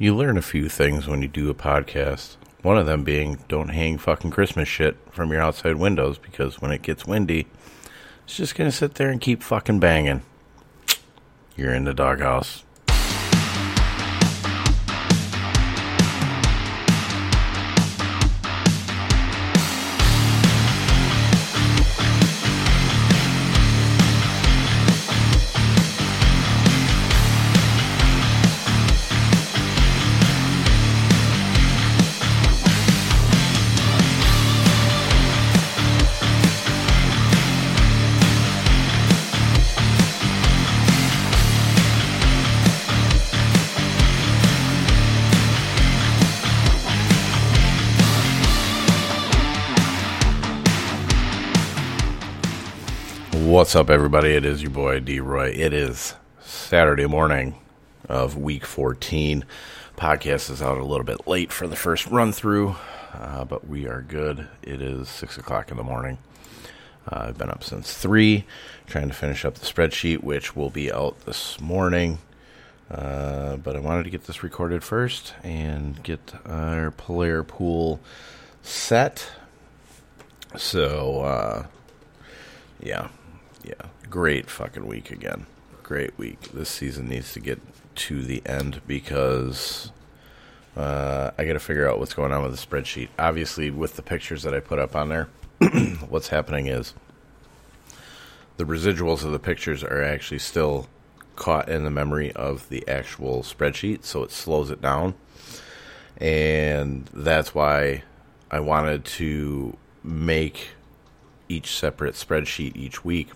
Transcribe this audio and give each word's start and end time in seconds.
you 0.00 0.16
learn 0.16 0.38
a 0.38 0.42
few 0.42 0.66
things 0.66 1.06
when 1.06 1.20
you 1.20 1.28
do 1.28 1.50
a 1.50 1.54
podcast. 1.54 2.36
One 2.62 2.78
of 2.78 2.86
them 2.86 3.04
being 3.04 3.38
don't 3.48 3.68
hang 3.68 3.98
fucking 3.98 4.30
Christmas 4.30 4.66
shit 4.66 4.96
from 5.10 5.30
your 5.30 5.42
outside 5.42 5.76
windows 5.76 6.16
because 6.16 6.58
when 6.58 6.72
it 6.72 6.80
gets 6.80 7.04
windy, 7.04 7.46
it's 8.24 8.38
just 8.38 8.54
going 8.54 8.70
to 8.70 8.74
sit 8.74 8.94
there 8.94 9.10
and 9.10 9.20
keep 9.20 9.42
fucking 9.42 9.78
banging. 9.78 10.22
You're 11.54 11.74
in 11.74 11.84
the 11.84 11.92
doghouse. 11.92 12.64
What's 53.70 53.76
up, 53.76 53.90
everybody? 53.90 54.30
It 54.30 54.44
is 54.44 54.62
your 54.62 54.72
boy 54.72 54.98
D 54.98 55.20
Roy. 55.20 55.50
It 55.50 55.72
is 55.72 56.14
Saturday 56.40 57.06
morning 57.06 57.54
of 58.08 58.36
week 58.36 58.66
14. 58.66 59.44
Podcast 59.96 60.50
is 60.50 60.60
out 60.60 60.78
a 60.78 60.84
little 60.84 61.04
bit 61.04 61.28
late 61.28 61.52
for 61.52 61.68
the 61.68 61.76
first 61.76 62.08
run 62.08 62.32
through, 62.32 62.74
uh, 63.14 63.44
but 63.44 63.68
we 63.68 63.86
are 63.86 64.02
good. 64.02 64.48
It 64.60 64.82
is 64.82 65.08
6 65.08 65.38
o'clock 65.38 65.70
in 65.70 65.76
the 65.76 65.84
morning. 65.84 66.18
Uh, 67.06 67.26
I've 67.28 67.38
been 67.38 67.48
up 67.48 67.62
since 67.62 67.94
3, 67.94 68.44
trying 68.88 69.06
to 69.06 69.14
finish 69.14 69.44
up 69.44 69.54
the 69.54 69.66
spreadsheet, 69.66 70.24
which 70.24 70.56
will 70.56 70.70
be 70.70 70.90
out 70.90 71.20
this 71.24 71.60
morning. 71.60 72.18
Uh, 72.90 73.56
but 73.56 73.76
I 73.76 73.78
wanted 73.78 74.02
to 74.02 74.10
get 74.10 74.24
this 74.24 74.42
recorded 74.42 74.82
first 74.82 75.34
and 75.44 76.02
get 76.02 76.34
our 76.44 76.90
player 76.90 77.44
pool 77.44 78.00
set. 78.62 79.30
So, 80.56 81.20
uh, 81.20 81.66
yeah, 82.80 83.10
yeah, 83.64 83.88
great 84.08 84.48
fucking 84.48 84.86
week 84.86 85.10
again. 85.10 85.46
Great 85.82 86.16
week. 86.18 86.40
This 86.52 86.68
season 86.68 87.08
needs 87.08 87.32
to 87.32 87.40
get 87.40 87.60
to 87.96 88.22
the 88.22 88.42
end 88.46 88.80
because 88.86 89.92
uh, 90.76 91.30
I 91.36 91.44
got 91.44 91.54
to 91.54 91.60
figure 91.60 91.88
out 91.88 91.98
what's 91.98 92.14
going 92.14 92.32
on 92.32 92.42
with 92.42 92.58
the 92.58 92.66
spreadsheet. 92.66 93.08
Obviously, 93.18 93.70
with 93.70 93.96
the 93.96 94.02
pictures 94.02 94.42
that 94.44 94.54
I 94.54 94.60
put 94.60 94.78
up 94.78 94.94
on 94.94 95.08
there, 95.08 95.28
what's 96.08 96.28
happening 96.28 96.66
is 96.66 96.94
the 98.56 98.64
residuals 98.64 99.24
of 99.24 99.32
the 99.32 99.38
pictures 99.38 99.82
are 99.82 100.02
actually 100.02 100.38
still 100.38 100.86
caught 101.36 101.68
in 101.68 101.84
the 101.84 101.90
memory 101.90 102.32
of 102.32 102.68
the 102.68 102.86
actual 102.86 103.42
spreadsheet, 103.42 104.04
so 104.04 104.22
it 104.22 104.30
slows 104.30 104.70
it 104.70 104.80
down. 104.80 105.14
And 106.18 107.06
that's 107.14 107.54
why 107.54 108.04
I 108.50 108.60
wanted 108.60 109.04
to 109.06 109.76
make 110.04 110.68
each 111.48 111.74
separate 111.76 112.14
spreadsheet 112.14 112.76
each 112.76 113.04
week 113.04 113.30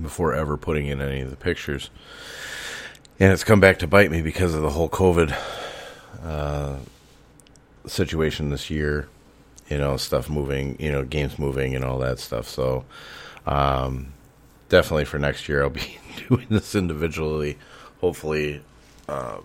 before 0.00 0.34
ever 0.34 0.56
putting 0.56 0.86
in 0.86 1.00
any 1.00 1.20
of 1.20 1.30
the 1.30 1.36
pictures. 1.36 1.90
And 3.20 3.32
it's 3.32 3.44
come 3.44 3.60
back 3.60 3.80
to 3.80 3.86
bite 3.86 4.10
me 4.10 4.22
because 4.22 4.54
of 4.54 4.62
the 4.62 4.70
whole 4.70 4.88
COVID 4.88 5.36
uh, 6.22 6.76
situation 7.86 8.50
this 8.50 8.70
year. 8.70 9.08
You 9.68 9.78
know, 9.78 9.96
stuff 9.96 10.30
moving, 10.30 10.76
you 10.80 10.90
know, 10.90 11.04
games 11.04 11.38
moving 11.38 11.74
and 11.74 11.84
all 11.84 11.98
that 11.98 12.18
stuff. 12.18 12.48
So, 12.48 12.86
um, 13.44 14.14
definitely 14.70 15.04
for 15.04 15.18
next 15.18 15.48
year, 15.48 15.62
I'll 15.62 15.70
be 15.70 15.98
doing 16.28 16.46
this 16.48 16.74
individually. 16.74 17.58
Hopefully, 18.00 18.62
uh, 19.08 19.38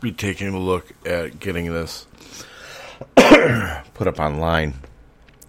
be 0.00 0.12
taking 0.12 0.48
a 0.48 0.58
look 0.58 0.92
at 1.04 1.40
getting 1.40 1.72
this 1.72 2.06
put 3.16 4.06
up 4.06 4.18
online 4.18 4.74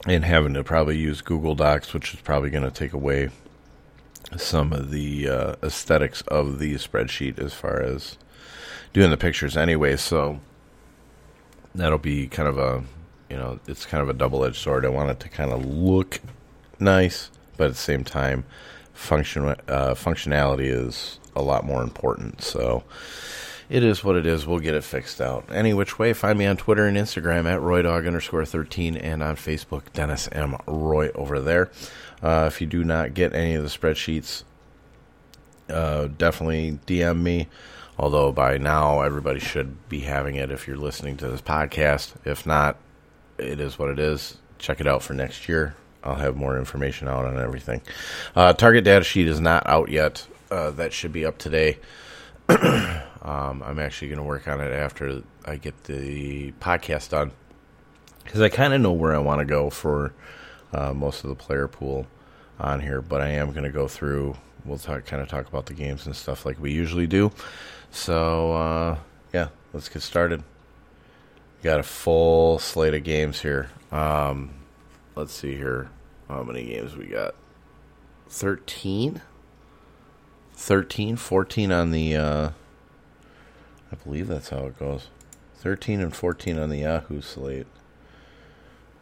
and 0.05 0.25
having 0.25 0.53
to 0.53 0.63
probably 0.63 0.97
use 0.97 1.21
Google 1.21 1.55
Docs, 1.55 1.93
which 1.93 2.13
is 2.13 2.21
probably 2.21 2.49
going 2.49 2.63
to 2.63 2.71
take 2.71 2.93
away 2.93 3.29
some 4.37 4.73
of 4.73 4.91
the 4.91 5.29
uh, 5.29 5.55
aesthetics 5.63 6.21
of 6.23 6.59
the 6.59 6.75
spreadsheet 6.75 7.39
as 7.39 7.53
far 7.53 7.81
as 7.81 8.17
doing 8.91 9.11
the 9.11 9.17
pictures 9.17 9.55
anyway. 9.55 9.95
So 9.95 10.39
that'll 11.75 11.97
be 11.97 12.27
kind 12.27 12.49
of 12.49 12.57
a, 12.57 12.83
you 13.29 13.37
know, 13.37 13.59
it's 13.67 13.85
kind 13.85 14.01
of 14.01 14.09
a 14.09 14.13
double 14.13 14.43
edged 14.43 14.57
sword. 14.57 14.85
I 14.85 14.89
want 14.89 15.09
it 15.09 15.19
to 15.21 15.29
kind 15.29 15.51
of 15.51 15.65
look 15.65 16.19
nice, 16.79 17.29
but 17.57 17.65
at 17.65 17.71
the 17.71 17.77
same 17.77 18.03
time, 18.03 18.45
function 18.93 19.45
uh, 19.45 19.95
functionality 19.95 20.67
is 20.67 21.19
a 21.35 21.41
lot 21.41 21.65
more 21.65 21.81
important. 21.81 22.41
So 22.41 22.83
it 23.73 23.83
is 23.83 24.03
what 24.03 24.15
it 24.15 24.27
is. 24.27 24.45
We'll 24.45 24.59
get 24.59 24.75
it 24.75 24.83
fixed 24.83 25.19
out. 25.19 25.45
Any 25.51 25.73
which 25.73 25.97
way, 25.97 26.13
find 26.13 26.37
me 26.37 26.45
on 26.45 26.57
Twitter 26.57 26.85
and 26.85 26.95
Instagram 26.95 27.51
at 27.51 27.59
RoyDog 27.59 28.05
underscore 28.05 28.45
13 28.45 28.95
and 28.95 29.23
on 29.23 29.35
Facebook, 29.35 29.91
Dennis 29.93 30.29
M. 30.31 30.55
Roy 30.67 31.09
over 31.15 31.39
there. 31.39 31.71
Uh, 32.21 32.45
if 32.45 32.61
you 32.61 32.67
do 32.67 32.83
not 32.83 33.15
get 33.15 33.33
any 33.33 33.55
of 33.55 33.63
the 33.63 33.69
spreadsheets, 33.69 34.43
uh, 35.71 36.05
definitely 36.05 36.77
DM 36.85 37.23
me. 37.23 37.47
Although 37.97 38.31
by 38.31 38.59
now 38.59 39.01
everybody 39.01 39.39
should 39.39 39.89
be 39.89 40.01
having 40.01 40.35
it 40.35 40.51
if 40.51 40.67
you're 40.67 40.77
listening 40.77 41.17
to 41.17 41.27
this 41.27 41.41
podcast. 41.41 42.13
If 42.25 42.45
not, 42.45 42.77
it 43.39 43.59
is 43.59 43.79
what 43.79 43.89
it 43.89 43.97
is. 43.97 44.37
Check 44.59 44.81
it 44.81 44.87
out 44.87 45.01
for 45.01 45.15
next 45.15 45.49
year. 45.49 45.75
I'll 46.03 46.13
have 46.13 46.35
more 46.35 46.59
information 46.59 47.07
out 47.07 47.25
on 47.25 47.39
everything. 47.39 47.81
Uh, 48.35 48.53
target 48.53 48.83
data 48.83 49.03
sheet 49.03 49.27
is 49.27 49.39
not 49.39 49.65
out 49.65 49.89
yet. 49.89 50.27
Uh, 50.51 50.69
that 50.71 50.93
should 50.93 51.11
be 51.11 51.25
up 51.25 51.39
today. 51.39 51.79
Um, 53.23 53.63
I'm 53.63 53.79
actually 53.79 54.09
going 54.09 54.17
to 54.17 54.23
work 54.23 54.47
on 54.47 54.59
it 54.59 54.71
after 54.71 55.23
I 55.45 55.55
get 55.55 55.85
the 55.85 56.51
podcast 56.59 57.09
done 57.09 57.31
because 58.23 58.41
I 58.41 58.49
kind 58.49 58.73
of 58.73 58.81
know 58.81 58.91
where 58.91 59.15
I 59.15 59.19
want 59.19 59.39
to 59.39 59.45
go 59.45 59.69
for 59.69 60.13
uh, 60.73 60.93
most 60.93 61.23
of 61.23 61.29
the 61.29 61.35
player 61.35 61.67
pool 61.69 62.05
on 62.59 62.81
here, 62.81 63.01
but 63.01 63.21
I 63.21 63.29
am 63.29 63.51
going 63.51 63.63
to 63.63 63.71
go 63.71 63.87
through. 63.87 64.35
We'll 64.65 64.77
talk, 64.77 65.05
kind 65.05 65.21
of 65.21 65.29
talk 65.29 65.47
about 65.47 65.65
the 65.65 65.73
games 65.73 66.05
and 66.05 66.15
stuff 66.15 66.45
like 66.45 66.59
we 66.59 66.71
usually 66.71 67.07
do. 67.07 67.31
So 67.91 68.53
uh, 68.53 68.97
yeah, 69.33 69.49
let's 69.71 69.87
get 69.87 70.01
started. 70.01 70.43
Got 71.61 71.79
a 71.79 71.83
full 71.83 72.59
slate 72.59 72.93
of 72.93 73.03
games 73.03 73.41
here. 73.41 73.69
Um, 73.91 74.53
let's 75.15 75.33
see 75.33 75.55
here. 75.55 75.89
How 76.27 76.43
many 76.43 76.65
games 76.65 76.95
we 76.95 77.05
got? 77.05 77.35
13? 78.27 79.21
13, 80.55 81.15
14 81.15 81.71
on 81.71 81.91
the. 81.91 82.15
Uh, 82.17 82.49
I 83.93 83.95
believe 84.03 84.27
that's 84.27 84.49
how 84.49 84.65
it 84.65 84.79
goes. 84.79 85.09
13 85.57 86.01
and 86.01 86.15
14 86.15 86.57
on 86.57 86.69
the 86.69 86.77
Yahoo 86.79 87.21
slate. 87.21 87.67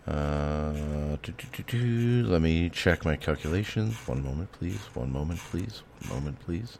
Uh, 0.06 0.74
Let 1.72 2.42
me 2.42 2.70
check 2.70 3.06
my 3.06 3.16
calculations. 3.16 3.96
One 4.06 4.22
moment, 4.22 4.52
please. 4.52 4.82
One 4.94 5.14
moment, 5.14 5.40
please. 5.40 5.84
One 6.02 6.20
moment, 6.20 6.40
please. 6.42 6.78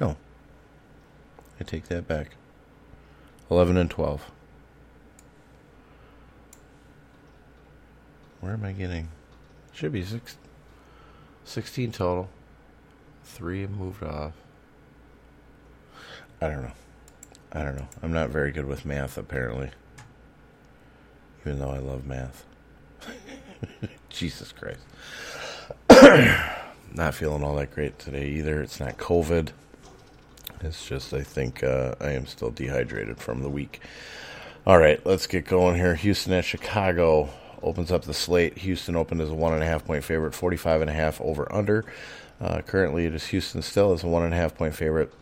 No. 0.00 0.16
I 1.60 1.64
take 1.64 1.88
that 1.88 2.06
back. 2.06 2.36
11 3.50 3.76
and 3.76 3.90
12. 3.90 4.30
Where 8.40 8.52
am 8.52 8.64
I 8.64 8.70
getting? 8.70 9.08
Should 9.72 9.90
be 9.90 10.04
six, 10.04 10.36
16 11.44 11.90
total. 11.90 12.28
Three 13.24 13.66
moved 13.66 14.04
off. 14.04 14.34
I 16.40 16.48
don't 16.48 16.62
know. 16.62 16.72
I 17.52 17.62
don't 17.62 17.76
know. 17.76 17.88
I'm 18.02 18.12
not 18.12 18.30
very 18.30 18.52
good 18.52 18.66
with 18.66 18.84
math, 18.84 19.16
apparently. 19.16 19.70
Even 21.40 21.58
though 21.58 21.70
I 21.70 21.78
love 21.78 22.06
math. 22.06 22.44
Jesus 24.08 24.52
Christ. 24.52 24.80
not 26.94 27.14
feeling 27.14 27.42
all 27.42 27.56
that 27.56 27.74
great 27.74 27.98
today 27.98 28.28
either. 28.28 28.62
It's 28.62 28.78
not 28.78 28.98
COVID. 28.98 29.50
It's 30.60 30.86
just, 30.86 31.12
I 31.14 31.22
think 31.22 31.62
uh, 31.62 31.94
I 32.00 32.10
am 32.10 32.26
still 32.26 32.50
dehydrated 32.50 33.18
from 33.18 33.42
the 33.42 33.48
week. 33.48 33.80
All 34.66 34.78
right, 34.78 35.04
let's 35.06 35.26
get 35.26 35.46
going 35.46 35.76
here. 35.76 35.94
Houston 35.94 36.32
at 36.32 36.44
Chicago 36.44 37.30
opens 37.62 37.90
up 37.90 38.04
the 38.04 38.14
slate. 38.14 38.58
Houston 38.58 38.96
opened 38.96 39.20
as 39.20 39.30
a 39.30 39.34
one 39.34 39.54
and 39.54 39.62
a 39.62 39.66
half 39.66 39.84
point 39.84 40.04
favorite, 40.04 40.34
45 40.34 40.82
and 40.82 40.90
a 40.90 40.92
half 40.92 41.20
over 41.20 41.50
under. 41.52 41.84
Uh, 42.40 42.60
currently, 42.62 43.06
it 43.06 43.14
is 43.14 43.26
Houston 43.28 43.62
still 43.62 43.92
as 43.92 44.04
a 44.04 44.08
one 44.08 44.22
and 44.22 44.34
a 44.34 44.36
half 44.36 44.54
point 44.54 44.74
favorite. 44.74 45.12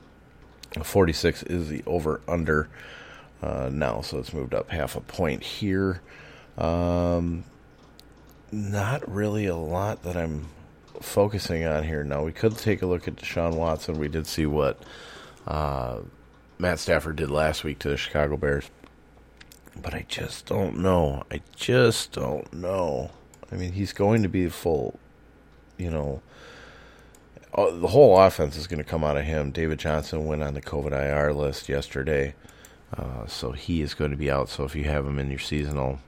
46 0.82 1.42
is 1.44 1.68
the 1.68 1.82
over 1.86 2.20
under 2.28 2.68
uh, 3.42 3.70
now, 3.72 4.00
so 4.00 4.18
it's 4.18 4.32
moved 4.32 4.54
up 4.54 4.70
half 4.70 4.96
a 4.96 5.00
point 5.00 5.42
here. 5.42 6.00
Um, 6.58 7.44
not 8.50 9.08
really 9.12 9.46
a 9.46 9.56
lot 9.56 10.02
that 10.04 10.16
I'm 10.16 10.48
focusing 11.00 11.64
on 11.66 11.84
here 11.84 12.04
now. 12.04 12.24
We 12.24 12.32
could 12.32 12.56
take 12.56 12.82
a 12.82 12.86
look 12.86 13.06
at 13.06 13.16
Deshaun 13.16 13.54
Watson. 13.54 13.98
We 13.98 14.08
did 14.08 14.26
see 14.26 14.46
what 14.46 14.80
uh, 15.46 15.98
Matt 16.58 16.78
Stafford 16.78 17.16
did 17.16 17.30
last 17.30 17.64
week 17.64 17.78
to 17.80 17.88
the 17.90 17.96
Chicago 17.96 18.36
Bears, 18.36 18.70
but 19.80 19.94
I 19.94 20.04
just 20.08 20.46
don't 20.46 20.78
know. 20.78 21.24
I 21.30 21.42
just 21.54 22.12
don't 22.12 22.50
know. 22.52 23.10
I 23.52 23.56
mean, 23.56 23.72
he's 23.72 23.92
going 23.92 24.22
to 24.22 24.28
be 24.28 24.48
full, 24.48 24.98
you 25.76 25.90
know. 25.90 26.22
Uh, 27.56 27.70
the 27.70 27.88
whole 27.88 28.20
offense 28.20 28.54
is 28.54 28.66
going 28.66 28.78
to 28.78 28.84
come 28.84 29.02
out 29.02 29.16
of 29.16 29.24
him. 29.24 29.50
David 29.50 29.78
Johnson 29.78 30.26
went 30.26 30.42
on 30.42 30.52
the 30.52 30.60
COVID 30.60 30.92
IR 30.92 31.32
list 31.32 31.70
yesterday, 31.70 32.34
uh, 32.94 33.26
so 33.26 33.52
he 33.52 33.80
is 33.80 33.94
going 33.94 34.10
to 34.10 34.16
be 34.16 34.30
out. 34.30 34.50
So 34.50 34.64
if 34.64 34.76
you 34.76 34.84
have 34.84 35.06
him 35.06 35.18
in 35.18 35.30
your 35.30 35.38
seasonal, 35.38 35.98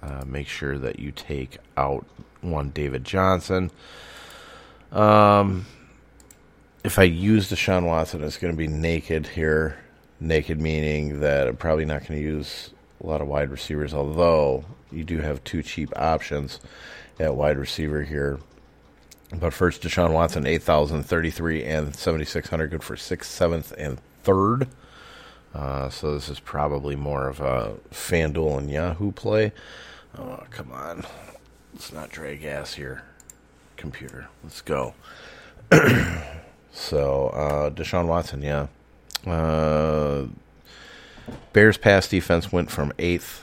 uh, 0.00 0.22
make 0.24 0.46
sure 0.46 0.78
that 0.78 1.00
you 1.00 1.10
take 1.10 1.58
out 1.76 2.06
one 2.40 2.70
David 2.70 3.04
Johnson. 3.04 3.72
Um, 4.92 5.66
if 6.84 7.00
I 7.00 7.04
use 7.04 7.50
Deshaun 7.50 7.84
Watson, 7.84 8.22
it's 8.22 8.36
going 8.36 8.52
to 8.52 8.58
be 8.58 8.68
naked 8.68 9.26
here. 9.26 9.78
Naked 10.20 10.60
meaning 10.60 11.18
that 11.18 11.48
I'm 11.48 11.56
probably 11.56 11.84
not 11.84 12.06
going 12.06 12.20
to 12.20 12.24
use 12.24 12.70
a 13.02 13.06
lot 13.06 13.20
of 13.20 13.26
wide 13.26 13.50
receivers, 13.50 13.92
although 13.92 14.64
you 14.92 15.02
do 15.02 15.18
have 15.18 15.42
two 15.42 15.64
cheap 15.64 15.92
options 15.96 16.60
at 17.18 17.34
wide 17.34 17.58
receiver 17.58 18.04
here. 18.04 18.38
But 19.34 19.52
first, 19.54 19.82
Deshaun 19.82 20.12
Watson, 20.12 20.46
8,033 20.46 21.64
and 21.64 21.96
7,600, 21.96 22.70
good 22.70 22.82
for 22.82 22.96
6th, 22.96 23.18
7th, 23.18 23.72
and 23.78 23.98
3rd. 24.24 24.68
Uh, 25.54 25.88
so 25.88 26.14
this 26.14 26.28
is 26.28 26.40
probably 26.40 26.96
more 26.96 27.28
of 27.28 27.40
a 27.40 27.74
FanDuel 27.90 28.58
and 28.58 28.70
Yahoo 28.70 29.12
play. 29.12 29.52
Oh, 30.18 30.44
come 30.50 30.72
on. 30.72 31.04
Let's 31.72 31.92
not 31.92 32.10
drag 32.10 32.44
ass 32.44 32.74
here, 32.74 33.02
computer. 33.76 34.28
Let's 34.42 34.60
go. 34.60 34.94
so, 36.72 37.28
uh, 37.28 37.70
Deshaun 37.70 38.06
Watson, 38.06 38.42
yeah. 38.42 38.66
Uh, 39.26 40.26
Bears 41.52 41.78
pass 41.78 42.08
defense 42.08 42.52
went 42.52 42.70
from 42.70 42.92
8th 42.98 43.42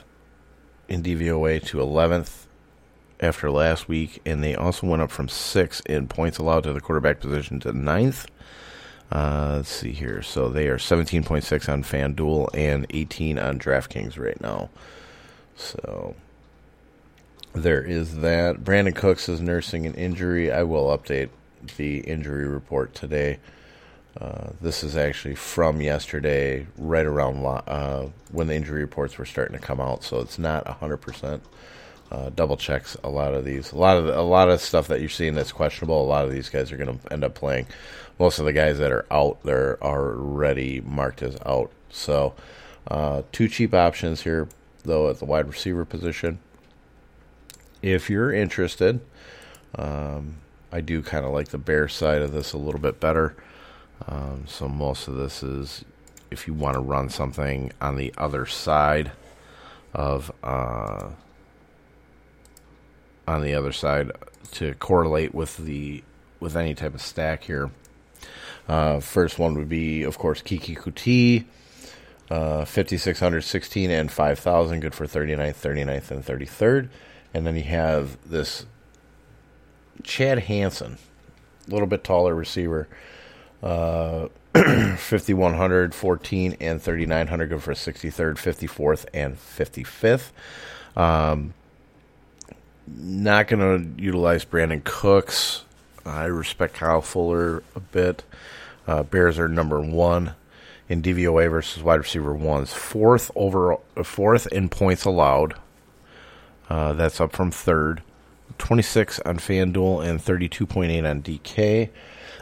in 0.87 1.01
DVOA 1.01 1.63
to 1.65 1.77
11th 1.77 2.45
after 3.19 3.51
last 3.51 3.87
week, 3.87 4.21
and 4.25 4.43
they 4.43 4.55
also 4.55 4.87
went 4.87 5.01
up 5.01 5.11
from 5.11 5.27
6th 5.27 5.85
in 5.85 6.07
points 6.07 6.37
allowed 6.37 6.63
to 6.63 6.73
the 6.73 6.81
quarterback 6.81 7.19
position 7.19 7.59
to 7.61 7.73
9th. 7.73 8.27
Uh, 9.11 9.55
let's 9.57 9.69
see 9.69 9.91
here. 9.91 10.21
So 10.21 10.49
they 10.49 10.67
are 10.67 10.77
17.6 10.77 11.69
on 11.69 11.83
FanDuel 11.83 12.49
and 12.53 12.85
18 12.91 13.39
on 13.39 13.59
DraftKings 13.59 14.19
right 14.19 14.39
now. 14.39 14.69
So 15.55 16.15
there 17.53 17.81
is 17.81 18.17
that. 18.17 18.63
Brandin 18.63 18.95
Cooks 18.95 19.27
is 19.27 19.41
nursing 19.41 19.85
an 19.85 19.95
injury. 19.95 20.51
I 20.51 20.63
will 20.63 20.95
update 20.95 21.29
the 21.77 21.99
injury 21.99 22.47
report 22.47 22.93
today. 22.93 23.39
Uh, 24.19 24.49
this 24.61 24.83
is 24.83 24.97
actually 24.97 25.35
from 25.35 25.81
yesterday, 25.81 26.67
right 26.77 27.05
around 27.05 27.45
uh, 27.45 28.07
when 28.31 28.47
the 28.47 28.55
injury 28.55 28.81
reports 28.81 29.17
were 29.17 29.25
starting 29.25 29.57
to 29.57 29.65
come 29.65 29.79
out. 29.79 30.03
So 30.03 30.19
it's 30.19 30.39
not 30.39 30.67
hundred 30.67 30.97
uh. 32.11 32.29
Double 32.35 32.57
checks 32.57 32.97
a 33.03 33.09
lot 33.09 33.33
of 33.33 33.45
these. 33.45 33.71
A 33.71 33.77
lot 33.77 33.97
of 33.97 34.05
the, 34.05 34.19
a 34.19 34.21
lot 34.21 34.49
of 34.49 34.61
stuff 34.61 34.87
that 34.87 34.99
you're 34.99 35.09
seeing 35.09 35.35
that's 35.35 35.51
questionable. 35.51 36.01
A 36.01 36.05
lot 36.05 36.25
of 36.25 36.31
these 36.31 36.49
guys 36.49 36.71
are 36.71 36.77
going 36.77 36.99
to 36.99 37.13
end 37.13 37.23
up 37.23 37.35
playing. 37.35 37.67
Most 38.19 38.39
of 38.39 38.45
the 38.45 38.53
guys 38.53 38.77
that 38.79 38.91
are 38.91 39.05
out 39.11 39.41
there 39.43 39.81
are 39.83 40.15
already 40.15 40.81
marked 40.81 41.21
as 41.21 41.37
out. 41.45 41.71
So 41.89 42.33
uh, 42.87 43.23
two 43.31 43.47
cheap 43.47 43.73
options 43.73 44.21
here, 44.23 44.49
though, 44.83 45.09
at 45.09 45.19
the 45.19 45.25
wide 45.25 45.47
receiver 45.47 45.85
position 45.85 46.39
if 47.81 48.09
you're 48.09 48.33
interested, 48.33 48.99
um, 49.75 50.35
I 50.71 50.81
do 50.81 51.01
kind 51.01 51.25
of 51.25 51.31
like 51.31 51.49
the 51.49 51.57
bear 51.57 51.87
side 51.87 52.21
of 52.21 52.31
this 52.31 52.53
a 52.53 52.57
little 52.57 52.79
bit 52.79 52.99
better. 52.99 53.35
Um, 54.07 54.45
so 54.47 54.67
most 54.67 55.07
of 55.07 55.15
this 55.15 55.43
is 55.43 55.83
if 56.31 56.47
you 56.47 56.53
want 56.53 56.75
to 56.75 56.81
run 56.81 57.09
something 57.09 57.71
on 57.81 57.95
the 57.95 58.13
other 58.17 58.45
side 58.45 59.11
of 59.93 60.31
uh, 60.43 61.09
on 63.29 63.43
the 63.43 63.53
other 63.53 63.71
side 63.71 64.11
to 64.51 64.73
correlate 64.75 65.35
with 65.35 65.57
the 65.57 66.03
with 66.39 66.55
any 66.55 66.73
type 66.73 66.95
of 66.95 67.01
stack 67.01 67.43
here. 67.43 67.69
Uh, 68.67 68.99
first 68.99 69.37
one 69.37 69.55
would 69.55 69.69
be, 69.69 70.03
of 70.03 70.17
course, 70.17 70.41
Keke 70.41 70.77
Coutee, 70.77 71.45
uh, 72.29 72.65
5,600, 72.65 73.41
16, 73.41 73.91
and 73.91 74.11
5,000, 74.11 74.79
good 74.79 74.93
for 74.93 75.05
39th, 75.05 75.55
39th, 75.55 76.11
and 76.11 76.23
33rd. 76.23 76.89
And 77.33 77.45
then 77.45 77.55
you 77.55 77.63
have 77.63 78.17
this 78.29 78.65
Chad 80.03 80.39
Hansen, 80.39 80.97
a 81.67 81.71
little 81.71 81.87
bit 81.87 82.03
taller 82.03 82.33
receiver. 82.33 82.87
Uh, 83.61 84.27
5100, 84.97 85.93
14, 85.93 86.57
and 86.61 86.81
3900 86.81 87.49
go 87.49 87.59
for 87.59 87.73
63rd, 87.73 88.35
54th, 88.35 89.05
and 89.13 89.35
55th. 89.35 90.31
Um, 90.95 91.53
not 92.97 93.47
going 93.47 93.95
to 93.95 94.01
utilize 94.01 94.45
Brandin 94.45 94.83
Cooks. 94.83 95.63
I 96.05 96.25
respect 96.25 96.75
Kyle 96.75 97.01
Fuller 97.01 97.63
a 97.75 97.79
bit. 97.79 98.23
Uh, 98.87 99.03
Bears 99.03 99.37
are 99.37 99.47
number 99.47 99.79
one 99.79 100.33
in 100.87 101.03
DVOA 101.03 101.49
versus 101.51 101.83
wide 101.83 101.99
receiver 101.99 102.33
ones, 102.33 102.73
fourth 102.73 103.29
over 103.35 103.77
fourth 104.03 104.47
in 104.47 104.69
points 104.69 105.05
allowed, 105.05 105.53
uh, 106.69 106.93
that's 106.93 107.21
up 107.21 107.31
from 107.31 107.51
third. 107.51 108.01
26 108.57 109.19
on 109.21 109.37
FanDuel 109.37 110.05
and 110.05 110.19
32.8 110.19 111.09
on 111.09 111.21
DK. 111.21 111.89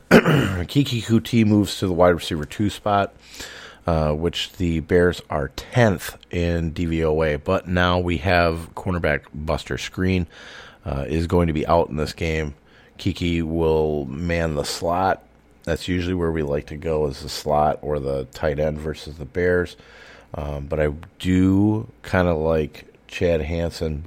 Keke 0.10 1.04
Coutee 1.04 1.46
moves 1.46 1.78
to 1.80 1.88
the 1.88 1.94
wide 1.94 2.10
receiver 2.10 2.46
two 2.46 2.70
spot, 2.70 3.14
uh, 3.88 4.12
which 4.12 4.52
the 4.54 4.82
Bears 4.82 5.22
are 5.30 5.50
10th 5.50 6.18
in 6.30 6.74
DVOA. 6.74 7.42
But 7.44 7.68
now 7.68 8.00
we 8.00 8.18
have 8.18 8.76
cornerback 8.76 9.22
Buster 9.34 9.76
Skrine 9.78 10.28
uh, 10.86 11.06
is 11.08 11.26
going 11.26 11.48
to 11.48 11.54
be 11.54 11.66
out 11.66 11.90
in 11.90 11.96
this 11.96 12.14
game. 12.14 12.54
Keke 13.00 13.44
will 13.44 14.06
man 14.06 14.56
the 14.56 14.66
slot. 14.66 15.24
That's 15.64 15.88
usually 15.88 16.16
where 16.16 16.32
we 16.32 16.44
like 16.44 16.68
to 16.68 16.78
go 16.78 17.08
is 17.08 17.22
the 17.22 17.30
slot 17.30 17.80
or 17.82 18.00
the 18.00 18.26
tight 18.26 18.60
end 18.60 18.80
versus 18.80 19.18
the 19.18 19.26
Bears. 19.26 19.78
Um, 20.34 20.66
but 20.68 20.80
I 20.80 20.90
do 21.20 21.90
kind 22.02 22.28
of 22.28 22.38
like 22.38 22.94
Chad 23.08 23.42
Hansen 23.42 24.06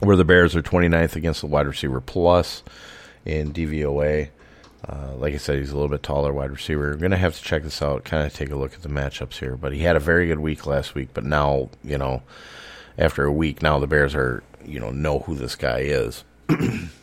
where 0.00 0.16
the 0.16 0.24
Bears 0.24 0.54
are 0.54 0.62
29th 0.62 1.16
against 1.16 1.40
the 1.40 1.46
wide 1.46 1.66
receiver 1.66 2.00
plus 2.00 2.62
in 3.24 3.52
DVOA. 3.52 4.28
Uh, 4.88 5.14
like 5.16 5.34
I 5.34 5.36
said, 5.36 5.58
he's 5.58 5.70
a 5.70 5.74
little 5.74 5.90
bit 5.90 6.02
taller 6.02 6.32
wide 6.32 6.50
receiver. 6.50 6.92
I'm 6.92 6.98
going 6.98 7.10
to 7.10 7.18
have 7.18 7.36
to 7.36 7.42
check 7.42 7.62
this 7.62 7.82
out, 7.82 8.04
kind 8.04 8.26
of 8.26 8.32
take 8.32 8.50
a 8.50 8.56
look 8.56 8.72
at 8.74 8.82
the 8.82 8.88
matchups 8.88 9.38
here. 9.38 9.56
But 9.56 9.72
he 9.74 9.80
had 9.80 9.96
a 9.96 10.00
very 10.00 10.26
good 10.26 10.40
week 10.40 10.66
last 10.66 10.94
week. 10.94 11.10
But 11.12 11.24
now, 11.24 11.68
you 11.84 11.98
know, 11.98 12.22
after 12.96 13.24
a 13.24 13.32
week, 13.32 13.60
now 13.60 13.78
the 13.78 13.86
Bears 13.86 14.14
are, 14.14 14.42
you 14.64 14.80
know, 14.80 14.90
know 14.90 15.20
who 15.20 15.34
this 15.34 15.56
guy 15.56 15.80
is. 15.80 16.24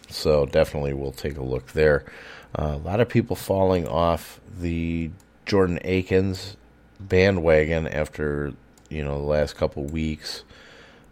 so 0.09 0.47
definitely 0.47 0.93
we'll 0.93 1.11
take 1.11 1.37
a 1.37 1.43
look 1.43 1.73
there. 1.73 2.05
Uh, 2.57 2.73
a 2.73 2.77
lot 2.77 2.99
of 2.99 3.07
people 3.07 3.35
falling 3.35 3.87
off 3.87 4.39
the 4.59 5.11
Jordan 5.45 5.79
Akins 5.83 6.57
bandwagon 6.99 7.87
after, 7.87 8.53
you 8.89 9.03
know, 9.03 9.19
the 9.19 9.27
last 9.27 9.55
couple 9.55 9.83
weeks. 9.83 10.43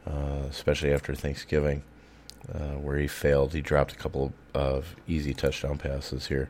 Uh, 0.06 0.48
especially 0.50 0.92
after 0.92 1.16
Thanksgiving, 1.16 1.82
uh, 2.52 2.78
where 2.78 2.98
he 2.98 3.08
failed. 3.08 3.54
He 3.54 3.62
dropped 3.62 3.94
a 3.94 3.96
couple 3.96 4.34
of 4.54 4.96
easy 5.08 5.34
touchdown 5.34 5.78
passes 5.78 6.28
here. 6.28 6.50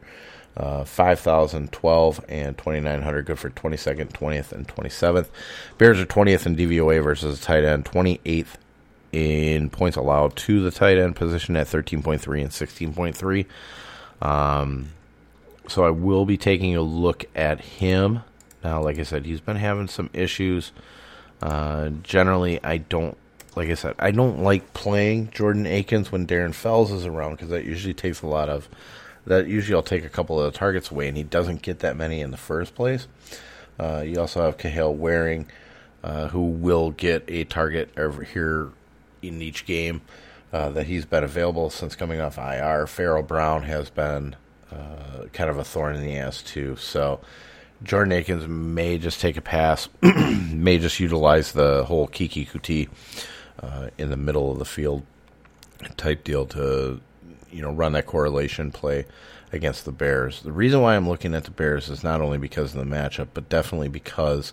Uh, 0.56 0.84
5,012 0.84 2.26
and 2.30 2.58
2,900, 2.58 3.26
good 3.26 3.40
for 3.40 3.50
22nd, 3.50 4.12
20th, 4.12 4.52
and 4.52 4.68
27th. 4.68 5.28
Bears 5.80 6.00
are 6.00 6.06
20th 6.06 6.46
in 6.46 6.56
DVOA 6.56 7.04
versus 7.04 7.42
tight 7.42 7.64
end, 7.64 7.86
28th 7.86 8.56
in 9.12 9.70
points 9.70 9.98
allowed 9.98 10.36
to 10.36 10.62
the 10.62 10.72
tight 10.72 10.98
end 10.98 11.16
position 11.16 11.56
at 11.56 11.68
13.3 11.68 12.42
and 12.42 12.52
16.3. 12.52 13.46
Um, 14.28 14.90
so 15.68 15.86
I 15.86 15.90
will 15.90 16.26
be 16.26 16.38
taking 16.38 16.76
a 16.76 16.82
look 16.82 17.26
at 17.36 17.62
him. 17.62 18.22
Now, 18.64 18.82
like 18.82 19.00
I 19.00 19.04
said, 19.04 19.26
he's 19.26 19.42
been 19.42 19.58
having 19.58 19.88
some 19.88 20.10
issues. 20.14 20.72
Uh, 21.42 21.90
generally, 22.02 22.64
I 22.64 22.78
don't 22.78 23.18
like 23.56 23.70
I 23.70 23.76
said, 23.76 23.96
I 24.00 24.12
don't 24.12 24.44
like 24.44 24.74
playing 24.74 25.30
Jordan 25.32 25.66
Akins 25.66 26.12
when 26.12 26.28
Darren 26.28 26.54
Fells 26.54 26.92
is 26.92 27.06
around 27.06 27.34
because 27.34 27.50
that 27.50 27.66
usually 27.66 27.94
takes 27.94 28.22
a 28.22 28.28
lot 28.28 28.50
of 28.50 28.70
that. 29.26 29.48
Usually, 29.48 29.76
I'll 29.76 29.84
take 29.84 30.06
a 30.06 30.10
couple 30.10 30.40
of 30.40 30.52
the 30.52 30.58
targets 30.58 30.92
away, 30.92 31.08
and 31.08 31.18
he 31.18 31.24
doesn't 31.24 31.62
get 31.62 31.80
that 31.80 31.96
many 31.96 32.22
in 32.22 32.32
the 32.32 32.38
first 32.38 32.76
place. 32.76 33.08
Uh, 33.80 34.04
you 34.06 34.20
also 34.20 34.42
have 34.42 34.58
Kahale 34.58 34.94
Warring, 34.94 35.48
uh, 36.04 36.30
who 36.30 36.44
will 36.44 36.92
get 36.92 37.24
a 37.28 37.44
target 37.44 37.90
over 37.98 38.24
here 38.24 38.70
in 39.22 39.42
each 39.42 39.66
game 39.66 40.02
uh, 40.52 40.70
that 40.70 40.88
he's 40.88 41.06
been 41.06 41.24
available 41.24 41.70
since 41.70 41.96
coming 41.96 42.20
off 42.20 42.38
IR. 42.38 42.88
Pharaoh 42.88 43.24
Brown 43.24 43.64
has 43.64 43.90
been 43.90 44.36
uh, 44.72 45.26
kind 45.32 45.50
of 45.50 45.58
a 45.58 45.64
thorn 45.64 45.96
in 45.96 46.02
the 46.02 46.18
ass 46.18 46.42
too. 46.42 46.76
So. 46.76 47.20
Jordan 47.82 48.14
Akins 48.14 48.48
may 48.48 48.98
just 48.98 49.20
take 49.20 49.36
a 49.36 49.42
pass, 49.42 49.90
may 50.02 50.78
just 50.78 51.02
utilize 51.02 51.52
the 51.52 51.84
whole 51.84 52.08
Keke 52.08 52.48
Coutee 52.48 52.88
uh, 53.64 53.90
in 53.98 54.10
the 54.10 54.18
middle 54.18 54.52
of 54.52 54.60
the 54.60 54.66
field 54.66 55.04
type 55.98 56.24
deal 56.24 56.46
to 56.46 57.00
you 57.52 57.62
know 57.62 57.72
run 57.72 57.94
that 57.94 58.06
correlation 58.06 58.72
play 58.72 59.06
against 59.52 59.86
the 59.86 59.92
Bears. 59.92 60.42
The 60.42 60.52
reason 60.52 60.82
why 60.82 60.96
I'm 60.96 61.08
looking 61.08 61.34
at 61.36 61.44
the 61.46 61.52
Bears 61.52 61.90
is 61.90 62.04
not 62.04 62.22
only 62.22 62.38
because 62.38 62.76
of 62.76 62.80
the 62.80 62.96
matchup, 62.96 63.30
but 63.34 63.50
definitely 63.50 63.88
because 63.88 64.52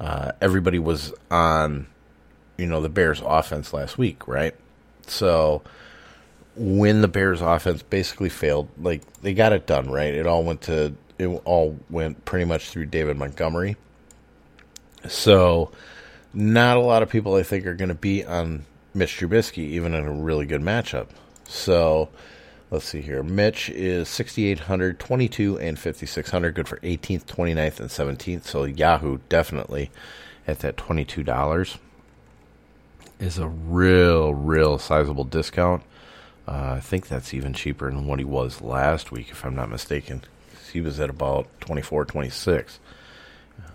uh, 0.00 0.32
everybody 0.40 0.78
was 0.78 1.12
on 1.30 1.86
you 2.56 2.66
know 2.66 2.80
the 2.80 2.88
Bears 2.88 3.22
offense 3.24 3.72
last 3.72 3.98
week, 3.98 4.26
right? 4.26 4.54
So 5.06 5.62
when 6.56 7.00
the 7.00 7.08
Bears 7.08 7.40
offense 7.40 7.82
basically 7.82 8.28
failed, 8.28 8.68
like 8.80 9.02
they 9.22 9.34
got 9.34 9.52
it 9.52 9.66
done, 9.66 9.90
right? 9.90 10.12
It 10.12 10.26
all 10.26 10.42
went 10.42 10.62
to 10.62 10.94
it 11.18 11.26
all 11.44 11.78
went 11.88 12.24
pretty 12.24 12.46
much 12.46 12.70
through 12.70 12.86
David 12.86 13.16
Montgomery. 13.16 13.76
So 15.08 15.70
not 16.32 16.76
a 16.76 16.80
lot 16.80 17.02
of 17.02 17.08
people 17.08 17.34
I 17.34 17.42
think 17.42 17.66
are 17.66 17.74
going 17.74 17.88
to 17.88 17.94
be 17.94 18.24
on 18.24 18.64
Mitch 18.94 19.18
Trubisky 19.18 19.58
even 19.58 19.94
in 19.94 20.06
a 20.06 20.12
really 20.12 20.46
good 20.46 20.62
matchup. 20.62 21.08
So 21.48 22.08
let's 22.70 22.86
see 22.86 23.00
here. 23.00 23.22
Mitch 23.22 23.68
is 23.70 24.08
6800, 24.08 24.98
22 24.98 25.58
and 25.58 25.78
5600 25.78 26.54
good 26.54 26.68
for 26.68 26.78
18th, 26.78 27.24
29th 27.24 27.80
and 27.80 27.88
17th. 27.88 28.44
So 28.44 28.64
Yahoo 28.64 29.18
definitely 29.28 29.90
at 30.46 30.60
that 30.60 30.76
$22 30.76 31.78
is 33.18 33.38
a 33.38 33.48
real, 33.48 34.32
real 34.32 34.78
sizable 34.78 35.24
discount. 35.24 35.82
Uh, 36.48 36.74
I 36.76 36.80
think 36.80 37.06
that's 37.06 37.34
even 37.34 37.52
cheaper 37.52 37.90
than 37.90 38.06
what 38.06 38.18
he 38.18 38.24
was 38.24 38.60
last 38.60 39.12
week, 39.12 39.30
if 39.30 39.44
I'm 39.44 39.54
not 39.54 39.70
mistaken. 39.70 40.22
He 40.72 40.80
was 40.80 40.98
at 40.98 41.10
about 41.10 41.48
24, 41.60 42.06
26, 42.06 42.80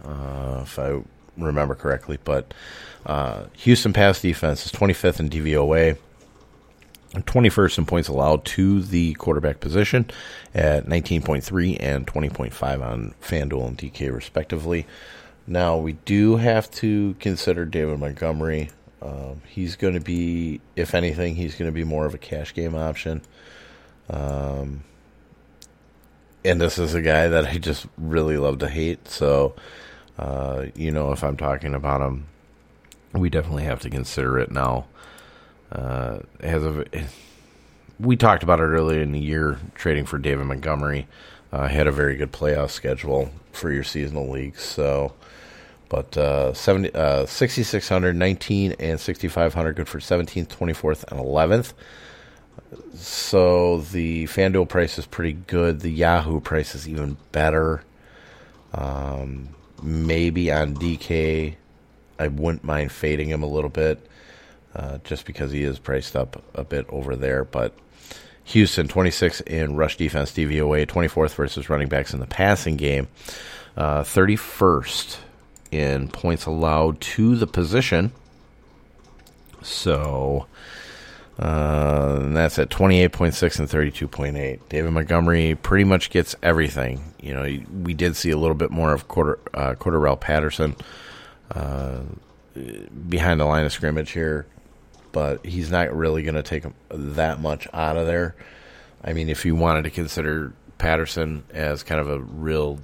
uh, 0.04 0.60
if 0.64 0.80
I 0.80 1.02
remember 1.38 1.76
correctly. 1.76 2.18
But 2.24 2.54
uh, 3.06 3.46
Houston 3.54 3.94
pass 3.94 4.22
defense 4.22 4.66
is 4.66 4.72
25th 4.72 5.20
in 5.20 5.30
DVOA. 5.30 5.98
21st 7.14 7.78
in 7.78 7.86
points 7.86 8.10
allowed 8.10 8.44
to 8.44 8.82
the 8.82 9.14
quarterback 9.14 9.62
position 9.62 10.10
at 10.54 10.86
19.3 10.86 11.78
and 11.80 12.06
20.5 12.06 12.86
on 12.86 13.14
FanDuel 13.22 13.68
and 13.68 13.78
DK, 13.78 14.14
respectively. 14.14 14.86
Now, 15.48 15.78
we 15.78 15.94
do 15.94 16.38
have 16.38 16.70
to 16.72 17.16
consider 17.20 17.66
David 17.66 18.00
Montgomery. 18.00 18.72
Um, 19.02 19.42
he's 19.48 19.76
going 19.76 19.94
to 19.94 20.00
be, 20.00 20.60
if 20.76 20.96
anything, 20.96 21.36
he's 21.36 21.56
going 21.56 21.70
to 21.70 21.76
be 21.76 21.84
more 21.84 22.06
of 22.06 22.14
a 22.14 22.18
cash 22.18 22.54
game 22.54 22.76
option. 22.76 23.22
Um, 24.10 24.84
and 26.44 26.60
this 26.60 26.78
is 26.78 26.94
a 26.94 27.02
guy 27.02 27.28
that 27.28 27.46
I 27.46 27.58
just 27.58 27.86
really 27.98 28.38
love 28.38 28.60
to 28.60 28.68
hate. 28.68 29.08
So, 29.08 29.56
uh, 30.18 30.66
you 30.76 30.92
know, 30.92 31.12
if 31.12 31.24
I'm 31.24 31.38
talking 31.38 31.74
about 31.74 32.02
him, 32.02 32.26
we 33.14 33.30
definitely 33.30 33.64
have 33.64 33.82
to 33.82 33.90
consider 33.90 34.40
it 34.40 34.52
now. 34.52 34.86
Uh, 35.72 36.20
has 36.42 36.64
a, 36.64 36.86
we 38.00 38.16
talked 38.16 38.44
about 38.44 38.60
it 38.60 38.64
earlier 38.64 39.02
in 39.02 39.12
the 39.12 39.20
year, 39.20 39.60
trading 39.74 40.06
for 40.06 40.18
David 40.18 40.46
Montgomery. 40.46 41.08
Uh, 41.52 41.68
had 41.68 41.88
a 41.88 41.92
very 41.92 42.16
good 42.16 42.32
playoff 42.32 42.72
schedule 42.72 43.32
for 43.52 43.72
your 43.72 43.84
seasonal 43.84 44.30
leagues. 44.30 44.62
So, 44.62 45.14
but 45.90 46.18
uh, 46.18 46.54
70, 46.54 46.94
uh, 46.94 47.26
6,600, 47.26 48.16
19, 48.16 48.74
and 48.80 49.00
6,500 49.00 49.76
good 49.76 49.88
for 49.88 50.00
17th, 50.00 50.48
24th, 50.48 51.04
and 51.12 51.20
11th. 51.20 51.74
So 52.96 53.80
the 53.80 54.26
FanDuel 54.26 54.68
price 54.68 54.98
is 54.98 55.06
pretty 55.06 55.34
good. 55.34 55.82
The 55.82 55.92
Yahoo 55.92 56.40
price 56.40 56.76
is 56.76 56.90
even 56.90 57.18
better. 57.32 57.84
Um, 58.74 59.50
maybe 59.86 60.52
on 60.52 60.76
DK, 60.76 61.56
I 62.20 62.28
wouldn't 62.28 62.64
mind 62.64 62.92
fading 62.92 63.30
him 63.30 63.44
a 63.44 63.48
little 63.48 63.70
bit 63.70 64.06
uh, 64.76 64.98
just 65.04 65.26
because 65.26 65.52
he 65.52 65.64
is 65.64 65.80
priced 65.80 66.16
up 66.16 66.44
a 66.54 66.64
bit 66.64 66.86
over 66.90 67.16
there. 67.16 67.44
But 67.44 67.74
Houston, 68.46 68.88
26 68.88 69.42
in 69.42 69.76
rush 69.76 69.98
defense 69.98 70.32
DVOA, 70.32 70.88
24th 70.88 71.36
versus 71.36 71.70
running 71.70 71.88
backs 71.88 72.14
in 72.14 72.20
the 72.20 72.28
passing 72.28 72.76
game, 72.76 73.08
uh, 73.78 74.02
31st 74.02 75.18
in 75.72 76.08
points 76.10 76.46
allowed 76.46 77.00
to 77.02 77.36
the 77.36 77.48
position. 77.48 78.12
So 79.62 80.46
uh, 81.40 82.20
and 82.22 82.36
that's 82.36 82.58
at 82.60 82.70
28.6 82.70 83.60
and 83.60 83.68
32.8. 83.68 84.60
David 84.70 84.92
Montgomery 84.92 85.56
pretty 85.56 85.84
much 85.84 86.10
gets 86.10 86.36
everything. 86.42 87.14
You 87.20 87.34
know, 87.34 87.60
we 87.84 87.94
did 87.94 88.16
see 88.16 88.32
a 88.32 88.38
little 88.38 88.56
bit 88.56 88.72
more 88.72 88.94
of 88.94 89.08
quarter 89.08 89.40
uh, 89.54 90.16
Patterson 90.16 90.76
uh, 91.52 92.00
behind 93.10 93.40
the 93.40 93.46
line 93.46 93.66
of 93.66 93.74
scrimmage 93.74 94.12
here, 94.12 94.46
but 95.12 95.46
he's 95.46 95.70
not 95.70 95.96
really 95.96 96.24
going 96.24 96.36
to 96.36 96.44
take 96.44 96.64
that 96.90 97.42
much 97.42 97.68
out 97.74 97.98
of 97.98 98.08
there. 98.08 98.36
I 99.04 99.14
mean, 99.14 99.30
if 99.30 99.46
you 99.46 99.56
wanted 99.56 99.84
to 99.84 99.90
consider 99.90 100.54
Patterson 100.78 101.44
as 101.54 101.84
kind 101.84 102.00
of 102.00 102.10
a 102.10 102.20
real 102.20 102.80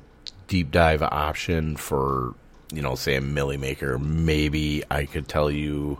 deep 0.47 0.71
dive 0.71 1.01
option 1.01 1.77
for 1.77 2.35
you 2.71 2.81
know, 2.81 2.95
say 2.95 3.15
a 3.15 3.21
Milly 3.21 3.57
Maker, 3.57 3.99
maybe 3.99 4.83
I 4.89 5.05
could 5.05 5.27
tell 5.27 5.51
you 5.51 5.99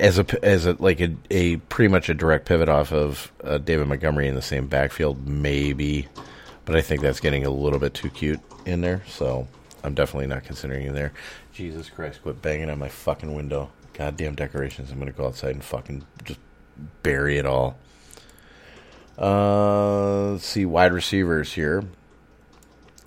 as 0.00 0.18
a 0.18 0.44
as 0.44 0.66
a 0.66 0.76
like 0.78 1.00
a, 1.00 1.14
a 1.30 1.56
pretty 1.56 1.90
much 1.90 2.08
a 2.08 2.14
direct 2.14 2.46
pivot 2.46 2.68
off 2.68 2.92
of 2.92 3.32
uh, 3.44 3.58
David 3.58 3.88
Montgomery 3.88 4.28
in 4.28 4.34
the 4.34 4.42
same 4.42 4.66
backfield, 4.66 5.26
maybe, 5.26 6.08
but 6.64 6.76
I 6.76 6.80
think 6.80 7.00
that's 7.00 7.20
getting 7.20 7.44
a 7.44 7.50
little 7.50 7.78
bit 7.78 7.94
too 7.94 8.10
cute 8.10 8.40
in 8.64 8.80
there. 8.80 9.02
So 9.08 9.48
I'm 9.84 9.94
definitely 9.94 10.28
not 10.28 10.44
considering 10.44 10.84
you 10.84 10.92
there. 10.92 11.12
Jesus 11.52 11.90
Christ, 11.90 12.22
quit 12.22 12.40
banging 12.40 12.70
on 12.70 12.78
my 12.78 12.88
fucking 12.88 13.34
window. 13.34 13.70
Goddamn 13.92 14.34
decorations. 14.34 14.90
I'm 14.90 14.98
gonna 14.98 15.12
go 15.12 15.26
outside 15.26 15.54
and 15.54 15.64
fucking 15.64 16.04
just 16.24 16.40
bury 17.02 17.38
it 17.38 17.46
all. 17.46 17.76
Uh, 19.18 20.32
let's 20.32 20.46
see 20.46 20.64
wide 20.64 20.92
receivers 20.92 21.52
here. 21.52 21.84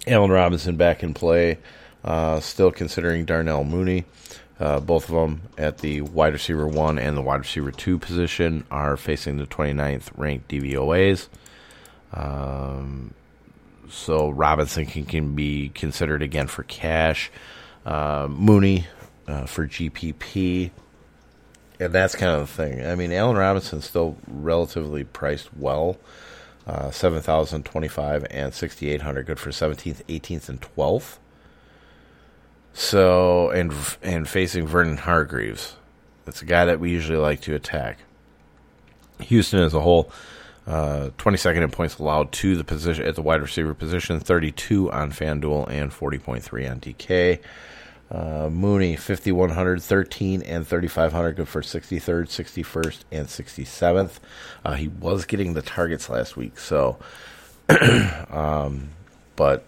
Allen 0.08 0.32
Robinson 0.32 0.76
back 0.76 1.02
in 1.02 1.14
play. 1.14 1.58
Uh, 2.04 2.40
still 2.40 2.72
considering 2.72 3.26
Darnell 3.26 3.64
Mooney. 3.64 4.06
Uh, 4.60 4.80
both 4.80 5.10
of 5.10 5.16
them 5.16 5.42
at 5.58 5.80
the 5.80 6.02
wide 6.02 6.34
receiver 6.34 6.66
one 6.66 6.98
and 6.98 7.18
the 7.18 7.22
wide 7.22 7.40
receiver 7.40 7.72
two 7.72 8.00
position 8.00 8.66
are 8.72 8.96
facing 8.96 9.38
the 9.38 9.46
29th 9.46 10.10
ranked 10.16 10.48
DVOAs. 10.48 11.28
Um, 12.14 13.14
so 13.90 14.30
Robinson 14.30 14.86
can, 14.86 15.06
can 15.06 15.36
be 15.36 15.70
considered 15.70 16.22
again 16.22 16.48
for 16.48 16.64
cash. 16.64 17.32
Uh, 17.86 18.28
Mooney 18.30 18.88
uh, 19.28 19.46
for 19.46 19.68
GPP. 19.68 20.72
And 21.80 21.94
that's 21.94 22.16
kind 22.16 22.32
of 22.32 22.40
the 22.48 22.48
thing. 22.48 22.86
I 22.86 22.96
mean, 22.96 23.12
Allen 23.12 23.36
Robinson's 23.36 23.86
still 23.86 24.18
relatively 24.28 25.04
priced 25.04 25.54
well 25.56 25.98
uh, 26.68 26.90
7,025 26.90 28.26
and 28.32 28.54
6,800, 28.54 29.26
good 29.26 29.40
for 29.40 29.52
17th, 29.52 30.04
18th, 30.06 30.50
and 30.50 30.62
12th. 30.62 31.18
So, 32.78 33.52
and 33.52 33.74
and 34.04 34.28
facing 34.28 34.68
Vernon 34.68 34.98
Hargreaves, 34.98 35.78
that's 36.26 36.42
a 36.42 36.46
guy 36.46 36.66
that 36.66 36.82
we 36.82 36.92
usually 36.92 37.18
like 37.18 37.40
to 37.42 37.56
attack. 37.56 38.00
Houston 39.22 39.62
as 39.62 39.74
a 39.74 39.80
whole, 39.80 40.12
uh, 40.68 41.12
22nd 41.18 41.64
in 41.64 41.72
points 41.72 41.98
allowed 42.00 42.34
to 42.34 42.58
the 42.58 42.66
position 42.66 43.06
at 43.06 43.16
the 43.16 43.22
wide 43.22 43.42
receiver 43.42 43.74
position, 43.74 44.20
32 44.20 44.92
on 44.92 45.10
FanDuel 45.14 45.70
and 45.70 45.90
40.3 45.90 46.70
on 46.70 46.82
DK. 46.82 47.40
Uh, 48.12 48.50
Mooney, 48.52 48.98
5,100, 48.98 49.82
13, 49.82 50.42
and 50.42 50.68
3,500, 50.68 51.38
good 51.38 51.48
for 51.48 51.62
63rd, 51.62 52.28
61st, 52.28 53.00
and 53.10 53.28
67th. 53.28 54.20
Uh, 54.66 54.74
he 54.74 54.90
was 54.90 55.24
getting 55.24 55.54
the 55.54 55.62
targets 55.62 56.10
last 56.10 56.36
week, 56.36 56.60
so. 56.60 56.98
um, 58.30 58.90
but, 59.38 59.66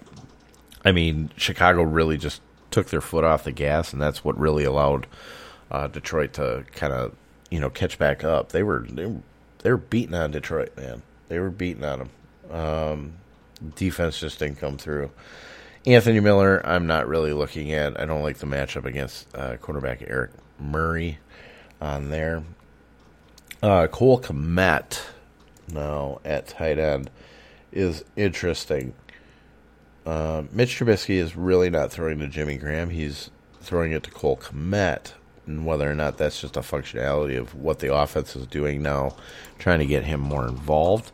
I 0.83 0.91
mean, 0.91 1.31
Chicago 1.37 1.83
really 1.83 2.17
just 2.17 2.41
took 2.71 2.87
their 2.87 3.01
foot 3.01 3.23
off 3.23 3.43
the 3.43 3.51
gas, 3.51 3.93
and 3.93 4.01
that's 4.01 4.23
what 4.23 4.37
really 4.37 4.63
allowed 4.63 5.07
uh, 5.71 5.87
Detroit 5.87 6.33
to 6.33 6.65
kind 6.73 6.93
of, 6.93 7.13
you 7.49 7.59
know, 7.59 7.69
catch 7.69 7.97
back 7.97 8.23
up. 8.23 8.51
They 8.51 8.63
were, 8.63 8.85
they 8.89 9.05
were, 9.05 9.21
they 9.59 9.71
were 9.71 9.77
beating 9.77 10.15
on 10.15 10.31
Detroit, 10.31 10.75
man. 10.77 11.01
They 11.29 11.39
were 11.39 11.49
beating 11.49 11.83
on 11.83 11.99
them. 11.99 12.09
Um, 12.51 13.13
defense 13.75 14.19
just 14.19 14.39
didn't 14.39 14.59
come 14.59 14.77
through. 14.77 15.11
Anthony 15.85 16.19
Miller, 16.19 16.61
I'm 16.65 16.85
not 16.87 17.07
really 17.07 17.33
looking 17.33 17.71
at. 17.71 17.99
I 17.99 18.05
don't 18.05 18.23
like 18.23 18.37
the 18.37 18.45
matchup 18.45 18.85
against 18.85 19.33
uh, 19.35 19.57
quarterback 19.57 20.03
Eric 20.05 20.31
Murray 20.59 21.19
on 21.79 22.09
there. 22.09 22.43
Uh, 23.61 23.87
Cole 23.87 24.19
Kmet, 24.19 25.01
now 25.71 26.19
at 26.25 26.47
tight 26.47 26.77
end, 26.77 27.09
is 27.71 28.03
interesting. 28.15 28.93
Uh, 30.07 30.43
Mitch 30.53 30.79
Trubisky 30.79 31.15
is 31.15 31.35
really 31.35 31.69
not 31.69 31.91
throwing 31.91 32.19
to 32.19 32.27
Jimmy 32.27 32.55
Graham. 32.55 32.91
He's 32.91 33.29
throwing 33.59 33.91
it 33.91 34.03
to 34.03 34.11
Cole 34.11 34.37
Kmet. 34.37 35.11
And 35.45 35.65
whether 35.65 35.89
or 35.89 35.95
not 35.95 36.17
that's 36.17 36.39
just 36.39 36.55
a 36.55 36.61
functionality 36.61 37.37
of 37.37 37.53
what 37.53 37.79
the 37.79 37.93
offense 37.93 38.33
is 38.33 38.47
doing 38.47 38.81
now, 38.81 39.17
trying 39.59 39.79
to 39.79 39.85
get 39.85 40.05
him 40.05 40.21
more 40.21 40.47
involved 40.47 41.11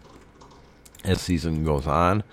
as 1.03 1.21
season 1.21 1.63
goes 1.63 1.87
on. 1.87 2.23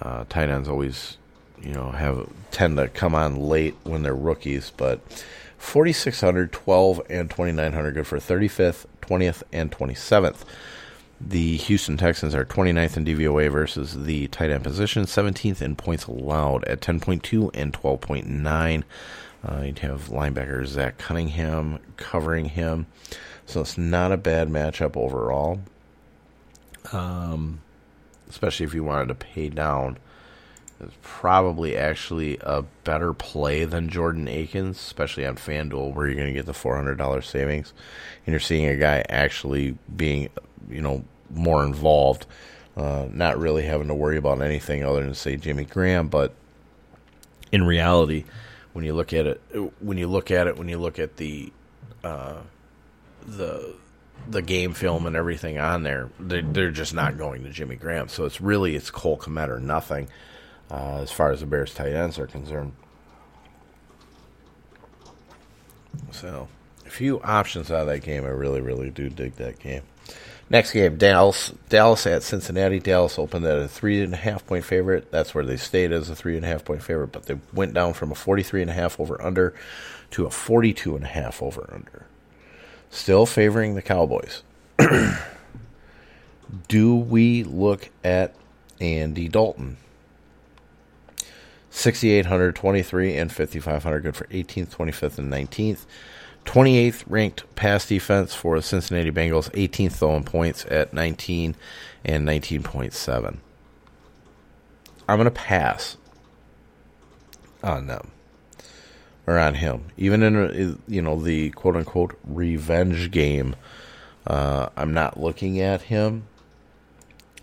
Uh, 0.00 0.24
tight 0.28 0.50
ends 0.50 0.68
always 0.68 1.16
you 1.62 1.72
know 1.72 1.90
have 1.90 2.28
tend 2.50 2.76
to 2.76 2.88
come 2.88 3.14
on 3.14 3.36
late 3.36 3.74
when 3.84 4.02
they're 4.02 4.14
rookies, 4.14 4.72
but 4.76 5.00
4600, 5.56 6.52
12 6.52 7.00
and 7.08 7.30
2900 7.30 7.94
good 7.94 8.06
for 8.06 8.18
35th, 8.18 8.84
20th 9.00 9.42
and 9.52 9.72
27th. 9.72 10.44
The 11.26 11.56
Houston 11.56 11.96
Texans 11.96 12.34
are 12.34 12.44
29th 12.44 12.98
in 12.98 13.04
DVOA 13.06 13.50
versus 13.50 14.04
the 14.04 14.26
tight 14.28 14.50
end 14.50 14.62
position, 14.62 15.04
17th 15.04 15.62
in 15.62 15.74
points 15.74 16.06
allowed 16.06 16.64
at 16.64 16.80
10.2 16.80 17.50
and 17.54 17.72
12.9. 17.72 18.82
Uh, 19.42 19.62
you'd 19.62 19.78
have 19.78 20.08
linebacker 20.08 20.66
Zach 20.66 20.98
Cunningham 20.98 21.78
covering 21.96 22.46
him. 22.46 22.86
So 23.46 23.62
it's 23.62 23.78
not 23.78 24.12
a 24.12 24.18
bad 24.18 24.48
matchup 24.48 24.98
overall. 24.98 25.60
Um, 26.92 27.62
especially 28.28 28.66
if 28.66 28.74
you 28.74 28.84
wanted 28.84 29.08
to 29.08 29.14
pay 29.14 29.48
down. 29.48 29.96
It's 30.80 30.94
probably 31.00 31.74
actually 31.74 32.36
a 32.42 32.62
better 32.82 33.14
play 33.14 33.64
than 33.64 33.88
Jordan 33.88 34.28
Akins, 34.28 34.76
especially 34.76 35.24
on 35.24 35.36
FanDuel, 35.36 35.94
where 35.94 36.06
you're 36.06 36.16
going 36.16 36.26
to 36.26 36.34
get 36.34 36.44
the 36.44 36.52
$400 36.52 37.24
savings. 37.24 37.72
And 38.26 38.32
you're 38.32 38.40
seeing 38.40 38.66
a 38.66 38.76
guy 38.76 39.04
actually 39.08 39.78
being, 39.96 40.28
you 40.68 40.82
know, 40.82 41.04
more 41.30 41.64
involved, 41.64 42.26
uh, 42.76 43.06
not 43.10 43.38
really 43.38 43.62
having 43.62 43.88
to 43.88 43.94
worry 43.94 44.16
about 44.16 44.40
anything 44.40 44.84
other 44.84 45.02
than, 45.02 45.14
say, 45.14 45.36
Jimmy 45.36 45.64
Graham. 45.64 46.08
But 46.08 46.34
in 47.52 47.64
reality, 47.64 48.24
when 48.72 48.84
you 48.84 48.94
look 48.94 49.12
at 49.12 49.26
it, 49.26 49.40
when 49.80 49.98
you 49.98 50.08
look 50.08 50.30
at 50.30 50.46
it, 50.46 50.56
when 50.56 50.68
you 50.68 50.78
look 50.78 50.98
at 50.98 51.16
the, 51.16 51.52
uh, 52.02 52.38
the 53.26 53.74
the 54.28 54.42
game 54.42 54.72
film 54.72 55.06
and 55.06 55.16
everything 55.16 55.58
on 55.58 55.82
there, 55.82 56.08
they're, 56.18 56.42
they're 56.42 56.70
just 56.70 56.94
not 56.94 57.18
going 57.18 57.44
to 57.44 57.50
Jimmy 57.50 57.76
Graham. 57.76 58.08
So 58.08 58.24
it's 58.24 58.40
really 58.40 58.74
it's 58.74 58.90
Cole 58.90 59.18
Kmet 59.18 59.48
or 59.48 59.60
nothing 59.60 60.08
uh, 60.70 61.00
as 61.02 61.10
far 61.10 61.30
as 61.30 61.40
the 61.40 61.46
Bears 61.46 61.74
tight 61.74 61.92
ends 61.92 62.18
are 62.18 62.26
concerned. 62.26 62.72
So 66.10 66.48
a 66.86 66.90
few 66.90 67.20
options 67.22 67.70
out 67.70 67.82
of 67.82 67.86
that 67.88 68.00
game. 68.00 68.24
I 68.24 68.28
really, 68.28 68.60
really 68.60 68.90
do 68.90 69.08
dig 69.08 69.36
that 69.36 69.58
game. 69.58 69.82
Next 70.50 70.72
game, 70.72 70.96
Dallas. 70.96 71.52
Dallas 71.68 72.06
at 72.06 72.22
Cincinnati. 72.22 72.78
Dallas 72.78 73.18
opened 73.18 73.46
at 73.46 73.58
a 73.58 73.68
three 73.68 74.02
and 74.02 74.12
a 74.12 74.18
half 74.18 74.46
point 74.46 74.64
favorite. 74.64 75.10
That's 75.10 75.34
where 75.34 75.44
they 75.44 75.56
stayed 75.56 75.90
as 75.92 76.10
a 76.10 76.16
three 76.16 76.36
and 76.36 76.44
a 76.44 76.48
half 76.48 76.64
point 76.64 76.82
favorite, 76.82 77.12
but 77.12 77.24
they 77.26 77.38
went 77.52 77.74
down 77.74 77.94
from 77.94 78.12
a 78.12 78.14
forty 78.14 78.42
three 78.42 78.60
and 78.60 78.70
a 78.70 78.74
half 78.74 79.00
over 79.00 79.20
under 79.22 79.54
to 80.10 80.26
a 80.26 80.30
forty 80.30 80.74
two 80.74 80.96
and 80.96 81.04
a 81.04 81.08
half 81.08 81.42
over 81.42 81.68
under. 81.72 82.06
Still 82.90 83.26
favoring 83.26 83.74
the 83.74 83.82
Cowboys. 83.82 84.42
Do 86.68 86.94
we 86.94 87.42
look 87.42 87.90
at 88.04 88.34
Andy 88.80 89.28
Dalton? 89.28 89.78
6,800, 91.70 92.54
23, 92.54 93.16
and 93.16 93.32
5,500. 93.32 94.02
Good 94.04 94.14
for 94.14 94.26
18th, 94.26 94.76
25th, 94.76 95.18
and 95.18 95.32
19th. 95.32 95.86
28th 96.44 97.04
ranked 97.06 97.54
pass 97.56 97.86
defense 97.86 98.34
for 98.34 98.56
the 98.56 98.62
Cincinnati 98.62 99.10
Bengals. 99.10 99.50
18th, 99.52 99.98
though, 99.98 100.16
in 100.16 100.24
points 100.24 100.66
at 100.70 100.92
19 100.92 101.56
and 102.04 102.28
19.7. 102.28 103.36
I'm 105.08 105.16
going 105.18 105.24
to 105.24 105.30
pass 105.30 105.96
on 107.62 107.86
them 107.86 108.10
or 109.26 109.38
on 109.38 109.54
him. 109.54 109.86
Even 109.96 110.22
in 110.22 110.80
you 110.86 111.02
know 111.02 111.20
the 111.20 111.50
quote 111.50 111.76
unquote 111.76 112.18
revenge 112.24 113.10
game, 113.10 113.56
uh, 114.26 114.68
I'm 114.76 114.92
not 114.92 115.18
looking 115.18 115.60
at 115.60 115.82
him. 115.82 116.26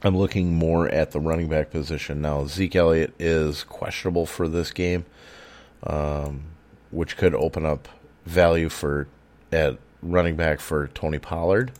I'm 0.03 0.17
looking 0.17 0.55
more 0.55 0.89
at 0.89 1.12
the 1.12 1.20
running 1.20 1.48
back 1.48 1.70
position 1.70 2.22
now. 2.22 2.46
Zeke 2.46 2.75
Elliott 2.75 3.13
is 3.20 3.63
questionable 3.63 4.25
for 4.25 4.48
this 4.48 4.72
game, 4.72 5.05
um, 5.84 6.43
which 6.89 7.17
could 7.17 7.36
open 7.36 7.65
up 7.65 7.88
value 8.25 8.70
for 8.70 9.08
at 9.51 9.78
running 10.01 10.36
back 10.36 10.60
for 10.60 10.88
Tony 10.90 11.20
Pollard. 11.20 11.72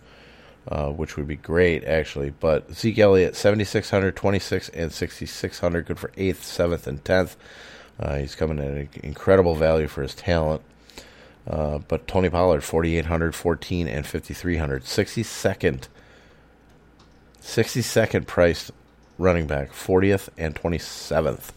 Uh, 0.68 0.90
which 0.90 1.18
would 1.18 1.28
be 1.28 1.36
great 1.36 1.84
actually. 1.86 2.30
But 2.30 2.72
Zeke 2.72 3.00
Elliott, 3.00 3.36
7,600, 3.36 4.16
26, 4.16 4.70
and 4.70 4.92
6,600, 4.92 5.86
good 5.88 5.98
for 5.98 6.10
8th, 6.10 6.36
7th, 6.36 6.86
and 6.86 7.04
10th. 7.04 7.36
Uh, 8.00 8.18
he's 8.18 8.36
coming 8.36 8.60
at 8.60 8.68
an 8.68 8.90
incredible 9.02 9.56
value 9.56 9.88
for 9.88 10.04
his 10.04 10.14
talent. 10.14 10.62
Uh, 11.48 11.80
but 11.80 12.08
Tony 12.08 12.30
Pollard, 12.30 12.64
4,800, 12.64 13.34
14, 13.34 13.88
and 13.88 14.06
5,300. 14.06 14.84
62nd, 14.84 15.88
62nd 17.42 18.28
priced 18.28 18.72
running 19.18 19.48
back, 19.48 19.72
40th 19.72 20.30
and 20.38 20.56
27th. 20.56 21.50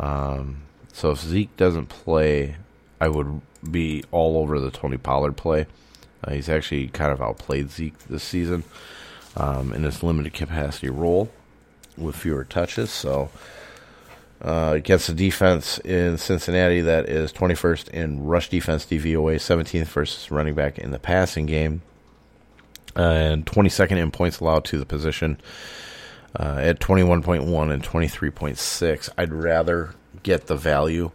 Um, 0.00 0.62
so 0.92 1.12
if 1.12 1.20
Zeke 1.20 1.56
doesn't 1.56 1.86
play, 1.86 2.56
I 3.00 3.08
would 3.08 3.40
be 3.70 4.04
all 4.10 4.38
over 4.38 4.58
the 4.58 4.70
Tony 4.70 4.96
Pollard 4.96 5.36
play. 5.36 5.66
Uh, 6.24 6.32
he's 6.32 6.48
actually 6.48 6.88
kind 6.88 7.12
of 7.12 7.20
outplayed 7.20 7.70
Zeke 7.70 7.98
this 8.06 8.22
season 8.22 8.64
um, 9.36 9.72
in 9.72 9.84
his 9.84 10.02
limited 10.02 10.32
capacity 10.32 10.88
role 10.88 11.30
with 11.96 12.16
fewer 12.16 12.44
touches. 12.44 12.90
So 12.90 13.30
uh, 14.42 14.72
against 14.74 15.06
the 15.06 15.14
defense 15.14 15.78
in 15.78 16.18
Cincinnati 16.18 16.80
that 16.82 17.08
is 17.08 17.32
21st 17.32 17.88
in 17.88 18.24
rush 18.24 18.48
defense 18.48 18.84
DVOA, 18.84 19.36
17th 19.36 19.86
versus 19.86 20.30
running 20.30 20.54
back 20.54 20.78
in 20.78 20.90
the 20.90 20.98
passing 20.98 21.46
game, 21.46 21.82
uh, 22.96 23.02
and 23.02 23.46
22nd 23.46 23.96
in 23.96 24.10
points 24.10 24.40
allowed 24.40 24.64
to 24.66 24.78
the 24.78 24.86
position 24.86 25.38
uh, 26.38 26.58
at 26.60 26.80
21.1 26.80 27.72
and 27.72 27.82
23.6. 27.82 29.08
I'd 29.16 29.32
rather 29.32 29.94
get 30.22 30.46
the 30.46 30.56
value 30.56 31.10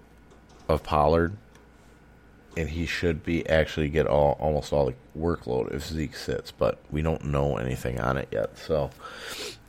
of 0.68 0.84
Pollard, 0.84 1.34
and 2.58 2.70
he 2.70 2.86
should 2.86 3.24
be 3.24 3.48
actually 3.48 3.90
get 3.90 4.08
all 4.08 4.38
almost 4.40 4.74
all 4.74 4.86
the 4.86 4.96
workload 5.18 5.74
if 5.74 5.86
Zeke 5.86 6.16
sits, 6.16 6.52
but 6.52 6.80
we 6.92 7.02
don't 7.02 7.26
know 7.26 7.58
anything 7.58 8.00
on 8.00 8.18
it 8.18 8.28
yet, 8.32 8.58
so 8.58 8.90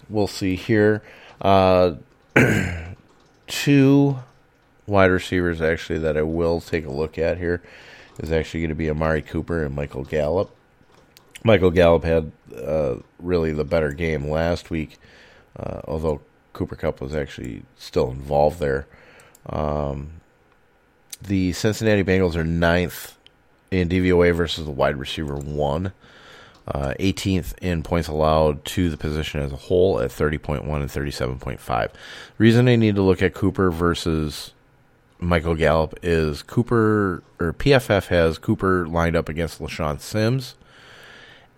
we'll 0.08 0.26
see 0.26 0.56
here. 0.56 1.02
Uh, 1.40 1.94
two 3.46 4.18
wide 4.86 5.10
receivers 5.10 5.60
actually 5.60 5.98
that 6.00 6.16
I 6.16 6.22
will 6.22 6.60
take 6.60 6.86
a 6.86 6.92
look 6.92 7.18
at 7.18 7.38
here 7.38 7.62
is 8.18 8.32
actually 8.32 8.60
going 8.60 8.70
to 8.70 8.74
be 8.74 8.90
Amari 8.90 9.22
Cooper 9.22 9.64
and 9.64 9.74
Michael 9.74 10.04
Gallup. 10.04 10.54
Michael 11.44 11.70
Gallup 11.70 12.04
had 12.04 12.32
uh, 12.56 12.96
really 13.18 13.52
the 13.52 13.64
better 13.64 13.92
game 13.92 14.28
last 14.28 14.70
week, 14.70 14.98
uh, 15.56 15.80
although 15.84 16.20
Cooper 16.52 16.76
Cup 16.76 17.00
was 17.00 17.14
actually 17.14 17.62
still 17.76 18.10
involved 18.10 18.60
there. 18.60 18.86
Um, 19.46 20.21
the 21.22 21.52
Cincinnati 21.52 22.04
Bengals 22.04 22.36
are 22.36 22.44
ninth 22.44 23.16
in 23.70 23.88
DVOA 23.88 24.34
versus 24.34 24.64
the 24.64 24.70
wide 24.70 24.96
receiver 24.96 25.36
one 25.36 25.92
uh, 26.66 26.94
18th 27.00 27.54
in 27.60 27.82
points 27.82 28.08
allowed 28.08 28.64
to 28.64 28.90
the 28.90 28.96
position 28.96 29.40
as 29.40 29.52
a 29.52 29.56
whole 29.56 30.00
at 30.00 30.10
30.1 30.10 30.60
and 30.60 30.90
37.5. 30.90 31.90
Reason 32.38 32.68
I 32.68 32.76
need 32.76 32.94
to 32.94 33.02
look 33.02 33.22
at 33.22 33.34
Cooper 33.34 33.70
versus 33.70 34.52
Michael 35.18 35.54
Gallup 35.54 35.98
is 36.02 36.42
Cooper 36.42 37.22
or 37.40 37.52
PFF 37.52 38.06
has 38.06 38.38
Cooper 38.38 38.86
lined 38.86 39.16
up 39.16 39.28
against 39.28 39.60
LeShaun 39.60 40.00
Sims 40.00 40.54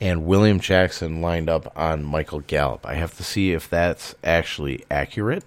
and 0.01 0.27
William 0.27 0.61
Jackson 0.61 1.23
lined 1.23 1.49
up 1.49 1.73
on 1.77 2.05
Michael 2.05 2.41
Gallup. 2.41 2.87
I 2.87 2.95
have 2.95 3.17
to 3.17 3.25
see 3.25 3.53
if 3.53 3.69
that's 3.69 4.15
actually 4.25 4.85
accurate 4.91 5.45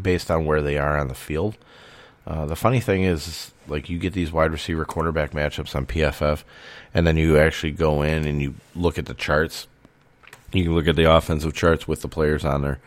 based 0.00 0.30
on 0.30 0.46
where 0.46 0.62
they 0.62 0.78
are 0.78 0.98
on 0.98 1.08
the 1.08 1.14
field. 1.14 1.56
Uh, 2.28 2.44
the 2.44 2.54
funny 2.54 2.78
thing 2.78 3.04
is, 3.04 3.52
like, 3.68 3.88
you 3.88 3.98
get 3.98 4.12
these 4.12 4.30
wide 4.30 4.52
receiver 4.52 4.84
cornerback 4.84 5.30
matchups 5.30 5.74
on 5.74 5.86
PFF, 5.86 6.44
and 6.92 7.06
then 7.06 7.16
you 7.16 7.38
actually 7.38 7.72
go 7.72 8.02
in 8.02 8.26
and 8.26 8.42
you 8.42 8.54
look 8.76 8.98
at 8.98 9.06
the 9.06 9.14
charts. 9.14 9.66
You 10.52 10.62
can 10.64 10.74
look 10.74 10.86
at 10.86 10.96
the 10.96 11.10
offensive 11.10 11.54
charts 11.54 11.88
with 11.88 12.02
the 12.02 12.08
players 12.08 12.44
on 12.44 12.60
there. 12.60 12.80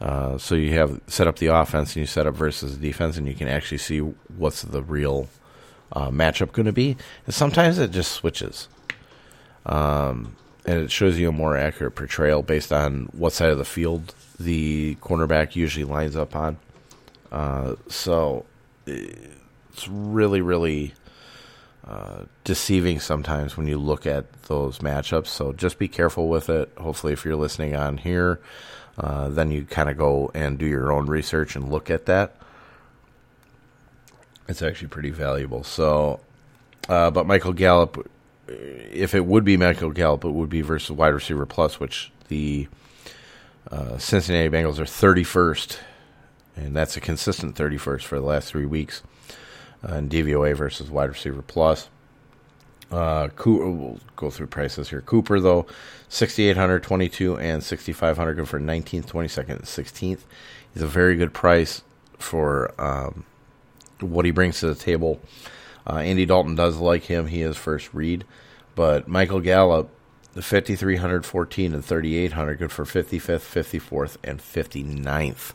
Uh, 0.00 0.36
so 0.36 0.56
you 0.56 0.72
have 0.72 1.00
set 1.06 1.28
up 1.28 1.36
the 1.36 1.46
offense 1.46 1.94
and 1.94 2.00
you 2.00 2.06
set 2.06 2.26
up 2.26 2.34
versus 2.34 2.76
the 2.76 2.88
defense, 2.88 3.16
and 3.16 3.28
you 3.28 3.34
can 3.34 3.46
actually 3.46 3.78
see 3.78 4.00
what's 4.00 4.62
the 4.62 4.82
real 4.82 5.28
uh, 5.92 6.08
matchup 6.08 6.50
going 6.50 6.66
to 6.66 6.72
be. 6.72 6.96
And 7.24 7.32
sometimes 7.32 7.78
it 7.78 7.92
just 7.92 8.10
switches, 8.10 8.66
um, 9.64 10.34
and 10.66 10.80
it 10.80 10.90
shows 10.90 11.20
you 11.20 11.28
a 11.28 11.32
more 11.32 11.56
accurate 11.56 11.94
portrayal 11.94 12.42
based 12.42 12.72
on 12.72 13.08
what 13.12 13.32
side 13.32 13.50
of 13.50 13.58
the 13.58 13.64
field 13.64 14.12
the 14.40 14.96
cornerback 14.96 15.54
usually 15.54 15.84
lines 15.84 16.16
up 16.16 16.34
on. 16.34 16.58
Uh, 17.30 17.76
so 17.86 18.44
it's 18.86 19.88
really, 19.88 20.40
really 20.40 20.94
uh, 21.86 22.24
deceiving 22.44 23.00
sometimes 23.00 23.56
when 23.56 23.66
you 23.66 23.78
look 23.78 24.06
at 24.06 24.32
those 24.44 24.78
matchups. 24.78 25.28
So 25.28 25.52
just 25.52 25.78
be 25.78 25.88
careful 25.88 26.28
with 26.28 26.48
it. 26.48 26.70
Hopefully, 26.78 27.12
if 27.12 27.24
you're 27.24 27.36
listening 27.36 27.74
on 27.74 27.98
here, 27.98 28.40
uh, 28.98 29.28
then 29.28 29.50
you 29.50 29.64
kind 29.64 29.88
of 29.88 29.96
go 29.96 30.30
and 30.34 30.58
do 30.58 30.66
your 30.66 30.92
own 30.92 31.06
research 31.06 31.56
and 31.56 31.70
look 31.70 31.90
at 31.90 32.06
that. 32.06 32.36
It's 34.48 34.62
actually 34.62 34.88
pretty 34.88 35.10
valuable. 35.10 35.64
So, 35.64 36.20
uh, 36.88 37.10
but 37.10 37.26
Michael 37.26 37.52
Gallup, 37.52 38.08
if 38.48 39.14
it 39.14 39.24
would 39.24 39.44
be 39.44 39.56
Michael 39.56 39.90
Gallup, 39.90 40.24
it 40.24 40.30
would 40.30 40.50
be 40.50 40.60
versus 40.60 40.90
wide 40.90 41.14
receiver 41.14 41.46
plus, 41.46 41.80
which 41.80 42.12
the 42.28 42.68
uh, 43.70 43.98
Cincinnati 43.98 44.50
Bengals 44.50 44.78
are 44.78 44.84
31st 44.84 45.78
and 46.56 46.76
that's 46.76 46.96
a 46.96 47.00
consistent 47.00 47.56
31st 47.56 48.02
for 48.02 48.16
the 48.18 48.26
last 48.26 48.48
three 48.48 48.66
weeks 48.66 49.02
uh, 49.88 49.94
in 49.96 50.08
DVOA 50.08 50.56
versus 50.56 50.90
wide 50.90 51.10
receiver 51.10 51.42
plus. 51.42 51.88
Uh, 52.90 53.28
Cooper, 53.28 53.70
we'll 53.70 54.00
go 54.16 54.28
through 54.28 54.48
prices 54.48 54.90
here. 54.90 55.00
Cooper 55.00 55.40
though, 55.40 55.66
sixty 56.10 56.48
eight 56.48 56.58
hundred, 56.58 56.82
twenty 56.82 57.08
two, 57.08 57.38
and 57.38 57.64
sixty 57.64 57.92
five 57.92 58.18
hundred, 58.18 58.34
good 58.34 58.48
for 58.48 58.60
nineteenth, 58.60 59.06
twenty 59.06 59.28
second, 59.28 59.56
and 59.56 59.66
sixteenth. 59.66 60.26
He's 60.74 60.82
a 60.82 60.86
very 60.86 61.16
good 61.16 61.32
price 61.32 61.82
for 62.18 62.70
um, 62.78 63.24
what 64.00 64.26
he 64.26 64.30
brings 64.30 64.60
to 64.60 64.66
the 64.66 64.74
table. 64.74 65.20
Uh, 65.86 65.96
Andy 65.96 66.26
Dalton 66.26 66.54
does 66.54 66.76
like 66.76 67.04
him. 67.04 67.28
He 67.28 67.40
is 67.40 67.56
first 67.56 67.92
read, 67.94 68.24
but 68.74 69.08
Michael 69.08 69.40
Gallup, 69.40 69.88
the 70.34 70.42
fifty 70.42 70.76
three 70.76 70.96
hundred, 70.96 71.24
fourteen, 71.24 71.72
and 71.72 71.82
thirty 71.82 72.16
eight 72.16 72.32
hundred, 72.32 72.58
good 72.58 72.72
for 72.72 72.84
fifty 72.84 73.18
fifth, 73.18 73.44
fifty 73.44 73.78
fourth, 73.78 74.18
and 74.22 74.38
59th 74.38 75.52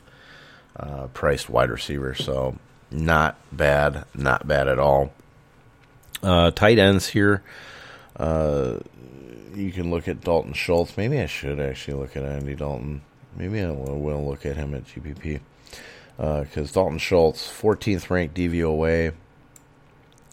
uh, 0.77 1.07
priced 1.07 1.49
wide 1.49 1.69
receiver. 1.69 2.13
So 2.13 2.57
not 2.91 3.37
bad, 3.51 4.05
not 4.13 4.47
bad 4.47 4.67
at 4.67 4.79
all. 4.79 5.11
Uh, 6.23 6.51
tight 6.51 6.79
ends 6.79 7.09
here. 7.09 7.43
Uh, 8.15 8.79
you 9.53 9.71
can 9.71 9.89
look 9.89 10.07
at 10.07 10.21
Dalton 10.21 10.53
Schultz. 10.53 10.97
Maybe 10.97 11.19
I 11.19 11.25
should 11.25 11.59
actually 11.59 11.95
look 11.95 12.15
at 12.15 12.23
Andy 12.23 12.55
Dalton. 12.55 13.01
Maybe 13.35 13.61
I 13.61 13.71
will 13.71 14.25
look 14.25 14.45
at 14.45 14.55
him 14.55 14.73
at 14.73 14.85
GPP 14.85 15.39
because 16.17 16.71
uh, 16.71 16.73
Dalton 16.73 16.97
Schultz, 16.97 17.47
14th 17.47 18.09
ranked 18.09 18.35
DVOA, 18.35 19.13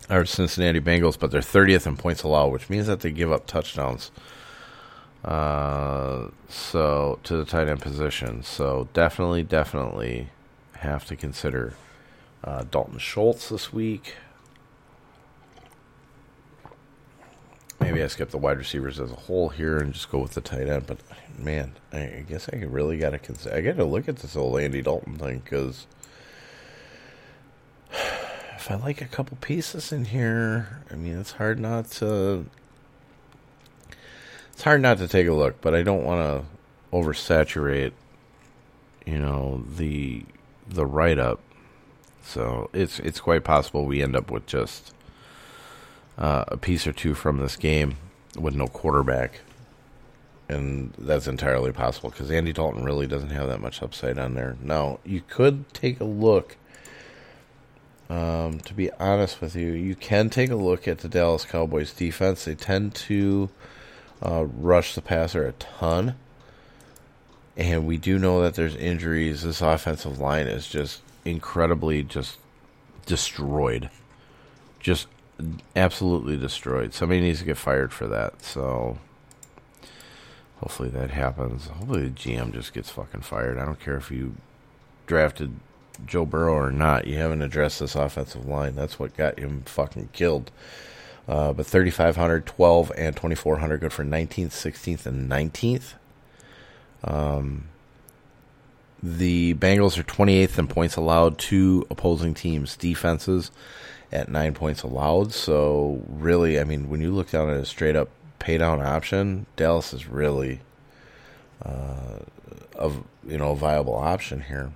are 0.09 0.25
Cincinnati 0.25 0.81
Bengals, 0.81 1.19
but 1.19 1.31
they're 1.31 1.41
30th 1.41 1.87
in 1.87 1.97
points 1.97 2.23
allowed, 2.23 2.53
which 2.53 2.71
means 2.71 2.87
that 2.87 3.01
they 3.01 3.11
give 3.11 3.33
up 3.33 3.47
touchdowns. 3.47 4.11
Uh, 5.25 6.29
so 6.49 7.19
to 7.23 7.37
the 7.37 7.45
tight 7.45 7.69
end 7.69 7.81
position. 7.81 8.43
So 8.43 8.89
definitely, 8.93 9.43
definitely 9.43 10.29
have 10.77 11.07
to 11.07 11.17
consider 11.17 11.75
uh, 12.43 12.65
Dalton 12.71 12.99
Schultz 12.99 13.49
this 13.49 13.73
week. 13.73 14.17
Maybe 17.81 18.03
I 18.03 18.07
skip 18.07 18.31
the 18.31 18.39
wide 18.39 18.59
receivers 18.59 19.01
as 19.01 19.11
a 19.11 19.17
whole 19.17 19.49
here 19.49 19.79
and 19.79 19.93
just 19.93 20.11
go 20.11 20.19
with 20.19 20.33
the 20.33 20.41
tight 20.41 20.69
end. 20.69 20.87
But 20.87 20.99
man, 21.39 21.73
I 21.93 22.25
guess 22.29 22.49
I 22.53 22.57
really 22.57 22.99
got 22.99 23.11
to 23.11 23.19
consider. 23.19 23.55
I 23.55 23.61
got 23.63 23.77
to 23.77 23.85
look 23.85 24.09
at 24.09 24.17
this 24.17 24.37
old 24.37 24.61
Andy 24.61 24.83
Dalton 24.83 25.17
thing 25.17 25.41
because 25.41 25.87
if 27.91 28.71
I 28.71 28.77
like 28.77 29.01
a 29.01 29.07
couple 29.07 29.39
pieces 29.41 29.91
in 29.91 30.07
here, 30.07 30.83
I 30.91 30.97
mean, 30.97 31.19
it's 31.19 31.33
hard 31.33 31.59
not 31.59 31.91
to. 31.93 32.47
It's 34.55 34.63
hard 34.63 34.83
not 34.83 34.99
to 34.99 35.09
take 35.09 35.27
a 35.27 35.33
look, 35.33 35.61
but 35.61 35.75
I 35.75 35.83
don't 35.83 36.05
want 36.05 36.21
to 36.21 36.97
oversaturate, 36.97 37.91
you 39.05 39.19
know, 39.19 39.65
the 39.77 40.25
the 40.69 40.87
write 40.87 41.19
up. 41.19 41.41
So 42.23 42.71
it's 42.73 43.01
it's 43.01 43.21
quite 43.21 43.43
possible 43.43 43.85
we 43.85 44.01
end 44.01 44.15
up 44.15 44.31
with 44.31 44.47
just 44.47 44.95
uh, 46.17 46.45
a 46.47 46.57
piece 46.57 46.87
or 46.87 46.93
two 46.93 47.15
from 47.15 47.39
this 47.39 47.57
game 47.57 47.97
with 48.39 48.55
no 48.55 48.69
quarterback, 48.69 49.41
and 50.49 50.95
that's 50.99 51.27
entirely 51.27 51.73
possible 51.73 52.11
because 52.11 52.31
Andy 52.31 52.53
Dalton 52.53 52.85
really 52.85 53.09
doesn't 53.09 53.31
have 53.31 53.49
that 53.49 53.61
much 53.61 53.83
upside 53.83 54.19
on 54.21 54.35
there. 54.35 54.57
Now 54.63 55.01
you 55.05 55.23
could 55.27 55.75
take 55.75 55.99
a 55.99 56.05
look. 56.05 56.57
Um, 58.09 58.61
to 58.61 58.73
be 58.73 58.93
honest 58.93 59.41
with 59.41 59.57
you, 59.57 59.73
you 59.73 59.97
can 59.97 60.31
take 60.31 60.51
a 60.51 60.57
look 60.57 60.87
at 60.87 60.99
the 60.99 61.09
Dallas 61.09 61.45
Cowboys 61.45 61.93
defense. 61.93 62.45
They 62.45 62.55
tend 62.55 62.95
to 62.95 63.51
uh, 64.23 64.45
rush 64.45 64.95
the 64.95 65.03
passer 65.03 65.47
a 65.47 65.53
ton 65.53 66.15
and 67.57 67.87
we 67.87 67.97
do 67.97 68.19
know 68.19 68.43
that 68.43 68.55
there's 68.55 68.75
injuries. 68.75 69.43
This 69.43 69.63
offensive 69.63 70.19
line 70.19 70.47
is 70.47 70.67
just 70.67 71.03
incredibly 71.25 72.03
just 72.03 72.39
destroyed, 73.07 73.91
just 74.81 75.07
absolutely 75.77 76.37
destroyed. 76.37 76.95
Somebody 76.95 77.21
needs 77.21 77.41
to 77.41 77.45
get 77.45 77.57
fired 77.57 77.93
for 77.93 78.07
that. 78.09 78.43
So 78.43 78.99
hopefully 80.59 80.89
that 80.91 81.11
happens. 81.11 81.67
Hopefully 81.67 82.09
the 82.09 82.11
GM 82.11 82.53
just 82.53 82.75
gets 82.75 82.91
fucking 82.91 83.21
fired. 83.21 83.59
I 83.59 83.65
don't 83.65 83.81
care 83.81 83.97
if 83.97 84.11
you 84.11 84.35
drafted 85.07 85.55
Joe 86.05 86.25
Burrow 86.25 86.55
or 86.55 86.73
not. 86.73 87.07
You 87.07 87.17
haven't 87.19 87.43
addressed 87.43 87.79
this 87.79 87.95
offensive 87.95 88.47
line. 88.47 88.75
That's 88.75 88.99
what 88.99 89.17
got 89.17 89.39
him 89.39 89.63
fucking 89.67 90.09
killed. 90.13 90.51
Uh, 91.27 91.53
but 91.53 91.67
3,500, 91.67 92.45
12, 92.45 92.93
and 92.97 93.17
2,400 93.17 93.81
good 93.81 93.93
for 93.93 94.05
19th, 94.05 94.49
16th, 94.49 95.07
and 95.07 95.31
19th. 95.31 95.95
Um, 97.03 97.69
the 99.03 99.55
Bengals 99.55 99.99
are 99.99 100.03
28th 100.03 100.59
in 100.59 100.67
points 100.67 100.97
allowed 100.97 101.39
to 101.39 101.87
opposing 101.91 102.35
teams' 102.35 102.77
defenses 102.77 103.51
at 104.13 104.29
nine 104.29 104.55
points 104.55 104.83
allowed. 104.83 105.33
So, 105.33 106.03
really, 106.09 106.61
I 106.61 106.65
mean, 106.65 106.89
when 106.89 107.01
you 107.01 107.13
look 107.13 107.31
down 107.31 107.51
at 107.51 107.57
a 107.57 107.67
straight 107.67 107.97
up 107.97 108.09
pay 108.39 108.59
down 108.59 108.81
option, 108.81 109.47
Dallas 109.57 109.93
is 109.95 110.07
really 110.07 110.61
uh, 111.65 112.19
of 112.77 113.03
you 113.27 113.39
know 113.39 113.53
a 113.53 113.57
viable 113.57 113.97
option 113.97 114.43
here. 114.43 114.73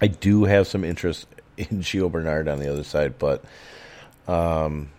I 0.00 0.08
do 0.08 0.44
have 0.44 0.66
some 0.66 0.84
interest 0.84 1.26
in 1.56 1.66
Gio 1.80 2.10
Bernard 2.10 2.48
on 2.48 2.58
the 2.58 2.70
other 2.70 2.84
side, 2.84 3.18
but 3.18 3.44
um, 4.28 4.90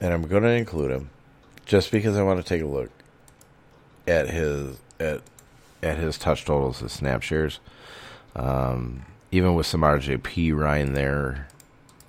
and 0.00 0.12
I'm 0.12 0.22
going 0.22 0.42
to 0.42 0.50
include 0.50 0.90
him 0.90 1.10
just 1.66 1.90
because 1.90 2.16
I 2.16 2.22
want 2.22 2.38
to 2.38 2.48
take 2.48 2.62
a 2.62 2.66
look 2.66 2.90
at 4.06 4.30
his 4.30 4.78
at 4.98 5.22
at 5.82 5.98
his 5.98 6.18
touch 6.18 6.44
totals, 6.44 6.80
his 6.80 6.92
snap 6.92 7.22
shares. 7.22 7.60
Um, 8.34 9.04
even 9.30 9.54
with 9.54 9.66
some 9.66 9.82
RJP 9.82 10.56
Ryan 10.56 10.94
there, 10.94 11.48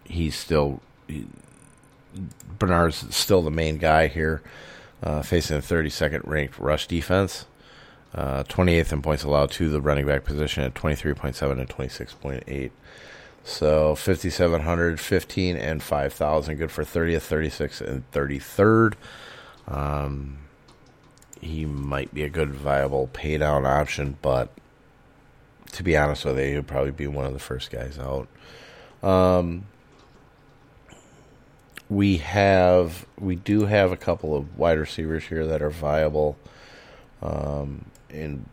he's 0.06 0.36
still 0.36 0.82
he, 1.08 1.25
Bernard's 2.58 3.15
still 3.15 3.41
the 3.41 3.52
main 3.52 3.78
guy 3.78 4.08
here, 4.08 4.41
uh, 5.04 5.21
facing 5.21 5.58
a 5.58 5.62
32nd 5.62 6.25
ranked 6.25 6.60
rush 6.60 6.88
defense. 6.88 7.45
Uh, 8.13 8.43
28th 8.43 8.91
in 8.91 9.02
points 9.04 9.23
allowed 9.23 9.52
to 9.52 9.69
the 9.69 9.80
running 9.80 10.06
back 10.06 10.23
position 10.23 10.63
at 10.63 10.73
23.7 10.73 11.52
and 11.52 11.69
26.8. 11.69 12.71
So 13.43 13.95
5,700, 13.95 14.99
15, 14.99 15.56
and 15.56 15.82
5,000. 15.82 16.58
Good 16.58 16.71
for 16.71 16.84
30th, 16.84 17.28
36th, 17.28 17.82
and 17.82 18.12
33rd. 18.12 18.93
Um, 19.67 20.38
he 21.41 21.65
might 21.65 22.13
be 22.13 22.23
a 22.23 22.30
good 22.30 22.54
viable 22.54 23.10
pay 23.13 23.38
down 23.38 23.65
option, 23.65 24.17
but 24.21 24.49
to 25.71 25.84
be 25.84 25.95
honest 25.95 26.25
with 26.25 26.38
you, 26.38 26.56
he'd 26.56 26.67
probably 26.67 26.91
be 26.91 27.08
one 27.08 27.25
of 27.25 27.34
the 27.34 27.39
first 27.39 27.71
guys 27.71 27.97
out. 27.97 28.28
Um, 29.02 29.65
we 31.89 32.17
have 32.17 33.06
we 33.17 33.36
do 33.36 33.65
have 33.65 33.91
a 33.91 33.97
couple 33.97 34.36
of 34.36 34.58
wide 34.58 34.78
receivers 34.78 35.23
here 35.25 35.45
that 35.47 35.62
are 35.62 35.69
viable 35.69 36.38
um, 37.21 37.86
in 38.10 38.45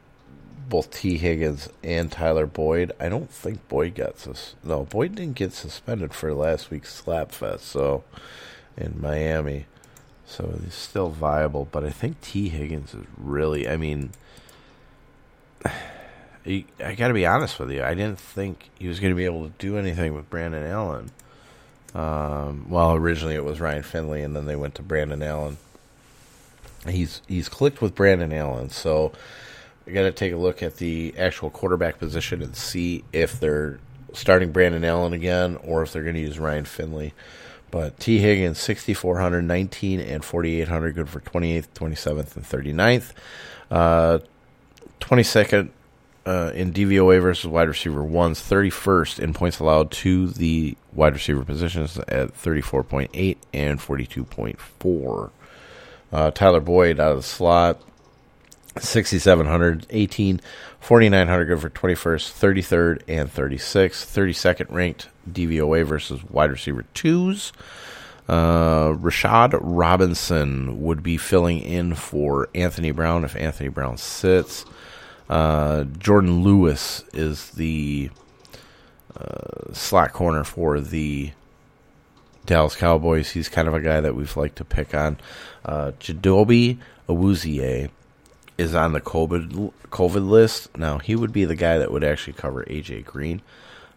both 0.69 0.91
Tee 0.91 1.19
Higgins 1.19 1.69
and 1.83 2.11
Tyler 2.11 2.47
Boyd. 2.47 2.93
I 2.99 3.09
don't 3.09 3.31
think 3.31 3.67
Boyd 3.69 3.95
got 3.95 4.19
sus- 4.19 4.55
no 4.65 4.85
Boyd 4.85 5.15
didn't 5.15 5.37
get 5.37 5.53
suspended 5.53 6.13
for 6.13 6.33
last 6.35 6.71
week's 6.71 6.95
slap 6.95 7.33
fest, 7.33 7.67
so 7.67 8.05
in 8.77 9.01
Miami. 9.01 9.67
So 10.27 10.59
he's 10.63 10.75
still 10.75 11.11
viable, 11.11 11.69
but 11.71 11.85
I 11.85 11.91
think 11.91 12.21
Tee 12.21 12.49
Higgins 12.49 12.95
is 12.95 13.05
really. 13.17 13.69
I 13.69 13.77
mean, 13.77 14.11
I 15.65 16.95
got 16.97 17.09
to 17.09 17.15
be 17.15 17.27
honest 17.27 17.59
with 17.59 17.71
you. 17.71 17.83
I 17.83 17.95
didn't 17.95 18.19
think 18.19 18.71
he 18.79 18.89
was 18.89 19.01
going 19.01 19.13
to 19.13 19.17
be 19.17 19.25
able 19.25 19.45
to 19.45 19.53
do 19.59 19.79
anything 19.79 20.15
with 20.15 20.29
Brandon 20.31 20.67
Allen. 20.67 21.11
Um, 21.95 22.67
well, 22.69 22.95
originally 22.95 23.35
it 23.35 23.45
was 23.45 23.61
Ryan 23.61 23.83
Finley, 23.83 24.23
and 24.23 24.37
then 24.37 24.47
they 24.47 24.57
went 24.57 24.75
to 24.77 24.83
Brandon 24.83 25.23
Allen. 25.23 25.59
He's 26.89 27.23
he's 27.27 27.49
clicked 27.49 27.81
with 27.81 27.95
Brandon 27.95 28.33
Allen, 28.33 28.71
so 28.71 29.13
I 29.87 29.90
got 29.92 30.03
to 30.03 30.12
take 30.12 30.33
a 30.33 30.37
look 30.37 30.62
at 30.62 30.77
the 30.77 31.14
actual 31.16 31.51
quarterback 31.51 31.99
position 31.99 32.42
and 32.42 32.57
see 32.57 33.05
if 33.12 33.38
they're 33.38 33.79
starting 34.12 34.51
Brandon 34.51 34.85
Allen 34.85 35.12
again 35.12 35.57
or 35.62 35.83
if 35.83 35.92
they're 35.92 36.03
going 36.03 36.16
to 36.16 36.20
use 36.20 36.38
Ryan 36.38 36.64
Finley. 36.64 37.14
But 37.70 37.99
Tee 37.99 38.18
Higgins, 38.18 38.59
6,400, 38.59 39.42
19, 39.42 40.01
and 40.01 40.25
4,800, 40.25 40.94
good 40.94 41.09
for 41.09 41.20
28th, 41.20 41.68
27th, 41.75 42.37
and 42.37 42.44
39th. 42.44 43.12
Uh, 43.70 44.18
22nd 45.01 45.70
uh, 46.25 46.51
in 46.55 46.72
DVOA 46.72 47.20
versus 47.20 47.46
wide 47.46 47.68
receiver 47.68 48.03
ones, 48.03 48.40
31st 48.40 49.20
in 49.20 49.35
points 49.35 49.61
allowed 49.61 49.90
to 49.90 50.29
the 50.29 50.77
wide 50.92 51.14
receiver 51.14 51.44
positions 51.44 51.99
at 52.09 52.35
34.8 52.35 53.37
and 53.53 53.79
42.4. 53.79 55.31
Uh, 56.12 56.31
Tyler 56.31 56.61
Boyd 56.61 56.99
out 56.99 57.12
of 57.12 57.18
the 57.18 57.22
slot, 57.22 57.81
6,700, 58.79 59.87
18, 59.91 60.41
4,900 60.81 61.45
good 61.47 61.61
for 61.61 61.71
21st, 61.71 62.33
33rd, 62.33 63.03
and 63.09 63.33
36th. 63.33 64.07
32nd 64.07 64.73
ranked 64.73 65.09
DVOA 65.31 65.85
versus 65.85 66.23
wide 66.25 66.51
receiver 66.51 66.85
twos. 66.95 67.53
Uh, 68.29 68.89
Rashard 68.93 69.59
Robinson 69.62 70.83
would 70.83 71.03
be 71.03 71.17
filling 71.17 71.61
in 71.61 71.95
for 71.95 72.49
Anthony 72.55 72.91
Brown 72.91 73.25
if 73.25 73.37
Anthony 73.37 73.69
Brown 73.69 73.97
sits. 73.97 74.65
Uh, 75.29 75.85
Jourdan 75.99 76.43
Lewis 76.43 77.05
is 77.12 77.51
the 77.51 78.11
uh, 79.19 79.73
slot 79.73 80.12
corner 80.12 80.45
for 80.45 80.81
the 80.81 81.33
Dallas 82.47 82.77
Cowboys. 82.77 83.31
He's 83.31 83.49
kind 83.49 83.69
of 83.69 83.75
a 83.75 83.81
guy 83.81 84.01
that 84.01 84.15
we've 84.15 84.37
liked 84.37 84.57
to 84.57 84.65
pick 84.65 84.95
on. 84.95 85.19
Uh, 85.65 85.93
Chidobe 85.99 86.79
Awuzie 87.09 87.91
is 88.59 88.75
on 88.75 88.92
the 88.92 89.01
COVID 89.01 89.73
COVID 89.90 90.29
list. 90.29 90.77
Now 90.77 90.99
he 90.99 91.14
would 91.14 91.33
be 91.33 91.45
the 91.45 91.55
guy 91.55 91.79
that 91.79 91.90
would 91.90 92.05
actually 92.05 92.35
cover 92.35 92.64
AJ 92.64 93.05
Green. 93.05 93.42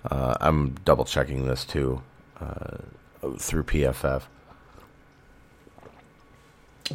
Uh, 0.09 0.35
I'm 0.39 0.75
double 0.85 1.05
checking 1.05 1.45
this 1.45 1.65
too 1.65 2.01
uh, 2.39 2.77
through 3.37 3.63
PFF. 3.63 4.23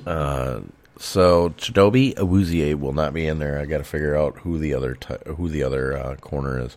Uh, 0.07 0.61
so 0.99 1.51
Chidobe 1.51 2.15
Awuzie 2.15 2.79
will 2.79 2.93
not 2.93 3.13
be 3.13 3.27
in 3.27 3.39
there. 3.39 3.59
I 3.59 3.67
got 3.67 3.79
to 3.79 3.85
figure 3.85 4.17
out 4.17 4.39
who 4.39 4.59
the 4.59 4.75
other 4.75 4.95
t- 4.95 5.15
who 5.37 5.49
the 5.49 5.63
other 5.63 5.97
uh, 5.97 6.17
corner 6.17 6.61
is. 6.61 6.77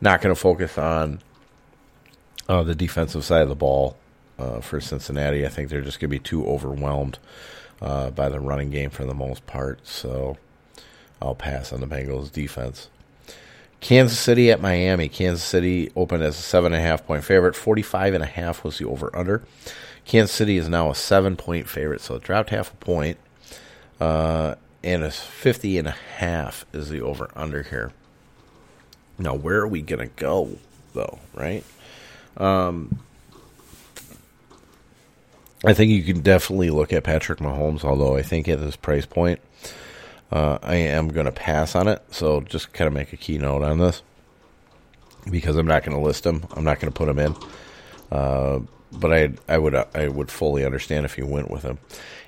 Not 0.00 0.20
going 0.20 0.34
to 0.34 0.40
focus 0.40 0.78
on 0.78 1.20
uh, 2.48 2.62
the 2.62 2.74
defensive 2.74 3.24
side 3.24 3.42
of 3.42 3.48
the 3.48 3.56
ball 3.56 3.96
uh, 4.38 4.60
for 4.60 4.80
Cincinnati. 4.80 5.44
I 5.44 5.48
think 5.48 5.68
they're 5.68 5.80
just 5.80 6.00
going 6.00 6.10
to 6.10 6.16
be 6.16 6.18
too 6.18 6.46
overwhelmed 6.46 7.18
uh, 7.80 8.10
by 8.10 8.28
the 8.28 8.40
running 8.40 8.70
game 8.70 8.90
for 8.90 9.04
the 9.04 9.14
most 9.14 9.46
part. 9.46 9.86
So 9.86 10.36
I'll 11.20 11.34
pass 11.34 11.72
on 11.72 11.80
the 11.80 11.86
Bengals 11.86 12.32
defense. 12.32 12.88
Kansas 13.80 14.18
City 14.18 14.50
at 14.50 14.60
Miami. 14.60 15.08
Kansas 15.08 15.44
City 15.44 15.90
opened 15.94 16.22
as 16.22 16.38
a 16.38 16.42
seven 16.42 16.72
and 16.72 16.82
a 16.82 16.86
half 16.86 17.06
point 17.06 17.24
favorite. 17.24 17.54
Forty 17.54 17.82
five 17.82 18.14
and 18.14 18.24
a 18.24 18.26
half 18.26 18.64
was 18.64 18.78
the 18.78 18.86
over 18.86 19.14
under. 19.16 19.42
Kansas 20.04 20.34
City 20.34 20.56
is 20.56 20.68
now 20.68 20.90
a 20.90 20.94
seven 20.94 21.36
point 21.36 21.68
favorite, 21.68 22.00
so 22.00 22.16
it 22.16 22.22
dropped 22.22 22.50
half 22.50 22.72
a 22.72 22.76
point. 22.76 23.18
Uh, 24.00 24.54
and 24.82 25.02
a 25.02 25.10
50 25.10 25.78
and 25.78 25.88
a 25.88 25.96
half 26.16 26.64
is 26.72 26.88
the 26.88 27.00
over 27.00 27.30
under 27.34 27.62
here. 27.62 27.92
Now, 29.18 29.34
where 29.34 29.58
are 29.58 29.68
we 29.68 29.82
going 29.82 30.08
to 30.08 30.14
go, 30.14 30.56
though, 30.94 31.18
right? 31.34 31.64
Um, 32.36 33.00
I 35.64 35.74
think 35.74 35.90
you 35.90 36.02
can 36.02 36.22
definitely 36.22 36.70
look 36.70 36.92
at 36.92 37.04
Patrick 37.04 37.40
Mahomes, 37.40 37.84
although 37.84 38.16
I 38.16 38.22
think 38.22 38.48
at 38.48 38.60
this 38.60 38.76
price 38.76 39.06
point, 39.06 39.40
uh, 40.30 40.58
I 40.62 40.76
am 40.76 41.08
going 41.08 41.26
to 41.26 41.32
pass 41.32 41.74
on 41.74 41.88
it. 41.88 42.02
So 42.10 42.40
just 42.42 42.72
kind 42.72 42.86
of 42.86 42.94
make 42.94 43.12
a 43.12 43.16
keynote 43.16 43.62
on 43.62 43.78
this 43.78 44.02
because 45.30 45.56
I'm 45.56 45.66
not 45.66 45.84
going 45.84 45.96
to 45.96 46.04
list 46.04 46.24
him. 46.24 46.46
I'm 46.54 46.64
not 46.64 46.80
going 46.80 46.92
to 46.92 46.96
put 46.96 47.08
him 47.08 47.18
in. 47.18 47.36
Uh, 48.10 48.60
but 48.92 49.12
I 49.12 49.32
I 49.48 49.58
would 49.58 49.74
I 49.74 50.08
would 50.08 50.30
fully 50.30 50.64
understand 50.64 51.04
if 51.04 51.18
you 51.18 51.26
went 51.26 51.50
with 51.50 51.62
him. 51.62 51.78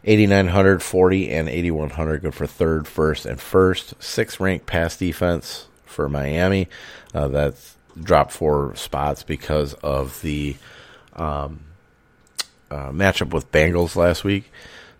8900, 0.04 0.82
40, 0.82 1.30
and 1.30 1.48
8100 1.48 2.22
good 2.22 2.34
for 2.34 2.46
third, 2.46 2.86
first, 2.86 3.26
and 3.26 3.40
first. 3.40 3.94
Six 4.02 4.40
ranked 4.40 4.66
pass 4.66 4.96
defense 4.96 5.66
for 5.84 6.08
Miami. 6.08 6.68
Uh, 7.14 7.28
that's 7.28 7.76
dropped 8.02 8.32
four 8.32 8.74
spots 8.76 9.22
because 9.22 9.74
of 9.74 10.20
the 10.22 10.56
um, 11.14 11.60
uh, 12.70 12.90
matchup 12.90 13.33
with 13.33 13.50
Bengals 13.52 13.96
last 13.96 14.24
week. 14.24 14.50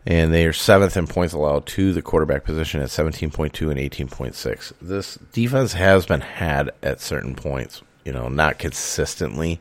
And 0.07 0.33
they 0.33 0.47
are 0.47 0.53
seventh 0.53 0.97
in 0.97 1.07
points 1.07 1.35
allowed 1.35 1.67
to 1.67 1.93
the 1.93 2.01
quarterback 2.01 2.45
position 2.45 2.81
at 2.81 2.89
17.2 2.89 3.71
and 3.71 4.11
18.6. 4.11 4.73
This 4.81 5.17
defense 5.33 5.75
has 5.75 6.07
been 6.07 6.23
had 6.23 6.71
at 6.83 7.01
certain 7.01 7.35
points, 7.35 7.83
you 8.05 8.13
know, 8.13 8.29
not 8.29 8.59
consistently, 8.59 9.61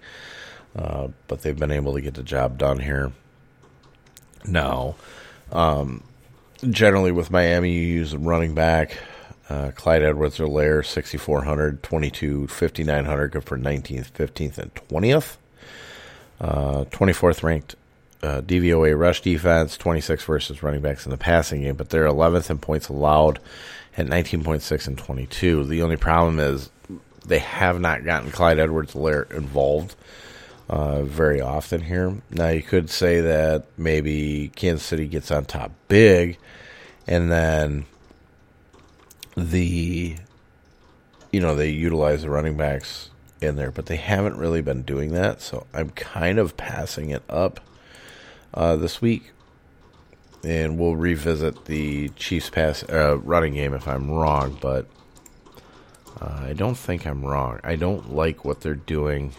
uh, 0.78 1.10
but 1.28 1.42
they've 1.42 1.60
been 1.60 1.72
able 1.72 1.94
to 1.94 2.02
get 2.02 2.14
the 2.14 2.24
job 2.24 2.58
done 2.58 2.80
here. 2.80 3.12
Now, 4.46 4.96
um, 5.52 6.04
generally 6.70 7.12
with 7.12 7.32
Miami, 7.32 7.74
you 7.74 7.82
use 7.82 8.16
running 8.16 8.54
back. 8.54 8.98
Uh, 9.50 9.72
Clyde 9.72 10.04
Edwards 10.04 10.38
Helaire, 10.38 10.86
6,400, 10.86 11.82
22, 11.82 12.48
5,900, 12.48 13.32
good 13.32 13.44
for 13.44 13.58
19th, 13.58 14.12
15th, 14.12 14.58
and 14.60 14.74
20th. 14.76 15.38
Uh, 16.40 16.86
24th 16.86 17.44
ranked 17.44 17.76
uh, 18.22 18.42
DVOA 18.42 18.98
rush 18.98 19.22
defense, 19.22 19.78
26 19.78 20.24
versus 20.26 20.62
running 20.64 20.82
backs 20.82 21.06
in 21.06 21.12
the 21.12 21.18
passing 21.18 21.62
game, 21.62 21.76
but 21.76 21.90
they're 21.90 22.06
11th 22.06 22.50
in 22.50 22.58
points 22.58 22.90
allowed 22.90 23.40
at 23.98 24.08
19.6 24.08 24.88
and 24.88 24.98
22. 24.98 25.66
The 25.66 25.82
only 25.82 25.98
problem 25.98 26.40
is 26.40 26.70
they 27.26 27.40
have 27.40 27.80
not 27.80 28.04
gotten 28.04 28.32
Clyde 28.32 28.60
Edwards 28.60 28.94
Helaire 28.94 29.32
involved 29.32 29.96
uh, 30.70 31.04
very 31.04 31.42
often 31.42 31.82
here. 31.82 32.16
Now, 32.30 32.50
you 32.50 32.62
could 32.62 32.90
say 32.90 33.22
that 33.22 33.66
maybe 33.78 34.52
Kansas 34.56 34.86
City 34.86 35.08
gets 35.08 35.32
on 35.32 35.46
top 35.46 35.72
big, 35.88 36.38
and 37.08 37.32
then 37.32 37.86
the, 39.36 40.16
you 41.32 41.40
know, 41.40 41.56
they 41.56 41.70
utilize 41.70 42.22
the 42.22 42.30
running 42.30 42.58
backs 42.58 43.10
in 43.42 43.56
there, 43.56 43.72
but 43.72 43.86
they 43.86 43.96
haven't 43.96 44.38
really 44.38 44.62
been 44.62 44.84
doing 44.84 45.14
that. 45.14 45.42
So 45.42 45.66
I'm 45.74 45.90
kind 45.92 46.38
of 46.38 46.58
passing 46.58 47.10
it 47.10 47.24
up 47.30 47.62
uh, 48.54 48.76
this 48.76 49.02
week. 49.02 49.32
And 50.44 50.80
we'll 50.80 50.96
revisit 50.96 51.66
the 51.66 52.10
Chiefs 52.10 52.50
pass 52.50 52.84
uh, 52.84 53.18
running 53.18 53.56
game 53.56 53.74
if 53.74 53.88
I'm 53.88 54.10
wrong, 54.10 54.58
but 54.62 54.88
uh, 56.22 56.46
I 56.48 56.54
don't 56.54 56.78
think 56.78 57.06
I'm 57.06 57.26
wrong. 57.26 57.60
I 57.64 57.76
don't 57.76 58.14
like 58.14 58.46
what 58.46 58.62
they're 58.62 58.74
doing 58.74 59.34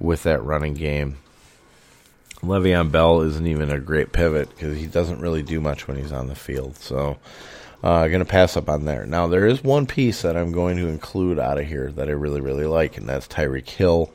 with 0.00 0.24
that 0.24 0.42
running 0.42 0.74
game. 0.74 1.18
Le'Veon 2.42 2.92
Bell 2.92 3.20
isn't 3.22 3.46
even 3.46 3.70
a 3.70 3.80
great 3.80 4.12
pivot 4.12 4.48
because 4.50 4.76
he 4.76 4.86
doesn't 4.86 5.20
really 5.20 5.42
do 5.42 5.60
much 5.60 5.88
when 5.88 5.96
he's 5.96 6.12
on 6.12 6.28
the 6.28 6.36
field. 6.36 6.76
So 6.76 7.18
I'm 7.82 7.90
uh, 7.90 8.08
going 8.08 8.20
to 8.20 8.24
pass 8.24 8.56
up 8.56 8.68
on 8.68 8.84
there. 8.84 9.06
Now, 9.06 9.26
there 9.26 9.46
is 9.46 9.62
one 9.62 9.86
piece 9.86 10.22
that 10.22 10.36
I'm 10.36 10.52
going 10.52 10.76
to 10.76 10.88
include 10.88 11.38
out 11.38 11.58
of 11.58 11.66
here 11.66 11.90
that 11.92 12.08
I 12.08 12.12
really, 12.12 12.40
really 12.40 12.66
like, 12.66 12.96
and 12.96 13.08
that's 13.08 13.26
Tyreek 13.26 13.68
Hill. 13.68 14.12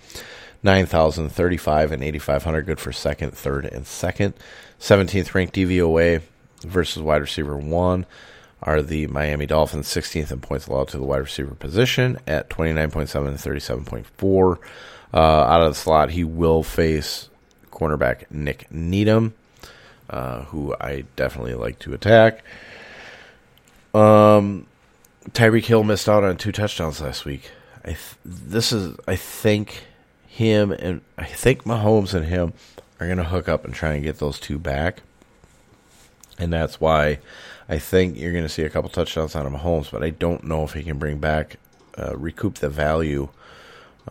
9,035 0.64 1.92
and 1.92 2.04
8,500, 2.04 2.66
good 2.66 2.80
for 2.80 2.92
second, 2.92 3.34
third, 3.34 3.66
and 3.66 3.86
second. 3.86 4.34
17th 4.80 5.34
ranked 5.34 5.56
DVOA 5.56 6.22
versus 6.62 7.02
wide 7.02 7.22
receiver 7.22 7.58
one 7.58 8.06
are 8.62 8.82
the 8.82 9.08
Miami 9.08 9.46
Dolphins, 9.46 9.88
16th 9.88 10.32
in 10.32 10.40
points 10.40 10.68
allowed 10.68 10.88
to 10.90 10.98
the 10.98 11.04
wide 11.04 11.18
receiver 11.18 11.54
position 11.54 12.18
at 12.26 12.50
29.7 12.50 13.28
and 13.28 13.38
37.4. 13.38 14.58
Uh, 15.14 15.18
out 15.18 15.62
of 15.62 15.70
the 15.70 15.76
slot, 15.76 16.12
he 16.12 16.24
will 16.24 16.64
face 16.64 17.30
cornerback 17.72 18.24
Nik 18.32 18.72
Needham, 18.72 19.34
uh, 20.10 20.44
who 20.44 20.74
I 20.80 21.04
definitely 21.16 21.56
like 21.56 21.80
to 21.80 21.94
attack. 21.94 22.44
Um, 23.94 24.66
Tyreek 25.32 25.66
Hill 25.66 25.84
missed 25.84 26.10
out 26.10 26.24
on 26.24 26.38
two 26.38 26.52
touchdowns 26.52 27.02
last 27.02 27.26
week. 27.26 27.52
I 27.84 27.90
th- 27.90 28.00
this 28.24 28.72
is, 28.72 28.98
I 29.08 29.16
think, 29.18 29.84
him 30.34 30.72
and 30.72 31.02
I 31.18 31.26
think 31.26 31.64
Mahomes 31.64 32.14
and 32.14 32.26
him 32.26 32.54
are 33.00 33.08
going 33.08 33.18
to 33.18 33.24
hook 33.24 33.48
up 33.48 33.66
and 33.66 33.74
try 33.74 33.94
and 33.94 34.04
get 34.04 34.20
those 34.20 34.40
two 34.40 34.58
back, 34.58 35.02
and 36.40 36.52
that's 36.52 36.80
why 36.80 37.20
I 37.70 37.80
think 37.80 38.18
you're 38.18 38.32
going 38.32 38.44
to 38.44 38.50
see 38.50 38.64
a 38.64 38.70
couple 38.70 38.90
touchdowns 38.90 39.36
out 39.36 39.46
of 39.46 39.54
Mahomes. 39.54 39.92
But 39.92 40.04
I 40.04 40.10
don't 40.10 40.44
know 40.44 40.64
if 40.64 40.74
he 40.74 40.84
can 40.84 40.98
bring 40.98 41.20
back, 41.20 41.58
uh, 41.98 42.16
recoup 42.18 42.56
the 42.56 42.70
value. 42.70 43.30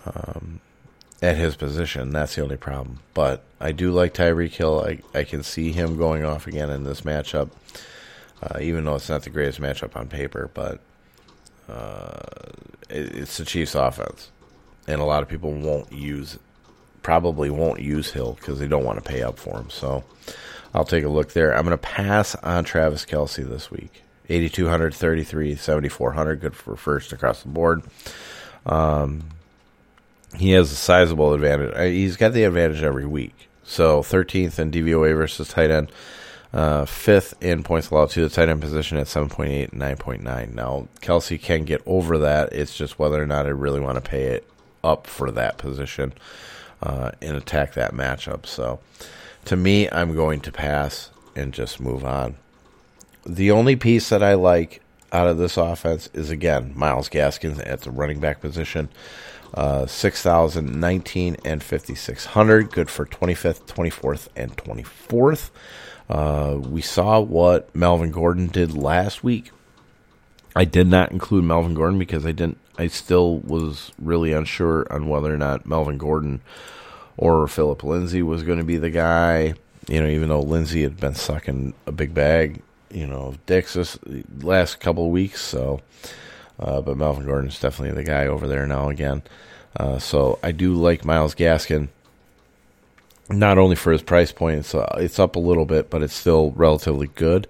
Um, 0.07 0.61
at 1.23 1.37
his 1.37 1.55
position. 1.55 2.11
That's 2.11 2.35
the 2.35 2.43
only 2.43 2.57
problem. 2.57 2.99
But 3.15 3.45
I 3.61 3.73
do 3.73 3.93
like 3.93 4.13
Tyreek 4.13 4.51
Hill. 4.51 4.85
I, 4.85 5.19
I 5.19 5.23
can 5.23 5.45
see 5.45 5.71
him 5.73 5.97
going 5.97 6.25
off 6.25 6.49
again 6.49 6.69
in 6.69 6.83
this 6.83 7.03
matchup, 7.03 7.51
uh, 8.43 8.59
even 8.61 8.85
though 8.85 8.97
it's 8.97 9.09
not 9.09 9.23
the 9.23 9.31
greatest 9.31 9.61
matchup 9.61 9.95
on 9.97 10.09
paper. 10.09 10.51
But 10.53 10.81
uh, 11.69 12.19
it, 12.91 13.15
it's 13.15 13.39
the 13.39 13.45
Chiefs' 13.45 13.77
offense, 13.77 14.32
and 14.87 15.01
a 15.01 15.05
lot 15.05 15.23
of 15.23 15.29
people 15.29 15.53
won't 15.53 15.93
use, 15.93 16.39
probably 17.03 17.51
won't 17.51 17.81
use 17.81 18.11
Hill 18.11 18.37
because 18.39 18.59
they 18.59 18.67
don't 18.67 18.85
want 18.85 19.03
to 19.03 19.09
pay 19.09 19.23
up 19.23 19.39
for 19.39 19.59
him. 19.59 19.71
So 19.71 20.05
I'll 20.75 20.85
take 20.85 21.05
a 21.05 21.09
look 21.09 21.33
there. 21.33 21.55
I'm 21.55 21.65
going 21.65 21.71
to 21.73 21.79
pass 21.79 22.35
on 22.37 22.65
Travis 22.65 23.05
Kelce 23.05 23.49
this 23.49 23.71
week. 23.71 24.03
8,200, 24.29 24.95
33, 24.95 25.55
7,400. 25.57 26.41
Good 26.41 26.57
for 26.57 26.77
first 26.77 27.13
across 27.13 27.43
the 27.43 27.49
board. 27.49 27.83
Um, 28.65 29.25
he 30.37 30.53
has 30.53 30.73
a 30.73 30.77
sizable 30.77 31.35
advantage. 31.35 31.75
Uh, 31.77 31.83
he's 31.83 32.17
got 32.17 32.33
the 32.33 32.45
advantage 32.45 32.83
every 32.83 33.07
week. 33.07 33.49
So 33.65 34.01
13th 34.01 34.59
in 34.59 34.71
DVOA 34.71 35.15
versus 35.17 35.49
tight 35.49 35.71
end, 35.71 35.93
uh, 36.53 36.85
fifth 36.85 37.35
in 37.43 37.63
points 37.63 37.91
allowed 37.91 38.11
to 38.11 38.23
the 38.23 38.29
tight 38.29 38.49
end 38.49 38.61
position 38.61 38.99
at 38.99 39.07
7.8 39.07 39.73
and 39.73 39.81
9.9. 39.81 40.55
Now, 40.55 40.89
Kelce 41.01 41.41
can 41.41 41.65
get 41.65 41.83
over 41.87 42.19
that. 42.19 42.53
It's 42.53 42.77
just 42.77 42.99
whether 42.99 43.23
or 43.23 43.27
not 43.27 43.47
I 43.47 43.51
really 43.51 43.81
want 43.81 43.97
to 43.97 44.09
pay 44.09 44.25
it 44.25 44.49
up 44.83 45.07
for 45.07 45.31
that 45.31 45.59
position 45.59 46.13
uh, 46.83 47.13
and 47.21 47.37
attack 47.37 47.75
that 47.75 47.93
matchup. 47.93 48.47
So 48.47 48.81
to 49.45 49.57
me, 49.57 49.89
I'm 49.91 50.15
going 50.15 50.41
to 50.41 50.53
pass 50.53 51.11
and 51.35 51.53
just 51.53 51.81
move 51.81 52.05
on. 52.05 52.37
The 53.25 53.51
only 53.51 53.77
piece 53.77 54.09
that 54.09 54.23
I 54.23 54.35
like 54.35 54.83
out 55.13 55.29
of 55.29 55.39
this 55.39 55.57
offense 55.57 56.09
is, 56.13 56.31
again, 56.31 56.73
Myles 56.75 57.09
Gaskins 57.09 57.61
at 57.61 57.83
the 57.83 57.91
running 57.91 58.19
back 58.19 58.41
position 58.41 58.89
uh, 59.55 59.87
6,019 59.87 61.37
and 61.45 61.63
5,600. 61.63 62.71
Good 62.71 62.91
for 62.91 63.05
25th, 63.07 63.67
24th, 63.67 64.29
and 64.35 64.57
24th. 64.57 65.51
Uh, 66.09 66.59
we 66.59 66.81
saw 66.81 67.21
what 67.21 67.75
Melvin 67.75 68.11
Gordon 68.11 68.47
did 68.47 68.75
last 68.77 69.23
week. 69.23 69.51
I 70.55 70.65
did 70.65 70.87
not 70.87 71.13
include 71.13 71.45
Melvin 71.45 71.75
Gordon 71.75 71.99
because 71.99 72.27
I 72.27 72.33
didn't. 72.33 72.59
I 72.79 72.87
still 72.87 73.39
was 73.39 73.93
really 73.99 74.33
unsure 74.33 74.87
on 74.91 75.09
whether 75.09 75.33
or 75.33 75.39
not 75.39 75.67
Melvin 75.67 75.99
Gordon 75.99 76.41
or 77.17 77.47
Philip 77.47 77.85
Lindsay 77.85 78.23
was 78.23 78.43
going 78.43 78.59
to 78.59 78.65
be 78.65 78.79
the 78.79 78.91
guy. 78.91 79.55
You 79.89 80.01
know, 80.01 80.09
even 80.09 80.29
though 80.29 80.41
Lindsay 80.41 80.83
had 80.83 80.99
been 80.99 81.15
sucking 81.15 81.75
a 81.87 81.93
big 81.93 82.15
bag, 82.15 82.63
you 82.91 83.07
know, 83.07 83.27
of 83.27 83.47
dicks 83.47 83.75
this 83.75 83.99
last 84.41 84.81
couple 84.81 85.07
of 85.07 85.11
weeks. 85.11 85.41
So, 85.41 85.81
uh, 86.59 86.81
but 86.81 86.97
Melvin 86.97 87.27
Gordon's 87.27 87.61
definitely 87.61 87.95
the 87.95 88.09
guy 88.09 88.27
over 88.27 88.47
there 88.47 88.67
now 88.67 88.89
again. 88.89 89.23
Uh, 89.77 89.99
so 89.99 90.39
I 90.43 90.53
do 90.53 90.75
like 90.75 91.05
Myles 91.05 91.35
Gaskin. 91.35 91.89
Not 93.29 93.59
only 93.59 93.77
for 93.77 93.93
his 93.93 94.03
price 94.03 94.33
point, 94.33 94.75
uh, 94.75 94.87
it's 94.97 95.19
up 95.19 95.37
a 95.37 95.41
little 95.41 95.65
bit, 95.65 95.91
but 95.91 96.03
it's 96.03 96.15
still 96.15 96.53
relatively 96.53 97.07
good. 97.09 97.47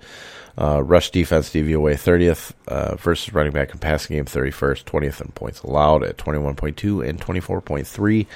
Uh, 0.58 0.82
rush 0.82 1.10
defense 1.10 1.48
DVOA 1.50 1.94
30th 1.94 2.52
uh, 2.68 2.94
versus 2.96 3.32
running 3.32 3.52
back 3.52 3.72
and 3.72 3.80
passing 3.80 4.16
game 4.16 4.26
31st, 4.26 4.84
20th 4.84 5.20
in 5.22 5.32
points 5.32 5.60
allowed 5.62 6.02
at 6.02 6.18
21.2 6.18 7.08
and 7.08 7.18
24.3. 7.18 8.26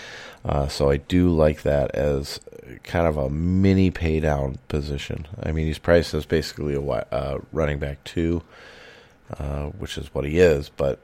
Uh, 0.44 0.66
so 0.68 0.90
I 0.90 0.96
do 0.96 1.28
like 1.28 1.62
that 1.62 1.94
as 1.94 2.40
kind 2.84 3.06
of 3.06 3.16
a 3.16 3.28
mini 3.28 3.90
pay 3.90 4.20
down 4.20 4.58
position. 4.68 5.26
I 5.42 5.52
mean, 5.52 5.66
he's 5.66 5.78
priced 5.78 6.14
as 6.14 6.24
basically 6.24 6.74
a 6.74 6.80
uh, 6.80 7.40
running 7.52 7.78
back 7.78 8.02
two, 8.04 8.42
uh, 9.38 9.66
which 9.66 9.98
is 9.98 10.14
what 10.14 10.24
he 10.24 10.38
is, 10.38 10.70
but 10.70 11.00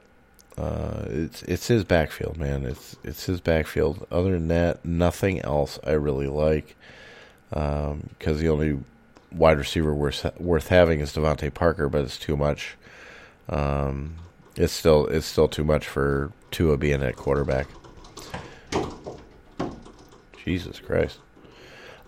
uh, 0.57 1.05
it's 1.07 1.43
it's 1.43 1.67
his 1.67 1.83
backfield, 1.83 2.37
man. 2.37 2.63
It's 2.63 2.95
it's 3.03 3.25
his 3.25 3.41
backfield. 3.41 4.05
Other 4.11 4.31
than 4.31 4.47
that, 4.49 4.85
nothing 4.85 5.41
else 5.41 5.79
I 5.83 5.91
really 5.91 6.27
like 6.27 6.75
because 7.49 7.91
um, 7.91 8.37
the 8.37 8.49
only 8.49 8.79
wide 9.33 9.57
receiver 9.57 9.93
worth 9.93 10.39
worth 10.39 10.67
having 10.67 10.99
is 10.99 11.13
DeVante 11.13 11.53
Parker, 11.53 11.89
but 11.89 12.03
it's 12.03 12.17
too 12.17 12.37
much. 12.37 12.75
Um, 13.49 14.15
it's 14.55 14.73
still 14.73 15.07
it's 15.07 15.25
still 15.25 15.47
too 15.47 15.63
much 15.63 15.87
for 15.87 16.31
Tua 16.51 16.77
being 16.77 17.03
at 17.03 17.15
quarterback. 17.15 17.67
Jesus 20.43 20.79
Christ. 20.79 21.19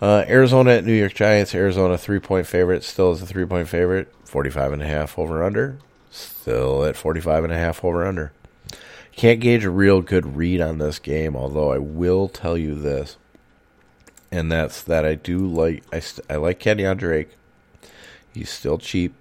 Uh, 0.02 0.26
Arizona 0.28 0.72
at 0.72 0.86
New 0.86 0.94
York 0.94 1.14
Giants. 1.14 1.56
Arizona 1.56 1.98
three 1.98 2.20
point 2.20 2.48
favorite. 2.48 2.84
Still 2.84 3.12
is 3.12 3.22
a 3.22 3.26
three 3.26 3.46
point 3.46 3.68
favorite. 3.68 4.12
45 4.26 4.74
and 4.74 4.82
a 4.82 4.86
half 4.86 5.18
over 5.18 5.44
under. 5.44 5.78
Still 6.12 6.84
at 6.84 6.96
45 6.96 7.46
and 7.46 7.54
a 7.54 7.58
half 7.58 7.84
over 7.86 8.06
under. 8.06 8.34
Can't 9.16 9.40
gauge 9.40 9.64
a 9.64 9.70
real 9.70 10.02
good 10.02 10.36
read 10.36 10.60
on 10.60 10.78
this 10.78 11.00
game, 11.00 11.38
although 11.38 11.72
I 11.72 11.78
will 11.78 12.28
tell 12.28 12.58
you 12.58 12.76
this 12.76 13.16
and 14.36 14.52
that's 14.52 14.84
that 14.84 15.06
I 15.06 15.15
do 15.15 15.48
like 15.48 15.84
I, 15.93 16.00
st- 16.00 16.30
I 16.30 16.36
like 16.36 16.60
Kenyan 16.60 16.98
Drake. 16.98 17.30
He's 18.34 18.50
still 18.50 18.78
cheap. 18.78 19.13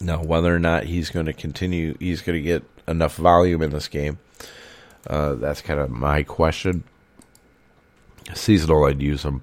Now, 0.00 0.22
whether 0.22 0.54
or 0.54 0.58
not 0.58 0.84
he's 0.84 1.10
going 1.10 1.26
to 1.26 1.32
continue, 1.32 1.96
he's 1.98 2.20
going 2.20 2.36
to 2.36 2.42
get 2.42 2.62
enough 2.86 3.16
volume 3.16 3.62
in 3.62 3.70
this 3.70 3.88
game. 3.88 4.18
Uh, 5.06 5.34
that's 5.34 5.62
kind 5.62 5.80
of 5.80 5.90
my 5.90 6.22
question. 6.22 6.84
Seasonal, 8.34 8.84
I'd 8.84 9.00
use 9.00 9.24
him 9.24 9.42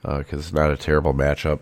because 0.00 0.32
uh, 0.32 0.38
it's 0.38 0.52
not 0.52 0.70
a 0.70 0.76
terrible 0.76 1.12
matchup. 1.12 1.58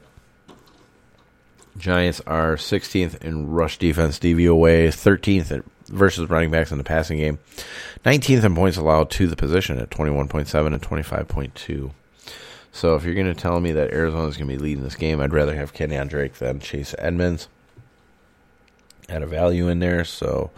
Giants 1.78 2.20
are 2.26 2.56
16th 2.56 3.24
in 3.24 3.50
rush 3.50 3.78
defense 3.78 4.18
DVOA, 4.18 4.88
13th 4.88 5.64
versus 5.86 6.28
running 6.30 6.50
backs 6.50 6.72
in 6.72 6.78
the 6.78 6.84
passing 6.84 7.18
game. 7.18 7.38
19th 8.04 8.44
in 8.44 8.54
points 8.54 8.76
allowed 8.76 9.10
to 9.10 9.26
the 9.26 9.36
position 9.36 9.78
at 9.78 9.90
21.7 9.90 10.66
and 10.66 10.82
25.2. 10.82 11.90
So 12.72 12.96
if 12.96 13.04
you're 13.04 13.14
going 13.14 13.32
to 13.32 13.34
tell 13.34 13.60
me 13.60 13.72
that 13.72 13.92
Arizona 13.92 14.26
is 14.26 14.36
going 14.36 14.48
to 14.48 14.56
be 14.56 14.62
leading 14.62 14.82
this 14.82 14.96
game, 14.96 15.20
I'd 15.20 15.32
rather 15.32 15.54
have 15.54 15.72
Kenyan 15.72 16.08
Drake 16.08 16.34
than 16.34 16.58
Chase 16.58 16.94
Edmonds. 16.98 17.48
Add 19.08 19.22
a 19.22 19.26
value 19.26 19.68
in 19.68 19.78
there, 19.78 20.04
so 20.04 20.50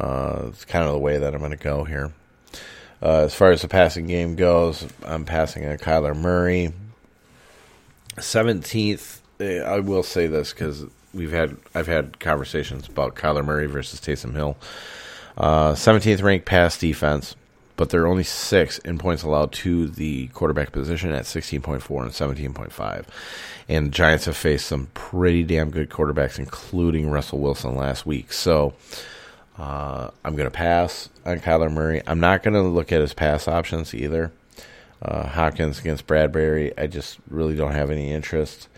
uh, 0.00 0.46
it's 0.48 0.64
kind 0.64 0.86
of 0.86 0.92
the 0.92 0.98
way 0.98 1.18
that 1.18 1.34
I'm 1.34 1.40
going 1.40 1.50
to 1.50 1.56
go 1.56 1.84
here. 1.84 2.12
Uh, 3.02 3.24
as 3.24 3.34
far 3.34 3.50
as 3.50 3.62
the 3.62 3.68
passing 3.68 4.06
game 4.06 4.36
goes, 4.36 4.86
I'm 5.04 5.24
passing 5.24 5.66
on 5.66 5.76
Kyler 5.76 6.16
Murray. 6.16 6.72
17th, 8.16 9.20
eh, 9.40 9.58
I 9.58 9.80
will 9.80 10.02
say 10.02 10.28
this 10.28 10.52
because 10.52 10.86
we've 11.14 11.32
had 11.32 11.56
I've 11.74 11.86
had 11.86 12.18
conversations 12.20 12.88
about 12.88 13.14
Kyler 13.14 13.44
Murray 13.44 13.66
versus 13.66 14.00
Taysom 14.00 14.34
Hill. 14.34 14.56
Uh, 15.36 15.72
17th 15.72 16.22
ranked 16.22 16.46
pass 16.46 16.78
defense, 16.78 17.36
but 17.76 17.90
they're 17.90 18.06
only 18.06 18.24
six 18.24 18.78
in 18.78 18.98
points 18.98 19.22
allowed 19.22 19.52
to 19.52 19.88
the 19.88 20.28
quarterback 20.28 20.72
position 20.72 21.12
at 21.12 21.24
16.4 21.24 22.02
and 22.02 22.54
17.5. 22.54 23.04
And 23.68 23.86
the 23.86 23.90
Giants 23.90 24.26
have 24.26 24.36
faced 24.36 24.66
some 24.66 24.88
pretty 24.92 25.42
damn 25.42 25.70
good 25.70 25.88
quarterbacks, 25.88 26.38
including 26.38 27.10
Russell 27.10 27.38
Wilson 27.38 27.74
last 27.74 28.04
week. 28.04 28.32
So 28.32 28.74
uh, 29.58 30.10
I'm 30.24 30.36
going 30.36 30.50
to 30.50 30.56
pass 30.56 31.08
on 31.24 31.40
Kyler 31.40 31.72
Murray. 31.72 32.02
I'm 32.06 32.20
not 32.20 32.42
going 32.42 32.54
to 32.54 32.62
look 32.62 32.92
at 32.92 33.00
his 33.00 33.14
pass 33.14 33.48
options 33.48 33.94
either. 33.94 34.32
Uh, 35.00 35.26
Hopkins 35.26 35.80
against 35.80 36.06
Bradberry, 36.06 36.72
I 36.78 36.86
just 36.86 37.18
really 37.28 37.56
don't 37.56 37.72
have 37.72 37.90
any 37.90 38.12
interest. 38.12 38.68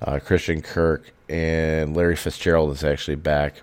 Uh, 0.00 0.18
Christian 0.18 0.62
Kirk 0.62 1.12
and 1.28 1.96
Larry 1.96 2.16
Fitzgerald 2.16 2.72
is 2.72 2.84
actually 2.84 3.16
back. 3.16 3.62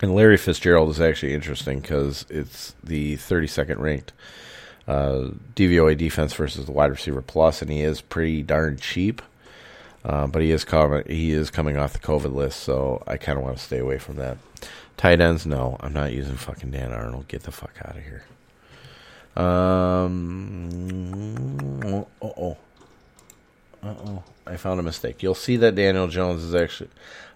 And 0.00 0.14
Larry 0.14 0.38
Fitzgerald 0.38 0.90
is 0.90 1.00
actually 1.00 1.34
interesting 1.34 1.80
because 1.80 2.24
it's 2.30 2.74
the 2.82 3.16
32nd 3.16 3.78
ranked 3.78 4.12
uh, 4.88 5.30
DVOA 5.54 5.96
defense 5.96 6.32
versus 6.32 6.66
the 6.66 6.72
wide 6.72 6.90
receiver 6.90 7.22
plus, 7.22 7.62
and 7.62 7.70
he 7.70 7.82
is 7.82 8.00
pretty 8.00 8.42
darn 8.42 8.76
cheap. 8.76 9.22
Uh, 10.02 10.26
but 10.26 10.40
he 10.40 10.50
is 10.50 10.64
coming. 10.64 11.04
He 11.06 11.30
is 11.32 11.50
coming 11.50 11.76
off 11.76 11.92
the 11.92 11.98
COVID 11.98 12.34
list, 12.34 12.60
so 12.60 13.02
I 13.06 13.18
kind 13.18 13.36
of 13.36 13.44
want 13.44 13.58
to 13.58 13.62
stay 13.62 13.78
away 13.78 13.98
from 13.98 14.16
that. 14.16 14.38
Tight 14.96 15.20
ends, 15.20 15.44
no, 15.44 15.76
I'm 15.80 15.92
not 15.92 16.12
using 16.12 16.36
fucking 16.36 16.70
Dan 16.70 16.92
Arnold. 16.92 17.28
Get 17.28 17.42
the 17.42 17.52
fuck 17.52 17.74
out 17.84 17.98
of 17.98 18.02
here. 18.02 18.24
Um. 19.36 20.70
Oh. 21.84 22.08
Oh. 22.22 22.56
Oh. 23.82 24.22
I 24.46 24.56
found 24.56 24.80
a 24.80 24.82
mistake. 24.82 25.22
You'll 25.22 25.34
see 25.34 25.56
that 25.56 25.74
Daniel 25.74 26.08
Jones 26.08 26.42
is 26.42 26.54
actually. 26.54 26.90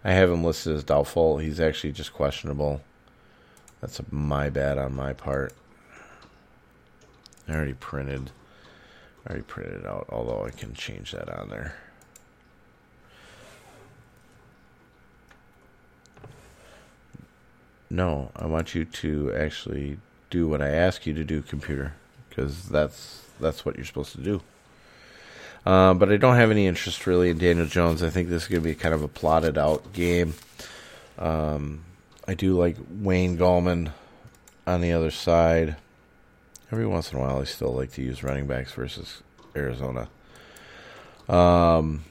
I 0.04 0.12
have 0.12 0.30
him 0.30 0.44
listed 0.44 0.74
as 0.74 0.84
doubtful. 0.84 1.38
He's 1.38 1.60
actually 1.60 1.92
just 1.92 2.12
questionable. 2.12 2.82
That's 3.80 4.00
my 4.10 4.50
bad 4.50 4.78
on 4.78 4.94
my 4.94 5.12
part. 5.12 5.52
I 7.48 7.54
already 7.54 7.74
printed. 7.74 8.30
I 9.26 9.30
already 9.30 9.44
printed 9.44 9.80
it 9.80 9.86
out, 9.86 10.06
although 10.10 10.44
I 10.44 10.50
can 10.50 10.74
change 10.74 11.12
that 11.12 11.28
on 11.28 11.48
there. 11.48 11.76
No, 17.90 18.30
I 18.34 18.46
want 18.46 18.74
you 18.74 18.84
to 18.84 19.32
actually 19.34 19.98
do 20.30 20.48
what 20.48 20.60
I 20.60 20.70
ask 20.70 21.06
you 21.06 21.14
to 21.14 21.24
do, 21.24 21.42
computer, 21.42 21.94
because 22.28 22.68
that's 22.68 23.24
that's 23.38 23.64
what 23.64 23.76
you're 23.76 23.84
supposed 23.84 24.12
to 24.12 24.20
do. 24.20 24.42
Uh, 25.66 25.94
but 25.94 26.12
I 26.12 26.16
don't 26.16 26.36
have 26.36 26.50
any 26.50 26.66
interest 26.66 27.06
really 27.06 27.30
in 27.30 27.38
Daniel 27.38 27.66
Jones. 27.66 28.02
I 28.02 28.10
think 28.10 28.28
this 28.28 28.42
is 28.42 28.48
going 28.48 28.62
to 28.62 28.68
be 28.68 28.74
kind 28.74 28.94
of 28.94 29.02
a 29.02 29.08
plotted 29.08 29.56
out 29.56 29.92
game. 29.92 30.34
Um, 31.18 31.84
I 32.28 32.34
do 32.34 32.58
like 32.58 32.76
Wayne 32.90 33.38
Gallman 33.38 33.92
on 34.66 34.80
the 34.80 34.92
other 34.92 35.10
side. 35.10 35.76
Every 36.70 36.86
once 36.86 37.12
in 37.12 37.18
a 37.18 37.20
while, 37.20 37.40
I 37.40 37.44
still 37.44 37.72
like 37.72 37.92
to 37.92 38.02
use 38.02 38.22
running 38.22 38.46
backs 38.46 38.72
versus 38.72 39.22
Arizona. 39.56 40.08
Um, 41.28 42.04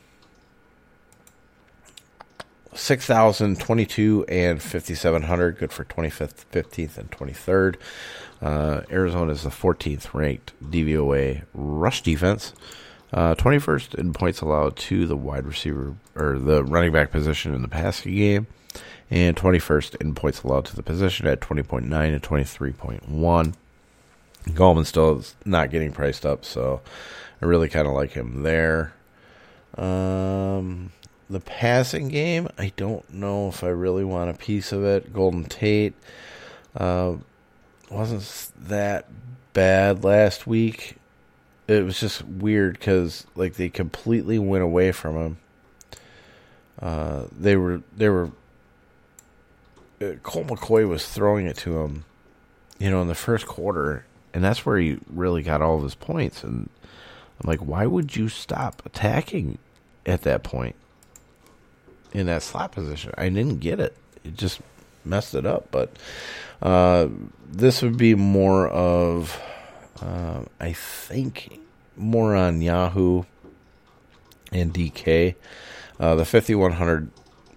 6,022 2.76 4.26
and 4.28 4.62
5,700, 4.62 5.58
good 5.58 5.72
for 5.72 5.86
25th, 5.86 6.46
15th, 6.52 6.98
and 6.98 7.12
23rd. 7.12 7.76
Uh, 8.42 8.82
Arizona 8.92 9.32
is 9.32 9.44
the 9.44 9.50
14th 9.50 10.14
ranked 10.14 10.54
DVOA 10.64 11.44
rush 11.54 12.02
defense. 12.02 12.54
Uh, 13.14 13.36
21st 13.36 13.94
in 13.94 14.12
points 14.12 14.42
allowed 14.42 14.76
to 14.76 15.06
the 15.06 15.16
wide 15.16 15.46
receiver 15.46 15.96
or 16.16 16.40
the 16.40 16.64
running 16.64 16.92
back 16.92 17.12
position 17.12 17.54
in 17.54 17.62
the 17.62 17.68
passing 17.68 18.16
game, 18.16 18.48
and 19.12 19.38
21st 19.38 20.02
in 20.02 20.16
points 20.16 20.42
allowed 20.42 20.66
to 20.66 20.76
the 20.76 20.82
position 20.82 21.28
at 21.28 21.40
20.9 21.40 21.84
and 21.84 22.24
23.1. 22.24 23.54
Gallman 24.50 24.86
still 24.86 25.20
is 25.20 25.36
not 25.46 25.70
getting 25.70 25.92
priced 25.92 26.26
up, 26.26 26.44
so 26.44 26.82
I 27.40 27.46
really 27.46 27.70
kind 27.70 27.88
of 27.88 27.94
like 27.94 28.14
him 28.14 28.42
there. 28.42 28.94
Um, 29.78 30.92
the 31.30 31.40
passing 31.40 32.08
game, 32.08 32.48
I 32.58 32.74
don't 32.76 33.14
know 33.14 33.48
if 33.48 33.64
I 33.64 33.70
really 33.70 34.04
want 34.04 34.32
a 34.32 34.34
piece 34.34 34.72
of 34.72 34.84
it. 34.84 35.14
Golden 35.14 35.46
Tate 35.46 35.94
uh, 36.76 37.14
wasn't 37.92 38.52
that 38.68 39.08
bad 39.54 40.04
last 40.04 40.48
week 40.48 40.98
it 41.68 41.84
was 41.86 42.00
just 42.00 42.24
weird 42.24 42.78
because 42.78 43.26
like 43.36 43.56
they 43.56 43.70
completely 43.70 44.40
went 44.40 44.64
away 44.64 44.92
from 44.92 45.16
him. 45.16 45.38
Uh, 46.82 47.24
they 47.32 47.56
were 47.56 47.82
they 47.96 48.10
were. 48.10 48.32
Uh, 50.02 50.14
Colt 50.24 50.48
McCoy 50.48 50.88
was 50.88 51.08
throwing 51.08 51.46
it 51.46 51.58
to 51.58 51.80
him, 51.80 52.04
you 52.80 52.90
know, 52.90 53.02
in 53.02 53.08
the 53.08 53.16
first 53.16 53.46
quarter, 53.48 54.06
and 54.34 54.44
that's 54.44 54.66
where 54.66 54.78
he 54.78 54.98
really 55.10 55.44
got 55.44 55.62
all 55.62 55.78
of 55.78 55.84
his 55.84 55.96
points. 55.96 56.44
And 56.44 56.70
I'm 57.42 57.48
like, 57.48 57.60
why 57.60 57.86
would 57.86 58.16
you 58.16 58.28
stop 58.28 58.82
attacking 58.86 59.58
at 60.06 60.24
that 60.24 60.44
point 60.44 60.76
in 62.12 62.26
that 62.26 62.44
slot 62.44 62.74
position? 62.74 63.14
I 63.18 63.30
didn't 63.30 63.60
get 63.60 63.80
it. 63.80 63.96
It 64.26 64.36
just 64.36 64.60
messed 65.06 65.36
it 65.36 65.46
up. 65.46 65.70
But 65.72 65.96
uh, 66.62 67.08
this 67.50 67.82
would 67.82 67.98
be 67.98 68.16
more 68.16 68.68
of 68.68 69.40
Uh, 70.02 70.44
I 70.60 70.74
think 70.74 71.60
more 71.96 72.36
on 72.36 72.62
Yahoo 72.62 73.24
and 74.52 74.74
DK. 74.74 75.36
Uh, 76.00 76.16
the 76.16 76.26
5100 76.26 77.10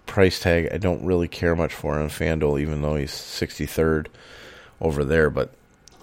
price 0.06 0.40
tag, 0.40 0.68
I 0.72 0.78
don't 0.78 1.04
really 1.04 1.28
care 1.28 1.56
much 1.56 1.74
for 1.74 1.98
on 1.98 2.08
FanDuel, 2.08 2.60
even 2.60 2.82
though 2.82 2.96
he's 2.96 3.12
63rd 3.12 4.06
over 4.80 5.04
there. 5.04 5.30
But 5.30 5.50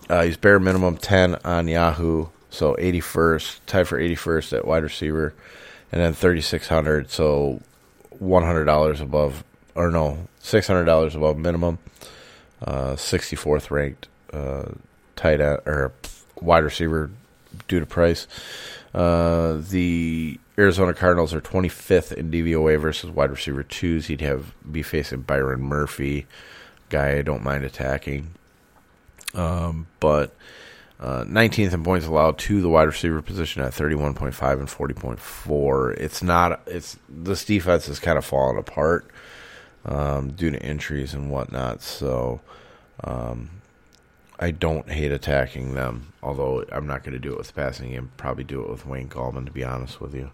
uh, 0.09 0.23
he's 0.23 0.37
bare 0.37 0.59
minimum 0.59 0.97
10 0.97 1.35
on 1.45 1.67
Yahoo, 1.67 2.27
so 2.49 2.75
81st, 2.75 3.59
tied 3.65 3.87
for 3.87 3.99
81st 3.99 4.57
at 4.57 4.67
wide 4.67 4.83
receiver, 4.83 5.33
and 5.91 6.01
then 6.01 6.13
3600, 6.13 7.09
so 7.09 7.61
$100 8.21 9.01
above, 9.01 9.43
or 9.75 9.91
no, 9.91 10.27
$600 10.41 11.15
above 11.15 11.37
minimum. 11.37 11.79
Uh, 12.61 12.93
64th 12.93 13.71
ranked 13.71 14.07
uh, 14.31 14.71
tight 15.17 15.41
end 15.41 15.59
or 15.65 15.91
wide 16.43 16.63
receiver 16.63 17.09
due 17.67 17.79
to 17.79 17.85
price. 17.85 18.27
Uh, 18.93 19.57
the 19.69 20.39
Arizona 20.57 20.93
Cardinals 20.93 21.33
are 21.33 21.41
25th 21.41 22.11
in 22.11 22.29
DVOA 22.31 22.79
versus 22.79 23.09
wide 23.09 23.31
receiver 23.31 23.63
twos. 23.63 24.07
He'd 24.07 24.21
have 24.21 24.53
be 24.69 24.83
facing 24.83 25.21
Byron 25.21 25.61
Murphy, 25.61 26.27
guy 26.89 27.17
I 27.17 27.21
don't 27.23 27.43
mind 27.43 27.63
attacking. 27.63 28.35
Um, 29.33 29.87
but 29.99 30.35
uh, 30.99 31.23
19th 31.23 31.73
in 31.73 31.83
points 31.83 32.05
allowed 32.05 32.37
to 32.39 32.61
the 32.61 32.69
wide 32.69 32.83
receiver 32.83 33.21
position 33.21 33.63
at 33.63 33.71
31.5 33.71 34.59
and 34.59 34.67
40.4. 34.67 35.97
It's 35.97 36.21
not. 36.21 36.61
It's 36.67 36.97
this 37.09 37.43
defense 37.43 37.89
is 37.89 37.99
kind 37.99 38.19
of 38.19 38.25
falling 38.25 38.59
apart 38.59 39.07
um, 39.85 40.31
due 40.31 40.51
to 40.51 40.61
injuries 40.61 41.13
and 41.13 41.31
whatnot. 41.31 41.81
So. 41.81 42.41
Um, 43.03 43.49
I 44.39 44.51
don't 44.51 44.89
hate 44.89 45.11
attacking 45.11 45.75
them, 45.75 46.13
although 46.21 46.65
I'm 46.71 46.87
not 46.87 47.03
going 47.03 47.13
to 47.13 47.19
do 47.19 47.31
it 47.33 47.37
with 47.37 47.55
passing 47.55 47.91
game. 47.91 48.11
Probably 48.17 48.43
do 48.43 48.61
it 48.61 48.69
with 48.69 48.85
Wayne 48.85 49.09
Gallman, 49.09 49.45
to 49.45 49.51
be 49.51 49.63
honest 49.63 50.01
with 50.01 50.13
you. 50.13 50.31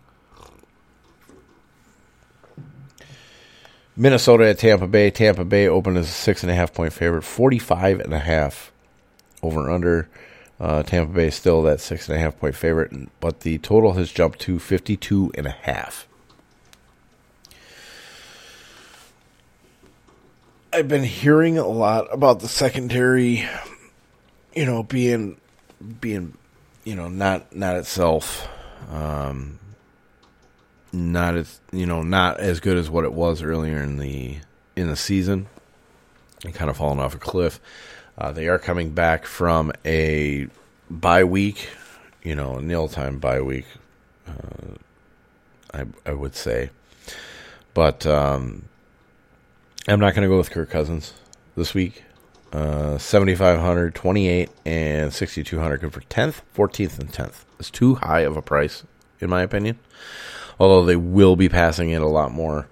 Minnesota 3.95 4.47
at 4.49 4.59
Tampa 4.59 4.87
Bay. 4.87 5.11
Tampa 5.11 5.43
Bay 5.43 5.67
opened 5.67 5.97
as 5.97 6.07
a 6.07 6.11
six 6.11 6.41
and 6.41 6.51
a 6.51 6.55
half 6.55 6.73
point 6.73 6.93
favorite, 6.93 7.23
45 7.23 7.99
and 7.99 8.13
a 8.13 8.19
half 8.19 8.71
over 9.43 9.69
under. 9.69 10.07
Uh, 10.59 10.83
Tampa 10.83 11.13
Bay 11.13 11.29
still 11.29 11.61
that 11.63 11.81
six 11.81 12.07
and 12.07 12.17
a 12.17 12.19
half 12.19 12.39
point 12.39 12.55
favorite, 12.55 12.91
but 13.19 13.41
the 13.41 13.57
total 13.59 13.93
has 13.93 14.11
jumped 14.11 14.39
to 14.39 14.57
52 14.57 15.31
and 15.35 15.47
a 15.47 15.51
half. 15.51 16.07
I've 20.71 20.87
been 20.87 21.03
hearing 21.03 21.57
a 21.57 21.67
lot 21.67 22.07
about 22.13 22.41
the 22.41 22.47
secondary, 22.47 23.47
you 24.59 24.65
know, 24.65 24.83
being 24.83 25.39
being, 26.01 26.37
you 26.83 26.93
know, 26.93 27.07
not 27.07 27.55
not 27.55 27.77
itself, 27.77 28.45
um, 28.91 29.57
not 30.91 31.37
as 31.37 31.61
you 31.71 31.85
know, 31.85 32.03
not 32.03 32.41
as 32.41 32.59
good 32.59 32.75
as 32.75 32.89
what 32.89 33.05
it 33.05 33.13
was 33.13 33.41
earlier 33.41 33.81
in 33.81 33.99
the 33.99 34.35
in 34.75 34.89
the 34.89 34.97
season, 34.97 35.47
and 36.43 36.53
kind 36.53 36.69
of 36.69 36.75
falling 36.75 36.99
off 36.99 37.15
a 37.15 37.17
cliff. 37.17 37.61
Uh, 38.17 38.33
they 38.33 38.49
are 38.49 38.59
coming 38.59 38.91
back 38.91 39.25
from 39.25 39.71
a 39.85 40.49
bye 40.89 41.23
week, 41.23 41.69
you 42.21 42.35
know, 42.35 42.57
a 42.57 42.61
nil 42.61 42.89
time 42.89 43.17
bye 43.17 43.39
week. 43.39 43.65
Uh, 44.27 44.75
I 45.73 45.85
I 46.05 46.11
would 46.11 46.35
say, 46.35 46.69
but 47.73 48.05
um, 48.05 48.65
I'm 49.87 50.01
not 50.01 50.15
going 50.15 50.23
to 50.23 50.29
go 50.29 50.37
with 50.37 50.51
Kirk 50.51 50.69
Cousins 50.69 51.13
this 51.55 51.73
week. 51.73 52.03
Uh, 52.51 52.97
7,500, 52.97 53.93
28, 53.93 54.49
and 54.65 55.13
6,200 55.13 55.81
good 55.81 55.93
for 55.93 56.01
10th, 56.01 56.41
14th, 56.55 56.99
and 56.99 57.11
10th. 57.11 57.43
It's 57.59 57.69
too 57.69 57.95
high 57.95 58.21
of 58.21 58.37
a 58.37 58.41
price, 58.41 58.83
in 59.19 59.29
my 59.29 59.43
opinion. 59.43 59.77
Although 60.59 60.85
they 60.85 60.95
will 60.95 61.35
be 61.35 61.47
passing 61.47 61.91
it 61.91 62.01
a 62.01 62.07
lot 62.07 62.31
more. 62.31 62.67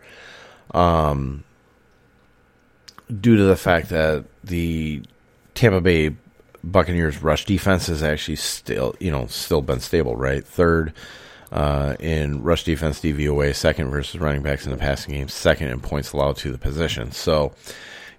Um, 0.72 1.44
due 3.10 3.38
to 3.38 3.44
the 3.44 3.56
fact 3.56 3.90
that 3.90 4.26
the 4.44 5.04
Tampa 5.54 5.82
Bay 5.82 6.16
Buccaneers 6.64 7.22
rush 7.22 7.46
defense 7.46 7.88
has 7.88 8.04
actually 8.04 8.36
still, 8.36 8.96
you 9.00 9.12
know, 9.12 9.28
still 9.28 9.62
been 9.62 9.80
stable, 9.80 10.16
right? 10.16 10.46
Third 10.46 10.94
uh, 11.52 11.96
in 12.00 12.44
rush 12.44 12.64
defense 12.64 13.00
DVOA, 13.00 13.56
second 13.56 13.90
versus 13.90 14.20
running 14.20 14.42
backs 14.42 14.66
in 14.66 14.72
the 14.72 14.78
passing 14.78 15.14
game, 15.14 15.30
second 15.30 15.70
in 15.70 15.80
points 15.80 16.12
allowed 16.12 16.38
to 16.38 16.52
the 16.52 16.58
position. 16.58 17.12
So 17.12 17.54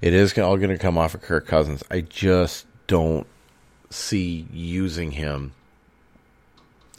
it 0.01 0.13
is 0.13 0.37
all 0.39 0.57
going 0.57 0.71
to 0.71 0.79
come 0.79 0.97
off 0.97 1.15
of 1.15 1.23
Kirk 1.23 1.47
Cousins. 1.47 1.83
I 1.91 2.03
just 2.03 2.67
don't 2.87 3.27
see 3.91 4.47
using 4.53 5.13
him 5.13 5.53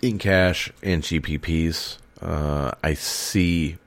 in 0.01 0.17
cash 0.17 0.71
and 0.81 1.03
GPPs. 1.03 1.97
Uh, 2.21 2.71
I 2.83 2.93
see 2.95 3.77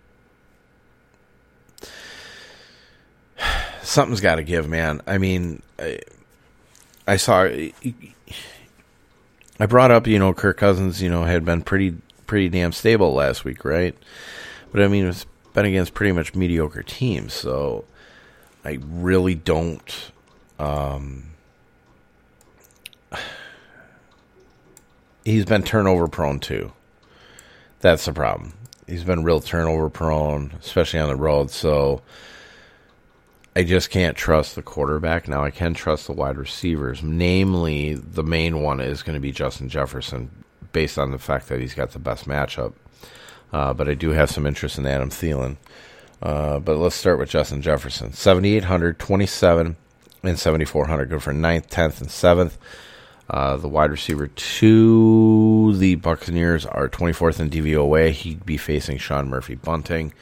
something's 3.82 4.20
got 4.20 4.36
to 4.36 4.42
give, 4.42 4.68
man. 4.68 5.02
I 5.06 5.18
mean, 5.18 5.62
I, 5.78 6.00
I 7.06 7.16
saw. 7.16 7.48
I 9.60 9.66
brought 9.66 9.90
up, 9.90 10.06
you 10.06 10.18
know, 10.18 10.32
Kirk 10.32 10.56
Cousins, 10.56 11.02
you 11.02 11.10
know, 11.10 11.24
had 11.24 11.44
been 11.44 11.62
pretty 11.62 11.96
pretty 12.26 12.48
damn 12.48 12.72
stable 12.72 13.12
last 13.12 13.44
week, 13.44 13.64
right? 13.64 13.96
But 14.72 14.82
I 14.82 14.88
mean, 14.88 15.06
it's 15.06 15.26
been 15.52 15.66
against 15.66 15.94
pretty 15.94 16.12
much 16.12 16.34
mediocre 16.34 16.82
teams, 16.82 17.34
so 17.34 17.84
I 18.64 18.78
really 18.82 19.34
don't. 19.34 20.12
Um, 20.58 21.24
he's 25.24 25.44
been 25.44 25.62
turnover 25.62 26.08
prone 26.08 26.38
too. 26.38 26.72
That's 27.80 28.04
the 28.04 28.12
problem. 28.12 28.54
He's 28.86 29.04
been 29.04 29.24
real 29.24 29.40
turnover 29.40 29.88
prone, 29.90 30.52
especially 30.60 31.00
on 31.00 31.08
the 31.08 31.16
road. 31.16 31.50
So 31.50 32.02
I 33.56 33.64
just 33.64 33.90
can't 33.90 34.16
trust 34.16 34.54
the 34.54 34.62
quarterback. 34.62 35.28
Now 35.28 35.44
I 35.44 35.50
can 35.50 35.74
trust 35.74 36.06
the 36.06 36.12
wide 36.12 36.36
receivers. 36.36 37.02
Namely, 37.02 37.94
the 37.94 38.22
main 38.22 38.62
one 38.62 38.80
is 38.80 39.02
going 39.02 39.14
to 39.14 39.20
be 39.20 39.32
Justin 39.32 39.68
Jefferson 39.68 40.30
based 40.72 40.98
on 40.98 41.10
the 41.10 41.18
fact 41.18 41.48
that 41.48 41.60
he's 41.60 41.74
got 41.74 41.90
the 41.90 41.98
best 41.98 42.26
matchup. 42.26 42.74
Uh, 43.52 43.74
but 43.74 43.88
I 43.88 43.94
do 43.94 44.10
have 44.10 44.30
some 44.30 44.46
interest 44.46 44.78
in 44.78 44.86
Adam 44.86 45.10
Thielen. 45.10 45.56
Uh, 46.22 46.60
but 46.60 46.76
let's 46.76 46.94
start 46.94 47.18
with 47.18 47.28
Justin 47.28 47.60
Jefferson. 47.60 48.12
7,800, 48.12 48.98
27, 48.98 49.76
and 50.22 50.38
7,400. 50.38 51.10
Good 51.10 51.22
for 51.22 51.32
9th, 51.32 51.68
10th, 51.68 52.00
and 52.00 52.10
7th. 52.10 52.52
Uh, 53.28 53.56
the 53.56 53.68
wide 53.68 53.90
receiver 53.90 54.28
to 54.28 55.74
the 55.76 55.96
Buccaneers 55.96 56.64
are 56.64 56.88
24th 56.88 57.40
in 57.40 57.50
DVOA. 57.50 58.10
He'd 58.12 58.46
be 58.46 58.56
facing 58.56 58.98
Sean 58.98 59.28
Murphy 59.28 59.56
Bunting, 59.56 60.12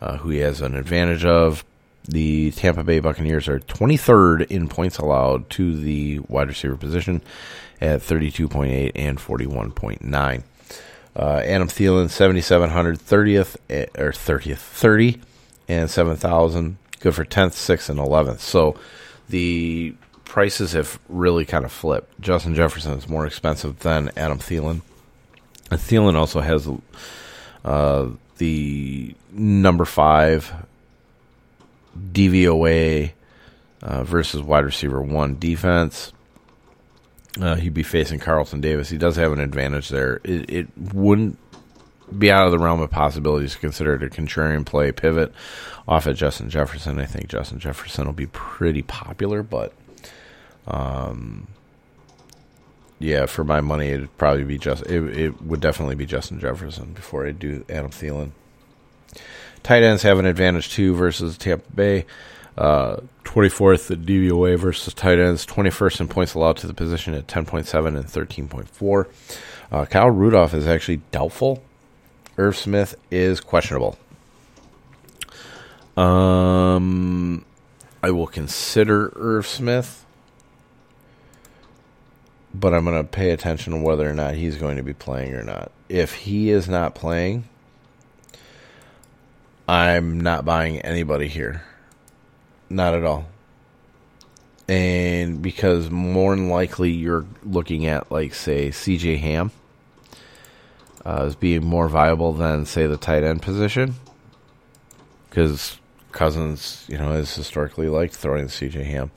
uh, 0.00 0.18
who 0.18 0.30
he 0.30 0.38
has 0.38 0.60
an 0.60 0.76
advantage 0.76 1.24
of. 1.24 1.64
The 2.04 2.50
Tampa 2.52 2.84
Bay 2.84 3.00
Buccaneers 3.00 3.48
are 3.48 3.60
23rd 3.60 4.46
in 4.48 4.68
points 4.68 4.98
allowed 4.98 5.50
to 5.50 5.76
the 5.76 6.20
wide 6.20 6.48
receiver 6.48 6.76
position 6.76 7.22
at 7.80 8.00
32.8 8.00 8.92
and 8.94 9.18
41.9. 9.18 10.42
Uh, 11.16 11.42
Adam 11.44 11.68
Thielen, 11.68 12.08
7,700, 12.08 12.98
30th, 12.98 13.56
eh, 13.68 13.86
or 13.98 14.12
30th, 14.12 14.58
30, 14.58 15.20
and 15.70 15.90
7,000. 15.90 16.76
Good 17.00 17.14
for 17.14 17.24
10th, 17.24 17.52
6th, 17.52 17.88
and 17.88 17.98
11th. 17.98 18.40
So 18.40 18.76
the 19.28 19.94
prices 20.24 20.72
have 20.72 20.98
really 21.08 21.44
kind 21.44 21.64
of 21.64 21.72
flipped. 21.72 22.20
Justin 22.20 22.54
Jefferson 22.54 22.92
is 22.92 23.08
more 23.08 23.26
expensive 23.26 23.78
than 23.80 24.10
Adam 24.16 24.38
Thielen. 24.38 24.82
And 25.70 25.80
Thielen 25.80 26.14
also 26.14 26.40
has 26.40 26.68
uh, 27.64 28.08
the 28.38 29.14
number 29.32 29.84
five 29.84 30.52
DVOA 31.96 33.12
uh, 33.82 34.04
versus 34.04 34.42
wide 34.42 34.64
receiver 34.64 35.00
one 35.00 35.38
defense. 35.38 36.12
Uh, 37.40 37.54
he'd 37.54 37.74
be 37.74 37.84
facing 37.84 38.18
Carlton 38.18 38.60
Davis. 38.60 38.88
He 38.88 38.98
does 38.98 39.16
have 39.16 39.32
an 39.32 39.40
advantage 39.40 39.88
there. 39.88 40.20
It, 40.24 40.50
it, 40.50 40.68
wouldn't 40.92 41.38
be 42.18 42.30
out 42.30 42.46
of 42.46 42.52
the 42.52 42.58
realm 42.58 42.80
of 42.80 42.90
possibilities 42.90 43.52
to 43.54 43.58
consider 43.58 43.94
a 43.94 44.10
contrarian 44.10 44.64
play 44.64 44.92
pivot 44.92 45.32
off 45.86 46.06
at 46.06 46.16
Justin 46.16 46.50
Jefferson. 46.50 46.98
I 46.98 47.06
think 47.06 47.28
Justin 47.28 47.58
Jefferson 47.58 48.06
will 48.06 48.12
be 48.12 48.26
pretty 48.26 48.82
popular, 48.82 49.42
but 49.42 49.72
um, 50.66 51.48
yeah, 52.98 53.26
for 53.26 53.44
my 53.44 53.60
money, 53.60 53.88
it'd 53.88 54.16
probably 54.18 54.44
be 54.44 54.58
just 54.58 54.84
it, 54.86 55.18
it 55.18 55.42
would 55.42 55.60
definitely 55.60 55.94
be 55.94 56.06
Justin 56.06 56.38
Jefferson 56.38 56.92
before 56.92 57.26
I 57.26 57.32
do 57.32 57.64
Adam 57.68 57.90
Thielen. 57.90 58.30
Tight 59.62 59.82
ends 59.82 60.02
have 60.02 60.18
an 60.18 60.26
advantage 60.26 60.70
too 60.70 60.94
versus 60.94 61.36
Tampa 61.36 61.70
Bay. 61.72 62.06
Uh, 62.58 63.00
24th 63.24 63.90
at 63.90 64.00
DVOA 64.00 64.58
versus 64.58 64.92
tight 64.92 65.18
ends, 65.18 65.46
21st 65.46 66.00
in 66.00 66.08
points 66.08 66.34
allowed 66.34 66.56
to 66.58 66.66
the 66.66 66.74
position 66.74 67.14
at 67.14 67.26
10.7 67.26 67.86
and 67.86 68.04
13.4. 68.04 69.06
Uh, 69.72 69.84
Kyle 69.86 70.10
Rudolph 70.10 70.52
is 70.52 70.66
actually 70.66 71.00
doubtful. 71.10 71.62
Irv 72.40 72.56
Smith 72.56 72.94
is 73.10 73.38
questionable. 73.38 73.98
Um, 75.94 77.44
I 78.02 78.12
will 78.12 78.26
consider 78.26 79.12
Irv 79.14 79.46
Smith, 79.46 80.06
but 82.54 82.72
I'm 82.72 82.86
going 82.86 82.96
to 82.96 83.06
pay 83.06 83.32
attention 83.32 83.74
to 83.74 83.80
whether 83.80 84.08
or 84.08 84.14
not 84.14 84.36
he's 84.36 84.56
going 84.56 84.78
to 84.78 84.82
be 84.82 84.94
playing 84.94 85.34
or 85.34 85.42
not. 85.42 85.70
If 85.90 86.14
he 86.14 86.48
is 86.48 86.66
not 86.66 86.94
playing, 86.94 87.44
I'm 89.68 90.18
not 90.18 90.46
buying 90.46 90.80
anybody 90.80 91.28
here. 91.28 91.62
Not 92.70 92.94
at 92.94 93.04
all. 93.04 93.26
And 94.66 95.42
because 95.42 95.90
more 95.90 96.34
than 96.34 96.48
likely 96.48 96.90
you're 96.90 97.26
looking 97.44 97.84
at, 97.84 98.10
like, 98.10 98.32
say, 98.32 98.70
CJ 98.70 99.18
Ham 99.18 99.50
uh, 101.04 101.24
as 101.26 101.34
being 101.34 101.64
more 101.64 101.88
viable 101.88 102.32
than, 102.32 102.66
say, 102.66 102.86
the 102.86 102.96
tight 102.96 103.22
end 103.22 103.42
position. 103.42 103.94
Because 105.28 105.78
Cousins, 106.12 106.84
you 106.88 106.98
know, 106.98 107.12
has 107.12 107.34
historically 107.34 107.88
liked 107.88 108.14
throwing 108.14 108.46
CJ 108.46 108.84
Ham. 108.84 109.10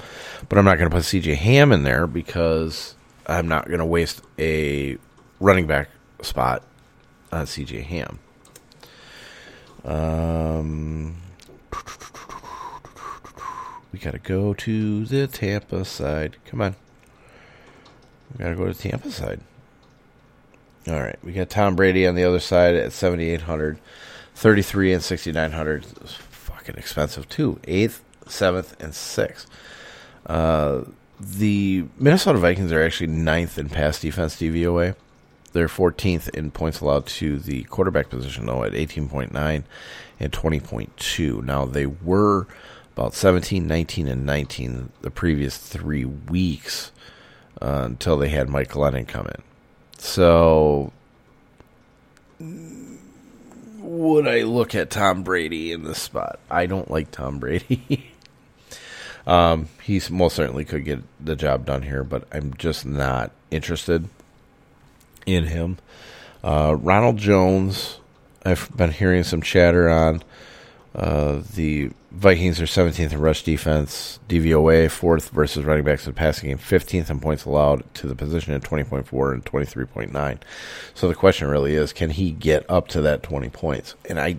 But 0.48 0.58
I'm 0.58 0.66
not 0.66 0.78
going 0.78 0.90
to 0.90 0.96
put 0.96 1.04
CJ 1.04 1.36
Ham 1.36 1.72
in 1.72 1.84
there 1.84 2.08
because 2.08 2.96
I'm 3.26 3.48
not 3.48 3.68
going 3.68 3.80
to 3.80 3.86
waste 3.86 4.22
a 4.38 4.98
running 5.40 5.68
back 5.68 5.90
spot 6.22 6.64
on 7.32 7.46
CJ 7.46 7.84
Ham. 7.84 8.20
Um, 9.84 11.18
we 13.92 14.00
got 14.00 14.12
to 14.12 14.20
go 14.20 14.54
to 14.54 15.06
the 15.06 15.28
Tampa 15.28 15.84
side. 15.84 16.38
Come 16.46 16.62
on. 16.62 16.76
We 18.32 18.44
got 18.44 18.50
to 18.50 18.56
go 18.56 18.66
to 18.66 18.74
Tampa 18.74 19.12
side. 19.12 19.42
All 20.88 21.00
right. 21.00 21.18
We 21.24 21.32
got 21.32 21.50
Tom 21.50 21.76
Brady 21.76 22.06
on 22.06 22.16
the 22.16 22.24
other 22.24 22.40
side 22.40 22.76
at 22.76 22.92
7,800, 22.92 23.80
33 24.36 24.94
and 24.94 25.04
6,900. 25.04 25.86
Fucking 25.86 26.76
expensive, 26.76 27.30
too. 27.30 27.60
Eighth, 27.66 28.04
seventh, 28.28 28.82
and 28.82 28.94
sixth. 28.94 29.50
Uh, 30.26 30.84
the 31.20 31.86
Minnesota 31.98 32.40
Vikings 32.40 32.72
are 32.72 32.84
actually 32.84 33.08
ninth 33.08 33.58
in 33.58 33.70
pass 33.70 34.00
defense 34.02 34.36
DVOA. 34.36 34.96
They're 35.54 35.68
14th 35.68 36.30
in 36.30 36.52
points 36.52 36.82
allowed 36.82 37.06
to 37.06 37.40
the 37.40 37.64
quarterback 37.64 38.10
position, 38.10 38.46
though, 38.46 38.64
at 38.64 38.74
18.9 38.74 39.64
and 40.20 40.32
20.2. 40.32 41.44
Now, 41.44 41.66
they 41.66 41.86
were 41.86 42.48
about 42.94 43.14
17, 43.14 43.68
19, 43.68 44.08
and 44.08 44.26
19 44.26 44.92
the 45.02 45.12
previous 45.12 45.58
three 45.58 46.06
weeks 46.06 46.92
uh, 47.62 47.84
until 47.86 48.18
they 48.18 48.30
had 48.30 48.50
Mike 48.50 48.70
Glennon 48.70 49.08
come 49.08 49.28
in. 49.28 49.53
So, 50.04 50.92
would 53.80 54.28
I 54.28 54.42
look 54.42 54.76
at 54.76 54.90
Tom 54.90 55.24
Brady 55.24 55.72
in 55.72 55.86
this 55.86 56.02
spot? 56.02 56.40
I 56.52 56.66
don't 56.66 56.92
like 56.92 57.10
Tom 57.10 57.40
Brady. 57.40 58.12
um, 59.26 59.70
he's 59.82 60.12
most 60.12 60.36
certainly 60.36 60.66
could 60.66 60.84
get 60.84 61.00
the 61.24 61.38
job 61.38 61.66
done 61.66 61.84
here, 61.84 62.04
but 62.04 62.28
I'm 62.34 62.54
just 62.56 62.86
not 62.86 63.32
interested 63.50 64.10
in 65.26 65.46
him. 65.46 65.78
Uh, 66.44 66.76
Ronald 66.78 67.16
Jones, 67.16 68.00
I've 68.46 68.70
been 68.76 68.92
hearing 68.92 69.24
some 69.24 69.42
chatter 69.42 69.90
on. 69.90 70.22
Uh, 70.94 71.42
the 71.56 71.92
Vikings 72.14 72.62
are 72.62 72.66
17th 72.66 73.12
in 73.12 73.20
rush 73.20 73.44
defense, 73.44 74.20
DVOA, 74.30 74.90
fourth 74.92 75.30
versus 75.30 75.66
running 75.66 75.84
backs 75.84 76.06
in 76.06 76.14
passing 76.14 76.50
game, 76.50 76.60
15th 76.60 77.10
in 77.10 77.20
points 77.20 77.44
allowed 77.44 77.92
to 77.96 78.06
the 78.06 78.14
position 78.14 78.54
at 78.54 78.62
20.4 78.62 79.34
and 79.34 79.44
23.9. 79.44 80.38
So 80.94 81.08
the 81.08 81.16
question 81.16 81.48
really 81.48 81.74
is, 81.74 81.92
can 81.92 82.12
he 82.12 82.30
get 82.30 82.70
up 82.70 82.88
to 82.90 83.02
that 83.02 83.24
20 83.24 83.50
points? 83.50 83.96
And 84.08 84.20
I, 84.20 84.38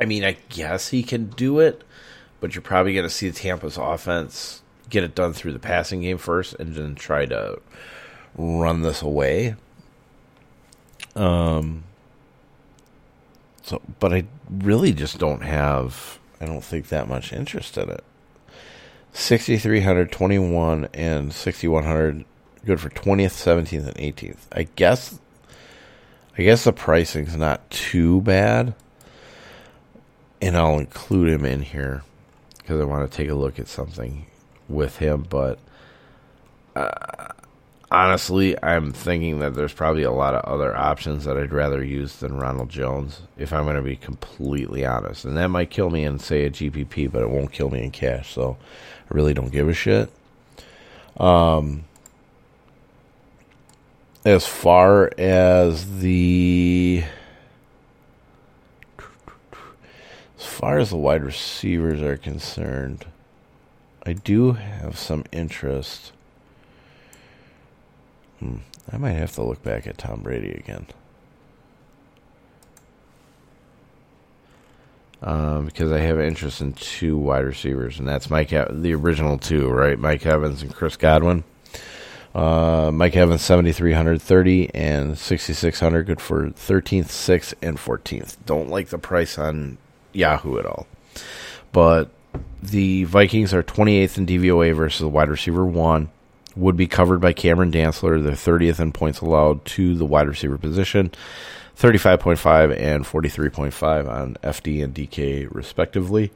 I 0.00 0.06
mean, 0.06 0.24
I 0.24 0.38
guess 0.48 0.88
he 0.88 1.02
can 1.02 1.26
do 1.26 1.58
it, 1.58 1.84
but 2.40 2.54
you're 2.54 2.62
probably 2.62 2.94
going 2.94 3.06
to 3.06 3.10
see 3.10 3.28
the 3.28 3.38
Tampa's 3.38 3.76
offense 3.76 4.62
get 4.88 5.04
it 5.04 5.14
done 5.14 5.34
through 5.34 5.52
the 5.52 5.58
passing 5.58 6.00
game 6.00 6.16
first, 6.16 6.54
and 6.54 6.74
then 6.74 6.94
try 6.94 7.26
to 7.26 7.60
run 8.36 8.82
this 8.82 9.02
away. 9.02 9.56
Um. 11.14 11.84
So, 13.66 13.82
but 13.98 14.14
I 14.14 14.24
really 14.48 14.92
just 14.92 15.18
don't 15.18 15.42
have. 15.42 16.20
I 16.40 16.46
don't 16.46 16.62
think 16.62 16.88
that 16.88 17.08
much 17.08 17.32
interest 17.32 17.76
in 17.76 17.90
it. 17.90 18.04
6,300, 19.12 20.12
21, 20.12 20.88
and 20.94 21.32
6,100 21.32 22.24
good 22.64 22.80
for 22.80 22.90
20th, 22.90 23.32
17th, 23.32 23.88
and 23.88 23.96
18th. 23.96 24.46
I 24.52 24.68
guess 24.76 25.18
I 26.38 26.42
guess 26.42 26.62
the 26.62 26.72
pricing's 26.72 27.36
not 27.36 27.68
too 27.70 28.20
bad. 28.20 28.74
And 30.40 30.56
I'll 30.56 30.78
include 30.78 31.30
him 31.30 31.44
in 31.44 31.62
here 31.62 32.04
because 32.58 32.80
I 32.80 32.84
want 32.84 33.10
to 33.10 33.16
take 33.16 33.30
a 33.30 33.34
look 33.34 33.58
at 33.58 33.66
something 33.66 34.26
with 34.68 34.98
him, 34.98 35.26
but 35.28 35.58
uh, 36.76 37.32
honestly, 37.90 38.60
I'm 38.62 38.92
thinking 38.92 39.38
that 39.40 39.54
there's 39.54 39.72
probably 39.72 40.02
a 40.02 40.10
lot 40.10 40.34
of 40.34 40.44
other 40.44 40.76
options 40.76 41.24
that 41.24 41.36
I'd 41.36 41.52
rather 41.52 41.84
use 41.84 42.16
than 42.16 42.36
Ronald 42.36 42.68
Jones, 42.68 43.22
if 43.36 43.52
I'm 43.52 43.64
going 43.64 43.76
to 43.76 43.82
be 43.82 43.96
completely 43.96 44.84
honest. 44.84 45.24
And 45.24 45.36
that 45.36 45.48
might 45.48 45.70
kill 45.70 45.90
me 45.90 46.04
in, 46.04 46.18
say, 46.18 46.44
a 46.44 46.50
GPP, 46.50 47.10
but 47.10 47.22
it 47.22 47.30
won't 47.30 47.52
kill 47.52 47.70
me 47.70 47.82
in 47.84 47.90
cash. 47.90 48.32
So 48.32 48.56
I 49.10 49.14
really 49.14 49.34
don't 49.34 49.52
give 49.52 49.68
a 49.68 49.74
shit. 49.74 50.10
Um, 51.16 51.84
as 54.24 54.46
far 54.46 55.10
as 55.18 56.00
the. 56.00 57.04
As 60.38 60.44
far 60.44 60.78
as 60.78 60.90
the 60.90 60.96
wide 60.96 61.22
receivers 61.22 62.02
are 62.02 62.16
concerned, 62.16 63.06
I 64.04 64.14
do 64.14 64.52
have 64.52 64.98
some 64.98 65.24
interest 65.30 66.12
Hmm. 68.40 68.56
I 68.90 68.98
might 68.98 69.12
have 69.12 69.32
to 69.32 69.42
look 69.42 69.62
back 69.62 69.86
at 69.86 69.98
Tom 69.98 70.20
Brady 70.22 70.52
again. 70.52 70.86
Um, 75.22 75.66
because 75.66 75.90
I 75.90 75.98
have 75.98 76.20
interest 76.20 76.60
in 76.60 76.74
two 76.74 77.16
wide 77.16 77.44
receivers, 77.44 77.98
and 77.98 78.06
that's 78.06 78.30
Mike, 78.30 78.50
the 78.50 78.94
original 78.94 79.38
two, 79.38 79.68
right? 79.68 79.98
Mike 79.98 80.26
Evans 80.26 80.62
and 80.62 80.74
Chris 80.74 80.96
Godwin. 80.96 81.42
Uh, 82.34 82.90
Mike 82.92 83.16
Evans, 83.16 83.40
7,330 83.40 84.74
and 84.74 85.16
6,600, 85.16 86.06
good 86.06 86.20
for 86.20 86.50
13th, 86.50 87.06
6th, 87.06 87.54
and 87.62 87.78
14th. 87.78 88.36
Don't 88.44 88.68
like 88.68 88.88
the 88.88 88.98
price 88.98 89.38
on 89.38 89.78
Yahoo 90.12 90.58
at 90.58 90.66
all. 90.66 90.86
But 91.72 92.10
the 92.62 93.04
Vikings 93.04 93.54
are 93.54 93.62
28th 93.62 94.18
in 94.18 94.26
DVOA 94.26 94.74
versus 94.74 95.00
the 95.00 95.08
wide 95.08 95.30
receiver 95.30 95.64
one 95.64 96.10
would 96.56 96.76
be 96.76 96.86
covered 96.86 97.20
by 97.20 97.32
Cameron 97.32 97.70
Dantzler, 97.70 98.22
the 98.22 98.30
30th 98.30 98.80
in 98.80 98.92
points 98.92 99.20
allowed 99.20 99.64
to 99.66 99.94
the 99.94 100.06
wide 100.06 100.26
receiver 100.28 100.58
position, 100.58 101.12
35.5 101.78 102.76
and 102.78 103.04
43.5 103.04 104.08
on 104.08 104.34
FD 104.42 104.82
and 104.82 104.94
DK, 104.94 105.48
respectively. 105.50 106.32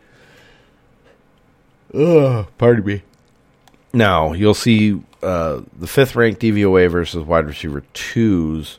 Ugh, 1.95 2.47
pardon 2.59 2.85
me. 2.85 3.03
Now, 3.93 4.33
you'll 4.33 4.55
see 4.55 5.03
uh, 5.23 5.63
the 5.77 5.87
fifth 5.87 6.15
ranked 6.15 6.41
DVOA 6.41 6.91
versus 6.91 7.25
wide 7.25 7.47
receiver 7.47 7.83
twos, 7.93 8.79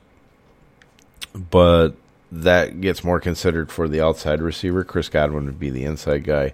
but 1.34 1.96
that 2.32 2.80
gets 2.80 3.04
more 3.04 3.20
considered 3.20 3.72
for 3.72 3.88
the 3.88 4.02
outside 4.02 4.42
receiver. 4.42 4.84
Chris 4.84 5.10
Godwin 5.10 5.46
would 5.46 5.60
be 5.60 5.70
the 5.70 5.84
inside 5.84 6.24
guy. 6.24 6.54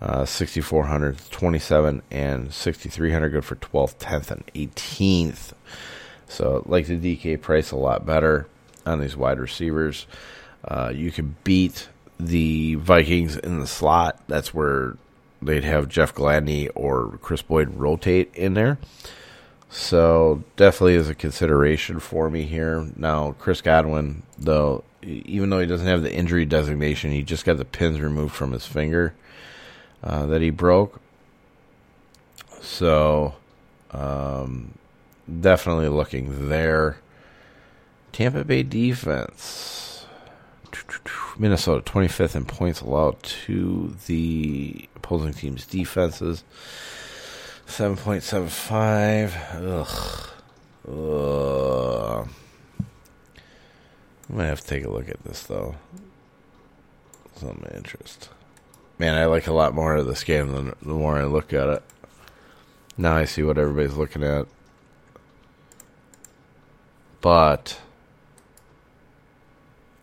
Uh, 0.00 0.24
6,400, 0.24 1.18
27, 1.30 2.00
and 2.10 2.54
6,300 2.54 3.28
good 3.28 3.44
for 3.44 3.56
12th, 3.56 3.96
10th, 3.96 4.30
and 4.30 4.46
18th. 4.54 5.52
So, 6.26 6.62
like 6.64 6.86
the 6.86 6.96
DK 6.96 7.38
price 7.38 7.70
a 7.70 7.76
lot 7.76 8.06
better 8.06 8.46
on 8.86 9.00
these 9.00 9.14
wide 9.14 9.38
receivers. 9.38 10.06
Uh, 10.64 10.90
you 10.94 11.10
could 11.10 11.44
beat 11.44 11.90
the 12.18 12.76
Vikings 12.76 13.36
in 13.36 13.60
the 13.60 13.66
slot. 13.66 14.18
That's 14.26 14.54
where 14.54 14.96
they'd 15.42 15.64
have 15.64 15.88
Jeff 15.90 16.14
Gladney 16.14 16.70
or 16.74 17.18
Kris 17.20 17.42
Boyd 17.42 17.74
rotate 17.74 18.34
in 18.34 18.54
there. 18.54 18.78
So, 19.68 20.44
definitely 20.56 20.94
is 20.94 21.10
a 21.10 21.14
consideration 21.14 22.00
for 22.00 22.30
me 22.30 22.44
here. 22.44 22.88
Now, 22.96 23.32
Chris 23.38 23.60
Godwin, 23.60 24.22
though, 24.38 24.82
even 25.02 25.50
though 25.50 25.60
he 25.60 25.66
doesn't 25.66 25.86
have 25.86 26.02
the 26.02 26.14
injury 26.14 26.46
designation, 26.46 27.10
he 27.10 27.22
just 27.22 27.44
got 27.44 27.58
the 27.58 27.66
pins 27.66 28.00
removed 28.00 28.34
from 28.34 28.52
his 28.52 28.64
finger 28.64 29.12
uh, 30.02 30.26
that 30.26 30.40
he 30.40 30.50
broke. 30.50 31.00
So, 32.60 33.34
um, 33.90 34.74
definitely 35.40 35.88
looking 35.88 36.48
there. 36.48 36.98
Tampa 38.12 38.44
Bay 38.44 38.62
defense. 38.62 40.06
Minnesota 41.38 41.82
25th 41.90 42.36
in 42.36 42.44
points 42.44 42.80
allowed 42.80 43.22
to 43.22 43.96
the 44.06 44.88
opposing 44.96 45.32
team's 45.32 45.66
defenses. 45.66 46.44
7.75. 47.66 49.34
Ugh. 49.54 50.28
Ugh. 50.88 52.28
I 54.28 54.32
might 54.32 54.46
have 54.46 54.60
to 54.60 54.66
take 54.66 54.84
a 54.84 54.90
look 54.90 55.08
at 55.08 55.22
this 55.24 55.42
though. 55.44 55.76
Some 57.36 57.64
interest. 57.74 58.28
Man, 59.00 59.14
I 59.14 59.24
like 59.24 59.46
a 59.46 59.52
lot 59.54 59.72
more 59.72 59.96
of 59.96 60.04
this 60.04 60.24
game 60.24 60.52
than 60.52 60.74
the 60.82 60.92
more 60.92 61.16
I 61.16 61.24
look 61.24 61.54
at 61.54 61.70
it. 61.70 61.82
Now 62.98 63.16
I 63.16 63.24
see 63.24 63.42
what 63.42 63.56
everybody's 63.56 63.96
looking 63.96 64.22
at. 64.22 64.46
but 67.22 67.80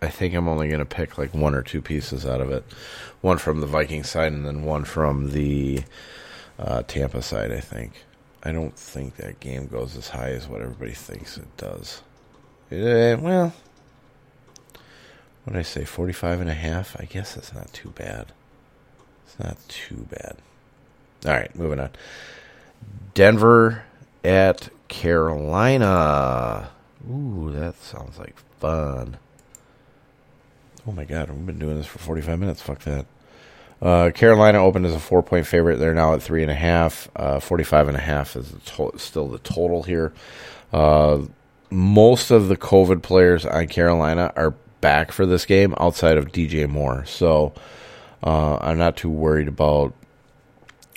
I 0.02 0.08
think 0.08 0.34
I'm 0.34 0.48
only 0.48 0.68
going 0.68 0.80
to 0.80 0.86
pick 0.86 1.20
like 1.20 1.32
one 1.36 1.54
or 1.54 1.62
two 1.62 1.80
pieces 1.80 2.26
out 2.26 2.42
of 2.42 2.50
it. 2.50 2.66
One 3.22 3.38
from 3.38 3.62
the 3.62 3.68
Viking 3.68 4.04
side 4.04 4.34
and 4.34 4.48
then 4.48 4.64
one 4.64 4.84
from 4.84 5.30
the 5.32 5.84
uh, 6.58 6.82
Tampa 6.88 7.22
side, 7.22 7.52
I 7.52 7.60
think. 7.60 8.04
I 8.42 8.52
don't 8.52 8.76
think 8.76 9.18
that 9.18 9.40
game 9.40 9.68
goes 9.68 9.96
as 9.96 10.10
high 10.10 10.32
as 10.32 10.48
what 10.48 10.64
everybody 10.64 10.94
thinks 10.94 11.38
it 11.38 11.56
does. 11.56 12.02
Eh, 12.72 13.14
well, 13.14 13.54
what 15.44 15.54
did 15.54 15.60
I 15.60 15.62
say? 15.62 15.86
45 15.86 16.42
and 16.42 16.50
a 16.50 16.56
half? 16.56 17.00
I 17.00 17.06
guess 17.06 17.36
that's 17.36 17.54
not 17.54 17.72
too 17.72 17.90
bad. 17.90 18.34
Not 19.40 19.58
too 19.68 20.08
bad. 20.10 20.38
All 21.26 21.34
right, 21.34 21.54
moving 21.56 21.80
on. 21.80 21.90
Denver 23.14 23.84
at 24.24 24.70
Carolina. 24.88 26.70
Ooh, 27.10 27.52
that 27.54 27.76
sounds 27.82 28.18
like 28.18 28.36
fun. 28.60 29.18
Oh 30.88 30.92
my 30.92 31.06
god, 31.06 31.30
we've 31.30 31.46
been 31.46 31.60
doing 31.60 31.78
this 31.78 31.86
for 31.88 32.00
45 32.00 32.40
minutes. 32.40 32.62
Fuck 32.62 32.80
that. 32.80 33.06
Uh, 33.82 34.10
Carolina 34.12 34.64
opened 34.64 34.86
as 34.86 34.94
a 34.94 35.00
four 35.00 35.22
point 35.22 35.46
favorite. 35.46 35.78
They're 35.78 35.94
now 35.94 36.14
at 36.14 36.22
three 36.22 36.42
and 36.42 36.52
a 36.52 36.56
half. 36.56 37.10
Uh, 37.16 37.40
45 37.40 37.90
and 37.90 37.98
a 37.98 38.02
half 38.02 38.36
is 38.36 38.52
the 38.52 38.60
to- 38.60 38.98
still 38.98 39.28
the 39.28 39.40
total 39.40 39.84
here. 39.84 40.14
Uh, 40.74 41.22
most 41.70 42.32
of 42.32 42.48
the 42.48 42.58
COVID 42.58 43.04
players 43.04 43.46
on 43.46 43.68
Carolina 43.68 44.32
are 44.36 44.52
back 44.82 45.12
for 45.12 45.26
this 45.26 45.46
game 45.46 45.76
outside 45.80 46.18
of 46.18 46.32
DJ 46.32 46.68
Moore. 46.68 47.06
So 47.06 47.54
uh, 48.24 48.58
I'm 48.62 48.78
not 48.78 48.98
too 48.98 49.10
worried 49.10 49.48
about 49.48 49.94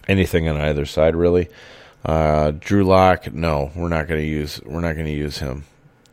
anything 0.09 0.49
on 0.49 0.57
either 0.61 0.87
side 0.87 1.15
really. 1.15 1.49
Uh, 2.05 2.53
Drew 2.53 2.85
Lock, 2.85 3.33
no, 3.33 3.71
we're 3.77 3.89
not 3.89 4.09
going 4.09 4.21
to 4.21 4.27
use 4.27 4.61
we're 4.65 4.81
not 4.81 4.95
going 4.95 5.07
to 5.07 5.13
use 5.13 5.39
him. 5.39 5.65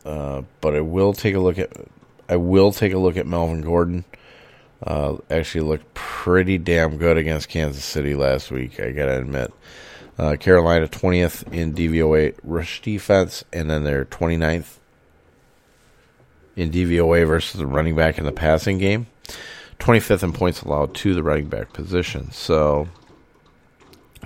Uh, 0.05 0.43
but 0.61 0.75
I 0.75 0.81
will 0.81 1.13
take 1.13 1.35
a 1.35 1.39
look 1.39 1.59
at 1.59 1.71
I 2.29 2.35
will 2.35 2.71
take 2.71 2.93
a 2.93 2.97
look 2.97 3.17
at 3.17 3.25
Melvin 3.25 3.61
Gordon. 3.61 4.05
Uh, 4.85 5.17
actually 5.29 5.61
looked 5.61 5.93
pretty 5.93 6.57
damn 6.57 6.97
good 6.97 7.17
against 7.17 7.49
Kansas 7.49 7.83
City 7.83 8.15
last 8.15 8.51
week. 8.51 8.79
I 8.79 8.91
gotta 8.91 9.17
admit. 9.19 9.53
Uh, 10.19 10.35
Carolina 10.35 10.87
20th 10.87 11.51
in 11.53 11.73
DVOA 11.73 12.35
rush 12.43 12.81
defense, 12.81 13.43
and 13.53 13.69
then 13.69 13.83
they're 13.83 14.05
29th 14.05 14.77
in 16.55 16.71
DVOA 16.71 17.25
versus 17.27 17.59
the 17.59 17.67
running 17.67 17.95
back 17.95 18.17
in 18.17 18.25
the 18.25 18.31
passing 18.31 18.79
game. 18.79 19.05
25th 19.79 20.23
in 20.23 20.33
points 20.33 20.61
allowed 20.61 20.93
to 20.95 21.13
the 21.13 21.23
running 21.23 21.47
back 21.47 21.73
position. 21.73 22.31
So 22.31 22.87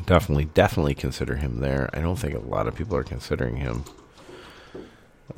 definitely, 0.06 0.46
definitely 0.46 0.96
consider 0.96 1.36
him 1.36 1.60
there. 1.60 1.90
I 1.94 2.02
don't 2.02 2.18
think 2.18 2.36
a 2.36 2.40
lot 2.40 2.68
of 2.68 2.76
people 2.76 2.96
are 2.96 3.04
considering 3.04 3.58
him. 3.58 3.84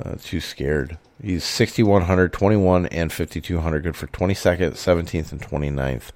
Uh, 0.02 0.16
too 0.20 0.40
scared. 0.40 0.98
He's 1.22 1.44
6,100, 1.44 2.32
21, 2.32 2.86
and 2.86 3.12
5,200. 3.12 3.82
Good 3.82 3.96
for 3.96 4.06
22nd, 4.08 4.72
17th, 4.72 5.32
and 5.32 5.40
29th. 5.40 6.10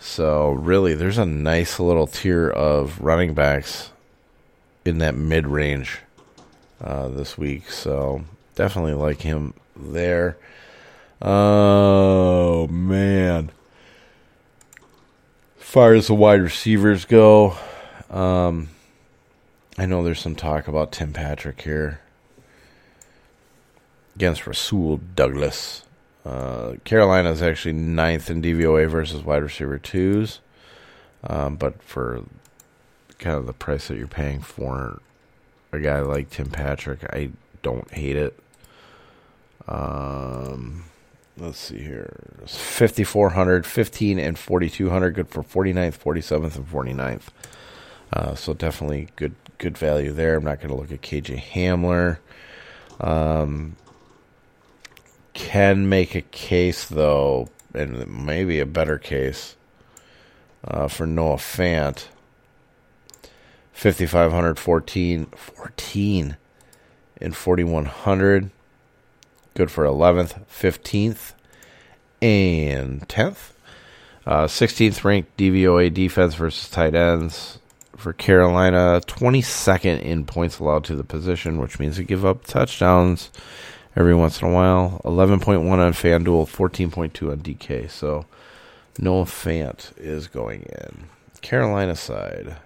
So, 0.00 0.52
really, 0.52 0.94
there's 0.94 1.18
a 1.18 1.26
nice 1.26 1.78
little 1.78 2.06
tier 2.06 2.48
of 2.48 3.00
running 3.00 3.34
backs 3.34 3.90
in 4.84 4.98
that 4.98 5.14
mid 5.14 5.46
range 5.46 5.98
uh, 6.80 7.08
this 7.08 7.36
week. 7.36 7.70
So, 7.70 8.24
definitely 8.54 8.94
like 8.94 9.20
him 9.20 9.54
there. 9.76 10.36
Oh, 11.20 12.68
man. 12.68 13.50
As 15.60 15.64
far 15.64 15.94
as 15.94 16.06
the 16.06 16.14
wide 16.14 16.40
receivers 16.40 17.04
go, 17.04 17.56
um, 18.08 18.68
I 19.76 19.86
know 19.86 20.02
there's 20.02 20.20
some 20.20 20.34
talk 20.34 20.68
about 20.68 20.92
Tim 20.92 21.12
Patrick 21.12 21.60
here 21.62 22.00
against 24.14 24.46
Rasul 24.46 24.98
Douglas. 25.14 25.84
Uh, 26.24 26.74
Carolina 26.84 27.30
is 27.30 27.42
actually 27.42 27.72
ninth 27.72 28.30
in 28.30 28.42
DVOA 28.42 28.88
versus 28.88 29.22
wide 29.22 29.42
receiver 29.42 29.78
twos, 29.78 30.40
um, 31.24 31.56
but 31.56 31.82
for 31.82 32.22
kind 33.18 33.36
of 33.36 33.46
the 33.46 33.52
price 33.52 33.88
that 33.88 33.96
you're 33.96 34.06
paying 34.06 34.40
for 34.40 35.00
a 35.72 35.80
guy 35.80 36.00
like 36.00 36.30
Tim 36.30 36.50
Patrick, 36.50 37.04
I 37.12 37.30
don't 37.62 37.90
hate 37.90 38.16
it. 38.16 38.38
Um, 39.66 40.84
let's 41.38 41.58
see 41.58 41.78
here 41.78 42.40
5400 42.46 43.64
15 43.64 44.18
and 44.18 44.38
4200 44.38 45.10
good 45.10 45.28
for 45.28 45.42
49th 45.42 45.98
47th 45.98 46.56
and 46.56 46.70
49th 46.70 47.22
uh, 48.12 48.34
so 48.34 48.54
definitely 48.54 49.08
good 49.16 49.34
good 49.58 49.78
value 49.78 50.12
there 50.12 50.36
i'm 50.36 50.44
not 50.44 50.60
going 50.60 50.70
to 50.70 50.74
look 50.74 50.92
at 50.92 51.02
kj 51.02 51.40
hamler 51.40 52.18
um, 53.00 53.76
can 55.38 55.88
make 55.88 56.14
a 56.14 56.20
case, 56.20 56.86
though, 56.86 57.48
and 57.72 58.08
maybe 58.08 58.58
a 58.58 58.66
better 58.66 58.98
case, 58.98 59.56
uh, 60.64 60.88
for 60.88 61.06
Noah 61.06 61.36
Fant. 61.36 62.08
5,500, 63.72 64.58
14, 64.58 65.26
14 65.26 66.36
and 67.20 67.36
4,100. 67.36 68.50
Good 69.58 69.72
for 69.72 69.86
11th, 69.86 70.44
15th, 70.46 71.32
and 72.22 73.08
10th. 73.08 73.50
Uh, 74.24 74.44
16th 74.44 75.02
ranked 75.02 75.36
DVOA 75.36 75.92
defense 75.92 76.36
versus 76.36 76.70
tight 76.70 76.94
ends 76.94 77.58
for 77.96 78.12
Carolina. 78.12 79.00
22nd 79.04 80.00
in 80.00 80.26
points 80.26 80.60
allowed 80.60 80.84
to 80.84 80.94
the 80.94 81.02
position, 81.02 81.58
which 81.58 81.80
means 81.80 81.96
they 81.96 82.04
give 82.04 82.24
up 82.24 82.44
touchdowns 82.44 83.30
every 83.96 84.14
once 84.14 84.40
in 84.40 84.46
a 84.46 84.52
while. 84.52 85.00
11.1 85.04 85.60
on 85.68 85.92
FanDuel, 85.92 86.46
14.2 86.46 87.32
on 87.32 87.40
DK. 87.40 87.90
So 87.90 88.26
Noah 88.96 89.24
Fant 89.24 89.90
is 89.98 90.28
going 90.28 90.62
in. 90.62 91.08
Carolina 91.40 91.96
side, 91.96 92.58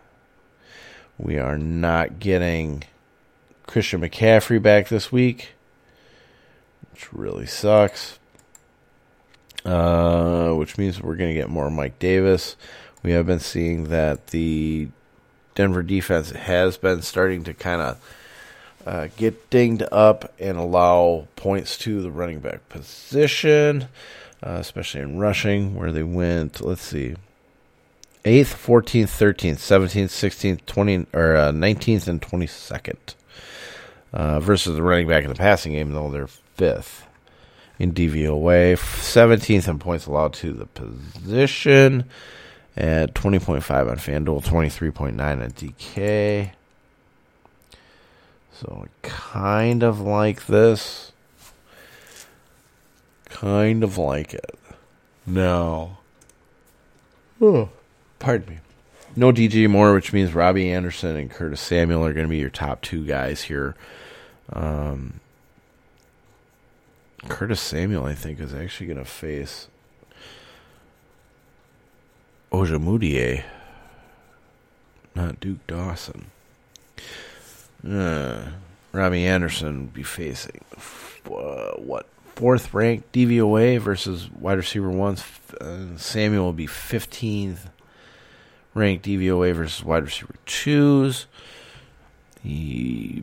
we 1.16 1.38
are 1.38 1.56
not 1.56 2.18
getting 2.18 2.84
Christian 3.66 4.02
McCaffrey 4.02 4.60
back 4.60 4.88
this 4.88 5.10
week, 5.10 5.54
which 6.92 7.12
really 7.12 7.46
sucks. 7.46 8.18
Uh, 9.64 10.52
which 10.54 10.76
means 10.76 11.00
we're 11.00 11.14
going 11.14 11.30
to 11.30 11.40
get 11.40 11.48
more 11.48 11.70
Mike 11.70 11.98
Davis. 11.98 12.56
We 13.02 13.12
have 13.12 13.26
been 13.26 13.40
seeing 13.40 13.84
that 13.90 14.28
the 14.28 14.88
Denver 15.54 15.82
defense 15.82 16.30
has 16.30 16.76
been 16.76 17.02
starting 17.02 17.44
to 17.44 17.54
kind 17.54 17.80
of 17.80 18.16
uh, 18.86 19.08
get 19.16 19.50
dinged 19.50 19.84
up 19.92 20.32
and 20.40 20.58
allow 20.58 21.28
points 21.36 21.78
to 21.78 22.02
the 22.02 22.10
running 22.10 22.40
back 22.40 22.68
position, 22.68 23.84
uh, 24.44 24.56
especially 24.58 25.02
in 25.02 25.18
rushing, 25.18 25.76
where 25.76 25.92
they 25.92 26.02
went, 26.02 26.60
let's 26.60 26.82
see, 26.82 27.14
8th, 28.24 28.54
14th, 28.54 29.04
13th, 29.04 29.56
17th, 29.56 30.04
16th, 30.04 30.66
20, 30.66 31.06
or 31.12 31.36
uh, 31.36 31.52
19th, 31.52 32.08
and 32.08 32.22
22nd. 32.22 33.14
Uh, 34.12 34.40
versus 34.40 34.74
the 34.74 34.82
running 34.82 35.08
back 35.08 35.24
in 35.24 35.30
the 35.30 35.34
passing 35.34 35.72
game, 35.72 35.92
though 35.92 36.10
they're 36.10 36.28
5th 36.62 37.02
in 37.78 37.92
DVOA, 37.92 38.76
17th 38.76 39.66
in 39.66 39.78
points 39.80 40.06
allowed 40.06 40.32
to 40.34 40.52
the 40.52 40.66
position 40.66 42.04
at 42.76 43.14
20.5 43.14 43.90
on 43.90 43.96
FanDuel, 43.96 44.44
23.9 44.44 45.18
on 45.20 45.50
DK. 45.50 46.52
So 48.52 48.86
kind 49.02 49.82
of 49.82 50.00
like 50.00 50.46
this. 50.46 51.10
Kind 53.24 53.82
of 53.82 53.98
like 53.98 54.34
it. 54.34 54.58
No. 55.26 55.96
Oh, 57.40 57.70
pardon 58.20 58.54
me. 58.54 58.58
No 59.16 59.32
DJ 59.32 59.68
Moore, 59.68 59.92
which 59.92 60.12
means 60.12 60.32
Robbie 60.32 60.70
Anderson 60.70 61.16
and 61.16 61.30
Curtis 61.30 61.60
Samuel 61.60 62.04
are 62.04 62.12
going 62.12 62.26
to 62.26 62.30
be 62.30 62.38
your 62.38 62.50
top 62.50 62.80
two 62.82 63.04
guys 63.04 63.42
here. 63.42 63.74
Um, 64.52 65.20
Curtis 67.28 67.60
Samuel, 67.60 68.04
I 68.04 68.14
think, 68.14 68.40
is 68.40 68.52
actually 68.54 68.86
going 68.86 68.98
to 68.98 69.04
face 69.04 69.68
Ojemudia, 72.52 73.44
not 75.14 75.40
Duke 75.40 75.66
Dawson. 75.66 76.26
Uh, 77.88 78.48
Robbie 78.92 79.26
Anderson 79.26 79.86
be 79.86 80.02
facing 80.02 80.60
uh, 81.26 81.72
what 81.76 82.06
fourth 82.34 82.72
ranked 82.74 83.12
DVOA 83.12 83.78
versus 83.80 84.30
wide 84.30 84.58
receiver 84.58 84.90
ones. 84.90 85.24
Uh, 85.60 85.96
Samuel 85.96 86.44
will 86.46 86.52
be 86.52 86.66
fifteenth 86.66 87.70
ranked 88.74 89.04
DVOA 89.04 89.54
versus 89.54 89.84
wide 89.84 90.04
receiver 90.04 90.34
twos. 90.46 91.26
The 92.44 93.22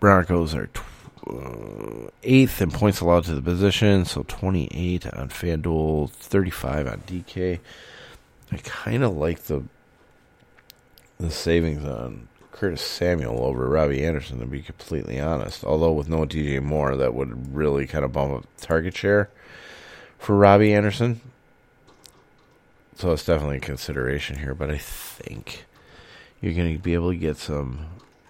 Broncos 0.00 0.54
are 0.54 0.66
tw- 0.68 0.82
uh, 1.28 2.08
eighth 2.22 2.62
in 2.62 2.70
points 2.70 3.00
allowed 3.00 3.24
to 3.24 3.34
the 3.34 3.42
position, 3.42 4.04
so 4.04 4.24
28 4.28 5.06
on 5.14 5.28
FanDuel, 5.28 6.10
35 6.10 6.86
on 6.86 7.00
DK. 7.06 7.58
I 8.52 8.56
kind 8.58 9.02
of 9.02 9.16
like 9.16 9.44
the 9.44 9.64
the 11.18 11.30
savings 11.30 11.84
on 11.84 12.28
Curtis 12.52 12.82
Samuel 12.82 13.42
over 13.42 13.68
Robbie 13.68 14.04
Anderson, 14.04 14.38
to 14.38 14.46
be 14.46 14.62
completely 14.62 15.18
honest. 15.18 15.64
Although 15.64 15.92
with 15.92 16.08
no 16.08 16.26
DJ 16.26 16.62
Moore, 16.62 16.96
that 16.96 17.14
would 17.14 17.54
really 17.54 17.86
kind 17.86 18.04
of 18.04 18.12
bump 18.12 18.34
up 18.34 18.46
target 18.58 18.96
share 18.96 19.30
for 20.18 20.36
Robbie 20.36 20.74
Anderson. 20.74 21.20
So 22.96 23.12
it's 23.12 23.24
definitely 23.24 23.58
a 23.58 23.60
consideration 23.60 24.38
here, 24.38 24.54
but 24.54 24.70
I 24.70 24.78
think 24.78 25.66
you're 26.40 26.54
going 26.54 26.74
to 26.74 26.82
be 26.82 26.94
able 26.94 27.10
to 27.10 27.16
get 27.16 27.36
some 27.36 27.86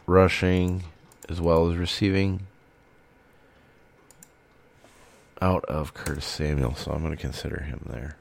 rushing 0.06 0.84
as 1.28 1.40
well 1.40 1.70
as 1.70 1.76
receiving 1.76 2.46
out 5.40 5.64
of 5.66 5.94
Curtis 5.94 6.24
Samuel, 6.24 6.74
so 6.74 6.92
I'm 6.92 7.02
going 7.02 7.16
to 7.16 7.20
consider 7.20 7.62
him 7.62 7.86
there. 7.88 8.16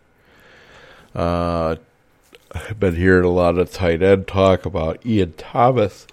Uh, 1.13 1.75
I've 2.51 2.79
been 2.79 2.95
hearing 2.95 3.25
a 3.25 3.29
lot 3.29 3.57
of 3.57 3.71
tight 3.71 4.01
end 4.01 4.27
talk 4.27 4.65
about 4.65 5.05
Ian 5.05 5.33
Thomas. 5.33 6.07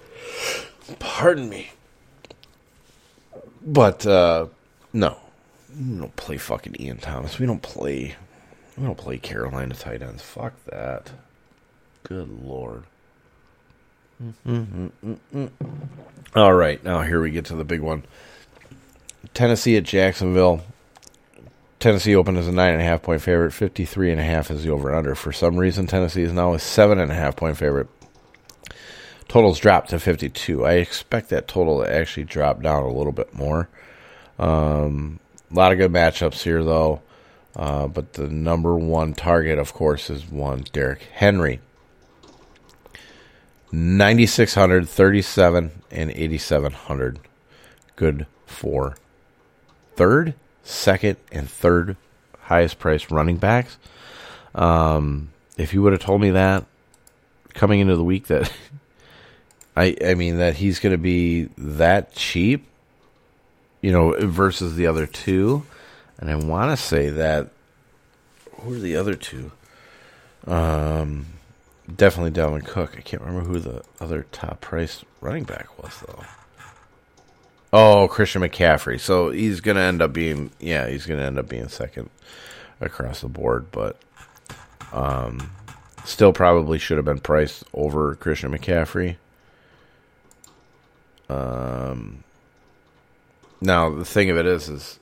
Pardon 0.99 1.49
me. 1.49 1.73
But, 3.65 4.07
uh, 4.07 4.47
no. 4.93 5.17
We 5.77 5.99
don't 5.99 6.15
play 6.17 6.37
fucking 6.37 6.77
Ian 6.79 6.99
Thomas. 6.99 7.39
We 7.39 7.47
don't 7.47 7.63
play. 7.63 8.17
We 8.77 8.85
don't 8.85 8.99
play 8.99 9.19
Carolina 9.19 9.75
tight 9.75 10.03
ends. 10.03 10.23
Fuck 10.23 10.53
that. 10.67 11.11
Good 12.03 12.29
lord. 12.45 12.85
Mm-hmm. 14.47 15.47
All 16.37 16.55
right, 16.55 16.83
now 16.85 17.03
here 17.03 17.21
we 17.21 17.31
get 17.31 17.47
to 17.47 17.57
the 17.57 17.65
big 17.65 17.81
one. 17.81 18.05
Tennessee 19.35 19.77
at 19.77 19.85
Jacksonville. 19.85 20.63
Tennessee 21.83 22.15
opened 22.15 22.39
as 22.39 22.47
a 22.47 22.53
nine 22.53 22.75
and 22.75 22.81
a 22.81 22.85
half 22.85 23.03
point 23.03 23.23
favorite. 23.23 23.51
Fifty 23.51 23.85
three 23.85 24.13
and 24.13 24.21
a 24.21 24.25
half 24.25 24.51
is 24.53 24.63
the 24.63 24.71
over 24.71 24.95
under. 24.95 25.17
For 25.17 25.33
some 25.33 25.57
reason, 25.57 25.89
Tennessee 25.89 26.23
is 26.23 26.33
now 26.33 26.55
a 26.55 26.59
seven 26.61 27.01
and 27.01 27.11
a 27.11 27.15
half 27.15 27.35
point 27.35 27.57
favorite. 27.57 27.89
Totals 29.27 29.59
dropped 29.59 29.91
to 29.91 29.99
fifty 29.99 30.29
two. 30.29 30.65
I 30.65 30.75
expect 30.75 31.31
that 31.31 31.49
total 31.49 31.83
to 31.83 31.93
actually 31.93 32.25
drop 32.25 32.63
down 32.63 32.85
a 32.85 32.93
little 32.93 33.13
bit 33.13 33.35
more. 33.35 33.69
Um, 34.39 35.19
a 35.51 35.55
lot 35.55 35.73
of 35.73 35.79
good 35.79 35.91
matchups 35.91 36.45
here, 36.45 36.63
though. 36.63 37.03
Uh, 37.57 37.89
but 37.89 38.13
the 38.13 38.29
number 38.29 38.77
one 38.77 39.13
target, 39.13 39.59
of 39.59 39.75
course, 39.75 40.09
is 40.09 40.31
one 40.31 40.65
Derrick 40.73 41.03
Henry. 41.13 41.61
9,600, 43.73 44.89
37, 44.89 45.71
and 45.91 46.11
8,700. 46.11 47.19
Good 47.97 48.27
for 48.47 48.97
third, 49.97 50.35
second, 50.63 51.17
and 51.31 51.49
third 51.49 51.97
highest 52.41 52.79
priced 52.79 53.11
running 53.11 53.37
backs. 53.37 53.79
Um, 54.55 55.31
if 55.57 55.73
you 55.73 55.83
would 55.83 55.93
have 55.93 56.03
told 56.03 56.21
me 56.21 56.31
that 56.31 56.65
coming 57.55 57.81
into 57.81 57.97
the 57.97 58.05
week 58.05 58.27
that 58.27 58.51
I 59.77 59.97
I 60.05 60.15
mean 60.15 60.39
that 60.39 60.57
he's 60.57 60.79
going 60.79 60.93
to 60.93 60.99
be 60.99 61.49
that 61.57 62.15
cheap, 62.15 62.67
you 63.81 63.93
know, 63.93 64.13
versus 64.19 64.77
the 64.77 64.87
other 64.87 65.07
two, 65.07 65.65
and 66.19 66.31
I 66.31 66.37
want 66.37 66.71
to 66.71 66.83
say 66.83 67.09
that 67.11 67.51
who 68.61 68.75
are 68.75 68.79
the 68.79 68.97
other 68.97 69.15
two? 69.15 69.51
Um, 70.47 71.27
definitely 71.95 72.31
Dalvin 72.33 72.65
Cook. 72.65 72.97
I 72.97 73.01
can't 73.01 73.23
remember 73.23 73.49
who 73.49 73.59
the 73.59 73.83
other 74.01 74.27
top 74.33 74.61
priced 74.61 75.05
running 75.21 75.45
back 75.45 75.83
was 75.83 76.01
though. 76.07 76.25
Oh, 77.73 78.07
Christian 78.07 78.43
McCaffrey. 78.43 79.01
So 79.01 79.31
he's 79.31 79.61
going 79.61 79.77
to 79.77 79.83
end 79.83 80.03
up 80.03 80.13
being 80.13 80.51
yeah, 80.61 80.89
he's 80.89 81.07
going 81.07 81.19
to 81.19 81.27
end 81.27 81.39
up 81.39 81.49
being 81.49 81.69
second 81.69 82.11
across 82.81 83.21
the 83.21 83.29
board, 83.29 83.71
but 83.71 83.97
um 84.93 85.53
still 86.05 86.33
probably 86.33 86.79
should 86.79 86.99
have 86.99 87.05
been 87.05 87.21
priced 87.21 87.65
over 87.73 88.15
Christian 88.17 88.53
McCaffrey. 88.53 89.17
Um 91.29 92.25
now 93.61 93.89
the 93.89 94.05
thing 94.05 94.29
of 94.29 94.37
it 94.37 94.45
is 94.45 94.69
is 94.69 94.99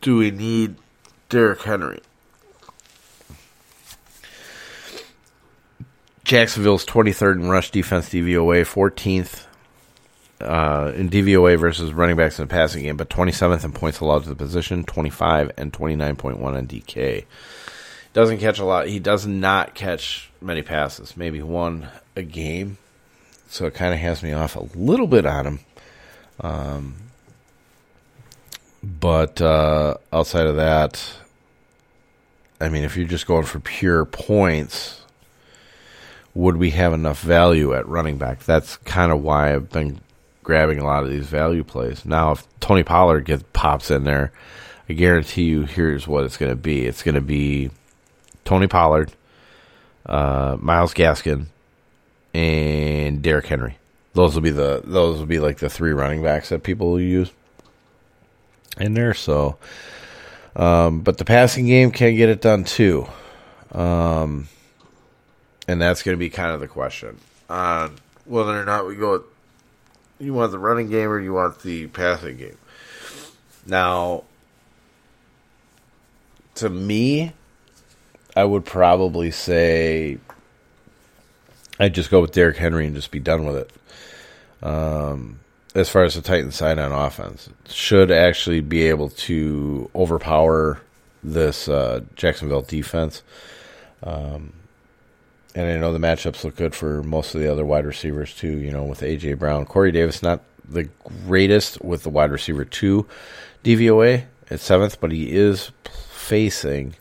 do 0.00 0.16
we 0.16 0.30
need 0.30 0.76
Derrick 1.28 1.62
Henry? 1.62 2.00
Jacksonville's 6.24 6.86
23rd 6.86 7.34
in 7.34 7.48
rush 7.48 7.70
defense 7.70 8.08
DVOA, 8.08 8.62
14th 8.62 9.44
uh, 10.42 10.92
in 10.94 11.08
DVOA 11.08 11.58
versus 11.58 11.92
running 11.92 12.16
backs 12.16 12.38
in 12.38 12.46
the 12.46 12.50
passing 12.50 12.82
game, 12.82 12.96
but 12.96 13.08
27th 13.08 13.64
in 13.64 13.72
points 13.72 14.00
allowed 14.00 14.24
to 14.24 14.28
the 14.28 14.34
position, 14.34 14.84
25 14.84 15.52
and 15.56 15.72
29.1 15.72 16.42
on 16.42 16.66
DK. 16.66 17.24
Doesn't 18.12 18.38
catch 18.38 18.58
a 18.58 18.64
lot. 18.64 18.88
He 18.88 18.98
does 18.98 19.26
not 19.26 19.74
catch 19.74 20.30
many 20.40 20.62
passes, 20.62 21.16
maybe 21.16 21.42
one 21.42 21.88
a 22.14 22.22
game. 22.22 22.78
So 23.48 23.66
it 23.66 23.74
kind 23.74 23.92
of 23.92 24.00
has 24.00 24.22
me 24.22 24.32
off 24.32 24.56
a 24.56 24.66
little 24.74 25.06
bit 25.06 25.26
on 25.26 25.46
him. 25.46 25.60
Um, 26.40 26.94
but 28.82 29.40
uh, 29.40 29.96
outside 30.12 30.46
of 30.46 30.56
that, 30.56 31.02
I 32.60 32.68
mean, 32.68 32.84
if 32.84 32.96
you're 32.96 33.06
just 33.06 33.26
going 33.26 33.44
for 33.44 33.60
pure 33.60 34.04
points, 34.04 35.02
would 36.34 36.56
we 36.56 36.70
have 36.70 36.92
enough 36.92 37.20
value 37.20 37.74
at 37.74 37.86
running 37.86 38.18
back? 38.18 38.44
That's 38.44 38.76
kind 38.78 39.12
of 39.12 39.22
why 39.22 39.54
I've 39.54 39.70
been 39.70 40.00
grabbing 40.42 40.78
a 40.78 40.84
lot 40.84 41.04
of 41.04 41.10
these 41.10 41.26
value 41.26 41.64
plays. 41.64 42.04
Now, 42.04 42.32
if 42.32 42.46
Tony 42.60 42.82
Pollard 42.82 43.24
gets 43.24 43.44
pops 43.52 43.90
in 43.90 44.04
there, 44.04 44.32
I 44.88 44.94
guarantee 44.94 45.44
you, 45.44 45.62
here's 45.62 46.06
what 46.06 46.24
it's 46.24 46.36
going 46.36 46.50
to 46.50 46.56
be. 46.56 46.84
It's 46.86 47.02
going 47.02 47.14
to 47.14 47.20
be 47.20 47.70
Tony 48.44 48.66
Pollard, 48.66 49.12
uh, 50.06 50.56
Myles 50.60 50.94
Gaskin, 50.94 51.46
and 52.34 53.22
Derrick 53.22 53.46
Henry. 53.46 53.78
Those 54.14 54.34
will 54.34 54.42
be 54.42 54.50
the 54.50 54.82
those 54.84 55.18
will 55.18 55.26
be 55.26 55.40
like 55.40 55.58
the 55.58 55.70
three 55.70 55.92
running 55.92 56.22
backs 56.22 56.50
that 56.50 56.62
people 56.62 56.90
will 56.90 57.00
use 57.00 57.32
in 58.78 58.94
there. 58.94 59.14
So, 59.14 59.56
um, 60.54 61.00
but 61.00 61.18
the 61.18 61.24
passing 61.24 61.66
game 61.66 61.90
can 61.90 62.14
get 62.16 62.28
it 62.28 62.42
done 62.42 62.64
too. 62.64 63.06
Um, 63.70 64.48
and 65.66 65.80
that's 65.80 66.02
going 66.02 66.14
to 66.14 66.18
be 66.18 66.28
kind 66.28 66.52
of 66.52 66.60
the 66.60 66.68
question 66.68 67.18
on 67.48 67.96
whether 68.26 68.60
or 68.60 68.64
not 68.64 68.86
we 68.86 68.96
go. 68.96 69.24
You 70.22 70.34
want 70.34 70.52
the 70.52 70.58
running 70.58 70.88
game 70.88 71.08
or 71.08 71.18
you 71.18 71.32
want 71.32 71.62
the 71.62 71.88
passing 71.88 72.36
game? 72.36 72.56
Now, 73.66 74.22
to 76.54 76.70
me, 76.70 77.32
I 78.36 78.44
would 78.44 78.64
probably 78.64 79.32
say 79.32 80.18
I'd 81.80 81.92
just 81.92 82.08
go 82.08 82.20
with 82.20 82.30
Derrick 82.30 82.56
Henry 82.56 82.86
and 82.86 82.94
just 82.94 83.10
be 83.10 83.18
done 83.18 83.44
with 83.44 83.56
it. 83.56 84.64
Um, 84.64 85.40
as 85.74 85.88
far 85.88 86.04
as 86.04 86.14
the 86.14 86.22
Titans 86.22 86.54
side 86.54 86.78
on 86.78 86.92
offense, 86.92 87.48
should 87.66 88.12
actually 88.12 88.60
be 88.60 88.84
able 88.84 89.08
to 89.08 89.90
overpower 89.92 90.80
this 91.24 91.68
uh, 91.68 92.02
Jacksonville 92.14 92.62
defense. 92.62 93.24
Um, 94.04 94.52
and 95.54 95.66
I 95.66 95.76
know 95.76 95.92
the 95.92 95.98
matchups 95.98 96.44
look 96.44 96.56
good 96.56 96.74
for 96.74 97.02
most 97.02 97.34
of 97.34 97.40
the 97.40 97.50
other 97.50 97.64
wide 97.64 97.84
receivers 97.86 98.34
too. 98.34 98.58
You 98.58 98.70
know, 98.72 98.84
with 98.84 99.00
AJ 99.00 99.38
Brown, 99.38 99.66
Corey 99.66 99.92
Davis, 99.92 100.22
not 100.22 100.42
the 100.64 100.88
greatest 101.26 101.82
with 101.82 102.02
the 102.02 102.10
wide 102.10 102.30
receiver 102.30 102.64
two 102.64 103.06
DVOA 103.64 104.24
at 104.50 104.60
seventh, 104.60 105.00
but 105.00 105.12
he 105.12 105.32
is 105.32 105.70
facing 106.10 106.94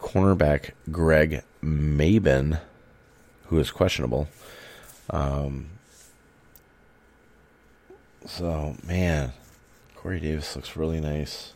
cornerback 0.00 0.70
Greg 0.90 1.42
Mabin, 1.62 2.60
who 3.46 3.58
is 3.58 3.70
questionable. 3.70 4.28
Um, 5.10 5.68
so 8.26 8.76
man, 8.86 9.32
Corey 9.96 10.20
Davis 10.20 10.56
looks 10.56 10.76
really 10.76 11.00
nice. 11.00 11.52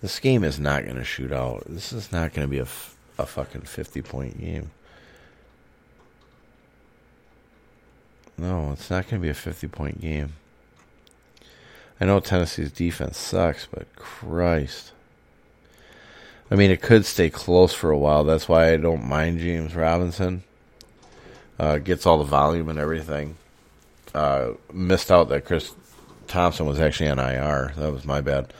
This 0.00 0.18
game 0.18 0.42
is 0.42 0.58
not 0.58 0.84
going 0.84 0.96
to 0.96 1.04
shoot 1.04 1.32
out. 1.32 1.62
This 1.68 1.92
is 1.92 2.10
not 2.10 2.32
going 2.32 2.46
to 2.46 2.50
be 2.50 2.58
a, 2.58 2.62
f- 2.62 2.96
a 3.18 3.26
fucking 3.26 3.62
fifty 3.62 4.02
point 4.02 4.40
game. 4.40 4.72
No, 8.38 8.72
it's 8.72 8.90
not 8.90 9.08
going 9.08 9.20
to 9.20 9.24
be 9.24 9.30
a 9.30 9.34
50 9.34 9.68
point 9.68 10.00
game. 10.00 10.34
I 12.00 12.04
know 12.04 12.20
Tennessee's 12.20 12.72
defense 12.72 13.16
sucks, 13.16 13.66
but 13.66 13.94
Christ. 13.94 14.92
I 16.50 16.56
mean, 16.56 16.70
it 16.70 16.82
could 16.82 17.06
stay 17.06 17.30
close 17.30 17.72
for 17.72 17.90
a 17.90 17.98
while. 17.98 18.24
That's 18.24 18.48
why 18.48 18.72
I 18.72 18.76
don't 18.76 19.08
mind 19.08 19.38
James 19.38 19.74
Robinson. 19.74 20.42
Uh, 21.58 21.78
gets 21.78 22.04
all 22.04 22.18
the 22.18 22.24
volume 22.24 22.68
and 22.68 22.78
everything. 22.78 23.36
Uh, 24.14 24.52
missed 24.72 25.10
out 25.10 25.28
that 25.28 25.44
Chris 25.44 25.74
Thompson 26.26 26.66
was 26.66 26.80
actually 26.80 27.08
on 27.08 27.18
IR. 27.18 27.72
That 27.76 27.92
was 27.92 28.04
my 28.04 28.20
bad. 28.20 28.52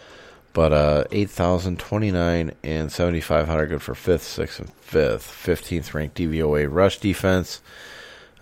But 0.53 0.73
uh, 0.73 1.05
8,029 1.11 2.53
and 2.62 2.93
7,500 2.93 3.66
good 3.66 3.83
for 3.83 3.95
5th, 3.95 4.39
6th, 4.39 4.61
and 4.61 4.81
5th. 4.87 5.18
15th 5.18 5.95
ranked 5.95 6.16
DVOA 6.18 6.68
rush 6.70 6.99
defense. 6.99 7.61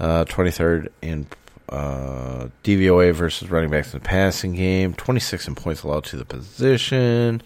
Uh, 0.01 0.25
23rd 0.25 0.89
in 1.03 1.27
uh, 1.69 2.49
DVOA 2.65 3.13
versus 3.13 3.51
running 3.51 3.69
backs 3.71 3.93
in 3.93 4.01
the 4.01 4.05
passing 4.05 4.55
game. 4.55 4.95
26 4.95 5.49
in 5.49 5.55
points 5.55 5.83
allowed 5.83 6.05
to 6.05 6.17
the 6.17 6.25
position. 6.25 7.43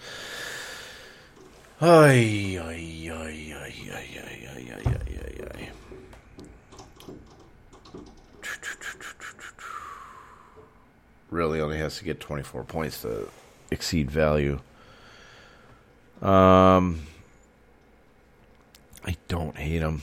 Really 11.30 11.61
only 11.61 11.78
has 11.78 11.98
to 11.98 12.05
get 12.05 12.20
24 12.20 12.62
points 12.62 13.02
to 13.02 13.28
exceed 13.72 14.09
value. 14.12 14.61
Um, 16.22 17.00
I 19.05 19.16
don't 19.26 19.57
hate 19.57 19.82
him. 19.82 20.02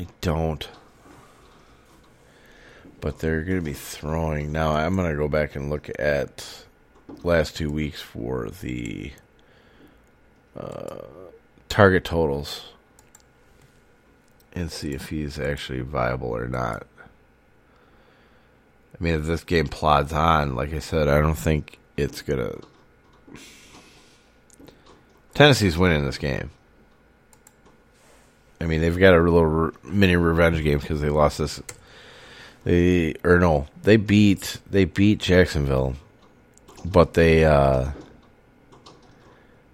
I 0.00 0.06
don't. 0.20 0.68
But 3.00 3.18
they're 3.18 3.42
going 3.42 3.58
to 3.58 3.64
be 3.64 3.72
throwing. 3.72 4.52
Now, 4.52 4.72
I'm 4.72 4.96
going 4.96 5.10
to 5.10 5.16
go 5.16 5.28
back 5.28 5.56
and 5.56 5.70
look 5.70 5.90
at 5.98 6.64
last 7.22 7.56
two 7.56 7.70
weeks 7.70 8.00
for 8.00 8.48
the 8.50 9.12
uh, 10.56 10.98
target 11.68 12.04
totals 12.04 12.62
and 14.52 14.70
see 14.70 14.92
if 14.92 15.08
he's 15.08 15.38
actually 15.38 15.80
viable 15.80 16.28
or 16.28 16.46
not. 16.46 16.86
I 18.94 19.02
mean, 19.02 19.14
if 19.14 19.24
this 19.24 19.42
game 19.42 19.68
plods 19.68 20.12
on, 20.12 20.54
like 20.54 20.72
I 20.72 20.78
said, 20.78 21.08
I 21.08 21.20
don't 21.20 21.34
think 21.38 21.78
it's 21.96 22.22
going 22.22 22.38
to. 22.38 22.60
Tennessee's 25.34 25.78
winning 25.78 26.04
this 26.04 26.18
game. 26.18 26.50
I 28.62 28.66
mean, 28.66 28.80
they've 28.80 28.96
got 28.96 29.14
a 29.14 29.20
little 29.20 29.44
re- 29.44 29.72
mini 29.82 30.14
revenge 30.14 30.62
game 30.62 30.78
because 30.78 31.00
they 31.00 31.08
lost 31.08 31.38
this. 31.38 31.60
They 32.62 33.16
or 33.24 33.40
no, 33.40 33.66
they 33.82 33.96
beat 33.96 34.58
they 34.70 34.84
beat 34.84 35.18
Jacksonville, 35.18 35.96
but 36.84 37.14
they 37.14 37.44
uh 37.44 37.90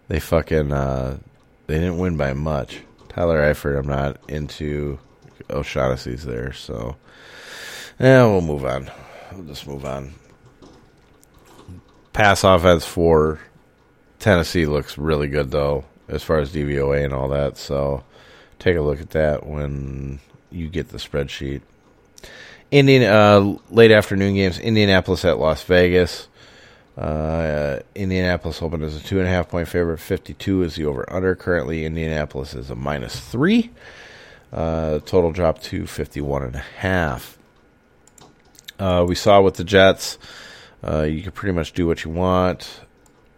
they 0.09 0.21
fucking 0.21 0.73
uh 0.73 1.19
they 1.67 1.75
didn't 1.75 1.99
win 1.99 2.17
by 2.17 2.33
much. 2.33 2.81
Tyler 3.11 3.41
Eifert, 3.53 3.79
I'm 3.79 3.87
not 3.87 4.19
into. 4.29 4.99
O'Shaughnessy's 5.51 6.25
there, 6.25 6.53
so 6.53 6.97
yeah, 7.99 8.25
we'll 8.27 8.43
move 8.43 8.65
on. 8.65 8.91
We'll 9.33 9.47
just 9.47 9.67
move 9.67 9.85
on. 9.85 10.13
Pass 12.13 12.45
offense 12.45 12.85
for 12.85 13.41
Tennessee 14.19 14.67
looks 14.67 14.99
really 14.99 15.29
good 15.29 15.51
though, 15.51 15.85
as 16.09 16.23
far 16.23 16.39
as 16.39 16.53
DVOA 16.53 17.05
and 17.05 17.15
all 17.15 17.29
that. 17.29 17.57
So 17.57 18.05
take 18.59 18.77
a 18.77 18.81
look 18.81 19.01
at 19.01 19.11
that 19.11 19.47
when 19.47 20.21
you 20.51 20.69
get 20.69 20.89
the 20.89 20.99
spreadsheet. 20.99 21.61
Indian 22.71 23.03
uh, 23.05 23.57
late 23.71 23.91
afternoon 23.91 24.35
games: 24.35 24.59
Indianapolis 24.59 25.25
at 25.25 25.39
Las 25.39 25.63
Vegas. 25.65 26.29
Uh, 26.97 27.79
Indianapolis 27.95 28.61
opened 28.61 28.83
as 28.83 28.97
a 28.97 29.01
two 29.01 29.19
and 29.19 29.29
a 29.29 29.31
half 29.31 29.49
point 29.49 29.69
favorite. 29.69 29.99
Fifty-two 29.99 30.63
is 30.63 30.75
the 30.75 30.85
over/under. 30.85 31.35
Currently, 31.35 31.85
Indianapolis 31.85 32.55
is 32.55 32.71
a 32.71 32.75
minus 32.75 33.21
three. 33.21 33.71
Uh, 34.53 34.99
total 35.01 35.31
drop 35.31 35.63
to 35.63 35.87
fifty-one 35.87 36.43
and 36.43 36.57
a 36.57 36.65
half. 36.79 37.39
Uh, 38.79 39.05
we 39.09 39.15
saw 39.15 39.41
with 39.41 39.55
the 39.55 39.65
Jets, 39.65 40.19
uh, 40.85 41.03
you 41.03 41.23
can 41.23 41.33
pretty 41.33 41.53
much 41.53 41.73
do 41.73 41.87
what 41.87 42.05
you 42.05 42.11
want 42.11 42.81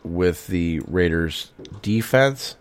with 0.05 0.47
the 0.49 0.81
Raiders 0.81 1.51
defense. 1.83 2.57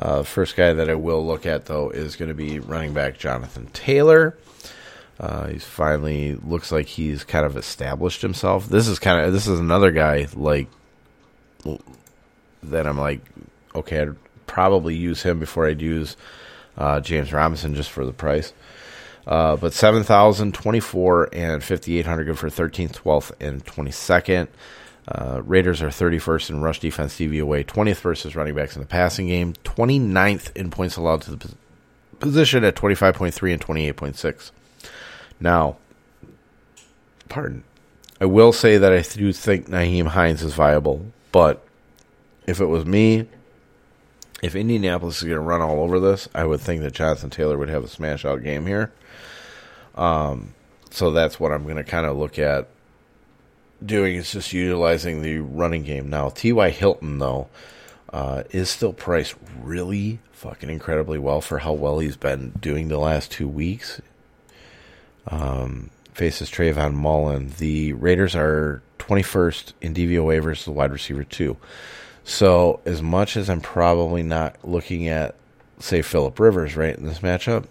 Uh, 0.00 0.22
first 0.22 0.56
guy 0.56 0.72
that 0.72 0.88
I 0.88 0.94
will 0.94 1.26
look 1.26 1.44
at 1.44 1.66
though 1.66 1.90
is 1.90 2.16
going 2.16 2.30
to 2.30 2.34
be 2.34 2.58
running 2.58 2.94
back 2.94 3.18
Jonathan 3.18 3.66
Taylor. 3.74 4.34
Uh, 5.18 5.48
he's 5.48 5.64
finally 5.64 6.36
looks 6.36 6.72
like 6.72 6.86
he's 6.86 7.22
kind 7.22 7.44
of 7.44 7.54
established 7.54 8.22
himself. 8.22 8.66
This 8.66 8.88
is 8.88 8.98
kind 8.98 9.20
of 9.20 9.34
this 9.34 9.46
is 9.46 9.60
another 9.60 9.90
guy 9.90 10.26
like 10.34 10.68
that. 12.62 12.86
I'm 12.86 12.96
like, 12.96 13.20
okay, 13.74 14.00
I'd 14.00 14.16
probably 14.46 14.94
use 14.94 15.22
him 15.22 15.38
before 15.38 15.66
I'd 15.66 15.82
use 15.82 16.16
uh, 16.78 17.00
James 17.00 17.30
Robinson 17.30 17.74
just 17.74 17.90
for 17.90 18.06
the 18.06 18.14
price. 18.14 18.54
Uh, 19.26 19.54
but 19.56 19.74
7,024 19.74 21.28
and 21.34 21.62
5,800 21.62 22.24
good 22.24 22.38
for 22.38 22.48
13th, 22.48 22.92
12th, 22.92 23.32
and 23.38 23.62
22nd. 23.66 24.48
Uh, 25.10 25.42
Raiders 25.44 25.82
are 25.82 25.88
31st 25.88 26.50
in 26.50 26.60
rush 26.60 26.78
defense 26.78 27.18
DVOA, 27.18 27.64
20th 27.64 28.00
versus 28.00 28.36
running 28.36 28.54
backs 28.54 28.76
in 28.76 28.82
the 28.82 28.86
passing 28.86 29.26
game, 29.26 29.54
29th 29.64 30.56
in 30.56 30.70
points 30.70 30.96
allowed 30.96 31.22
to 31.22 31.34
the 31.34 31.50
position 32.20 32.62
at 32.62 32.76
25.3 32.76 33.52
and 33.52 33.60
28.6. 33.60 34.50
Now, 35.40 35.78
pardon, 37.28 37.64
I 38.20 38.26
will 38.26 38.52
say 38.52 38.76
that 38.78 38.92
I 38.92 39.00
do 39.00 39.32
think 39.32 39.68
Nyheim 39.68 40.08
Hines 40.08 40.42
is 40.42 40.54
viable, 40.54 41.06
but 41.32 41.64
if 42.46 42.60
it 42.60 42.66
was 42.66 42.84
me, 42.84 43.26
if 44.42 44.54
Indianapolis 44.54 45.18
is 45.18 45.24
going 45.24 45.34
to 45.34 45.40
run 45.40 45.60
all 45.60 45.80
over 45.80 45.98
this, 45.98 46.28
I 46.34 46.44
would 46.44 46.60
think 46.60 46.82
that 46.82 46.92
Jonathan 46.92 47.30
Taylor 47.30 47.58
would 47.58 47.68
have 47.68 47.84
a 47.84 47.88
smash 47.88 48.24
out 48.24 48.42
game 48.42 48.66
here. 48.66 48.92
Um, 49.96 50.54
so 50.90 51.10
that's 51.10 51.40
what 51.40 51.52
I'm 51.52 51.64
going 51.64 51.76
to 51.76 51.84
kind 51.84 52.06
of 52.06 52.16
look 52.16 52.38
at 52.38 52.68
doing 53.84 54.16
is 54.16 54.32
just 54.32 54.52
utilizing 54.52 55.22
the 55.22 55.38
running 55.38 55.82
game. 55.82 56.10
Now, 56.10 56.28
T.Y. 56.28 56.70
Hilton, 56.70 57.18
though, 57.18 57.48
uh, 58.12 58.44
is 58.50 58.68
still 58.68 58.92
priced 58.92 59.34
really 59.60 60.18
fucking 60.32 60.70
incredibly 60.70 61.18
well 61.18 61.40
for 61.40 61.58
how 61.58 61.72
well 61.72 61.98
he's 61.98 62.16
been 62.16 62.50
doing 62.60 62.88
the 62.88 62.98
last 62.98 63.30
two 63.30 63.48
weeks. 63.48 64.00
Um, 65.28 65.90
faces 66.14 66.50
Trayvon 66.50 66.94
Mullen. 66.94 67.52
The 67.58 67.92
Raiders 67.92 68.34
are 68.34 68.82
21st 68.98 69.72
in 69.80 69.94
DVOA 69.94 70.42
versus 70.42 70.64
the 70.64 70.72
wide 70.72 70.92
receiver, 70.92 71.24
too. 71.24 71.56
So, 72.24 72.80
as 72.84 73.02
much 73.02 73.36
as 73.36 73.48
I'm 73.48 73.60
probably 73.60 74.22
not 74.22 74.56
looking 74.62 75.08
at, 75.08 75.34
say, 75.78 76.02
Philip 76.02 76.38
Rivers, 76.38 76.76
right, 76.76 76.96
in 76.96 77.06
this 77.06 77.20
matchup, 77.20 77.64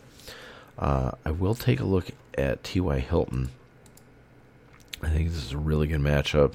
uh, 0.77 1.11
I 1.25 1.31
will 1.31 1.55
take 1.55 1.79
a 1.79 1.85
look 1.85 2.07
at 2.37 2.63
T.Y. 2.63 2.99
Hilton 2.99 3.49
I 5.01 5.09
think 5.09 5.29
this 5.29 5.45
is 5.45 5.53
a 5.53 5.57
really 5.57 5.87
good 5.87 6.01
matchup. 6.01 6.53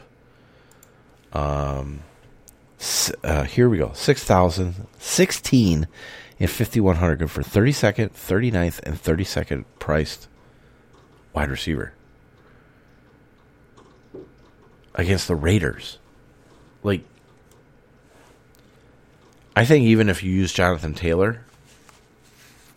Um, 1.32 2.01
uh, 3.22 3.45
here 3.45 3.68
we 3.68 3.78
go 3.78 3.92
6,000, 3.95 4.86
16, 4.99 5.88
and 6.38 6.51
5,100. 6.51 7.18
Good 7.18 7.30
for 7.30 7.42
32nd, 7.42 8.11
39th, 8.12 8.80
and 8.82 8.97
32nd 8.97 9.64
priced 9.78 10.28
wide 11.32 11.51
receiver 11.51 11.92
against 14.95 15.28
the 15.28 15.34
Raiders. 15.34 15.99
Like, 16.82 17.03
I 19.57 19.64
think 19.64 19.84
even 19.84 20.09
if 20.09 20.22
you 20.22 20.30
use 20.30 20.53
Jonathan 20.53 20.95
Taylor, 20.95 21.45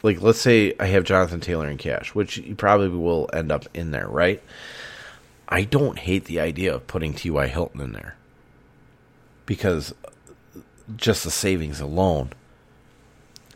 like, 0.03 0.21
let's 0.21 0.39
say 0.39 0.73
I 0.79 0.85
have 0.87 1.03
Jonathan 1.03 1.41
Taylor 1.41 1.67
in 1.67 1.77
cash, 1.77 2.15
which 2.15 2.37
you 2.37 2.55
probably 2.55 2.89
will 2.89 3.29
end 3.33 3.51
up 3.51 3.65
in 3.73 3.91
there, 3.91 4.07
right? 4.07 4.41
I 5.49 5.63
don't 5.63 5.97
hate 5.97 6.25
the 6.25 6.39
idea 6.39 6.73
of 6.75 6.87
putting 6.87 7.13
T.Y. 7.13 7.47
Hilton 7.47 7.81
in 7.81 7.93
there 7.93 8.15
because 9.45 9.93
just 10.95 11.23
the 11.23 11.31
savings 11.31 11.79
alone 11.79 12.31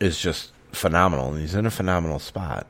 is 0.00 0.18
just 0.18 0.52
phenomenal. 0.72 1.32
And 1.32 1.40
he's 1.40 1.54
in 1.54 1.66
a 1.66 1.70
phenomenal 1.70 2.18
spot. 2.18 2.66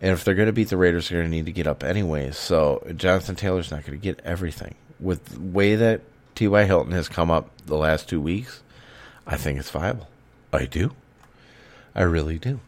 And 0.00 0.10
if 0.10 0.24
they're 0.24 0.34
going 0.34 0.46
to 0.46 0.52
beat 0.52 0.68
the 0.68 0.76
Raiders, 0.76 1.08
they're 1.08 1.20
going 1.20 1.30
to 1.30 1.36
need 1.36 1.46
to 1.46 1.52
get 1.52 1.68
up 1.68 1.84
anyways. 1.84 2.36
So 2.36 2.84
Jonathan 2.96 3.36
Taylor's 3.36 3.70
not 3.70 3.86
going 3.86 3.98
to 3.98 4.02
get 4.02 4.20
everything. 4.24 4.74
With 4.98 5.24
the 5.26 5.40
way 5.40 5.76
that 5.76 6.00
T.Y. 6.34 6.64
Hilton 6.64 6.92
has 6.92 7.08
come 7.08 7.30
up 7.30 7.50
the 7.66 7.76
last 7.76 8.08
two 8.08 8.20
weeks, 8.20 8.62
I 9.26 9.36
think 9.36 9.60
it's 9.60 9.70
viable. 9.70 10.08
I 10.52 10.66
do. 10.66 10.92
I 11.94 12.02
really 12.02 12.38
do. 12.38 12.60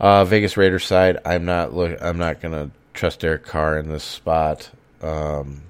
Uh, 0.00 0.24
Vegas 0.24 0.56
Raiders 0.56 0.86
side, 0.86 1.18
I'm 1.24 1.44
not 1.44 1.74
look. 1.74 2.00
I'm 2.00 2.18
not 2.18 2.40
going 2.40 2.52
to 2.54 2.70
trust 2.98 3.20
Derek 3.20 3.44
Carr 3.44 3.78
in 3.78 3.88
this 3.88 4.02
spot. 4.02 4.70
Um, 5.00 5.62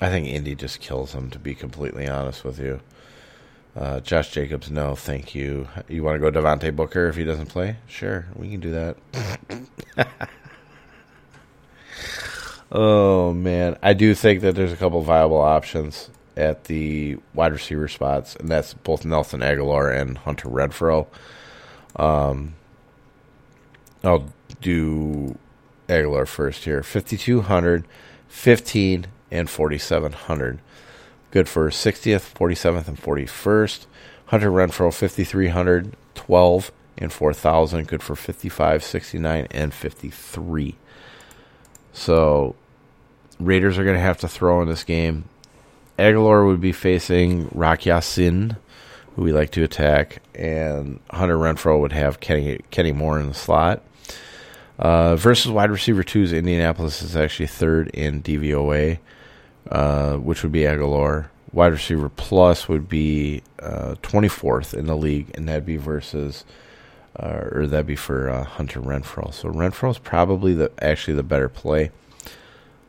I 0.00 0.08
think 0.08 0.26
Indy 0.26 0.54
just 0.54 0.80
kills 0.80 1.12
him, 1.12 1.28
to 1.30 1.38
be 1.38 1.54
completely 1.54 2.08
honest 2.08 2.42
with 2.42 2.58
you. 2.58 2.80
Uh, 3.76 4.00
Josh 4.00 4.30
Jacobs, 4.30 4.70
no, 4.70 4.94
thank 4.94 5.34
you. 5.34 5.68
You 5.88 6.02
want 6.02 6.20
to 6.20 6.30
go 6.30 6.40
Devontae 6.40 6.74
Booker 6.74 7.06
if 7.08 7.16
he 7.16 7.24
doesn't 7.24 7.46
play? 7.46 7.76
Sure, 7.86 8.24
we 8.34 8.48
can 8.48 8.60
do 8.60 8.70
that. 8.70 10.08
oh 12.72 13.34
man, 13.34 13.76
I 13.82 13.92
do 13.92 14.14
think 14.14 14.40
that 14.40 14.54
there's 14.54 14.72
a 14.72 14.76
couple 14.76 15.02
viable 15.02 15.40
options 15.40 16.08
at 16.34 16.64
the 16.64 17.18
wide 17.34 17.52
receiver 17.52 17.88
spots, 17.88 18.36
and 18.36 18.48
that's 18.48 18.72
both 18.72 19.04
Nelson 19.04 19.40
Agholor 19.40 19.94
and 19.94 20.16
Hunter 20.16 20.48
Renfrow. 20.48 21.06
Um, 21.96 22.54
I'll 24.02 24.32
do 24.62 25.36
Agholor 25.88 26.26
first 26.26 26.64
here. 26.64 26.82
5,200, 26.82 27.84
15, 28.28 29.06
and 29.30 29.50
4,700. 29.50 30.58
Good 31.30 31.48
for 31.48 31.68
60th, 31.68 32.32
47th, 32.34 32.88
and 32.88 33.00
41st. 33.00 33.86
Hunter 34.26 34.50
Renfrow 34.50 34.92
5,300, 34.92 35.96
12, 36.14 36.72
and 36.98 37.12
4,000. 37.12 37.88
Good 37.88 38.02
for 38.02 38.16
55, 38.16 38.84
69, 38.84 39.46
and 39.50 39.74
53. 39.74 40.76
So, 41.92 42.54
Raiders 43.40 43.78
are 43.78 43.84
going 43.84 43.96
to 43.96 44.02
have 44.02 44.18
to 44.18 44.28
throw 44.28 44.62
in 44.62 44.68
this 44.68 44.84
game. 44.84 45.24
Agholor 45.98 46.46
would 46.46 46.60
be 46.60 46.72
facing 46.72 47.48
Rock 47.52 47.86
Ya-Sin, 47.86 48.56
who 49.14 49.22
we 49.22 49.32
like 49.32 49.50
to 49.52 49.62
attack, 49.62 50.22
and 50.34 51.00
Hunter 51.10 51.36
Renfrow 51.36 51.80
would 51.80 51.92
have 51.92 52.20
Kenny 52.20 52.60
Kenny 52.70 52.92
Moore 52.92 53.20
in 53.20 53.28
the 53.28 53.34
slot. 53.34 53.82
Uh, 54.78 55.14
versus 55.16 55.50
wide 55.50 55.70
receiver 55.70 56.02
twos, 56.02 56.32
Indianapolis 56.32 57.02
is 57.02 57.16
actually 57.16 57.46
third 57.46 57.88
in 57.88 58.22
DVOA, 58.22 58.98
uh, 59.70 60.16
which 60.16 60.42
would 60.42 60.52
be 60.52 60.60
Agholor. 60.60 61.28
Wide 61.52 61.72
receiver 61.72 62.08
plus 62.08 62.68
would 62.68 62.88
be 62.88 63.42
uh, 63.60 63.94
24th 64.02 64.74
in 64.74 64.86
the 64.86 64.96
league, 64.96 65.30
and 65.34 65.48
that'd 65.48 65.64
be 65.64 65.76
versus, 65.76 66.44
uh, 67.16 67.44
or 67.52 67.66
that'd 67.68 67.86
be 67.86 67.94
for 67.94 68.28
uh, 68.28 68.42
Hunter 68.42 68.80
Renfrow. 68.80 69.32
So 69.32 69.48
Renfrow 69.48 69.90
is 69.90 69.98
probably 69.98 70.54
the 70.54 70.72
actually 70.82 71.14
the 71.14 71.22
better 71.22 71.48
play 71.48 71.92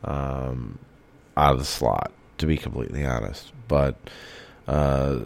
um, 0.02 0.80
out 1.36 1.52
of 1.52 1.60
the 1.60 1.64
slot, 1.64 2.10
to 2.38 2.46
be 2.46 2.56
completely 2.56 3.04
honest. 3.04 3.52
But 3.68 3.94
uh, 4.66 5.20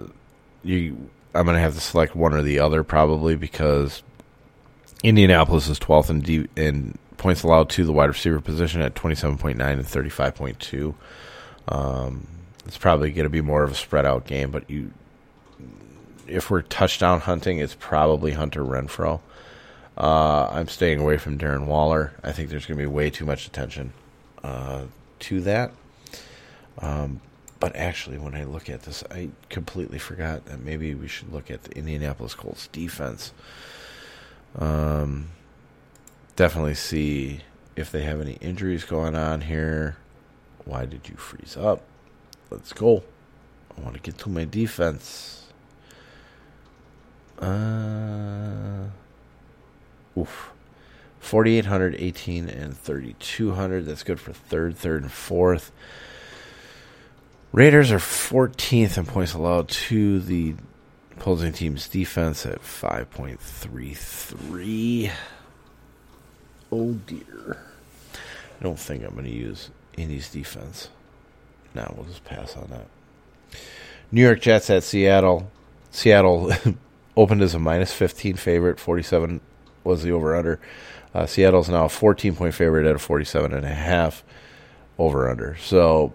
you, 0.63 1.09
I'm 1.35 1.47
to 1.47 1.59
have 1.59 1.75
to 1.75 1.81
select 1.81 2.15
one 2.15 2.35
or 2.35 2.43
the 2.43 2.59
other 2.59 2.83
probably 2.85 3.37
because 3.37 4.03
Indianapolis 5.03 5.69
is 5.69 5.79
12th 5.79 6.11
in, 6.11 6.21
D, 6.21 6.49
in 6.57 6.99
points 7.17 7.43
allowed 7.43 7.71
to 7.71 7.85
the 7.85 7.93
wide 7.93 8.09
receiver 8.09 8.41
position 8.41 8.83
at 8.83 8.95
27.9 8.95 9.61
and 9.61 9.85
35.2. 9.85 10.95
Um, 11.69 12.27
it's 12.67 12.79
probably 12.79 13.11
going 13.11 13.25
to 13.25 13.31
be 13.31 13.41
more 13.41 13.63
of 13.63 13.71
a 13.71 13.75
spread 13.75 14.05
out 14.05 14.27
game, 14.27 14.51
but 14.51 14.69
you, 14.69 14.93
if 16.27 16.51
we're 16.51 16.63
touchdown 16.63 17.21
hunting, 17.21 17.59
it's 17.59 17.77
probably 17.79 18.33
Hunter 18.33 18.63
Renfrow. 18.63 19.21
Uh, 19.97 20.49
I'm 20.51 20.69
staying 20.69 21.01
away 21.01 21.19
from 21.19 21.39
Darren 21.39 21.67
Waller. 21.67 22.13
I 22.23 22.33
think 22.33 22.49
there's 22.49 22.67
going 22.67 22.79
to 22.79 22.83
be 22.83 22.87
way 22.87 23.11
too 23.11 23.25
much 23.25 23.47
attention 23.47 23.93
uh, 24.43 24.85
to 25.21 25.41
that. 25.43 25.73
Um, 26.79 27.21
but 27.59 27.77
actually, 27.77 28.17
when 28.17 28.35
I 28.35 28.45
look 28.45 28.71
at 28.71 28.83
this, 28.83 29.05
I 29.11 29.29
completely 29.51 29.99
forgot 29.99 30.47
that 30.47 30.61
maybe 30.61 30.95
we 30.95 31.09
should 31.09 31.31
look 31.31 31.51
at 31.51 31.65
the 31.65 31.77
Indianapolis 31.77 32.35
Colts 32.35 32.69
defense. 32.69 33.33
Um, 34.59 35.29
definitely 36.37 36.75
see 36.75 37.41
if 37.77 37.91
they 37.91 38.03
have 38.03 38.21
any 38.21 38.35
injuries 38.35 38.85
going 38.85 39.15
on 39.15 39.43
here. 39.43 39.97
Why 40.65 40.87
did 40.87 41.09
you 41.09 41.17
freeze 41.17 41.57
up? 41.57 41.83
Let's 42.51 42.73
go. 42.73 43.03
I 43.77 43.81
want 43.81 43.95
to 43.95 44.01
get 44.01 44.19
to 44.19 44.29
my 44.29 44.45
defense. 44.45 45.47
Uh, 47.39 48.85
oof. 50.19 50.51
4,800, 51.21 51.97
18, 51.99 52.49
and 52.49 52.77
3,200. 52.77 53.85
That's 53.85 54.03
good 54.03 54.21
for 54.21 54.33
third, 54.33 54.77
third, 54.77 55.03
and 55.03 55.13
fourth. 55.13 55.71
Raiders 57.53 57.91
are 57.93 57.99
14th 57.99 58.97
in 58.97 59.07
points 59.07 59.35
allowed 59.35 59.69
to 59.69 60.21
the 60.21 60.55
opposing 61.21 61.53
team's 61.53 61.87
defense 61.87 62.47
at 62.47 62.63
5.33. 62.63 65.13
Oh 66.73 66.95
dear. 66.95 67.59
I 68.59 68.63
don't 68.63 68.79
think 68.79 69.05
I'm 69.05 69.13
going 69.13 69.27
to 69.27 69.31
use 69.31 69.69
Indy's 69.99 70.31
defense. 70.31 70.89
Now 71.75 71.93
we'll 71.95 72.07
just 72.07 72.25
pass 72.25 72.57
on 72.57 72.71
that. 72.71 72.87
New 74.11 74.23
York 74.23 74.41
Jets 74.41 74.71
at 74.71 74.83
Seattle. 74.83 75.53
Seattle 75.91 76.55
opened 77.19 77.43
as 77.43 77.55
a 77.55 77.59
minus 77.59 77.93
15 77.93 78.37
favorite. 78.37 78.81
47 78.81 79.43
was 79.85 80.03
the 80.03 80.13
over 80.13 80.35
under. 80.35 80.59
Uh, 81.15 81.27
Seattle's 81.27 81.69
now 81.69 81.85
a 81.85 81.91
14 81.91 82.35
point 82.35 82.55
favorite 82.55 82.87
at 82.87 82.97
a 82.97 82.99
47 82.99 83.53
and 83.53 83.67
a 83.67 83.69
half 83.69 84.25
over 84.99 85.29
under. 85.29 85.55
So 85.57 86.15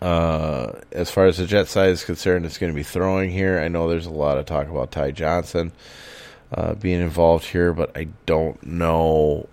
uh, 0.00 0.72
as 0.92 1.10
far 1.10 1.26
as 1.26 1.36
the 1.36 1.46
jet 1.46 1.68
side 1.68 1.90
is 1.90 2.04
concerned, 2.04 2.46
it's 2.46 2.58
going 2.58 2.72
to 2.72 2.76
be 2.76 2.82
throwing 2.82 3.30
here. 3.30 3.60
I 3.60 3.68
know 3.68 3.88
there's 3.88 4.06
a 4.06 4.10
lot 4.10 4.38
of 4.38 4.46
talk 4.46 4.68
about 4.68 4.90
Ty 4.90 5.10
Johnson 5.10 5.72
uh, 6.52 6.74
being 6.74 7.00
involved 7.00 7.44
here, 7.46 7.72
but 7.72 7.96
I 7.96 8.08
don't 8.26 8.62
know 8.62 9.48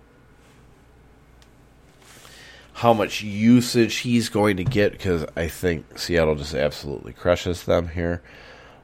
how 2.74 2.94
much 2.94 3.22
usage 3.22 3.96
he's 3.98 4.28
going 4.28 4.56
to 4.56 4.64
get 4.64 4.92
because 4.92 5.26
I 5.36 5.48
think 5.48 5.98
Seattle 5.98 6.36
just 6.36 6.54
absolutely 6.54 7.12
crushes 7.12 7.64
them 7.64 7.88
here. 7.88 8.22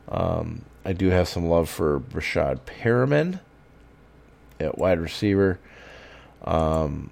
Um, 0.09 0.65
I 0.85 0.93
do 0.93 1.09
have 1.11 1.29
some 1.29 1.47
love 1.47 1.71
for 1.71 2.01
Breshad 2.01 2.61
Perriman 2.67 3.41
at 4.61 4.77
wide 4.77 5.01
receiver. 5.01 5.59
Um, 6.45 7.11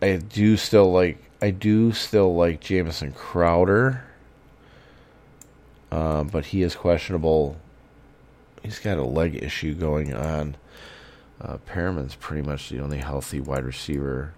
I 0.00 0.16
do 0.16 0.56
still 0.56 0.92
like 0.92 1.18
I 1.40 1.50
do 1.50 1.92
still 1.92 2.34
like 2.34 2.60
Jamison 2.60 3.12
Crowder, 3.12 4.04
uh, 5.92 6.24
but 6.24 6.46
he 6.46 6.62
is 6.62 6.74
questionable. 6.74 7.56
He's 8.62 8.80
got 8.80 8.98
a 8.98 9.04
leg 9.04 9.40
issue 9.42 9.74
going 9.74 10.12
on. 10.12 10.56
Uh, 11.40 11.58
Perriman's 11.58 12.16
pretty 12.16 12.42
much 12.42 12.68
the 12.68 12.80
only 12.80 12.98
healthy 12.98 13.40
wide 13.40 13.64
receiver, 13.64 14.34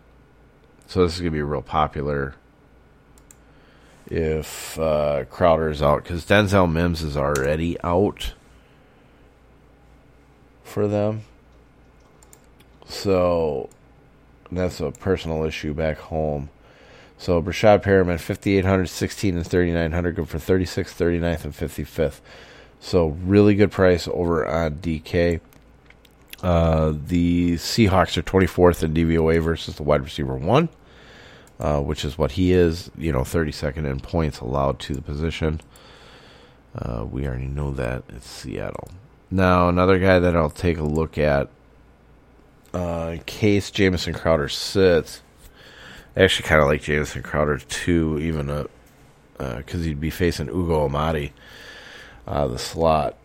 so 0.86 1.02
this 1.02 1.14
is 1.14 1.20
gonna 1.20 1.30
be 1.30 1.42
real 1.42 1.62
popular 1.62 2.34
if 4.10 4.78
uh, 4.78 5.24
Crowder 5.30 5.70
is 5.70 5.80
out 5.80 6.02
because 6.02 6.26
Denzel 6.26 6.70
Mims 6.70 7.00
is 7.00 7.16
already 7.16 7.80
out 7.82 8.34
for 10.64 10.88
them. 10.88 11.22
So 12.86 13.70
that's 14.50 14.80
a 14.80 14.90
personal 14.90 15.44
issue 15.44 15.72
back 15.72 15.98
home. 15.98 16.50
So 17.20 17.42
Breshad 17.42 17.82
Perriman, 17.82 18.18
5,800, 18.18 18.88
16, 18.88 19.36
and 19.36 19.46
3,900, 19.46 20.16
good 20.16 20.26
for 20.26 20.38
36th, 20.38 21.20
39th, 21.20 21.44
and 21.44 21.52
55th. 21.52 22.20
So 22.80 23.08
really 23.08 23.54
good 23.54 23.70
price 23.70 24.08
over 24.08 24.48
on 24.48 24.76
DK. 24.76 25.40
Uh, 26.42 26.94
the 26.96 27.56
Seahawks 27.56 28.16
are 28.16 28.22
24th 28.22 28.82
in 28.82 28.94
DVOA 28.94 29.42
versus 29.42 29.76
the 29.76 29.82
wide 29.82 30.02
receiver 30.02 30.34
one, 30.34 30.70
uh, 31.58 31.80
which 31.80 32.06
is 32.06 32.16
what 32.16 32.32
he 32.32 32.52
is. 32.52 32.90
You 32.96 33.12
know, 33.12 33.20
32nd 33.20 33.84
in 33.84 34.00
points 34.00 34.40
allowed 34.40 34.78
to 34.78 34.94
the 34.94 35.02
position. 35.02 35.60
Uh, 36.74 37.04
we 37.04 37.26
already 37.26 37.48
know 37.48 37.70
that 37.72 38.02
it's 38.08 38.30
Seattle. 38.30 38.88
Now 39.30 39.68
another 39.68 39.98
guy 39.98 40.20
that 40.20 40.34
I'll 40.34 40.48
take 40.48 40.78
a 40.78 40.84
look 40.84 41.18
at, 41.18 41.50
uh, 42.72 43.10
in 43.12 43.18
case 43.24 43.70
Jamison 43.70 44.14
Crowder 44.14 44.48
sits 44.48 45.20
I 46.16 46.22
actually 46.22 46.48
kind 46.48 46.60
of 46.60 46.68
like 46.68 46.82
Jamison 46.82 47.22
Crowder 47.22 47.58
too, 47.58 48.18
even 48.18 48.46
because 49.38 49.80
uh, 49.80 49.84
he'd 49.84 50.00
be 50.00 50.10
facing 50.10 50.48
Ugo 50.48 50.88
Amadi 50.88 51.32
of 52.26 52.52
the 52.52 52.58
slot. 52.58 53.16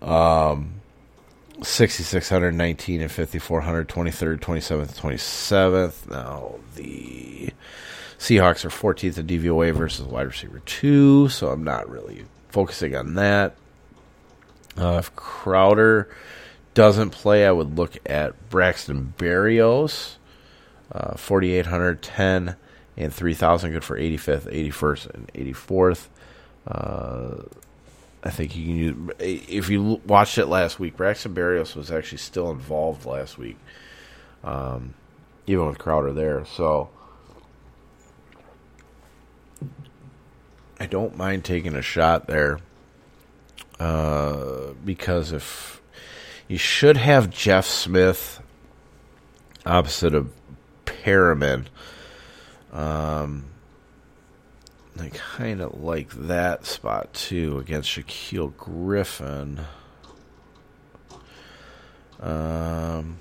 Um, 0.00 0.80
6,619 1.62 3.00
and 3.00 3.10
5,400, 3.10 3.88
23rd, 3.88 4.40
27th, 4.40 5.00
27th. 5.00 6.10
Now, 6.10 6.56
the 6.74 7.50
Seahawks 8.18 8.64
are 8.64 8.68
14th 8.68 9.18
in 9.18 9.26
DVOA 9.26 9.72
versus 9.72 10.06
wide 10.06 10.26
receiver 10.26 10.60
2, 10.60 11.28
so 11.28 11.48
I'm 11.48 11.64
not 11.64 11.88
really 11.88 12.24
focusing 12.48 12.94
on 12.94 13.14
that. 13.14 13.56
Uh, 14.76 14.96
if 14.98 15.14
Crowder 15.16 16.08
doesn't 16.74 17.10
play, 17.10 17.46
I 17.46 17.52
would 17.52 17.78
look 17.78 17.96
at 18.04 18.50
Braxton 18.50 19.14
Berrios 19.16 20.16
uh, 20.92 21.16
4,800, 21.16 22.02
10, 22.02 22.56
and 22.96 23.12
3,000. 23.12 23.72
Good 23.72 23.84
for 23.84 23.98
85th, 23.98 24.52
81st, 24.52 25.14
and 25.14 25.32
84th. 25.34 26.06
Uh, 26.66 27.42
I 28.24 28.30
think 28.30 28.56
you 28.56 28.64
can 28.64 28.76
use. 28.76 29.12
If 29.20 29.68
you 29.68 30.00
watched 30.04 30.36
it 30.38 30.46
last 30.46 30.80
week, 30.80 30.96
Braxton 30.96 31.34
Berrios 31.34 31.76
was 31.76 31.92
actually 31.92 32.18
still 32.18 32.50
involved 32.50 33.06
last 33.06 33.38
week, 33.38 33.56
um, 34.42 34.94
even 35.46 35.66
with 35.66 35.78
Crowder 35.78 36.12
there. 36.12 36.44
So 36.44 36.88
I 40.80 40.86
don't 40.86 41.16
mind 41.16 41.44
taking 41.44 41.76
a 41.76 41.82
shot 41.82 42.26
there 42.26 42.58
uh, 43.78 44.72
because 44.84 45.32
if 45.32 45.80
you 46.48 46.58
should 46.58 46.96
have 46.96 47.30
Jeff 47.30 47.66
Smith 47.66 48.42
opposite 49.64 50.14
of 50.14 50.32
Perriman. 50.86 51.66
Um, 52.72 53.44
I 54.98 55.10
kind 55.10 55.60
of 55.60 55.82
like 55.82 56.10
that 56.10 56.64
spot 56.64 57.12
too 57.12 57.58
against 57.58 57.90
Shaquill 57.90 58.56
Griffin. 58.56 59.60
Um, 62.20 63.18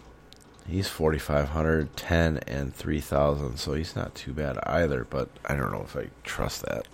he's 0.68 0.88
4,500, 0.88 1.96
10, 1.98 2.38
and 2.48 2.74
3,000, 2.74 3.58
so 3.58 3.74
he's 3.74 3.96
not 3.96 4.16
too 4.16 4.32
bad 4.32 4.58
either, 4.64 5.06
but 5.10 5.30
I 5.46 5.56
don't 5.56 5.72
know 5.72 5.84
if 5.84 5.98
I 5.98 6.08
trust 6.24 6.64
that. 6.64 6.88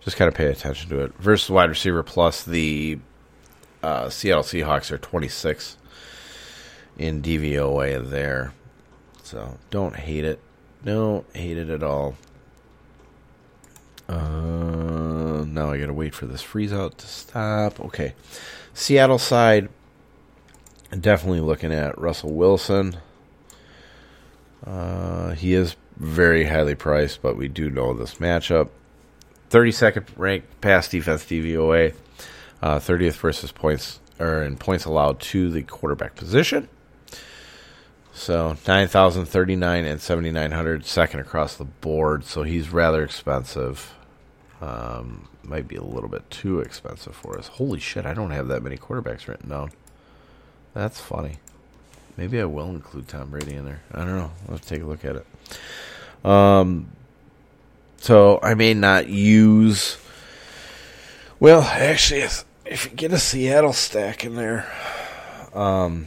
Just 0.00 0.16
kind 0.16 0.28
of 0.28 0.34
pay 0.34 0.46
attention 0.46 0.88
to 0.90 1.00
it. 1.00 1.14
Versus 1.18 1.50
wide 1.50 1.68
receiver 1.68 2.02
plus 2.02 2.42
the 2.42 2.98
uh, 3.82 4.08
Seattle 4.08 4.42
Seahawks 4.42 4.90
are 4.90 4.98
26 4.98 5.76
in 6.96 7.22
DVOA 7.22 8.08
there. 8.08 8.54
So 9.30 9.58
don't 9.70 9.94
hate 9.94 10.24
it. 10.24 10.40
Don't 10.84 11.24
hate 11.36 11.56
it 11.56 11.70
at 11.70 11.84
all. 11.84 12.16
Uh, 14.08 15.44
now 15.46 15.70
I 15.70 15.78
gotta 15.78 15.92
wait 15.92 16.16
for 16.16 16.26
this 16.26 16.42
freeze 16.42 16.72
out 16.72 16.98
to 16.98 17.06
stop. 17.06 17.78
Okay. 17.78 18.14
Seattle 18.74 19.20
side, 19.20 19.68
definitely 20.98 21.38
looking 21.38 21.72
at 21.72 21.96
Russell 21.96 22.32
Wilson. 22.32 22.96
Uh, 24.66 25.30
he 25.34 25.54
is 25.54 25.76
very 25.96 26.46
highly 26.46 26.74
priced, 26.74 27.22
but 27.22 27.36
we 27.36 27.46
do 27.46 27.70
know 27.70 27.94
this 27.94 28.16
matchup. 28.16 28.70
32nd 29.50 30.06
ranked 30.16 30.60
pass 30.60 30.88
defense 30.88 31.24
DVOA, 31.24 31.94
uh, 32.62 32.80
30th 32.80 33.14
versus 33.14 33.52
points 33.52 34.00
or 34.18 34.42
in 34.42 34.56
points 34.56 34.86
allowed 34.86 35.20
to 35.20 35.52
the 35.52 35.62
quarterback 35.62 36.16
position. 36.16 36.68
So 38.20 38.54
9,039 38.68 39.86
and 39.86 39.98
7,900 39.98 40.84
second 40.84 41.20
across 41.20 41.56
the 41.56 41.64
board. 41.64 42.26
So 42.26 42.42
he's 42.42 42.68
rather 42.68 43.02
expensive. 43.02 43.94
Um, 44.60 45.26
might 45.42 45.66
be 45.66 45.76
a 45.76 45.82
little 45.82 46.10
bit 46.10 46.28
too 46.28 46.60
expensive 46.60 47.16
for 47.16 47.38
us. 47.38 47.46
Holy 47.46 47.80
shit, 47.80 48.04
I 48.04 48.12
don't 48.12 48.32
have 48.32 48.48
that 48.48 48.62
many 48.62 48.76
quarterbacks 48.76 49.26
written 49.26 49.48
down. 49.48 49.70
That's 50.74 51.00
funny. 51.00 51.38
Maybe 52.18 52.38
I 52.38 52.44
will 52.44 52.68
include 52.68 53.08
Tom 53.08 53.30
Brady 53.30 53.54
in 53.54 53.64
there. 53.64 53.80
I 53.90 54.00
don't 54.04 54.18
know. 54.18 54.32
Let's 54.48 54.68
take 54.68 54.82
a 54.82 54.86
look 54.86 55.02
at 55.06 55.16
it. 55.16 55.26
Um, 56.22 56.90
so 57.96 58.38
I 58.42 58.52
may 58.52 58.74
not 58.74 59.08
use. 59.08 59.96
Well, 61.40 61.62
actually, 61.62 62.20
if, 62.20 62.44
if 62.66 62.84
you 62.84 62.90
get 62.90 63.14
a 63.14 63.18
Seattle 63.18 63.72
stack 63.72 64.26
in 64.26 64.34
there, 64.34 64.70
um, 65.54 66.06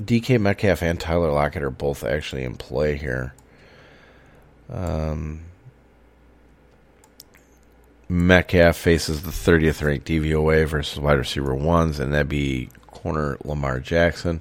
DK 0.00 0.40
Metcalf 0.40 0.82
and 0.82 0.98
Tyler 0.98 1.30
Lockett 1.30 1.62
are 1.62 1.70
both 1.70 2.04
actually 2.04 2.44
in 2.44 2.56
play 2.56 2.96
here. 2.96 3.34
Um, 4.68 5.42
Metcalf 8.08 8.76
faces 8.76 9.22
the 9.22 9.30
30th 9.30 9.82
ranked 9.82 10.06
DVOA 10.06 10.66
versus 10.66 10.98
wide 10.98 11.18
receiver 11.18 11.54
ones, 11.54 11.98
and 11.98 12.12
that'd 12.12 12.28
be 12.28 12.70
corner 12.86 13.36
Lamar 13.44 13.80
Jackson. 13.80 14.40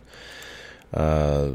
Uh, 0.94 1.52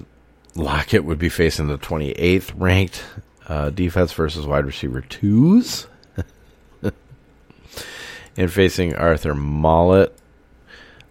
Lockett 0.55 1.05
would 1.05 1.19
be 1.19 1.29
facing 1.29 1.69
the 1.69 1.79
28th 1.79 2.53
ranked 2.57 3.05
uh, 3.47 3.71
defense 3.71 4.13
versus 4.13 4.47
wide 4.47 4.67
receiver 4.67 5.01
twos. 5.01 5.87
and 8.37 8.53
facing 8.53 8.95
Arthur 8.95 9.35
Maulet. 9.35 10.13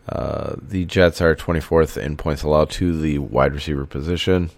Uh, 0.07 0.55
the 0.61 0.85
Jets 0.85 1.21
are 1.21 1.35
24th 1.35 1.97
in 1.97 2.15
points 2.17 2.43
allowed 2.43 2.69
to 2.71 2.97
the 2.99 3.19
wide 3.19 3.53
receiver 3.53 3.85
position. 3.85 4.49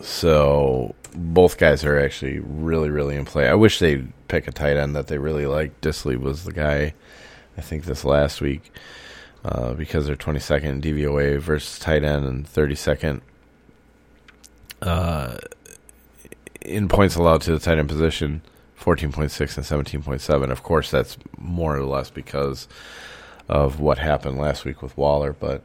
So 0.00 0.94
both 1.14 1.58
guys 1.58 1.84
are 1.84 1.98
actually 1.98 2.40
really, 2.40 2.90
really 2.90 3.16
in 3.16 3.24
play. 3.24 3.48
I 3.48 3.54
wish 3.54 3.78
they'd 3.78 4.12
pick 4.28 4.48
a 4.48 4.52
tight 4.52 4.76
end 4.76 4.94
that 4.96 5.06
they 5.06 5.18
really 5.18 5.46
like. 5.46 5.80
Dissly 5.80 6.18
was 6.18 6.44
the 6.44 6.52
guy, 6.52 6.94
I 7.56 7.60
think, 7.60 7.84
this 7.84 8.04
last 8.04 8.40
week 8.40 8.72
uh, 9.44 9.74
because 9.74 10.06
they're 10.06 10.16
22nd 10.16 10.64
in 10.64 10.80
DVOA 10.80 11.38
versus 11.38 11.78
tight 11.78 12.04
end 12.04 12.24
and 12.24 12.46
32nd 12.46 13.20
uh, 14.82 15.36
in 16.60 16.88
points 16.88 17.16
allowed 17.16 17.42
to 17.42 17.52
the 17.52 17.58
tight 17.58 17.78
end 17.78 17.88
position. 17.88 18.42
14.6 18.80 19.20
and 19.56 20.04
17.7. 20.04 20.50
Of 20.50 20.62
course, 20.62 20.90
that's 20.90 21.18
more 21.36 21.76
or 21.76 21.84
less 21.84 22.10
because 22.10 22.68
of 23.48 23.80
what 23.80 23.98
happened 23.98 24.38
last 24.38 24.64
week 24.64 24.82
with 24.82 24.96
Waller, 24.96 25.32
but 25.32 25.62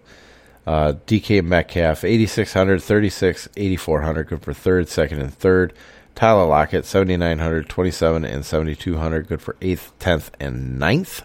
uh, 0.66 0.94
DK 1.06 1.44
Metcalf, 1.44 2.04
8,600, 2.04 2.82
36, 2.82 3.50
8,400, 3.58 4.24
good 4.24 4.42
for 4.42 4.54
third, 4.54 4.88
second, 4.88 5.22
and 5.22 5.34
third. 5.34 5.74
Tyler 6.16 6.46
Lockett, 6.46 6.86
7,900, 6.86 7.68
27, 7.68 8.24
and 8.24 8.46
7,200, 8.46 9.28
good 9.28 9.42
for 9.42 9.56
eighth, 9.62 9.92
tenth, 10.00 10.32
and 10.40 10.80
ninth. 10.80 11.24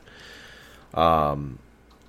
Um, 0.94 1.58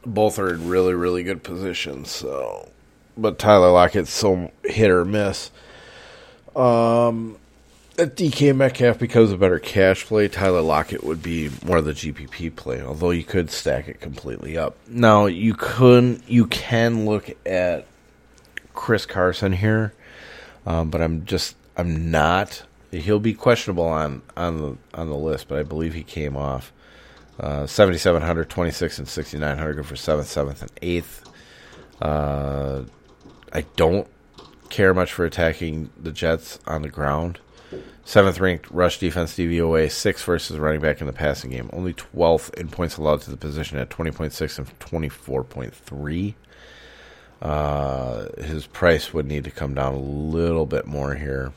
both 0.05 0.39
are 0.39 0.53
in 0.53 0.69
really, 0.69 0.93
really 0.93 1.23
good 1.23 1.43
positions. 1.43 2.09
So, 2.09 2.69
but 3.17 3.37
Tyler 3.37 3.71
Lockett's 3.71 4.11
so 4.11 4.51
hit 4.63 4.89
or 4.89 5.03
miss. 5.05 5.51
Um, 6.55 7.37
DK 8.07 8.55
Metcalf 8.55 8.99
becomes 8.99 9.31
a 9.31 9.37
better 9.37 9.59
cash 9.59 10.05
play. 10.05 10.27
Tyler 10.27 10.61
Lockett 10.61 11.03
would 11.03 11.21
be 11.21 11.49
more 11.65 11.77
of 11.77 11.85
the 11.85 11.93
GPP 11.93 12.55
play, 12.55 12.81
although 12.81 13.11
you 13.11 13.23
could 13.23 13.51
stack 13.51 13.87
it 13.87 13.99
completely 13.99 14.57
up. 14.57 14.75
Now 14.87 15.25
you 15.25 15.53
could 15.53 16.21
you 16.27 16.45
can 16.47 17.05
look 17.05 17.29
at 17.45 17.85
Chris 18.73 19.05
Carson 19.05 19.53
here, 19.53 19.93
um, 20.65 20.89
but 20.89 21.01
I'm 21.01 21.25
just 21.25 21.55
I'm 21.77 22.11
not. 22.11 22.63
He'll 22.91 23.19
be 23.19 23.33
questionable 23.33 23.85
on 23.85 24.21
on 24.35 24.57
the 24.57 24.77
on 24.93 25.09
the 25.09 25.17
list, 25.17 25.47
but 25.47 25.59
I 25.59 25.63
believe 25.63 25.93
he 25.93 26.03
came 26.03 26.35
off. 26.35 26.71
Uh, 27.39 27.65
7,700, 27.65 28.49
26, 28.49 28.99
and 28.99 29.07
6,900 29.07 29.73
go 29.75 29.83
for 29.83 29.95
7th, 29.95 30.23
7th, 30.23 30.61
and 30.61 30.75
8th. 30.81 31.23
Uh, 32.01 32.83
I 33.53 33.61
don't 33.77 34.09
care 34.69 34.93
much 34.93 35.13
for 35.13 35.23
attacking 35.23 35.89
the 35.97 36.11
Jets 36.11 36.59
on 36.67 36.81
the 36.81 36.89
ground. 36.89 37.39
Seventh 38.03 38.39
ranked 38.39 38.71
rush 38.71 38.99
defense 38.99 39.33
DVOA, 39.35 39.91
six 39.91 40.23
versus 40.23 40.57
running 40.57 40.81
back 40.81 40.99
in 41.01 41.07
the 41.07 41.13
passing 41.13 41.51
game. 41.51 41.69
Only 41.71 41.93
12th 41.93 42.53
in 42.55 42.69
points 42.69 42.97
allowed 42.97 43.21
to 43.21 43.31
the 43.31 43.37
position 43.37 43.77
at 43.77 43.89
20.6 43.89 44.57
and 44.57 44.79
24.3. 44.79 46.33
Uh, 47.41 48.27
his 48.41 48.65
price 48.67 49.13
would 49.13 49.25
need 49.25 49.43
to 49.43 49.51
come 49.51 49.73
down 49.73 49.93
a 49.93 49.99
little 49.99 50.65
bit 50.65 50.85
more 50.85 51.15
here 51.15 51.53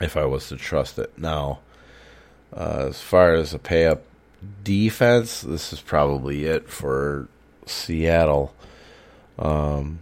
if 0.00 0.16
I 0.16 0.24
was 0.24 0.48
to 0.48 0.56
trust 0.56 0.98
it. 0.98 1.16
Now, 1.16 1.60
uh, 2.56 2.86
as 2.88 3.00
far 3.00 3.34
as 3.34 3.54
a 3.54 3.58
pay 3.58 3.86
up 3.86 4.02
defense, 4.64 5.42
this 5.42 5.72
is 5.72 5.80
probably 5.80 6.44
it 6.46 6.68
for 6.68 7.28
Seattle. 7.66 8.54
Um, 9.38 10.00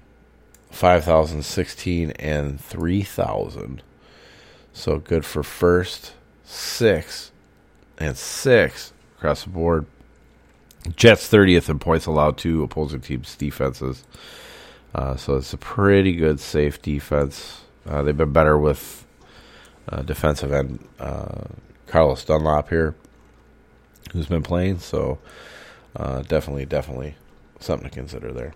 5,016 0.70 2.12
and 2.12 2.60
3,000. 2.60 3.82
So 4.72 4.98
good 4.98 5.24
for 5.24 5.42
first, 5.42 6.14
six, 6.44 7.30
and 7.98 8.16
six 8.16 8.92
across 9.16 9.44
the 9.44 9.50
board. 9.50 9.86
Jets 10.96 11.30
30th 11.30 11.68
in 11.68 11.78
points 11.78 12.06
allowed 12.06 12.38
to 12.38 12.62
opposing 12.62 13.00
teams' 13.00 13.36
defenses. 13.36 14.04
Uh, 14.94 15.16
so 15.16 15.36
it's 15.36 15.52
a 15.52 15.58
pretty 15.58 16.14
good, 16.14 16.40
safe 16.40 16.80
defense. 16.80 17.60
Uh, 17.86 18.02
they've 18.02 18.16
been 18.16 18.32
better 18.32 18.58
with 18.58 19.06
uh, 19.88 20.02
defensive 20.02 20.52
end 20.52 20.86
uh, 20.98 21.44
Carlos 21.86 22.24
Dunlap 22.24 22.68
here, 22.70 22.94
who's 24.12 24.26
been 24.26 24.42
playing. 24.42 24.78
So 24.78 25.18
uh, 25.94 26.22
definitely, 26.22 26.66
definitely 26.66 27.16
something 27.60 27.88
to 27.88 27.94
consider 27.94 28.32
there. 28.32 28.54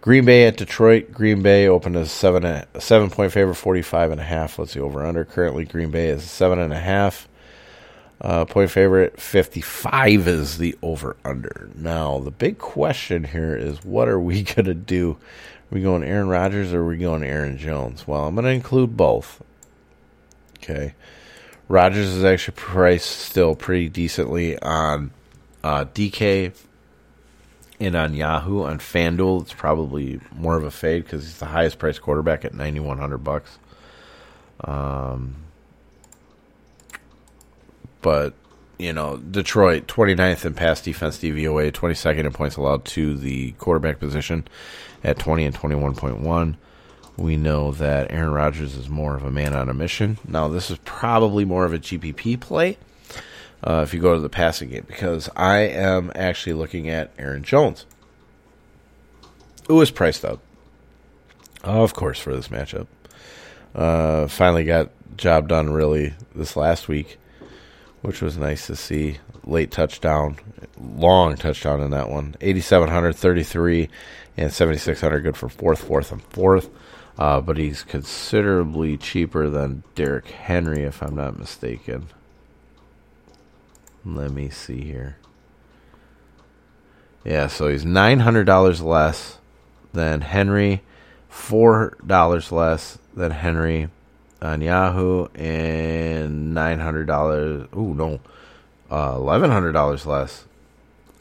Green 0.00 0.24
Bay 0.24 0.46
at 0.46 0.56
Detroit. 0.56 1.12
Green 1.12 1.42
Bay 1.42 1.66
opened 1.66 1.96
as 1.96 2.12
seven 2.12 2.44
a 2.44 2.66
seven 2.78 3.10
point 3.10 3.32
favorite, 3.32 3.56
forty 3.56 3.82
five 3.82 4.10
and 4.10 4.20
a 4.20 4.24
half. 4.24 4.58
Let's 4.58 4.72
see 4.72 4.80
over 4.80 5.04
under. 5.04 5.24
Currently, 5.24 5.64
Green 5.64 5.90
Bay 5.90 6.08
is 6.08 6.22
seven 6.22 6.58
and 6.58 6.72
a 6.72 6.78
half 6.78 7.28
uh, 8.20 8.44
point 8.44 8.70
favorite. 8.70 9.20
Fifty 9.20 9.60
five 9.60 10.28
is 10.28 10.58
the 10.58 10.76
over 10.82 11.16
under. 11.24 11.70
Now 11.74 12.20
the 12.20 12.30
big 12.30 12.58
question 12.58 13.24
here 13.24 13.56
is, 13.56 13.84
what 13.84 14.08
are 14.08 14.20
we 14.20 14.42
gonna 14.54 14.74
do? 14.74 15.12
Are 15.70 15.74
we 15.74 15.82
going 15.82 16.04
Aaron 16.04 16.28
Rodgers 16.28 16.72
or 16.72 16.80
are 16.80 16.86
we 16.86 16.96
going 16.96 17.24
Aaron 17.24 17.58
Jones? 17.58 18.06
Well, 18.06 18.24
I'm 18.26 18.36
gonna 18.36 18.48
include 18.48 18.96
both. 18.96 19.42
Okay, 20.62 20.94
Rodgers 21.68 22.06
is 22.06 22.24
actually 22.24 22.54
priced 22.56 23.10
still 23.10 23.56
pretty 23.56 23.88
decently 23.88 24.58
on 24.60 25.10
uh, 25.64 25.84
DK 25.86 26.52
and 27.80 27.94
on 27.94 28.14
Yahoo 28.14 28.62
on 28.62 28.78
FanDuel, 28.78 29.42
it's 29.42 29.52
probably 29.52 30.20
more 30.34 30.56
of 30.56 30.64
a 30.64 30.70
fade 30.70 31.04
because 31.04 31.22
he's 31.22 31.38
the 31.38 31.46
highest 31.46 31.78
priced 31.78 32.02
quarterback 32.02 32.44
at 32.44 32.54
ninety 32.54 32.80
one 32.80 32.98
hundred 32.98 33.18
bucks. 33.18 33.58
Um, 34.62 35.36
but 38.02 38.34
you 38.78 38.92
know, 38.92 39.16
Detroit 39.16 39.88
29th 39.88 40.44
in 40.44 40.54
pass 40.54 40.80
defense 40.80 41.18
DVOA, 41.18 41.72
22nd 41.72 42.24
in 42.24 42.32
points 42.32 42.56
allowed 42.56 42.84
to 42.86 43.16
the 43.16 43.52
quarterback 43.52 43.98
position 43.98 44.46
at 45.02 45.18
20 45.18 45.46
and 45.46 45.54
21.1. 45.54 46.56
We 47.16 47.36
know 47.36 47.72
that 47.72 48.12
Aaron 48.12 48.30
Rodgers 48.30 48.76
is 48.76 48.88
more 48.88 49.16
of 49.16 49.24
a 49.24 49.32
man 49.32 49.52
on 49.52 49.68
a 49.68 49.74
mission. 49.74 50.18
Now, 50.26 50.46
this 50.46 50.70
is 50.70 50.78
probably 50.84 51.44
more 51.44 51.64
of 51.64 51.72
a 51.72 51.80
GPP 51.80 52.38
play 52.38 52.78
uh, 53.62 53.82
if 53.86 53.92
you 53.92 54.00
go 54.00 54.14
to 54.14 54.20
the 54.20 54.28
passing 54.28 54.70
game 54.70 54.84
because 54.86 55.28
I 55.36 55.58
am 55.58 56.12
actually 56.14 56.54
looking 56.54 56.88
at 56.88 57.10
Aaron 57.18 57.42
Jones, 57.42 57.86
who 59.66 59.80
is 59.80 59.90
priced 59.90 60.24
up, 60.24 60.40
of 61.62 61.94
course, 61.94 62.18
for 62.18 62.34
this 62.34 62.48
matchup. 62.48 62.86
Uh, 63.74 64.26
finally 64.28 64.64
got 64.64 64.90
job 65.16 65.48
done 65.48 65.70
really 65.70 66.14
this 66.34 66.56
last 66.56 66.88
week, 66.88 67.18
which 68.02 68.22
was 68.22 68.38
nice 68.38 68.66
to 68.66 68.76
see. 68.76 69.18
Late 69.44 69.70
touchdown, 69.70 70.36
long 70.78 71.36
touchdown 71.36 71.80
in 71.80 71.90
that 71.90 72.10
one. 72.10 72.36
8,700, 72.40 73.14
33, 73.14 73.88
and 74.36 74.52
7,600 74.52 75.20
good 75.20 75.36
for 75.36 75.48
fourth, 75.48 75.84
fourth, 75.84 76.12
and 76.12 76.22
fourth. 76.22 76.68
Uh, 77.18 77.40
but 77.40 77.56
he's 77.56 77.82
considerably 77.82 78.96
cheaper 78.96 79.48
than 79.48 79.82
Derrick 79.94 80.28
Henry, 80.28 80.84
if 80.84 81.02
I'm 81.02 81.16
not 81.16 81.38
mistaken. 81.38 82.08
Let 84.14 84.30
me 84.30 84.48
see 84.48 84.80
here. 84.80 85.18
Yeah, 87.24 87.48
so 87.48 87.68
he's 87.68 87.84
nine 87.84 88.20
hundred 88.20 88.44
dollars 88.44 88.80
less 88.80 89.38
than 89.92 90.22
Henry, 90.22 90.82
four 91.28 91.96
dollars 92.06 92.50
less 92.50 92.98
than 93.14 93.32
Henry 93.32 93.88
on 94.40 94.62
Yahoo, 94.62 95.26
and 95.34 96.54
nine 96.54 96.78
hundred 96.78 97.06
dollars. 97.06 97.68
Ooh, 97.76 97.92
no, 97.92 98.20
uh, 98.90 99.12
eleven 99.14 99.50
hundred 99.50 99.72
dollars 99.72 100.06
less 100.06 100.46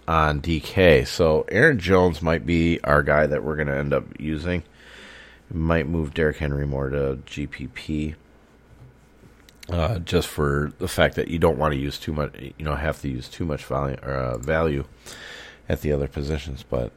on 0.08 0.42
DK. 0.42 1.06
So 1.06 1.46
Aaron 1.50 1.80
Jones 1.80 2.22
might 2.22 2.46
be 2.46 2.80
our 2.86 3.04
guy 3.04 3.28
that 3.28 3.44
we're 3.44 3.58
going 3.58 3.68
to 3.68 3.78
end 3.78 3.94
up 3.94 4.06
using. 4.18 4.64
Might 5.52 5.88
move 5.88 6.14
Derrick 6.14 6.38
Henry 6.38 6.66
more 6.66 6.90
to 6.90 7.20
GPP. 7.26 8.16
Uh, 9.69 9.99
just 9.99 10.30
for 10.30 10.72
the 10.80 10.88
fact 10.88 11.15
that 11.15 11.27
you 11.27 11.38
don't 11.38 11.57
want 11.57 11.73
to 11.73 11.80
use 11.80 11.98
too 11.98 12.14
much, 12.14 12.34
you 12.39 12.64
know, 12.64 12.73
have 12.76 13.02
to 13.02 13.10
use 13.10 13.27
too 13.27 13.44
much 13.44 13.65
value, 13.65 13.98
uh, 13.98 14.38
value 14.38 14.85
at 15.68 15.81
the 15.81 15.91
other 15.91 16.07
positions. 16.07 16.64
But 16.64 16.94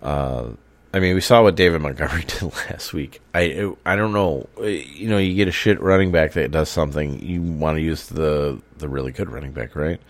uh, 0.00 0.50
I 0.94 1.00
mean, 1.00 1.14
we 1.14 1.20
saw 1.20 1.42
what 1.42 1.54
David 1.56 1.82
Montgomery 1.82 2.24
did 2.26 2.42
last 2.42 2.92
week. 2.92 3.20
I 3.34 3.72
I 3.84 3.96
don't 3.96 4.12
know, 4.12 4.48
you 4.60 5.08
know, 5.08 5.18
you 5.18 5.34
get 5.34 5.48
a 5.48 5.52
shit 5.52 5.80
running 5.80 6.10
back 6.10 6.32
that 6.32 6.50
does 6.50 6.68
something, 6.68 7.20
you 7.20 7.42
want 7.42 7.76
to 7.76 7.82
use 7.82 8.06
the 8.06 8.60
the 8.78 8.88
really 8.88 9.12
good 9.12 9.30
running 9.30 9.52
back, 9.52 9.76
right? 9.76 10.00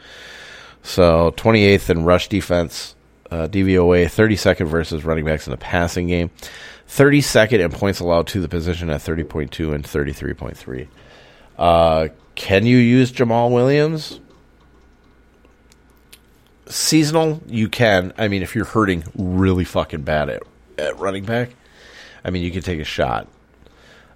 So 0.82 1.32
28th 1.36 1.90
in 1.90 2.04
rush 2.04 2.28
defense, 2.28 2.94
uh, 3.30 3.48
DVOA, 3.48 4.04
32nd 4.06 4.66
versus 4.68 5.04
running 5.04 5.24
backs 5.24 5.46
in 5.46 5.50
the 5.50 5.56
passing 5.56 6.06
game, 6.06 6.30
32nd 6.88 7.60
in 7.60 7.70
points 7.70 8.00
allowed 8.00 8.26
to 8.28 8.40
the 8.40 8.48
position 8.48 8.88
at 8.88 9.00
30.2 9.00 9.74
and 9.74 9.84
33.3. 9.84 10.88
Uh, 11.58 12.08
can 12.34 12.66
you 12.66 12.76
use 12.78 13.10
Jamaal 13.10 13.50
Williams? 13.50 14.20
Seasonal, 16.66 17.42
you 17.46 17.68
can. 17.68 18.12
I 18.16 18.28
mean, 18.28 18.42
if 18.42 18.54
you're 18.54 18.64
hurting 18.64 19.04
really 19.16 19.64
fucking 19.64 20.02
bad 20.02 20.28
at, 20.28 20.42
at 20.76 20.98
running 20.98 21.24
back, 21.24 21.50
I 22.24 22.30
mean, 22.30 22.42
you 22.42 22.50
can 22.50 22.62
take 22.62 22.78
a 22.78 22.84
shot. 22.84 23.26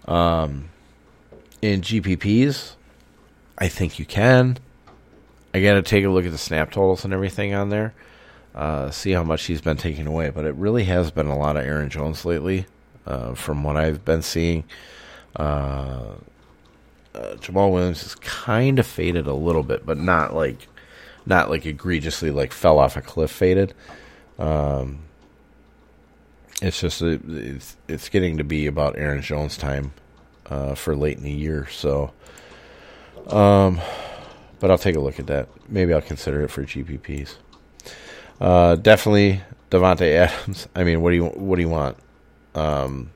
Um, 0.07 0.69
in 1.61 1.81
GPPs, 1.81 2.75
I 3.59 3.69
think 3.69 3.99
you 3.99 4.05
can. 4.05 4.59
I 5.55 5.63
got 5.63 5.75
to 5.75 5.83
take 5.83 6.05
a 6.05 6.09
look 6.09 6.25
at 6.25 6.33
the 6.33 6.39
snap 6.39 6.71
totals 6.71 7.05
and 7.05 7.13
everything 7.13 7.55
on 7.55 7.69
there, 7.69 7.95
uh, 8.55 8.91
see 8.91 9.13
how 9.13 9.23
much 9.23 9.45
he's 9.45 9.61
been 9.61 9.77
taking 9.77 10.07
away. 10.07 10.31
But 10.31 10.45
it 10.45 10.55
really 10.55 10.85
has 10.85 11.11
been 11.11 11.27
a 11.27 11.37
lot 11.37 11.57
of 11.57 11.65
Aaron 11.65 11.91
Jones 11.91 12.25
lately, 12.25 12.67
uh, 13.07 13.35
from 13.35 13.63
what 13.65 13.77
I've 13.77 14.05
been 14.05 14.23
seeing. 14.23 14.65
Uh, 15.37 16.15
uh 17.15 17.37
Jamaal 17.37 17.73
Williams 17.73 18.03
has 18.03 18.15
kind 18.17 18.79
of 18.79 18.87
faded 18.87 19.27
a 19.27 19.35
little 19.35 19.63
bit, 19.63 19.85
but 19.85 19.99
not 19.99 20.35
like, 20.35 20.69
not 21.27 21.51
like 21.51 21.67
egregiously 21.67 22.31
like 22.31 22.53
fell 22.53 22.79
off 22.79 22.97
a 22.97 23.03
cliff 23.03 23.31
faded. 23.31 23.75
Um, 24.39 25.01
it's 26.63 26.81
just 26.81 27.03
it's 27.03 27.77
it's 27.89 28.09
getting 28.09 28.39
to 28.39 28.45
be 28.45 28.67
about 28.67 28.97
Aaron 28.97 29.23
Jones 29.23 29.57
time 29.57 29.93
uh, 30.47 30.75
for 30.75 30.95
late 30.95 31.17
in 31.17 31.25
the 31.25 31.33
year, 31.33 31.67
so. 31.69 32.13
Um, 33.29 33.81
but 34.61 34.71
I'll 34.71 34.79
take 34.79 34.97
a 34.97 35.01
look 35.01 35.19
at 35.19 35.27
that. 35.27 35.49
Maybe 35.69 35.93
I'll 35.93 36.01
consider 36.01 36.43
it 36.43 36.51
for 36.51 36.63
GPPs. 36.63 37.35
Uh, 38.41 38.77
definitely 38.77 39.41
Davante 39.71 40.15
Adams. 40.15 40.69
I 40.75 40.85
mean, 40.85 41.03
what 41.03 41.11
do 41.11 41.17
you 41.17 41.27
what 41.27 41.57
do 41.57 41.63
you 41.63 41.69
want? 41.69 41.97
Um, 42.55 43.11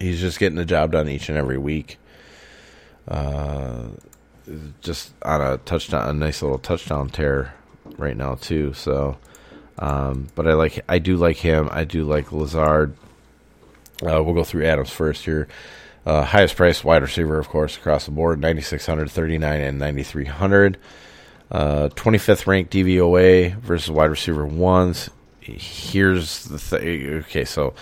he's 0.00 0.20
just 0.20 0.38
getting 0.38 0.56
the 0.56 0.64
job 0.64 0.92
done 0.92 1.08
each 1.08 1.28
and 1.28 1.36
every 1.36 1.58
week. 1.58 1.98
Uh, 3.10 3.88
just 4.80 5.12
on 5.22 5.40
a 5.40 5.58
touchdown, 5.58 6.08
a 6.08 6.12
nice 6.12 6.42
little 6.42 6.58
touchdown 6.58 7.10
tear 7.10 7.54
right 7.98 8.16
now 8.16 8.36
too. 8.36 8.72
So, 8.72 9.18
um, 9.78 10.28
but 10.34 10.46
I 10.46 10.54
like, 10.54 10.84
I 10.88 10.98
do 10.98 11.16
like 11.16 11.36
him. 11.36 11.68
I 11.72 11.84
do 11.84 12.04
like 12.04 12.32
Lazard. 12.32 12.94
Uh, 14.02 14.22
we'll 14.22 14.34
go 14.34 14.44
through 14.44 14.64
Adams 14.64 14.90
first 14.90 15.24
here. 15.24 15.48
Uh, 16.06 16.24
highest 16.24 16.56
price 16.56 16.82
wide 16.82 17.02
receiver, 17.02 17.38
of 17.38 17.48
course, 17.48 17.76
across 17.76 18.06
the 18.06 18.10
board 18.10 18.40
9,600, 18.40 19.10
39, 19.10 19.60
and 19.60 19.78
9,300. 19.78 20.78
Uh, 21.50 21.88
25th 21.94 22.46
ranked 22.46 22.72
DVOA 22.72 23.56
versus 23.56 23.90
wide 23.90 24.10
receiver 24.10 24.46
ones. 24.46 25.10
Here's 25.40 26.44
the 26.44 26.58
thing. 26.58 27.06
Okay, 27.24 27.44
so 27.44 27.74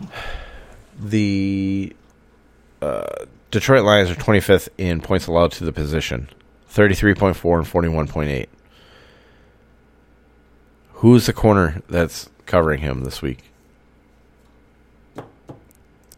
the 0.98 1.94
uh, 2.80 3.26
Detroit 3.54 3.84
Lions 3.84 4.10
are 4.10 4.16
25th 4.16 4.68
in 4.78 5.00
points 5.00 5.28
allowed 5.28 5.52
to 5.52 5.64
the 5.64 5.70
position 5.70 6.28
33.4 6.72 7.22
and 7.56 8.08
41.8. 8.08 8.48
Who's 10.94 11.26
the 11.26 11.32
corner 11.32 11.80
that's 11.88 12.28
covering 12.46 12.80
him 12.80 13.04
this 13.04 13.22
week? 13.22 13.44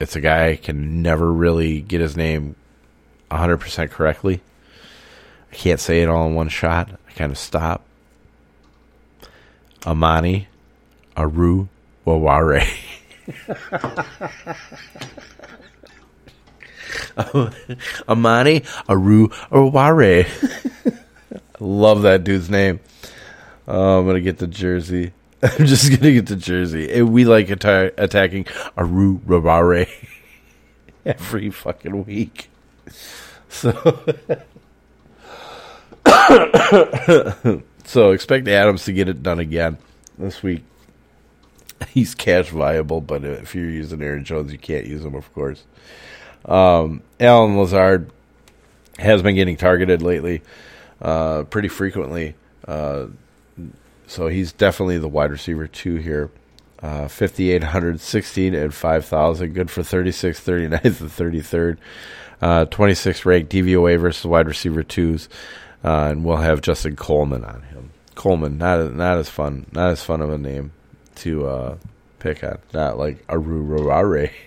it's 0.00 0.16
a 0.16 0.20
guy 0.22 0.48
I 0.48 0.56
can 0.56 1.02
never 1.02 1.30
really 1.30 1.82
get 1.82 2.00
his 2.00 2.16
name 2.16 2.56
100% 3.30 3.90
correctly. 3.90 4.40
I 5.52 5.54
can't 5.54 5.78
say 5.78 6.00
it 6.00 6.08
all 6.08 6.26
in 6.26 6.34
one 6.34 6.48
shot. 6.48 6.88
I 7.06 7.12
kind 7.12 7.30
of 7.30 7.36
stop. 7.36 7.84
Amani 9.84 10.48
Aru 11.18 11.68
Waware. 12.06 12.66
Amani 18.08 18.62
Aru 18.88 19.28
Waware. 19.50 20.26
Love 21.60 22.02
that 22.02 22.24
dude's 22.24 22.50
name. 22.50 22.80
Oh, 23.68 24.00
I'm 24.00 24.06
to 24.14 24.20
get 24.20 24.38
the 24.38 24.46
jersey. 24.46 25.12
I'm 25.42 25.66
just 25.66 25.90
gonna 25.90 26.12
get 26.12 26.26
the 26.26 26.36
jersey. 26.36 26.90
Eh, 26.90 27.02
we 27.02 27.24
like 27.24 27.50
atta- 27.50 27.92
attacking 27.98 28.46
Aru 28.76 29.18
Rabare 29.20 29.88
every 31.04 31.50
fucking 31.50 32.04
week. 32.04 32.50
So, 33.48 33.72
so 37.84 38.10
expect 38.10 38.48
Adams 38.48 38.84
to 38.84 38.92
get 38.92 39.08
it 39.08 39.22
done 39.22 39.38
again 39.38 39.78
this 40.18 40.42
week. 40.42 40.62
He's 41.88 42.14
cash 42.14 42.50
viable, 42.50 43.00
but 43.00 43.24
if 43.24 43.54
you're 43.54 43.70
using 43.70 44.02
Aaron 44.02 44.24
Jones, 44.24 44.52
you 44.52 44.58
can't 44.58 44.86
use 44.86 45.04
him, 45.04 45.14
of 45.14 45.32
course. 45.34 45.64
Um, 46.46 47.02
Allen 47.20 47.58
Lazard 47.58 48.10
has 48.98 49.22
been 49.22 49.34
getting 49.34 49.56
targeted 49.56 50.02
lately, 50.02 50.42
uh, 51.02 51.42
pretty 51.44 51.68
frequently. 51.68 52.34
Uh, 52.66 53.06
so 54.06 54.28
he's 54.28 54.52
definitely 54.52 54.98
the 54.98 55.08
wide 55.08 55.30
receiver 55.30 55.66
two 55.66 55.96
here. 55.96 56.30
Uh, 56.82 57.08
5,800, 57.08 58.00
16, 58.00 58.54
and 58.54 58.72
5,000. 58.74 59.54
Good 59.54 59.70
for 59.70 59.82
36, 59.82 60.40
39th, 60.40 60.84
and 60.84 61.10
33rd. 61.10 61.78
Uh, 62.40 62.64
26 62.66 63.24
ranked 63.24 63.50
DVOA 63.52 63.98
versus 63.98 64.24
wide 64.26 64.46
receiver 64.46 64.82
twos. 64.82 65.28
Uh, 65.82 66.08
and 66.10 66.24
we'll 66.24 66.36
have 66.36 66.60
Justin 66.60 66.94
Coleman 66.96 67.44
on 67.44 67.62
him. 67.62 67.90
Coleman, 68.14 68.58
not 68.58 68.94
not 68.94 69.18
as 69.18 69.28
fun, 69.28 69.66
not 69.72 69.90
as 69.90 70.02
fun 70.02 70.22
of 70.22 70.30
a 70.30 70.38
name 70.38 70.72
to 71.16 71.46
uh, 71.46 71.76
pick 72.18 72.42
on. 72.42 72.58
Not 72.72 72.98
like 72.98 73.24
Aru 73.28 73.78
Arurare. 73.78 74.30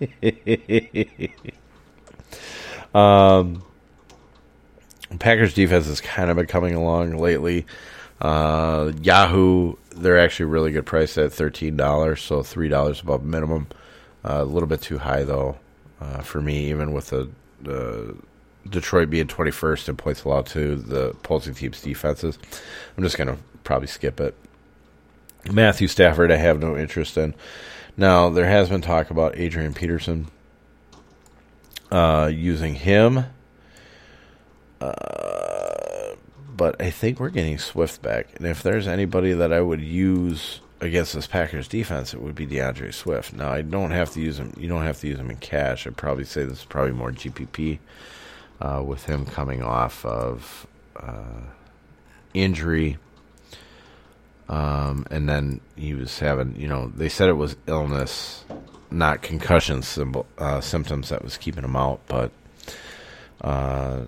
um, 2.94 3.62
Packers 5.18 5.54
defense 5.54 5.86
has 5.86 6.00
kind 6.00 6.30
of 6.30 6.36
been 6.36 6.46
coming 6.46 6.74
along 6.74 7.16
lately. 7.16 7.66
Uh, 8.20 8.92
Yahoo, 9.02 9.74
they're 9.96 10.18
actually 10.18 10.46
really 10.46 10.72
good 10.72 10.86
price 10.86 11.16
at 11.18 11.32
thirteen 11.32 11.76
dollars, 11.76 12.22
so 12.22 12.42
three 12.42 12.68
dollars 12.68 13.00
above 13.00 13.24
minimum. 13.24 13.66
Uh, 14.24 14.42
a 14.42 14.44
little 14.44 14.68
bit 14.68 14.82
too 14.82 14.98
high 14.98 15.24
though 15.24 15.56
uh, 16.00 16.20
for 16.20 16.40
me, 16.40 16.70
even 16.70 16.92
with 16.92 17.08
the, 17.08 17.30
the 17.62 18.14
Detroit 18.68 19.10
being 19.10 19.26
twenty 19.26 19.50
first 19.50 19.88
in 19.88 19.96
points 19.96 20.24
allowed 20.24 20.46
to 20.46 20.76
the 20.76 21.10
opposing 21.10 21.54
team's 21.54 21.80
defenses. 21.80 22.38
I'm 22.96 23.02
just 23.02 23.16
gonna 23.16 23.38
probably 23.64 23.88
skip 23.88 24.20
it. 24.20 24.34
Matthew 25.50 25.88
Stafford, 25.88 26.30
I 26.30 26.36
have 26.36 26.60
no 26.60 26.76
interest 26.76 27.16
in. 27.16 27.34
Now 28.00 28.30
there 28.30 28.46
has 28.46 28.70
been 28.70 28.80
talk 28.80 29.10
about 29.10 29.36
Adrian 29.36 29.74
Peterson 29.74 30.28
uh, 31.92 32.30
using 32.32 32.74
him. 32.74 33.26
Uh, 34.80 36.14
but 36.56 36.80
I 36.80 36.88
think 36.88 37.20
we're 37.20 37.28
getting 37.28 37.58
Swift 37.58 38.00
back. 38.00 38.28
And 38.36 38.46
if 38.46 38.62
there's 38.62 38.88
anybody 38.88 39.34
that 39.34 39.52
I 39.52 39.60
would 39.60 39.82
use 39.82 40.60
against 40.80 41.12
this 41.12 41.26
Packers 41.26 41.68
defense, 41.68 42.14
it 42.14 42.22
would 42.22 42.34
be 42.34 42.46
D'Andre 42.46 42.90
Swift. 42.90 43.34
Now 43.34 43.52
I 43.52 43.60
don't 43.60 43.90
have 43.90 44.12
to 44.12 44.20
use 44.22 44.38
him. 44.38 44.54
You 44.56 44.66
don't 44.66 44.84
have 44.84 44.98
to 45.00 45.06
use 45.06 45.18
him 45.18 45.30
in 45.30 45.36
cash. 45.36 45.86
I'd 45.86 45.98
probably 45.98 46.24
say 46.24 46.44
this 46.44 46.60
is 46.60 46.64
probably 46.64 46.92
more 46.92 47.12
GPP 47.12 47.80
uh, 48.62 48.82
with 48.82 49.04
him 49.04 49.26
coming 49.26 49.62
off 49.62 50.06
of 50.06 50.66
uh, 50.96 51.42
injury. 52.32 52.96
Um, 54.50 55.06
and 55.12 55.28
then 55.28 55.60
he 55.76 55.94
was 55.94 56.18
having, 56.18 56.56
you 56.56 56.66
know, 56.66 56.88
they 56.88 57.08
said 57.08 57.28
it 57.28 57.34
was 57.34 57.56
illness, 57.68 58.44
not 58.90 59.22
concussion 59.22 59.80
symbol, 59.82 60.26
uh, 60.38 60.60
symptoms 60.60 61.10
that 61.10 61.22
was 61.22 61.36
keeping 61.36 61.62
him 61.62 61.76
out, 61.76 62.00
but 62.08 62.32
uh, 63.42 64.00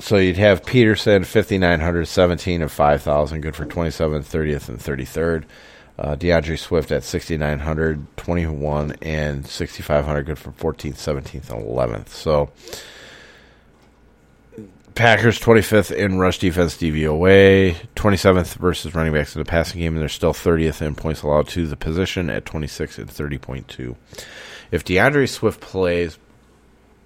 so 0.00 0.18
you'd 0.18 0.36
have 0.36 0.66
Peterson, 0.66 1.24
5,900, 1.24 2.06
17 2.06 2.60
and 2.60 2.70
5,000, 2.70 3.40
good 3.40 3.56
for 3.56 3.64
27th, 3.64 4.24
30th, 4.24 4.68
and 4.68 4.78
33rd. 4.78 5.44
Uh, 5.98 6.14
D'Andre 6.14 6.56
Swift 6.56 6.92
at 6.92 7.02
6,900, 7.02 8.16
21, 8.18 8.96
and 9.00 9.46
6,500, 9.46 10.26
good 10.26 10.38
for 10.38 10.50
14th, 10.52 10.94
17th, 10.94 11.50
and 11.50 11.64
11th. 11.64 12.08
So 12.08 12.50
Packers 14.94 15.40
25th 15.40 15.90
in 15.90 16.18
rush 16.18 16.38
defense 16.38 16.76
DVOA, 16.76 17.76
27th 17.96 18.54
versus 18.56 18.94
running 18.94 19.12
backs 19.12 19.34
in 19.34 19.40
the 19.40 19.48
passing 19.48 19.80
game, 19.80 19.94
and 19.94 20.02
they're 20.02 20.08
still 20.08 20.34
30th 20.34 20.82
in 20.82 20.94
points 20.94 21.22
allowed 21.22 21.48
to 21.48 21.66
the 21.66 21.76
position 21.76 22.28
at 22.28 22.44
26 22.44 22.98
and 22.98 23.08
30.2. 23.08 23.96
If 24.70 24.84
D'Andre 24.84 25.26
Swift 25.26 25.60
plays, 25.60 26.18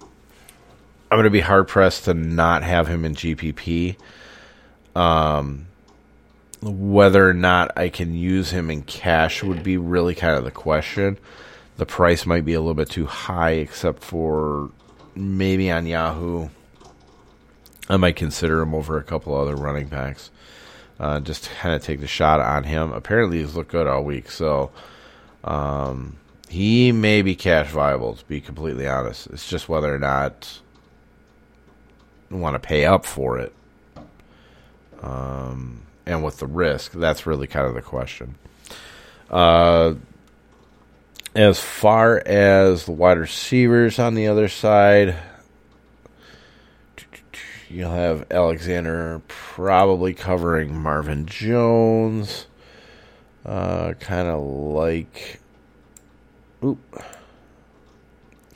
I'm 0.01 1.17
going 1.17 1.23
to 1.23 1.29
be 1.29 1.39
hard 1.39 1.67
pressed 1.69 2.05
to 2.05 2.13
not 2.13 2.63
have 2.63 2.87
him 2.87 3.05
in 3.05 3.15
GPP. 3.15 3.95
Um, 4.95 5.67
whether 6.61 7.29
or 7.29 7.33
not 7.33 7.77
I 7.77 7.87
can 7.87 8.13
use 8.13 8.51
him 8.51 8.69
in 8.69 8.81
cash 8.81 9.43
would 9.43 9.63
be 9.63 9.77
really 9.77 10.15
kind 10.15 10.35
of 10.35 10.43
the 10.43 10.51
question. 10.51 11.17
The 11.77 11.85
price 11.85 12.25
might 12.25 12.43
be 12.43 12.53
a 12.53 12.59
little 12.59 12.73
bit 12.73 12.89
too 12.89 13.05
high, 13.05 13.51
except 13.51 14.03
for 14.03 14.71
maybe 15.15 15.71
on 15.71 15.85
Yahoo 15.85 16.49
I 17.89 17.97
might 17.97 18.15
consider 18.15 18.61
him 18.61 18.73
over 18.73 18.97
a 18.97 19.03
couple 19.03 19.35
other 19.35 19.55
running 19.55 19.87
backs. 19.87 20.29
Uh, 20.99 21.19
just 21.19 21.49
kind 21.61 21.75
of 21.75 21.83
take 21.83 21.99
the 21.99 22.07
shot 22.07 22.39
on 22.39 22.63
him. 22.63 22.91
Apparently, 22.91 23.39
he's 23.39 23.55
looked 23.55 23.71
good 23.71 23.87
all 23.87 24.03
week, 24.03 24.31
so 24.31 24.71
um, 25.43 26.17
he 26.49 26.91
may 26.91 27.21
be 27.21 27.35
cash 27.35 27.69
viable. 27.69 28.15
To 28.15 28.25
be 28.25 28.41
completely 28.41 28.87
honest, 28.87 29.27
it's 29.27 29.47
just 29.47 29.69
whether 29.69 29.93
or 29.93 29.99
not 29.99 30.59
want 32.31 32.55
to 32.55 32.59
pay 32.59 32.85
up 32.85 33.05
for 33.05 33.37
it, 33.37 33.53
um, 35.01 35.83
and 36.05 36.23
with 36.23 36.39
the 36.39 36.47
risk, 36.47 36.93
that's 36.93 37.27
really 37.27 37.47
kind 37.47 37.67
of 37.67 37.75
the 37.75 37.81
question. 37.81 38.35
Uh, 39.29 39.93
as 41.35 41.59
far 41.59 42.17
as 42.25 42.85
the 42.85 42.91
wide 42.91 43.19
receivers 43.19 43.99
on 43.99 44.15
the 44.15 44.27
other 44.27 44.47
side, 44.47 45.15
You'll 47.69 47.91
have 47.91 48.31
Alexander 48.31 49.21
probably 49.27 50.13
covering 50.13 50.77
Marvin 50.77 51.25
Jones. 51.25 52.47
Uh, 53.45 53.93
kind 53.99 54.27
of 54.27 54.41
like. 54.41 55.41
Oop. 56.63 57.03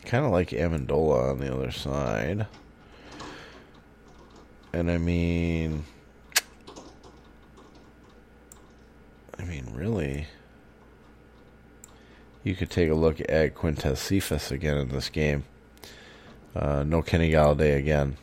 Kind 0.06 0.26
of 0.26 0.32
like 0.32 0.50
Amendola 0.52 1.32
on 1.32 1.40
the 1.40 1.54
other 1.54 1.72
side. 1.72 2.48
And 4.72 4.90
I 4.90 4.98
mean. 4.98 5.84
I 9.38 9.44
mean, 9.44 9.72
really. 9.74 10.28
You 12.44 12.56
could 12.56 12.70
take 12.70 12.90
a 12.90 12.96
look 12.96 13.20
at 13.20 13.56
Quintez 13.56 13.98
Cephus 13.98 14.52
again 14.52 14.78
in 14.78 14.90
this 14.90 15.10
game. 15.10 15.44
Uh, 16.56 16.84
no 16.84 17.02
Kenny 17.02 17.32
Golladay 17.32 17.78
again. 17.78 18.18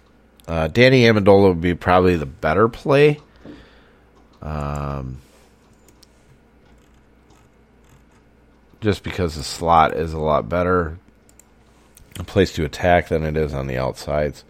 Uh, 0.48 0.66
Danny 0.66 1.02
Amendola 1.02 1.48
would 1.48 1.60
be 1.60 1.74
probably 1.74 2.16
the 2.16 2.26
better 2.26 2.68
play. 2.68 3.20
Um, 4.40 5.20
just 8.80 9.02
because 9.02 9.34
the 9.34 9.44
slot 9.44 9.94
is 9.94 10.12
a 10.12 10.18
lot 10.18 10.48
better 10.48 10.98
a 12.18 12.24
place 12.24 12.52
to 12.54 12.64
attack 12.64 13.08
than 13.08 13.24
it 13.24 13.36
is 13.36 13.54
on 13.54 13.66
the 13.66 13.78
outsides. 13.78 14.44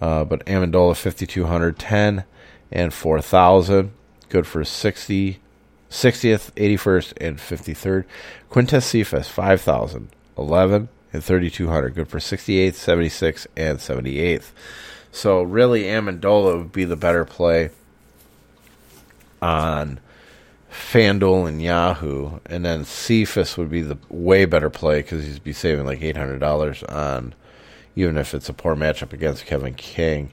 Uh, 0.00 0.24
but 0.24 0.44
Amendola 0.46 0.96
5200, 0.96 1.78
10 1.78 2.24
and 2.70 2.92
4000, 2.92 3.92
good 4.28 4.46
for 4.46 4.64
60, 4.64 5.40
60th, 5.90 6.52
81st, 6.52 7.12
and 7.20 7.38
53rd. 7.38 8.04
Quintez 8.50 8.82
Cephus 8.82 9.28
5000, 9.28 10.10
11 10.36 10.88
and 11.12 11.24
3200, 11.24 11.94
good 11.94 12.08
for 12.08 12.18
68th, 12.18 12.68
76th, 12.68 13.46
and 13.56 13.78
78th. 13.78 14.50
So 15.18 15.42
really, 15.42 15.82
Amendola 15.82 16.58
would 16.58 16.70
be 16.70 16.84
the 16.84 16.94
better 16.94 17.24
play 17.24 17.70
on 19.42 19.98
FanDuel 20.70 21.48
and 21.48 21.60
Yahoo, 21.60 22.38
and 22.46 22.64
then 22.64 22.84
Cephus 22.84 23.56
would 23.58 23.68
be 23.68 23.82
the 23.82 23.98
way 24.08 24.44
better 24.44 24.70
play 24.70 25.02
because 25.02 25.26
he'd 25.26 25.42
be 25.42 25.52
saving 25.52 25.86
like 25.86 26.02
eight 26.02 26.16
hundred 26.16 26.38
dollars 26.38 26.84
on, 26.84 27.34
even 27.96 28.16
if 28.16 28.32
it's 28.32 28.48
a 28.48 28.52
poor 28.52 28.76
matchup 28.76 29.12
against 29.12 29.44
Kevin 29.44 29.74
King. 29.74 30.30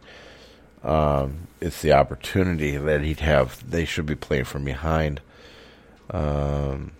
Um, 0.84 1.48
it's 1.60 1.82
the 1.82 1.94
opportunity 1.94 2.78
that 2.78 3.02
he'd 3.02 3.22
have. 3.22 3.68
They 3.68 3.86
should 3.86 4.06
be 4.06 4.14
playing 4.14 4.46
from 4.46 4.66
behind. 4.66 5.20
Um, 6.12 6.92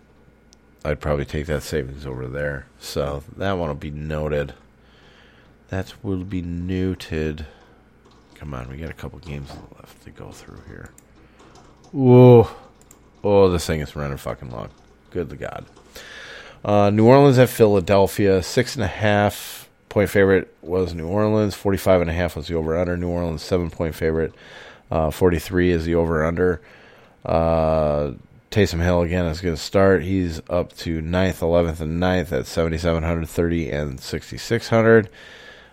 I'd 0.84 1.00
probably 1.00 1.26
take 1.26 1.46
that 1.46 1.62
savings 1.62 2.08
over 2.08 2.28
there. 2.28 2.66
So 2.80 3.22
that 3.38 3.60
one 3.60 3.68
will 3.68 3.76
be 3.76 3.92
noted. 3.92 4.56
That 5.70 5.94
will 6.02 6.24
be 6.24 6.42
noted. 6.42 7.46
Come 8.46 8.54
on, 8.54 8.70
we 8.70 8.78
got 8.78 8.92
a 8.92 8.94
couple 8.94 9.18
games 9.18 9.50
left 9.76 10.04
to 10.04 10.12
go 10.12 10.30
through 10.30 10.62
here. 10.68 10.92
Whoa. 11.92 12.48
Oh, 13.24 13.50
this 13.50 13.66
thing 13.66 13.82
is 13.82 13.96
running 13.96 14.18
fucking 14.18 14.52
long. 14.52 14.70
Good 15.10 15.32
to 15.32 15.36
God. 15.36 15.66
Uh, 16.64 16.92
New 16.92 17.08
Orleans 17.08 17.40
at 17.40 17.50
Philadelphia. 17.50 18.44
Six 18.44 18.76
and 18.76 18.84
a 18.84 18.88
half 18.88 19.68
point 19.90 20.12
favorite 20.12 20.56
was 20.62 20.94
New 20.94 21.08
Orleans. 21.08 21.56
Forty-five 21.56 22.02
and 22.02 22.10
a 22.12 22.14
half 22.14 22.36
was 22.36 22.48
the 22.48 22.54
over/under. 22.54 22.96
New 22.96 23.10
Orleans 23.10 23.42
seven 23.42 23.72
point 23.72 23.96
favorite. 23.96 24.32
Uh, 24.92 25.10
Forty-three 25.10 25.72
is 25.72 25.86
the 25.86 25.96
over/under. 25.96 26.62
Uh, 27.26 28.12
Taysom 28.52 28.80
Hill 28.80 29.02
again 29.02 29.26
is 29.26 29.42
going 29.42 29.56
to 29.56 29.62
start. 29.62 30.04
He's 30.04 30.40
up 30.52 30.72
to 30.78 31.02
9th, 31.02 31.40
11th, 31.40 31.82
and 31.82 32.00
9th 32.00 32.32
at 32.32 32.46
7,730 32.46 33.72
and 33.72 34.00
6,600 34.00 35.10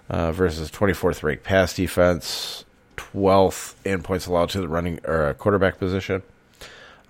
uh, 0.08 0.32
versus 0.32 0.70
24th 0.70 1.22
ranked 1.22 1.44
pass 1.44 1.74
defense, 1.74 2.64
12th 2.96 3.74
in 3.84 4.02
points 4.02 4.26
allowed 4.26 4.50
to 4.50 4.60
the 4.60 4.68
running 4.68 5.00
or 5.04 5.26
uh, 5.26 5.34
quarterback 5.34 5.78
position. 5.78 6.22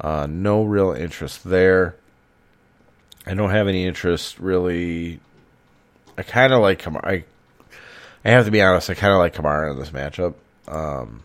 Uh, 0.01 0.27
no 0.28 0.62
real 0.64 0.93
interest 0.93 1.44
there. 1.44 1.97
I 3.27 3.35
don't 3.35 3.51
have 3.51 3.69
any 3.69 3.86
interest 3.86 4.39
really. 4.39 5.20
I 6.19 6.23
kind 6.23 6.52
of 6.52 6.60
like 6.60 6.82
Kamara. 6.82 7.05
I, 7.05 7.24
I 8.24 8.31
have 8.31 8.44
to 8.44 8.51
be 8.51 8.60
honest. 8.60 8.90
I 8.90 8.94
kind 8.94 9.12
of 9.12 9.19
like 9.19 9.35
Kamara 9.35 9.73
in 9.73 9.78
this 9.78 9.90
matchup. 9.90 10.35
Um, 10.69 11.23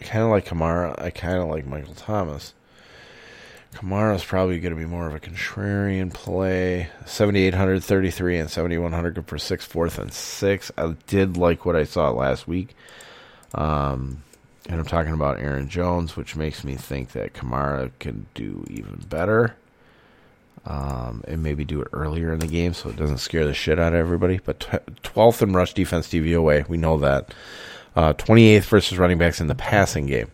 I 0.00 0.04
kind 0.04 0.24
of 0.24 0.30
like 0.30 0.46
Kamara. 0.46 1.00
I 1.00 1.10
kind 1.10 1.38
of 1.38 1.48
like 1.48 1.66
Michael 1.66 1.94
Thomas. 1.94 2.54
Kamara's 3.76 4.24
probably 4.24 4.58
going 4.58 4.74
to 4.74 4.80
be 4.80 4.86
more 4.86 5.06
of 5.06 5.14
a 5.14 5.20
contrarian 5.20 6.10
play. 6.10 6.88
7,833 7.04 8.38
and 8.38 8.50
7,100 8.50 9.14
good 9.14 9.26
for 9.26 9.36
6th, 9.36 9.68
4th, 9.68 9.98
and 9.98 10.10
6. 10.10 10.72
I 10.78 10.96
did 11.06 11.36
like 11.36 11.66
what 11.66 11.76
I 11.76 11.84
saw 11.84 12.10
last 12.10 12.48
week. 12.48 12.74
Um, 13.52 14.22
and 14.66 14.80
I'm 14.80 14.86
talking 14.86 15.12
about 15.12 15.40
Aaron 15.40 15.68
Jones, 15.68 16.16
which 16.16 16.36
makes 16.36 16.64
me 16.64 16.74
think 16.74 17.12
that 17.12 17.34
Kamara 17.34 17.90
can 17.98 18.26
do 18.32 18.64
even 18.70 19.04
better. 19.10 19.56
Um, 20.64 21.22
and 21.28 21.42
maybe 21.42 21.66
do 21.66 21.82
it 21.82 21.88
earlier 21.92 22.32
in 22.32 22.38
the 22.38 22.46
game 22.46 22.72
so 22.72 22.88
it 22.88 22.96
doesn't 22.96 23.18
scare 23.18 23.44
the 23.44 23.52
shit 23.52 23.78
out 23.78 23.92
of 23.92 23.98
everybody. 23.98 24.40
But 24.42 24.60
12th 25.02 25.42
in 25.42 25.52
rush 25.52 25.74
defense 25.74 26.08
DVOA, 26.08 26.66
we 26.66 26.78
know 26.78 26.96
that. 26.98 27.34
Uh, 27.94 28.14
28th 28.14 28.64
versus 28.64 28.96
running 28.96 29.18
backs 29.18 29.38
in 29.38 29.48
the 29.48 29.54
passing 29.54 30.06
game. 30.06 30.30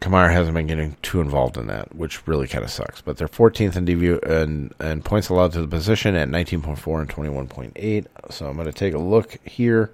Kamara 0.00 0.32
hasn't 0.32 0.54
been 0.54 0.66
getting 0.66 0.96
too 1.02 1.20
involved 1.20 1.58
in 1.58 1.66
that, 1.66 1.94
which 1.94 2.26
really 2.26 2.48
kind 2.48 2.64
of 2.64 2.70
sucks. 2.70 3.02
But 3.02 3.18
they're 3.18 3.28
14th 3.28 3.76
in 3.76 3.84
DV 3.84 4.22
and, 4.22 4.74
and 4.80 5.04
points 5.04 5.28
allowed 5.28 5.52
to 5.52 5.60
the 5.60 5.68
position 5.68 6.14
at 6.14 6.28
19.4 6.28 7.00
and 7.00 7.08
21.8. 7.08 8.06
So 8.30 8.46
I'm 8.46 8.54
going 8.54 8.66
to 8.66 8.72
take 8.72 8.94
a 8.94 8.98
look 8.98 9.36
here 9.46 9.90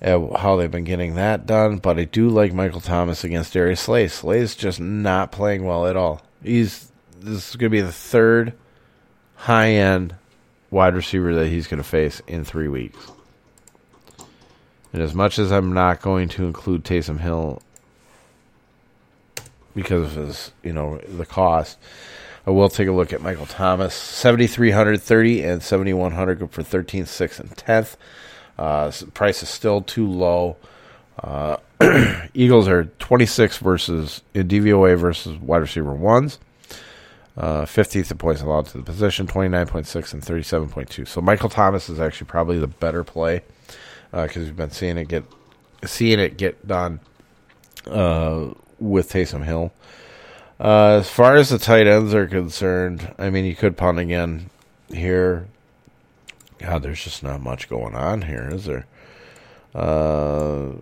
at 0.00 0.20
how 0.36 0.56
they've 0.56 0.70
been 0.70 0.84
getting 0.84 1.16
that 1.16 1.46
done. 1.46 1.78
But 1.78 1.98
I 1.98 2.04
do 2.04 2.28
like 2.28 2.52
Michael 2.52 2.80
Thomas 2.80 3.24
against 3.24 3.52
Darius 3.52 3.80
Slay. 3.80 4.06
Slay's 4.06 4.54
just 4.54 4.78
not 4.78 5.32
playing 5.32 5.64
well 5.64 5.86
at 5.86 5.96
all. 5.96 6.22
He's 6.42 6.92
this 7.18 7.50
is 7.50 7.56
going 7.56 7.70
to 7.70 7.76
be 7.76 7.80
the 7.80 7.92
third 7.92 8.52
high 9.34 9.70
end 9.70 10.14
wide 10.70 10.94
receiver 10.94 11.34
that 11.34 11.48
he's 11.48 11.66
going 11.66 11.82
to 11.82 11.88
face 11.88 12.20
in 12.28 12.44
three 12.44 12.68
weeks. 12.68 13.10
And 14.92 15.02
as 15.02 15.14
much 15.14 15.38
as 15.38 15.50
I'm 15.50 15.72
not 15.72 16.02
going 16.02 16.28
to 16.30 16.44
include 16.44 16.84
Taysom 16.84 17.18
Hill 17.18 17.62
because 19.74 20.16
of 20.16 20.26
his, 20.26 20.52
you 20.62 20.72
know, 20.72 20.98
the 20.98 21.26
cost. 21.26 21.78
I 22.46 22.50
will 22.50 22.68
take 22.68 22.88
a 22.88 22.92
look 22.92 23.12
at 23.12 23.20
Michael 23.20 23.46
Thomas, 23.46 23.94
7,330 23.94 25.42
and 25.44 25.62
7,100 25.62 26.50
for 26.50 26.62
13th, 26.62 27.02
6th, 27.02 27.40
and 27.40 27.50
10th. 27.50 27.96
Uh, 28.58 28.92
price 29.14 29.42
is 29.42 29.48
still 29.48 29.80
too 29.80 30.06
low. 30.06 30.56
Uh, 31.22 31.56
Eagles 32.34 32.68
are 32.68 32.84
26 32.84 33.58
versus 33.58 34.22
in 34.34 34.48
DVOA 34.48 34.98
versus 34.98 35.38
wide 35.38 35.58
receiver 35.58 35.92
ones. 35.92 36.38
Uh, 37.36 37.62
15th 37.62 38.10
in 38.10 38.18
points 38.18 38.42
allowed 38.42 38.66
to 38.66 38.78
the 38.78 38.84
position, 38.84 39.26
29.6 39.26 40.12
and 40.12 40.22
37.2. 40.22 41.08
So 41.08 41.20
Michael 41.20 41.48
Thomas 41.48 41.88
is 41.88 41.98
actually 41.98 42.26
probably 42.26 42.58
the 42.58 42.66
better 42.66 43.04
play 43.04 43.42
because 44.10 44.36
uh, 44.36 44.40
we've 44.40 44.56
been 44.56 44.70
seeing 44.70 44.98
it 44.98 45.08
get 45.08 45.24
seeing 45.84 46.18
it 46.18 46.36
get 46.36 46.66
done 46.68 47.00
uh, 47.86 48.50
with 48.82 49.12
Taysom 49.12 49.44
Hill. 49.44 49.72
Uh, 50.60 50.98
as 51.00 51.08
far 51.08 51.36
as 51.36 51.48
the 51.48 51.58
tight 51.58 51.86
ends 51.86 52.14
are 52.14 52.26
concerned, 52.26 53.14
I 53.18 53.30
mean, 53.30 53.44
you 53.44 53.54
could 53.54 53.76
punt 53.76 53.98
again 53.98 54.50
here. 54.88 55.48
God, 56.58 56.82
there's 56.82 57.02
just 57.02 57.22
not 57.22 57.40
much 57.40 57.68
going 57.68 57.94
on 57.94 58.22
here, 58.22 58.48
is 58.52 58.66
there? 58.66 58.86
Uh, 59.74 60.72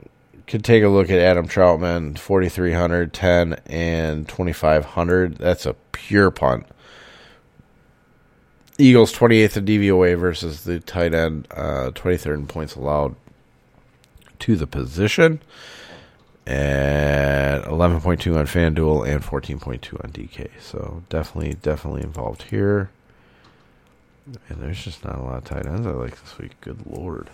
could 0.46 0.64
take 0.64 0.82
a 0.82 0.88
look 0.88 1.08
at 1.08 1.18
Adam 1.18 1.46
Trautman, 1.46 2.18
4,300, 2.18 3.12
10, 3.12 3.54
and 3.66 4.28
2,500. 4.28 5.36
That's 5.36 5.64
a 5.64 5.74
pure 5.92 6.30
punt. 6.30 6.66
Eagles 8.76 9.14
28th 9.14 9.58
in 9.58 9.64
DVOA 9.66 10.18
versus 10.18 10.64
the 10.64 10.80
tight 10.80 11.14
end, 11.14 11.46
uh, 11.52 11.90
23rd 11.94 12.34
in 12.34 12.46
points 12.46 12.74
allowed 12.74 13.14
to 14.40 14.56
the 14.56 14.66
position 14.66 15.40
at 16.46 17.62
11.2 17.64 18.36
on 18.36 18.46
FanDuel 18.46 19.08
and 19.08 19.22
14.2 19.22 20.04
on 20.04 20.12
DK. 20.12 20.50
So 20.60 21.02
definitely, 21.08 21.54
definitely 21.54 22.02
involved 22.02 22.44
here. 22.44 22.90
And 24.48 24.60
there's 24.60 24.82
just 24.82 25.04
not 25.04 25.18
a 25.18 25.22
lot 25.22 25.38
of 25.38 25.44
tight 25.44 25.66
ends 25.66 25.86
I 25.86 25.90
like 25.90 26.20
this 26.20 26.38
week. 26.38 26.60
Good 26.60 26.86
lord. 26.86 27.30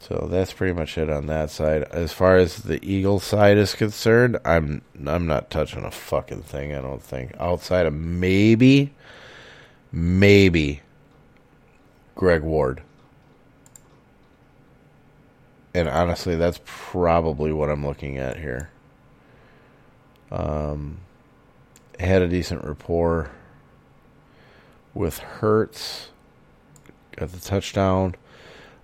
So 0.00 0.28
that's 0.30 0.52
pretty 0.52 0.72
much 0.72 0.96
it 0.96 1.10
on 1.10 1.26
that 1.26 1.50
side. 1.50 1.82
As 1.84 2.12
far 2.12 2.36
as 2.36 2.58
the 2.58 2.82
Eagle 2.88 3.18
side 3.18 3.58
is 3.58 3.74
concerned, 3.74 4.38
I'm 4.44 4.82
I'm 5.06 5.26
not 5.26 5.50
touching 5.50 5.84
a 5.84 5.90
fucking 5.90 6.42
thing. 6.42 6.74
I 6.74 6.80
don't 6.80 7.02
think 7.02 7.34
outside 7.38 7.84
of 7.84 7.94
maybe, 7.94 8.94
maybe 9.90 10.82
Greg 12.14 12.42
Ward. 12.42 12.82
And 15.78 15.88
honestly, 15.88 16.34
that's 16.34 16.58
probably 16.64 17.52
what 17.52 17.70
I'm 17.70 17.86
looking 17.86 18.18
at 18.18 18.36
here. 18.36 18.70
Um, 20.32 20.98
had 22.00 22.20
a 22.20 22.26
decent 22.26 22.64
rapport 22.64 23.30
with 24.92 25.18
Hurts. 25.18 26.08
Got 27.14 27.30
the 27.30 27.38
touchdown. 27.38 28.16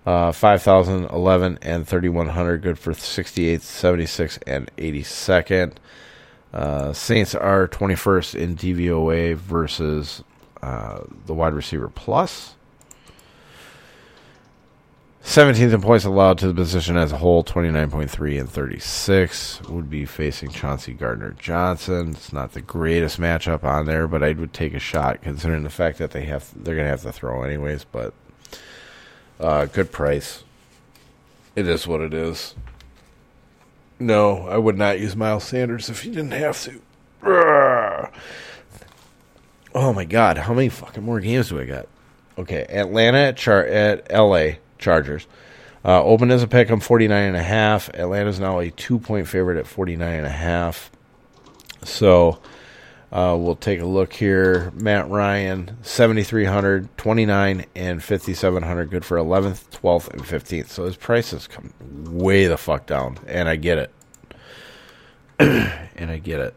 Uh, 0.05 0.31
5,011 0.31 1.59
and 1.61 1.85
3,100, 1.85 2.61
good 2.61 2.79
for 2.79 2.93
68th, 2.93 3.59
76, 3.59 4.39
and 4.47 4.71
82nd. 4.77 5.73
Uh, 6.53 6.93
Saints 6.93 7.35
are 7.35 7.67
21st 7.67 8.35
in 8.35 8.55
DVOA 8.55 9.35
versus 9.35 10.23
uh, 10.63 11.01
the 11.25 11.33
wide 11.33 11.53
receiver 11.53 11.89
plus. 11.89 12.54
17th 15.25 15.73
in 15.73 15.81
points 15.81 16.05
allowed 16.05 16.37
to 16.37 16.47
the 16.47 16.53
position 16.53 16.97
as 16.97 17.11
a 17.11 17.17
whole, 17.17 17.43
29.3 17.43 18.39
and 18.39 18.49
36. 18.49 19.63
Would 19.63 19.89
be 19.89 20.05
facing 20.05 20.51
Chauncey 20.51 20.93
Gardner 20.93 21.35
Johnson. 21.39 22.11
It's 22.11 22.31
not 22.31 22.53
the 22.53 22.61
greatest 22.61 23.19
matchup 23.19 23.63
on 23.63 23.87
there, 23.87 24.07
but 24.07 24.21
I 24.21 24.33
would 24.33 24.53
take 24.53 24.75
a 24.75 24.79
shot 24.79 25.23
considering 25.23 25.63
the 25.63 25.71
fact 25.71 25.97
that 25.97 26.11
they 26.11 26.25
have 26.25 26.51
they're 26.55 26.75
going 26.75 26.85
to 26.85 26.91
have 26.91 27.01
to 27.01 27.11
throw 27.11 27.41
anyways. 27.41 27.85
But 27.85 28.13
uh, 29.39 29.65
good 29.65 29.91
price. 29.91 30.43
It 31.55 31.67
is 31.67 31.87
what 31.87 32.01
it 32.01 32.13
is. 32.13 32.53
No, 33.97 34.47
I 34.47 34.57
would 34.57 34.77
not 34.77 34.99
use 34.99 35.15
Miles 35.15 35.45
Sanders 35.45 35.89
if 35.89 36.05
you 36.05 36.11
didn't 36.11 36.31
have 36.31 36.61
to. 36.63 36.81
Oh 39.73 39.91
my 39.91 40.05
God, 40.05 40.37
how 40.37 40.53
many 40.53 40.69
fucking 40.69 41.03
more 41.03 41.19
games 41.19 41.49
do 41.49 41.59
I 41.59 41.65
got? 41.65 41.87
Okay, 42.37 42.65
Atlanta 42.69 43.17
at 43.17 43.37
Char- 43.37 43.65
at 43.65 44.05
L.A. 44.09 44.59
Chargers. 44.77 45.27
Uh, 45.83 46.03
open 46.03 46.31
as 46.31 46.41
a 46.41 46.47
pick, 46.47 46.69
I'm 46.69 46.79
49 46.79 47.23
and 47.27 47.37
a 47.37 47.43
half. 47.43 47.89
Atlanta's 47.89 48.39
now 48.39 48.59
a 48.59 48.71
two 48.71 48.97
point 48.97 49.27
favorite 49.27 49.57
at 49.57 49.67
49 49.67 50.17
and 50.17 50.25
a 50.25 50.29
half. 50.29 50.89
So 51.83 52.39
uh, 53.11 53.35
we'll 53.37 53.55
take 53.55 53.79
a 53.79 53.85
look 53.85 54.11
here. 54.11 54.71
Matt 54.73 55.09
Ryan, 55.09 55.77
7,300, 55.83 56.97
29, 56.97 57.65
and 57.75 58.03
5,700. 58.03 58.89
Good 58.89 59.05
for 59.05 59.17
11th, 59.17 59.69
12th, 59.79 60.09
and 60.09 60.23
15th. 60.23 60.69
So 60.69 60.85
his 60.85 60.97
prices 60.97 61.47
come 61.47 61.71
way 62.09 62.47
the 62.47 62.57
fuck 62.57 62.87
down. 62.87 63.19
And 63.27 63.47
I 63.47 63.55
get 63.55 63.77
it. 63.77 63.91
and 65.39 66.11
I 66.11 66.17
get 66.17 66.39
it. 66.41 66.55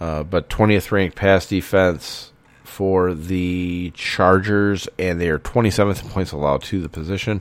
Uh, 0.00 0.22
but 0.22 0.48
20th 0.48 0.90
ranked 0.90 1.16
pass 1.16 1.46
defense 1.46 2.32
for 2.74 3.14
the 3.14 3.92
Chargers, 3.94 4.88
and 4.98 5.20
they 5.20 5.28
are 5.28 5.38
27th 5.38 6.02
in 6.02 6.08
points 6.10 6.32
allowed 6.32 6.60
to 6.64 6.80
the 6.80 6.88
position 6.88 7.40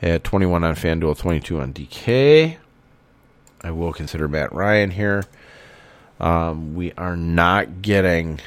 at 0.00 0.22
21 0.22 0.62
on 0.62 0.76
FanDuel, 0.76 1.18
22 1.18 1.60
on 1.60 1.72
DK. 1.72 2.56
I 3.64 3.70
will 3.72 3.92
consider 3.92 4.28
Matt 4.28 4.52
Ryan 4.52 4.92
here. 4.92 5.24
Um, 6.20 6.76
we 6.76 6.92
are 6.92 7.16
not 7.16 7.82
getting 7.82 8.38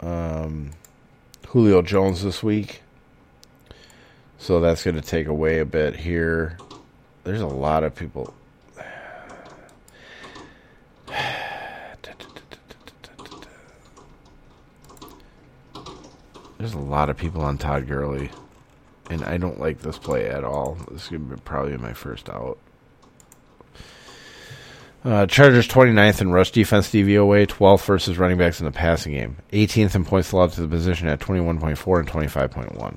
um, 0.00 0.70
Julio 1.46 1.82
Jones 1.82 2.24
this 2.24 2.42
week, 2.42 2.82
so 4.38 4.58
that's 4.58 4.82
going 4.82 4.96
to 4.96 5.02
take 5.02 5.28
away 5.28 5.60
a 5.60 5.64
bit 5.64 5.94
here. 5.94 6.58
There's 7.22 7.40
a 7.40 7.46
lot 7.46 7.84
of 7.84 7.94
people. 7.94 8.34
There's 16.58 16.74
a 16.74 16.78
lot 16.78 17.10
of 17.10 17.16
people 17.16 17.42
on 17.42 17.58
Todd 17.58 17.86
Gurley, 17.88 18.30
and 19.10 19.24
I 19.24 19.36
don't 19.36 19.60
like 19.60 19.80
this 19.80 19.98
play 19.98 20.28
at 20.28 20.44
all. 20.44 20.76
This 20.90 21.04
is 21.04 21.08
going 21.08 21.28
to 21.28 21.36
be 21.36 21.40
probably 21.42 21.76
my 21.76 21.92
first 21.92 22.28
out. 22.28 22.58
Uh, 25.04 25.26
Chargers 25.26 25.68
29th 25.68 26.22
in 26.22 26.32
rush 26.32 26.50
defense 26.50 26.88
DVOA, 26.88 27.46
12th 27.46 27.84
versus 27.84 28.16
running 28.16 28.38
backs 28.38 28.60
in 28.60 28.64
the 28.64 28.72
passing 28.72 29.12
game, 29.12 29.36
18th 29.52 29.94
in 29.94 30.04
points 30.04 30.32
allowed 30.32 30.52
to 30.52 30.62
the 30.62 30.68
position 30.68 31.08
at 31.08 31.20
21.4 31.20 31.98
and 31.98 32.08
25.1. 32.08 32.96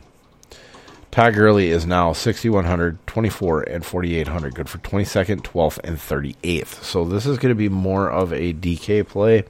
Todd 1.12 1.34
Gurley 1.34 1.70
is 1.70 1.86
now 1.86 2.14
6,100, 2.14 3.06
24, 3.08 3.62
and 3.64 3.86
4,800. 3.86 4.56
Good 4.56 4.70
for 4.70 4.78
22nd, 4.78 5.42
12th, 5.42 5.80
and 5.84 5.98
38th. 5.98 6.84
So 6.84 7.04
this 7.04 7.26
is 7.26 7.38
going 7.38 7.50
to 7.50 7.56
be 7.56 7.70
more 7.70 8.10
of 8.10 8.32
a 8.32 8.54
DK 8.54 9.06
play 9.06 9.44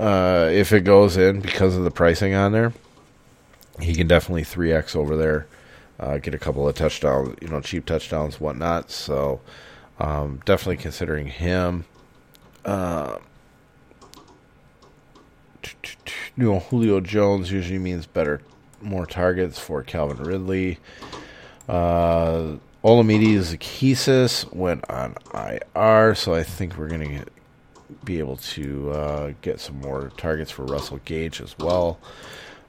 uh, 0.00 0.48
if 0.50 0.72
it 0.72 0.80
goes 0.80 1.18
in 1.18 1.40
because 1.40 1.76
of 1.76 1.84
the 1.84 1.90
pricing 1.90 2.34
on 2.34 2.52
there, 2.52 2.72
he 3.80 3.94
can 3.94 4.06
definitely 4.06 4.44
3x 4.44 4.96
over 4.96 5.14
there, 5.14 5.46
uh, 5.98 6.16
get 6.16 6.34
a 6.34 6.38
couple 6.38 6.66
of 6.66 6.74
touchdowns, 6.74 7.36
you 7.42 7.48
know, 7.48 7.60
cheap 7.60 7.84
touchdowns, 7.84 8.40
whatnot. 8.40 8.90
So 8.90 9.40
um, 9.98 10.40
definitely 10.46 10.78
considering 10.78 11.26
him. 11.26 11.84
Uh, 12.64 13.18
you 16.34 16.44
know, 16.44 16.60
Julio 16.60 17.00
Jones 17.00 17.52
usually 17.52 17.78
means 17.78 18.06
better, 18.06 18.40
more 18.80 19.04
targets 19.04 19.58
for 19.58 19.82
Calvin 19.82 20.24
Ridley. 20.24 20.78
Uh, 21.68 22.56
Olamide 22.82 23.36
Zaccheaus 23.36 24.50
went 24.54 24.88
on 24.88 25.14
IR, 25.34 26.14
so 26.14 26.32
I 26.34 26.42
think 26.42 26.78
we're 26.78 26.88
going 26.88 27.18
to 27.18 27.26
be 28.04 28.18
able 28.18 28.36
to 28.36 28.90
uh, 28.90 29.32
get 29.42 29.60
some 29.60 29.80
more 29.80 30.10
targets 30.16 30.50
for 30.50 30.64
Russell 30.64 31.00
Gage 31.04 31.40
as 31.40 31.56
well. 31.58 31.98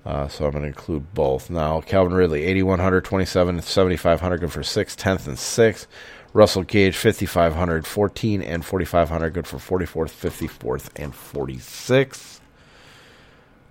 Uh, 0.05 0.27
so 0.27 0.45
I'm 0.45 0.51
going 0.51 0.63
to 0.63 0.67
include 0.67 1.13
both. 1.13 1.49
Now, 1.49 1.81
Calvin 1.81 2.13
Ridley, 2.13 2.43
8,100, 2.43 3.05
27, 3.05 3.61
7,500, 3.61 4.37
good 4.39 4.51
for 4.51 4.61
6th, 4.61 4.95
10th, 4.97 5.27
and 5.27 5.37
6th. 5.37 5.85
Russell 6.33 6.63
Gage, 6.63 6.97
5,500, 6.97 7.85
14, 7.85 8.41
and 8.41 8.65
4,500, 8.65 9.29
good 9.33 9.47
for 9.47 9.57
44th, 9.57 10.11
54th, 10.11 10.89
and 10.95 11.13
46th. 11.13 12.39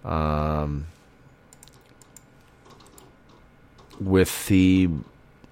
Um, 0.05 0.87
with 4.01 4.47
the 4.47 4.89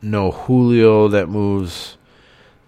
no 0.00 0.30
Julio 0.30 1.08
that 1.08 1.28
moves 1.28 1.97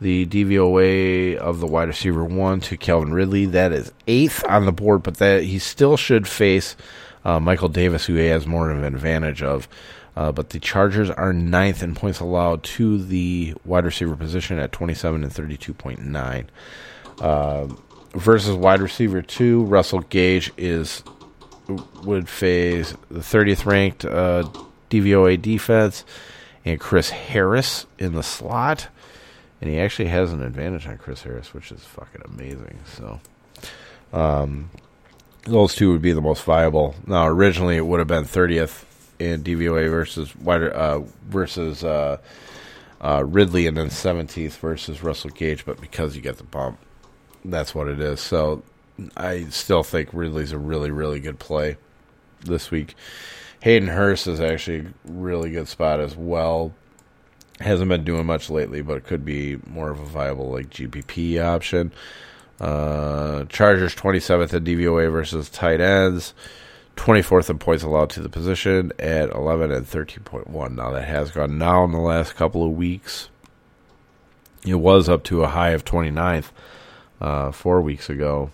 the 0.01 0.27
DVOA 0.27 1.37
of 1.37 1.61
the 1.61 1.67
wide 1.67 1.89
receiver 1.89 2.25
one 2.25 2.61
to 2.61 2.77
Calvin 2.77 3.13
Ridley. 3.13 3.47
That 3.47 3.73
is 3.73 3.93
eighth 4.07 4.45
on 4.49 4.65
the 4.65 4.73
board, 4.73 5.03
but 5.03 5.19
that 5.19 5.43
he 5.45 5.59
still 5.59 5.97
should 5.97 6.27
face 6.27 6.77
uh, 7.25 7.39
Michael 7.39 7.69
Davis, 7.69 8.07
who 8.07 8.15
he 8.15 8.27
has 8.27 8.47
more 8.47 8.71
of 8.71 8.79
an 8.83 8.95
advantage 8.95 9.43
of. 9.43 9.69
Uh, 10.17 10.33
but 10.33 10.51
the 10.51 10.59
Chargers 10.59 11.09
are 11.11 11.33
ninth 11.33 11.83
in 11.83 11.95
points 11.95 12.21
allowed 12.21 12.63
to 12.63 13.03
the 13.03 13.55
wide 13.65 13.85
receiver 13.85 14.17
position 14.17 14.59
at 14.59 14.73
27 14.73 15.23
and 15.23 15.33
32.9. 15.33 16.47
Uh, 17.21 17.69
versus 18.15 18.55
wide 18.55 18.81
receiver 18.81 19.23
two, 19.23 19.65
Russell 19.65 20.01
Gage 20.01 20.53
is 20.57 21.03
would 22.03 22.29
face 22.29 22.95
the 23.11 23.21
30th 23.21 23.65
ranked 23.65 24.05
uh, 24.05 24.43
DVOA 24.91 25.41
defense 25.41 26.05
and 26.65 26.81
Chris 26.81 27.11
Harris 27.11 27.87
in 27.99 28.13
the 28.13 28.25
slot 28.25 28.89
and 29.61 29.71
he 29.71 29.79
actually 29.79 30.09
has 30.09 30.33
an 30.33 30.43
advantage 30.43 30.87
on 30.87 30.99
Chris 30.99 31.23
Harris, 31.23 31.53
which 31.53 31.71
is 31.71 31.85
fucking 31.85 32.23
amazing. 32.25 32.79
So, 32.97 33.21
um, 34.13 34.71
those 35.45 35.75
two 35.75 35.93
would 35.93 36.03
be 36.03 36.13
the 36.13 36.21
most 36.21 36.45
viable. 36.45 36.95
Now, 37.07 37.27
originally 37.27 37.77
it 37.77 37.87
would 37.87 37.99
have 37.99 38.09
been 38.09 38.25
30th 38.25 38.85
in 39.19 39.43
DVOA 39.43 39.91
versus 39.91 40.35
wider 40.37 40.73
uh, 40.75 41.01
versus 41.29 41.85
uh, 41.85 42.19
uh, 43.01 43.25
Ridley, 43.27 43.67
and 43.67 43.77
then 43.77 43.89
17th 43.89 44.59
versus 44.59 45.03
Russell 45.03 45.31
Gage. 45.31 45.65
But 45.65 45.81
because 45.81 46.17
you 46.17 46.23
get 46.23 46.39
the 46.39 46.45
bump, 46.45 46.79
that's 47.45 47.75
what 47.75 47.89
it 47.89 48.01
is. 48.01 48.21
So 48.21 48.63
I 49.17 49.45
still 49.45 49.83
think 49.83 50.11
Ridley's 50.13 50.53
a 50.53 50.59
really, 50.59 50.91
really 50.91 51.21
good 51.21 51.39
play 51.39 51.77
this 52.41 52.71
week. 52.71 52.95
Hayden 53.63 53.89
Hurst 53.89 54.27
is 54.27 54.41
actually 54.41 54.81
a 54.81 54.93
really 55.05 55.51
good 55.51 55.69
spot 55.69 56.01
as 56.01 56.17
well. 56.17 56.73
Hasn't 57.61 57.89
been 57.89 58.05
doing 58.05 58.27
much 58.27 58.49
lately, 58.49 58.83
but 58.83 58.97
it 58.97 59.05
could 59.05 59.25
be 59.25 59.59
more 59.67 59.91
of 59.91 60.01
a 60.01 60.07
viable 60.07 60.51
like 60.51 60.71
GPP 60.71 61.43
option. 61.45 61.93
Uh, 62.59 63.45
Chargers 63.45 63.95
27th 63.95 64.53
in 64.53 64.65
DVOA 64.65 65.11
versus 65.11 65.49
tight 65.49 65.81
ends. 65.81 66.35
24th 66.97 67.49
in 67.49 67.59
points 67.59 67.83
allowed 67.83 68.11
to 68.11 68.21
the 68.21 68.29
position 68.29 68.93
at 68.99 69.31
11 69.31 69.71
and 69.71 69.87
13.1. 69.87 70.75
Now 70.75 70.91
that 70.91 71.05
has 71.05 71.31
gone 71.31 71.59
down 71.59 71.93
the 71.93 71.99
last 71.99 72.35
couple 72.35 72.65
of 72.65 72.73
weeks. 72.73 73.31
It 74.67 74.75
was 74.75 75.09
up 75.09 75.25
to 75.25 75.43
a 75.43 75.49
high 75.49 75.71
of 75.71 75.85
29th 75.85 76.51
uh, 77.21 77.53
four 77.53 77.81
weeks 77.81 78.11
ago, 78.11 78.51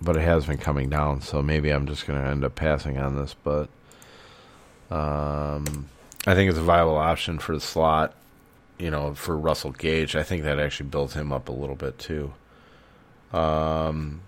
but 0.00 0.16
it 0.16 0.22
has 0.22 0.46
been 0.46 0.56
coming 0.56 0.88
down. 0.88 1.20
So 1.20 1.42
maybe 1.42 1.70
I'm 1.70 1.86
just 1.86 2.06
going 2.06 2.22
to 2.22 2.28
end 2.28 2.44
up 2.44 2.54
passing 2.54 2.96
on 2.96 3.16
this, 3.16 3.34
but 3.44 3.68
um, 4.90 5.88
I 6.26 6.34
think 6.34 6.48
it's 6.48 6.58
a 6.58 6.62
viable 6.62 6.96
option 6.96 7.38
for 7.38 7.54
the 7.54 7.60
slot. 7.60 8.14
You 8.78 8.90
know, 8.90 9.14
for 9.14 9.36
Russell 9.36 9.72
Gage, 9.72 10.16
I 10.16 10.22
think 10.22 10.42
that 10.42 10.58
actually 10.58 10.88
builds 10.88 11.14
him 11.14 11.32
up 11.32 11.48
a 11.48 11.52
little 11.52 11.76
bit 11.76 11.98
too. 11.98 12.32
Um, 13.32 14.22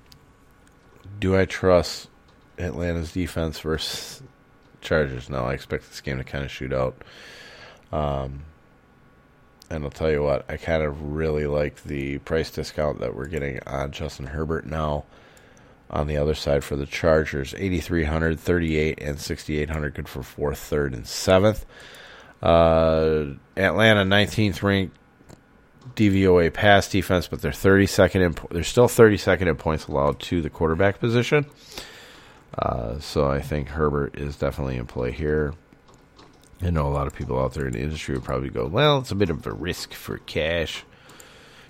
do 1.18 1.36
I 1.36 1.44
trust 1.44 2.08
Atlanta's 2.58 3.12
defense 3.12 3.60
versus 3.60 4.22
Chargers? 4.80 5.28
No, 5.28 5.44
I 5.44 5.54
expect 5.54 5.88
this 5.88 6.00
game 6.00 6.18
to 6.18 6.24
kind 6.24 6.44
of 6.44 6.50
shoot 6.50 6.72
out. 6.72 6.96
Um, 7.92 8.44
and 9.70 9.84
I'll 9.84 9.90
tell 9.90 10.10
you 10.10 10.22
what, 10.22 10.44
I 10.48 10.56
kind 10.56 10.82
of 10.82 11.00
really 11.02 11.46
like 11.46 11.82
the 11.84 12.18
price 12.18 12.50
discount 12.50 13.00
that 13.00 13.14
we're 13.14 13.26
getting 13.26 13.60
on 13.66 13.90
Justin 13.92 14.26
Herbert 14.26 14.66
now. 14.66 15.04
On 15.90 16.06
the 16.06 16.16
other 16.16 16.34
side 16.34 16.64
for 16.64 16.76
the 16.76 16.86
Chargers, 16.86 17.54
8,300, 17.54 18.40
38, 18.40 18.98
and 19.00 19.20
6,800, 19.20 19.94
good 19.94 20.08
for 20.08 20.22
fourth, 20.22 20.58
third, 20.58 20.92
and 20.92 21.06
seventh. 21.06 21.64
Uh, 22.44 23.34
Atlanta, 23.56 24.04
19th 24.04 24.62
ranked 24.62 24.96
DVOA 25.96 26.52
pass 26.52 26.88
defense, 26.88 27.26
but 27.26 27.40
they're 27.40 27.52
32nd 27.52 28.20
in, 28.20 28.36
they're 28.50 28.62
still 28.62 28.88
32nd 28.88 29.46
in 29.46 29.56
points 29.56 29.86
allowed 29.86 30.20
to 30.20 30.42
the 30.42 30.50
quarterback 30.50 31.00
position. 31.00 31.46
Uh, 32.58 32.98
so 32.98 33.28
I 33.28 33.40
think 33.40 33.68
Herbert 33.68 34.18
is 34.18 34.36
definitely 34.36 34.76
in 34.76 34.86
play 34.86 35.10
here. 35.10 35.54
I 36.60 36.70
know 36.70 36.86
a 36.86 36.88
lot 36.88 37.06
of 37.06 37.14
people 37.14 37.40
out 37.40 37.54
there 37.54 37.66
in 37.66 37.72
the 37.72 37.80
industry 37.80 38.14
would 38.14 38.24
probably 38.24 38.50
go, 38.50 38.66
well, 38.66 38.98
it's 38.98 39.10
a 39.10 39.16
bit 39.16 39.30
of 39.30 39.46
a 39.46 39.52
risk 39.52 39.92
for 39.92 40.18
cash. 40.18 40.84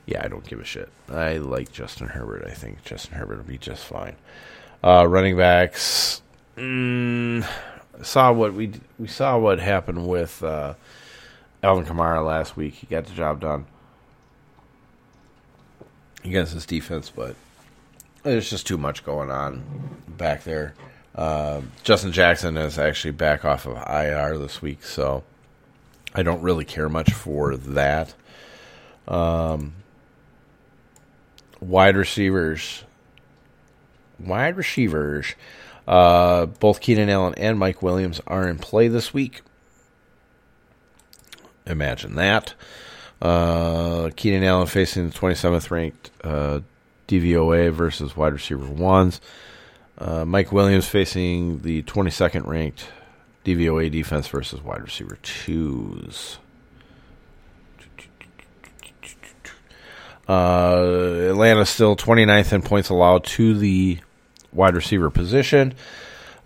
Yeah, 0.06 0.22
I 0.24 0.28
don't 0.28 0.46
give 0.46 0.60
a 0.60 0.64
shit. 0.64 0.90
I 1.08 1.38
like 1.38 1.72
Justin 1.72 2.08
Herbert. 2.08 2.44
I 2.46 2.52
think 2.52 2.84
Justin 2.84 3.16
Herbert 3.16 3.38
will 3.38 3.44
be 3.44 3.58
just 3.58 3.84
fine. 3.84 4.16
Uh, 4.82 5.06
running 5.08 5.36
backs. 5.36 6.20
Mm, 6.56 7.46
saw 8.02 8.32
what 8.32 8.54
we 8.54 8.72
we 8.98 9.08
saw 9.08 9.38
what 9.38 9.58
happened 9.58 10.06
with 10.06 10.42
uh, 10.42 10.74
Alvin 11.62 11.84
Kamara 11.84 12.24
last 12.24 12.56
week. 12.56 12.74
He 12.74 12.86
got 12.86 13.06
the 13.06 13.12
job 13.12 13.40
done 13.40 13.66
against 16.24 16.54
his 16.54 16.66
defense, 16.66 17.10
but 17.10 17.36
there's 18.22 18.48
just 18.48 18.66
too 18.66 18.78
much 18.78 19.04
going 19.04 19.30
on 19.30 19.62
back 20.08 20.44
there. 20.44 20.74
Uh, 21.14 21.60
Justin 21.84 22.12
Jackson 22.12 22.56
is 22.56 22.78
actually 22.78 23.12
back 23.12 23.44
off 23.44 23.66
of 23.66 23.76
IR 23.76 24.38
this 24.38 24.60
week, 24.60 24.82
so 24.82 25.22
I 26.14 26.22
don't 26.22 26.42
really 26.42 26.64
care 26.64 26.88
much 26.88 27.12
for 27.12 27.56
that. 27.56 28.14
Um, 29.06 29.74
wide 31.60 31.96
receivers, 31.96 32.84
wide 34.18 34.56
receivers. 34.56 35.34
Uh, 35.86 36.46
both 36.46 36.80
Keenan 36.80 37.10
Allen 37.10 37.34
and 37.36 37.58
Mike 37.58 37.82
Williams 37.82 38.20
are 38.26 38.48
in 38.48 38.58
play 38.58 38.88
this 38.88 39.12
week. 39.12 39.42
Imagine 41.66 42.14
that. 42.16 42.54
Uh, 43.20 44.10
Keenan 44.16 44.44
Allen 44.44 44.66
facing 44.66 45.08
the 45.08 45.14
27th 45.14 45.70
ranked 45.70 46.10
uh, 46.22 46.60
DVOA 47.08 47.72
versus 47.72 48.16
wide 48.16 48.32
receiver 48.32 48.66
ones. 48.66 49.20
Uh, 49.96 50.24
Mike 50.24 50.52
Williams 50.52 50.86
facing 50.86 51.60
the 51.60 51.82
22nd 51.84 52.46
ranked 52.46 52.86
DVOA 53.44 53.90
defense 53.90 54.26
versus 54.28 54.62
wide 54.62 54.82
receiver 54.82 55.18
twos. 55.22 56.38
Uh, 60.26 61.28
Atlanta 61.30 61.66
still 61.66 61.96
29th 61.96 62.52
in 62.54 62.62
points 62.62 62.88
allowed 62.88 63.24
to 63.24 63.54
the 63.54 63.98
wide 64.54 64.74
receiver 64.74 65.10
position. 65.10 65.74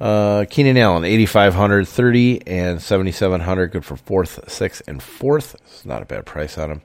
Uh, 0.01 0.45
Keenan 0.49 0.77
Allen, 0.77 1.05
8,500, 1.05 1.87
30, 1.89 2.47
and 2.47 2.81
7,700. 2.81 3.69
Good 3.69 3.85
for 3.85 3.97
fourth, 3.97 4.51
sixth, 4.51 4.83
and 4.87 5.03
fourth. 5.03 5.55
It's 5.67 5.85
not 5.85 6.03
a 6.03 6.07
bad 6.07 6.25
price 6.25 6.57
on 6.57 6.71
him. 6.71 6.83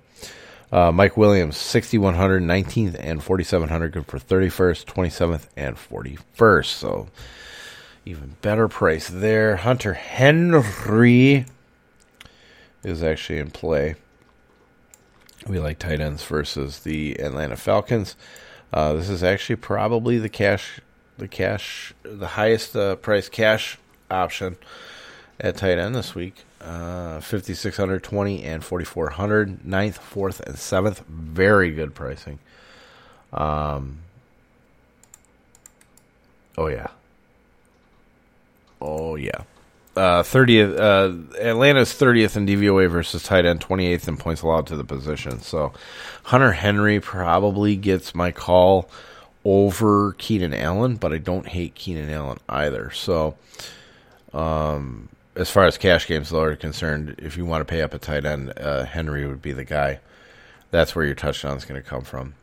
Uh, 0.71 0.91
Mike 0.91 1.15
Williams, 1.15 1.55
6,100, 1.57 2.41
19th, 2.41 2.95
and 2.99 3.23
4,700. 3.23 3.91
Good 3.91 4.07
for 4.07 4.17
31st, 4.17 4.85
27th, 4.85 5.47
and 5.55 5.75
41st. 5.75 6.65
So 6.65 7.07
even 8.05 8.35
better 8.41 8.67
price 8.67 9.07
there. 9.07 9.57
Hunter 9.57 9.93
Henry 9.93 11.45
is 12.83 13.03
actually 13.03 13.39
in 13.39 13.51
play. 13.51 13.95
We 15.47 15.59
like 15.59 15.79
tight 15.79 15.99
ends 15.99 16.23
versus 16.23 16.79
the 16.79 17.19
Atlanta 17.19 17.55
Falcons. 17.55 18.15
Uh, 18.71 18.93
this 18.93 19.09
is 19.09 19.23
actually 19.23 19.57
probably 19.57 20.17
the 20.17 20.29
cash, 20.29 20.79
the 21.17 21.27
cash, 21.27 21.93
the 22.03 22.27
highest 22.27 22.75
uh, 22.75 22.95
price 22.97 23.29
cash 23.29 23.77
option 24.09 24.57
at 25.39 25.57
tight 25.57 25.77
end 25.77 25.95
this 25.95 26.15
week. 26.15 26.43
Uh, 26.61 27.19
5620 27.19 28.43
and 28.43 28.63
4400 28.63 29.63
9th 29.63 29.99
4th 29.99 30.39
and 30.39 30.55
7th 30.55 31.05
very 31.07 31.71
good 31.71 31.93
pricing. 31.93 32.39
Um 33.33 33.99
oh 36.57 36.67
yeah. 36.67 36.87
Oh 38.79 39.15
yeah. 39.15 39.41
Uh 39.97 40.23
30th 40.23 40.79
uh 40.79 41.37
atlanta's 41.37 41.93
30th 41.93 42.37
in 42.37 42.45
dvoa 42.47 42.89
versus 42.89 43.23
tight 43.23 43.45
end 43.45 43.59
28th 43.59 44.07
in 44.07 44.15
points 44.15 44.41
allowed 44.41 44.67
to 44.67 44.77
the 44.77 44.85
position. 44.85 45.41
So 45.41 45.73
hunter 46.23 46.53
henry 46.53 47.01
probably 47.01 47.75
gets 47.75 48.15
my 48.15 48.31
call 48.31 48.89
over 49.45 50.13
keenan 50.13 50.53
allen 50.53 50.95
but 50.95 51.11
i 51.13 51.17
don't 51.17 51.47
hate 51.47 51.75
keenan 51.75 52.09
allen 52.09 52.37
either 52.47 52.89
so 52.91 53.35
um 54.33 55.09
as 55.35 55.49
far 55.49 55.65
as 55.65 55.77
cash 55.77 56.07
games 56.07 56.29
though 56.29 56.41
are 56.41 56.55
concerned, 56.55 57.15
if 57.17 57.37
you 57.37 57.45
want 57.45 57.61
to 57.61 57.71
pay 57.71 57.81
up 57.81 57.93
a 57.93 57.99
tight 57.99 58.25
end, 58.25 58.53
uh, 58.57 58.85
Henry 58.85 59.25
would 59.25 59.41
be 59.41 59.53
the 59.53 59.63
guy. 59.63 59.99
That's 60.71 60.95
where 60.95 61.05
your 61.05 61.15
touchdown 61.15 61.57
is 61.57 61.65
going 61.65 61.81
to 61.81 61.87
come 61.87 62.03
from. 62.03 62.33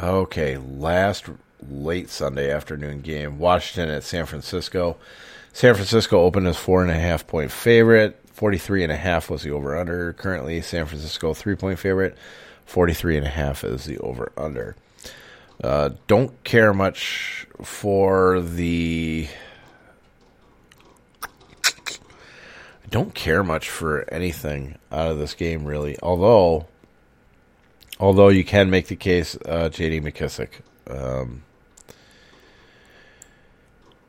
Okay, 0.00 0.56
last 0.56 1.26
late 1.68 2.10
Sunday 2.10 2.50
afternoon 2.50 3.00
game, 3.00 3.38
Washington 3.38 3.94
at 3.94 4.02
San 4.02 4.26
Francisco. 4.26 4.96
San 5.52 5.74
Francisco 5.74 6.20
opened 6.20 6.46
as 6.46 6.56
four 6.56 6.82
and 6.82 6.90
a 6.90 6.94
half 6.94 7.26
point 7.26 7.50
favorite. 7.50 8.18
Forty 8.32 8.58
three 8.58 8.82
and 8.82 8.90
a 8.90 8.96
half 8.96 9.30
was 9.30 9.42
the 9.42 9.50
over 9.50 9.76
under. 9.76 10.12
Currently, 10.14 10.60
San 10.62 10.86
Francisco 10.86 11.34
three 11.34 11.54
point 11.54 11.78
favorite. 11.78 12.16
Forty 12.66 12.94
three 12.94 13.16
and 13.16 13.26
a 13.26 13.30
half 13.30 13.62
is 13.62 13.84
the 13.84 13.98
over 13.98 14.32
under. 14.36 14.74
Uh, 15.62 15.90
don't 16.08 16.42
care 16.42 16.74
much 16.74 17.46
for 17.62 18.40
the 18.40 19.28
don't 22.90 23.14
care 23.14 23.42
much 23.42 23.70
for 23.70 24.04
anything 24.12 24.76
out 24.92 25.08
of 25.08 25.18
this 25.18 25.34
game, 25.34 25.64
really. 25.64 25.96
Although, 26.02 26.66
although 27.98 28.28
you 28.28 28.44
can 28.44 28.70
make 28.70 28.88
the 28.88 28.96
case, 28.96 29.36
uh, 29.46 29.68
J.D. 29.70 30.00
McKissic. 30.00 30.48
Um, 30.88 31.42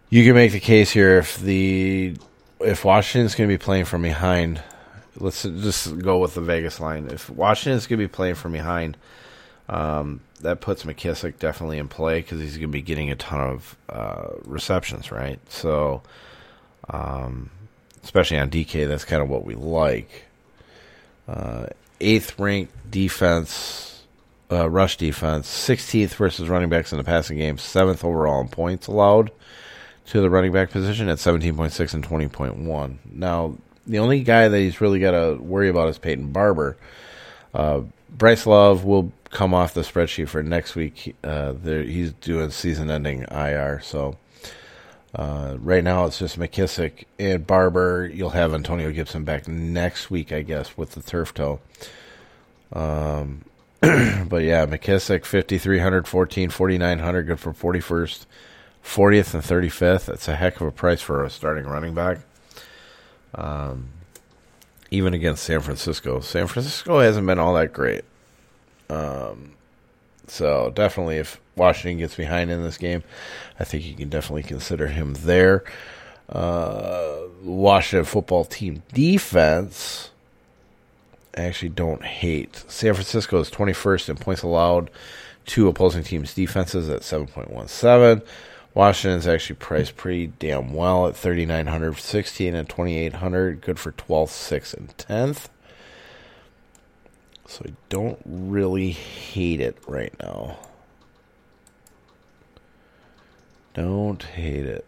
you 0.10 0.26
can 0.26 0.36
make 0.36 0.52
the 0.52 0.60
case 0.60 0.92
here 0.92 1.18
if 1.18 1.40
the 1.40 2.16
if 2.60 2.84
Washington's 2.84 3.36
going 3.36 3.50
to 3.50 3.54
be 3.54 3.64
playing 3.64 3.86
from 3.86 4.02
behind. 4.02 4.62
Let's 5.16 5.44
just 5.44 6.00
go 6.00 6.18
with 6.18 6.34
the 6.34 6.42
Vegas 6.42 6.80
line. 6.80 7.08
If 7.10 7.30
Washington's 7.30 7.88
going 7.88 8.00
to 8.00 8.08
be 8.08 8.12
playing 8.12 8.36
from 8.36 8.52
behind, 8.52 8.98
um, 9.70 10.22
that 10.42 10.62
puts 10.62 10.84
McKissic 10.84 11.40
definitely 11.40 11.78
in 11.78 11.88
play 11.88 12.22
because 12.22 12.40
he's 12.40 12.58
going 12.58 12.70
to 12.70 12.74
be 12.74 12.82
getting 12.82 13.12
a 13.12 13.16
ton 13.16 13.40
of 13.40 13.78
uh, 13.90 14.28
receptions, 14.46 15.12
right? 15.12 15.40
So. 15.50 16.02
Um, 16.90 17.50
especially 18.04 18.38
on 18.38 18.50
DK. 18.50 18.88
That's 18.88 19.06
kind 19.06 19.22
of 19.22 19.30
what 19.30 19.46
we 19.46 19.56
like. 19.56 20.26
Uh, 21.28 21.68
eighth 22.02 22.38
ranked 22.38 22.92
defense, 22.92 24.04
uh, 24.52 24.70
rush 24.70 24.98
defense, 24.98 25.48
16th 25.48 26.16
versus 26.16 26.50
running 26.50 26.70
backs 26.70 26.92
in 26.92 26.98
the 26.98 27.04
passing 27.04 27.38
game, 27.38 27.58
seventh 27.58 28.04
overall 28.04 28.42
in 28.42 28.50
points 28.50 28.88
allowed. 28.88 29.32
to 30.06 30.20
the 30.20 30.30
running 30.30 30.52
back 30.52 30.70
position 30.70 31.08
at 31.08 31.18
17.6 31.18 31.94
and 31.94 32.06
20.1. 32.06 32.98
Now, 33.10 33.56
the 33.88 34.00
only 34.00 34.22
guy 34.22 34.50
that 34.50 34.60
he's 34.60 34.82
really 34.82 35.00
got 35.00 35.12
to 35.12 35.42
worry 35.42 35.70
about 35.70 35.88
is 35.88 35.98
Peyton 35.98 36.34
Barber. 36.34 36.76
Uh, 37.54 37.84
Bryce 38.10 38.46
Love 38.46 38.84
will 38.84 39.14
come 39.34 39.54
off 39.54 39.74
the 39.74 39.82
spreadsheet 39.82 40.30
for 40.30 40.44
next 40.44 40.76
week. 40.76 41.16
Uh, 41.24 41.54
he's 41.54 42.14
doing 42.14 42.52
season-ending 42.52 43.26
IR, 43.32 43.82
so 43.84 44.18
uh, 45.16 45.58
right 45.60 45.84
now 45.84 46.06
it's 46.06 46.20
just 46.20 46.40
McKissic 46.40 47.06
and 47.20 47.46
Barber. 47.46 48.10
You'll 48.12 48.32
have 48.32 48.54
Antonio 48.54 48.92
Gibson 48.92 49.24
back 49.24 49.48
next 49.48 50.10
week, 50.10 50.32
I 50.32 50.42
guess, 50.42 50.78
with 50.78 50.92
the 50.92 51.02
turf 51.02 51.34
toe. 51.34 51.60
Um, 52.72 53.44
but 53.82 54.44
yeah, 54.44 54.66
McKissic 54.66 55.26
5300, 55.26 56.08
14, 56.08 56.50
4900, 56.50 57.24
good 57.24 57.40
for 57.40 57.54
41st, 57.54 58.26
40th, 58.84 59.34
and 59.34 59.44
35th. 59.44 60.06
That's 60.06 60.28
a 60.28 60.36
heck 60.36 60.62
of 60.62 60.68
a 60.68 60.72
price 60.72 61.02
for 61.02 61.24
a 61.24 61.30
starting 61.30 61.66
running 61.66 61.94
back. 61.94 62.20
Um, 63.36 63.90
even 64.90 65.14
against 65.14 65.44
San 65.44 65.60
Francisco. 65.60 66.20
San 66.20 66.46
Francisco 66.48 67.00
hasn't 67.00 67.26
been 67.26 67.40
all 67.40 67.56
that 67.56 67.74
great. 67.74 68.04
Um, 68.90 69.54
so 70.28 70.72
definitely, 70.74 71.18
if 71.18 71.40
Washington 71.56 72.00
gets 72.00 72.16
behind 72.16 72.52
in 72.52 72.64
this 72.64 72.78
game, 72.78 73.04
I 73.60 73.64
think 73.64 73.86
you 73.86 73.94
can 73.94 74.10
definitely 74.10 74.44
consider 74.44 74.88
him 74.88 75.14
there. 75.16 75.64
Uh, 76.30 77.20
Washington 77.44 78.06
football 78.06 78.46
team 78.46 78.84
defense, 78.94 80.12
I 81.38 81.42
actually 81.44 81.70
don't 81.70 82.04
hate. 82.04 82.64
San 82.68 82.94
Francisco 82.94 83.40
is 83.40 83.52
21st 83.52 84.10
in 84.10 84.16
points 84.18 84.44
allowed 84.44 84.90
to 85.48 85.68
opposing 85.68 86.04
teams' 86.04 86.34
defenses 86.34 86.90
at 86.90 87.02
7.17. 87.02 88.22
Washington's 88.74 89.28
actually 89.28 89.58
priced 89.58 89.98
pretty 89.98 90.28
damn 90.40 90.74
well 90.74 91.08
at 91.08 91.16
3900 91.16 91.98
16 91.98 92.56
and 92.56 92.68
2800 92.68 93.62
good 93.62 93.78
for 93.78 93.92
12th 93.92 94.30
6th 94.30 94.74
and 94.74 94.98
10th 94.98 95.50
so 97.48 97.64
I 97.68 97.74
don't 97.90 98.20
really 98.26 98.92
hate 98.92 99.60
it 99.60 99.78
right 99.88 100.14
now. 100.20 100.58
Don't 103.74 104.22
hate 104.22 104.66
it. 104.66 104.86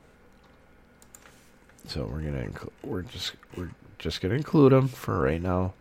So 1.88 2.06
we're 2.06 2.22
gonna 2.22 2.40
include 2.40 2.74
we're 2.84 3.02
just 3.04 3.34
we're 3.56 3.72
just 4.00 4.22
gonna 4.22 4.36
include 4.36 4.72
them 4.72 4.88
for 4.88 5.20
right 5.20 5.42
now. 5.42 5.74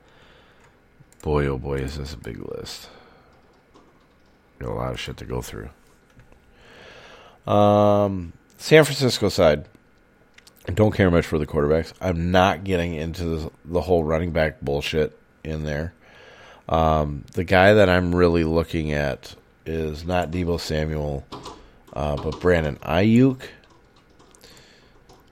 Boy 1.22 1.46
oh 1.46 1.58
boy 1.58 1.76
is 1.76 1.96
this 1.96 2.14
a 2.14 2.18
big 2.18 2.38
list. 2.38 2.88
Got 4.58 4.70
a 4.70 4.74
lot 4.74 4.92
of 4.92 5.00
shit 5.00 5.16
to 5.18 5.24
go 5.24 5.42
through. 5.42 5.70
Um, 7.46 8.32
San 8.56 8.84
Francisco 8.84 9.28
side, 9.28 9.66
I 10.68 10.72
don't 10.72 10.92
care 10.92 11.10
much 11.10 11.26
for 11.26 11.38
the 11.38 11.46
quarterbacks. 11.46 11.92
I'm 12.00 12.30
not 12.30 12.64
getting 12.64 12.94
into 12.94 13.24
the, 13.24 13.50
the 13.64 13.80
whole 13.82 14.04
running 14.04 14.30
back 14.30 14.60
bullshit 14.60 15.18
in 15.42 15.64
there. 15.64 15.92
Um, 16.68 17.24
the 17.32 17.44
guy 17.44 17.74
that 17.74 17.88
I'm 17.88 18.14
really 18.14 18.44
looking 18.44 18.92
at 18.92 19.34
is 19.66 20.04
not 20.04 20.30
Deebo 20.30 20.60
Samuel, 20.60 21.24
uh, 21.92 22.16
but 22.16 22.40
Brandon 22.40 22.76
Aiyuk. 22.76 23.42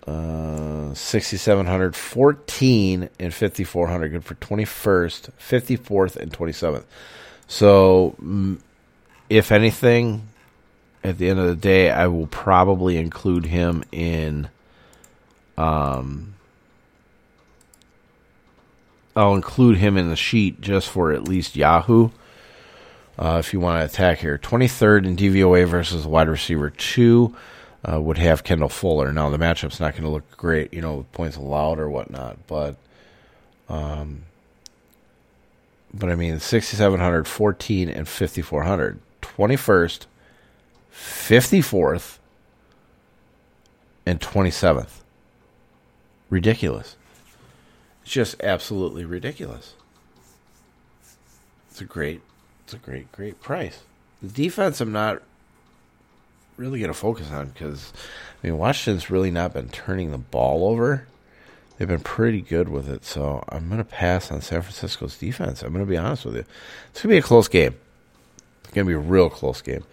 Uh, 0.07 0.93
6,700, 0.95 1.95
14, 1.95 3.09
and 3.21 3.33
5,400. 3.33 4.09
Good 4.09 4.25
for 4.25 4.35
21st, 4.35 5.31
54th, 5.39 6.17
and 6.17 6.33
27th. 6.33 6.85
So, 7.47 8.17
if 9.31 9.53
anything, 9.53 10.29
at 11.05 11.19
the 11.19 11.29
end 11.29 11.39
of 11.39 11.47
the 11.47 11.57
day, 11.57 11.91
I 11.91 12.09
will 12.09 12.27
probably 12.27 12.97
include 12.97 13.47
him 13.47 13.85
in. 13.93 14.49
Um, 15.57 16.35
I'll 19.15 19.35
include 19.35 19.79
him 19.79 19.97
in 19.97 20.09
the 20.09 20.17
sheet 20.17 20.61
just 20.61 20.89
for 20.89 21.13
at 21.13 21.29
least 21.29 21.57
Yahoo. 21.57 22.11
Uh, 23.19 23.37
if 23.39 23.53
you 23.53 23.61
want 23.61 23.81
to 23.81 23.85
attack 23.85 24.19
here, 24.19 24.39
23rd 24.39 25.07
in 25.07 25.17
DVOA 25.17 25.67
versus 25.67 26.07
wide 26.07 26.29
receiver 26.29 26.71
two 26.71 27.37
uh, 27.85 28.01
would 28.01 28.19
have 28.19 28.43
Kendall 28.43 28.71
Fuller. 28.71 29.13
Now 29.13 29.29
the 29.29 29.39
matchup's 29.39 29.81
not 29.81 29.93
going 29.93 30.05
to 30.05 30.09
look 30.09 30.37
great, 30.37 30.73
you 30.73 30.81
know, 30.81 31.05
points 31.13 31.37
allowed 31.37 31.79
or 31.79 31.91
whatnot, 31.91 32.39
but, 32.47 32.77
um, 33.69 34.23
but 35.93 36.09
I 36.09 36.15
mean, 36.15 36.41
6,700, 36.41 37.29
14, 37.29 37.89
and 37.89 38.09
5,400. 38.09 38.99
21st, 39.21 40.07
54th, 40.93 42.19
and 44.05 44.21
27th. 44.21 45.01
Ridiculous. 46.29 46.97
It's 48.03 48.13
just 48.13 48.43
absolutely 48.43 49.05
ridiculous. 49.05 49.75
It's 51.71 51.81
a 51.81 51.85
great, 51.85 52.21
it's 52.65 52.75
a 52.75 52.79
great, 52.79 53.11
great 53.13 53.41
price. 53.41 53.81
The 54.23 54.29
defense, 54.29 54.81
I'm 54.81 54.93
not 54.93 55.23
really 56.57 56.81
going 56.81 56.93
to 56.93 56.99
focus 56.99 57.31
on 57.31 57.47
because, 57.47 57.93
I 58.43 58.47
mean, 58.47 58.59
Washington's 58.59 59.11
really 59.11 59.31
not 59.31 59.55
been 59.55 59.69
turning 59.69 60.11
the 60.11 60.19
ball 60.19 60.69
over. 60.69 61.07
They've 61.79 61.89
been 61.89 62.01
pretty 62.01 62.41
good 62.41 62.69
with 62.69 62.89
it, 62.89 63.05
so 63.05 63.43
I'm 63.49 63.69
going 63.69 63.79
to 63.79 63.85
pass 63.85 64.31
on 64.31 64.41
San 64.41 64.63
Francisco's 64.63 65.17
defense. 65.17 65.63
I'm 65.63 65.73
going 65.73 65.85
to 65.85 65.91
be 65.91 65.97
honest 65.97 66.25
with 66.25 66.37
you. 66.37 66.45
It's 66.91 67.03
going 67.03 67.11
to 67.11 67.15
be 67.15 67.19
a 67.19 67.23
close 67.23 67.49
game. 67.49 67.75
It's 68.63 68.73
going 68.73 68.87
to 68.87 68.91
be 68.91 68.95
a 68.95 68.99
real 68.99 69.31
close 69.31 69.63
game. 69.63 69.85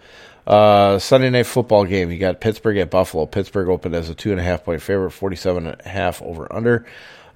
Uh, 0.46 0.98
Sunday 0.98 1.30
night 1.30 1.46
football 1.46 1.84
game. 1.84 2.10
You 2.10 2.18
got 2.18 2.40
Pittsburgh 2.40 2.76
at 2.78 2.90
Buffalo. 2.90 3.26
Pittsburgh 3.26 3.68
opened 3.68 3.94
as 3.94 4.08
a 4.08 4.14
two 4.14 4.30
and 4.30 4.40
a 4.40 4.42
half 4.42 4.64
point 4.64 4.82
favorite, 4.82 5.10
47 5.10 5.66
and 5.66 5.80
a 5.80 5.88
half 5.88 6.22
over 6.22 6.52
under. 6.52 6.86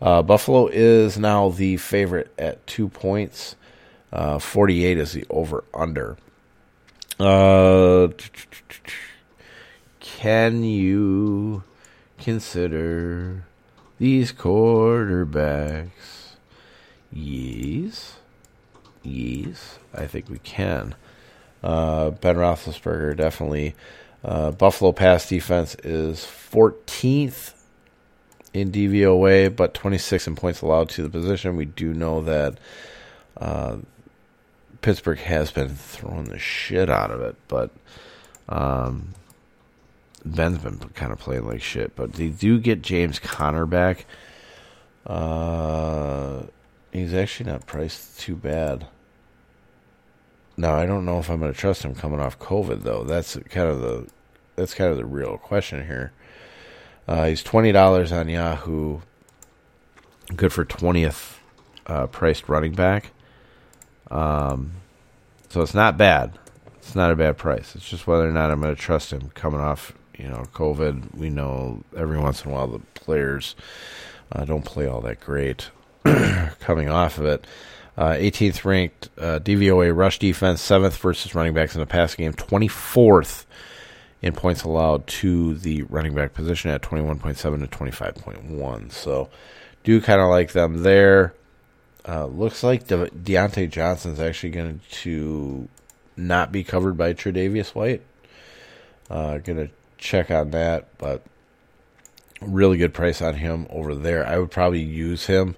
Uh, 0.04 0.20
Buffalo 0.20 0.66
is 0.66 1.16
now 1.16 1.48
the 1.48 1.78
favorite 1.78 2.30
at 2.38 2.64
two 2.66 2.90
points. 2.90 3.56
Uh, 4.12 4.38
48 4.38 4.98
is 4.98 5.14
the 5.14 5.24
over 5.30 5.64
under. 5.72 6.18
Uh, 7.18 8.08
can 10.00 10.62
you 10.62 11.62
consider 12.18 13.46
these 13.98 14.30
quarterbacks? 14.30 15.88
Yes. 17.10 18.16
Yes, 19.02 19.78
I 19.94 20.06
think 20.06 20.28
we 20.28 20.38
can. 20.40 20.96
Uh, 21.62 22.10
ben 22.10 22.36
Roethlisberger 22.36 23.16
definitely. 23.16 23.74
Uh, 24.22 24.50
Buffalo 24.50 24.92
pass 24.92 25.26
defense 25.26 25.76
is 25.76 26.20
14th 26.20 27.53
in 28.54 28.70
DVOA, 28.70 29.54
but 29.54 29.74
26 29.74 30.28
in 30.28 30.36
points 30.36 30.62
allowed 30.62 30.88
to 30.90 31.02
the 31.02 31.10
position. 31.10 31.56
We 31.56 31.66
do 31.66 31.92
know 31.92 32.22
that 32.22 32.56
uh, 33.36 33.78
Pittsburgh 34.80 35.18
has 35.18 35.50
been 35.50 35.70
throwing 35.70 36.26
the 36.26 36.38
shit 36.38 36.88
out 36.88 37.10
of 37.10 37.20
it, 37.20 37.34
but 37.48 37.72
um, 38.48 39.08
Ben's 40.24 40.58
been 40.58 40.78
kind 40.94 41.12
of 41.12 41.18
playing 41.18 41.46
like 41.46 41.60
shit. 41.60 41.96
But 41.96 42.14
they 42.14 42.28
do 42.28 42.60
get 42.60 42.80
James 42.80 43.18
Conner 43.18 43.66
back. 43.66 44.06
Uh, 45.04 46.44
he's 46.92 47.12
actually 47.12 47.50
not 47.50 47.66
priced 47.66 48.20
too 48.20 48.36
bad. 48.36 48.86
Now 50.56 50.76
I 50.76 50.86
don't 50.86 51.04
know 51.04 51.18
if 51.18 51.28
I'm 51.28 51.40
going 51.40 51.52
to 51.52 51.58
trust 51.58 51.82
him 51.82 51.96
coming 51.96 52.20
off 52.20 52.38
COVID 52.38 52.84
though. 52.84 53.02
That's 53.02 53.36
kind 53.48 53.68
of 53.68 53.80
the 53.80 54.06
that's 54.54 54.74
kind 54.74 54.92
of 54.92 54.96
the 54.96 55.04
real 55.04 55.36
question 55.38 55.84
here. 55.84 56.12
Uh, 57.06 57.26
he's 57.26 57.42
twenty 57.42 57.72
dollars 57.72 58.12
on 58.12 58.28
Yahoo. 58.28 59.00
Good 60.34 60.52
for 60.52 60.64
twentieth 60.64 61.40
uh, 61.86 62.06
priced 62.06 62.48
running 62.48 62.72
back. 62.72 63.10
Um, 64.10 64.72
so 65.48 65.62
it's 65.62 65.74
not 65.74 65.96
bad. 65.98 66.38
It's 66.78 66.94
not 66.94 67.10
a 67.10 67.16
bad 67.16 67.36
price. 67.36 67.74
It's 67.74 67.88
just 67.88 68.06
whether 68.06 68.28
or 68.28 68.32
not 68.32 68.50
I'm 68.50 68.60
going 68.60 68.74
to 68.74 68.80
trust 68.80 69.12
him 69.12 69.30
coming 69.34 69.60
off, 69.60 69.92
you 70.18 70.28
know, 70.28 70.46
COVID. 70.52 71.14
We 71.14 71.30
know 71.30 71.82
every 71.96 72.18
once 72.18 72.44
in 72.44 72.50
a 72.50 72.54
while 72.54 72.66
the 72.66 72.80
players 72.94 73.54
uh, 74.32 74.44
don't 74.44 74.64
play 74.64 74.86
all 74.86 75.00
that 75.02 75.20
great 75.20 75.70
coming 76.60 76.88
off 76.88 77.18
of 77.18 77.24
it. 77.24 77.46
Uh, 77.96 78.14
18th 78.14 78.64
ranked 78.64 79.08
uh, 79.18 79.38
DVOA 79.38 79.96
rush 79.96 80.18
defense, 80.18 80.60
7th 80.60 80.98
versus 80.98 81.34
running 81.34 81.54
backs 81.54 81.74
in 81.74 81.80
the 81.80 81.86
pass 81.86 82.14
game, 82.14 82.32
24th 82.32 83.44
in 84.22 84.32
points 84.32 84.62
allowed 84.62 85.06
to 85.06 85.54
the 85.54 85.82
running 85.84 86.14
back 86.14 86.34
position 86.34 86.70
at 86.70 86.82
21.7 86.82 87.36
to 87.36 87.78
25.1. 87.78 88.92
So, 88.92 89.28
do 89.82 90.00
kind 90.00 90.20
of 90.20 90.30
like 90.30 90.52
them 90.52 90.82
there. 90.82 91.34
Uh, 92.06 92.26
looks 92.26 92.62
like 92.62 92.86
De- 92.86 93.10
Diontae 93.10 93.70
Johnson's 93.70 94.20
actually 94.20 94.50
going 94.50 94.80
to 94.90 95.68
not 96.16 96.52
be 96.52 96.64
covered 96.64 96.96
by 96.96 97.14
Tre'Davious 97.14 97.74
White. 97.74 98.02
Uh, 99.10 99.38
going 99.38 99.58
to 99.58 99.70
check 99.98 100.30
on 100.30 100.50
that, 100.50 100.86
but 100.98 101.22
really 102.40 102.76
good 102.76 102.94
price 102.94 103.22
on 103.22 103.34
him 103.34 103.66
over 103.70 103.94
there. 103.94 104.26
I 104.26 104.38
would 104.38 104.50
probably 104.50 104.82
use 104.82 105.26
him 105.26 105.56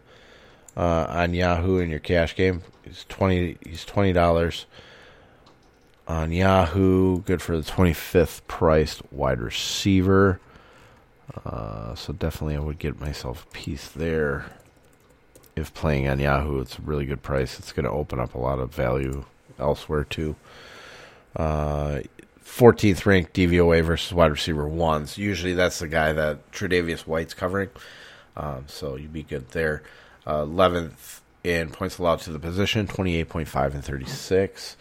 uh, 0.77 1.07
on 1.09 1.35
Yahoo 1.35 1.79
in 1.79 1.91
your 1.91 2.01
cash 2.01 2.35
game. 2.35 2.63
He's 2.85 3.05
twenty. 3.09 3.59
He's 3.65 3.85
twenty 3.85 4.13
dollars 4.13 4.67
on 6.07 6.33
Yahoo. 6.33 7.21
Good 7.23 7.43
for 7.43 7.57
the 7.57 7.65
twenty 7.65 7.93
fifth 7.93 8.47
priced 8.47 9.03
wide 9.13 9.41
receiver. 9.41 10.41
Uh, 11.45 11.95
so 11.95 12.13
definitely 12.13 12.57
I 12.57 12.61
would 12.61 12.79
get 12.79 13.01
myself 13.01 13.45
a 13.45 13.55
piece 13.55 13.89
there. 13.89 14.47
If 15.55 15.73
playing 15.75 16.09
on 16.09 16.21
Yahoo, 16.21 16.61
it's 16.61 16.79
a 16.79 16.83
really 16.83 17.07
good 17.07 17.23
price. 17.23 17.59
It's 17.59 17.73
going 17.73 17.85
to 17.85 17.91
open 17.91 18.21
up 18.21 18.35
a 18.35 18.39
lot 18.39 18.59
of 18.59 18.75
value 18.75 19.25
elsewhere 19.59 20.05
too. 20.05 20.37
Uh, 21.35 22.01
14th 22.45 23.05
ranked 23.07 23.35
DVOA 23.35 23.83
versus 23.83 24.13
wide 24.13 24.31
receiver 24.31 24.67
ones. 24.69 25.19
Usually 25.19 25.55
that's 25.55 25.79
the 25.79 25.89
guy 25.89 26.13
that 26.13 26.51
Tre'Davious 26.53 27.01
White's 27.01 27.35
covering. 27.35 27.71
Um, 28.37 28.65
so 28.69 28.97
you'd 28.97 29.13
be 29.13 29.23
good 29.23 29.51
there. 29.51 29.83
Uh, 30.27 30.45
11th 30.45 31.21
in 31.43 31.71
points 31.71 31.99
allowed 31.99 32.21
to 32.21 32.33
the 32.33 32.39
position, 32.39 32.87
28.5 32.87 33.75
and 33.75 33.85
36. 33.85 34.77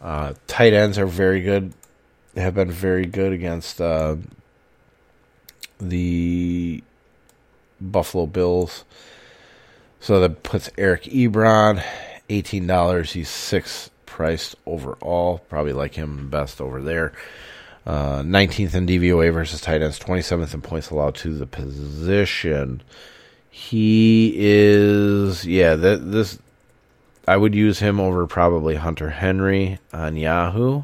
Uh, 0.00 0.34
tight 0.46 0.72
ends 0.72 0.98
are 0.98 1.06
very 1.06 1.42
good, 1.42 1.72
have 2.36 2.54
been 2.54 2.70
very 2.70 3.04
good 3.04 3.32
against 3.32 3.80
uh, 3.80 4.16
the 5.78 6.82
Buffalo 7.80 8.26
Bills. 8.26 8.84
So 10.00 10.20
that 10.20 10.42
puts 10.42 10.70
Eric 10.78 11.04
Ebron, 11.04 11.84
$18. 12.30 13.12
He's 13.12 13.28
sixth 13.28 13.90
priced 14.06 14.56
overall. 14.64 15.38
Probably 15.48 15.74
like 15.74 15.94
him 15.94 16.30
best 16.30 16.60
over 16.60 16.80
there. 16.80 17.12
Uh, 17.86 18.22
19th 18.22 18.74
in 18.74 18.86
DVOA 18.86 19.32
versus 19.32 19.60
tight 19.60 19.82
ends, 19.82 19.98
27th 19.98 20.54
in 20.54 20.60
points 20.60 20.90
allowed 20.90 21.14
to 21.16 21.36
the 21.36 21.46
position. 21.46 22.82
He 23.50 24.32
is, 24.36 25.46
yeah, 25.46 25.74
that 25.74 26.12
this 26.12 26.38
I 27.26 27.36
would 27.36 27.54
use 27.54 27.78
him 27.78 28.00
over 28.00 28.26
probably 28.26 28.76
Hunter 28.76 29.10
Henry 29.10 29.78
on 29.92 30.16
Yahoo. 30.16 30.82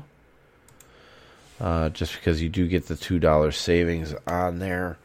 Uh, 1.58 1.88
just 1.88 2.14
because 2.14 2.42
you 2.42 2.50
do 2.50 2.68
get 2.68 2.86
the 2.86 2.96
two 2.96 3.18
dollar 3.18 3.50
savings 3.50 4.14
on 4.26 4.58
there, 4.58 4.98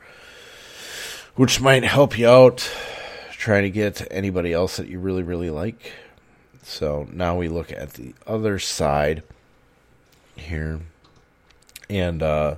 which 1.35 1.61
might 1.61 1.83
help 1.85 2.17
you 2.17 2.27
out 2.27 2.69
trying 3.31 3.63
to 3.63 3.69
get 3.69 4.05
anybody 4.11 4.51
else 4.51 4.75
that 4.75 4.89
you 4.89 4.99
really 4.99 5.23
really 5.23 5.49
like. 5.49 5.93
So 6.61 7.07
now 7.11 7.37
we 7.37 7.47
look 7.47 7.71
at 7.71 7.93
the 7.93 8.13
other 8.27 8.59
side 8.59 9.23
here, 10.35 10.81
and 11.89 12.21
uh, 12.21 12.55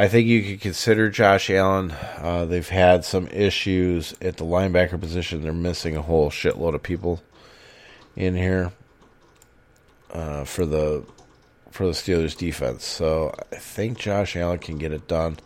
I 0.00 0.08
think 0.08 0.26
you 0.26 0.42
could 0.42 0.62
consider 0.62 1.10
Josh 1.10 1.50
Allen. 1.50 1.92
Uh, 2.16 2.46
they've 2.46 2.68
had 2.68 3.04
some 3.04 3.28
issues 3.28 4.14
at 4.22 4.38
the 4.38 4.46
linebacker 4.46 4.98
position. 4.98 5.42
They're 5.42 5.52
missing 5.52 5.94
a 5.94 6.02
whole 6.02 6.30
shitload 6.30 6.74
of 6.74 6.82
people 6.82 7.20
in 8.16 8.34
here 8.34 8.72
uh, 10.12 10.44
for 10.44 10.66
the 10.66 11.04
for 11.70 11.86
the 11.86 11.92
Steelers 11.92 12.36
defense. 12.36 12.84
So 12.84 13.34
I 13.52 13.56
think 13.56 13.98
Josh 13.98 14.36
Allen 14.36 14.58
can 14.58 14.78
get 14.78 14.92
it 14.92 15.08
done. 15.08 15.38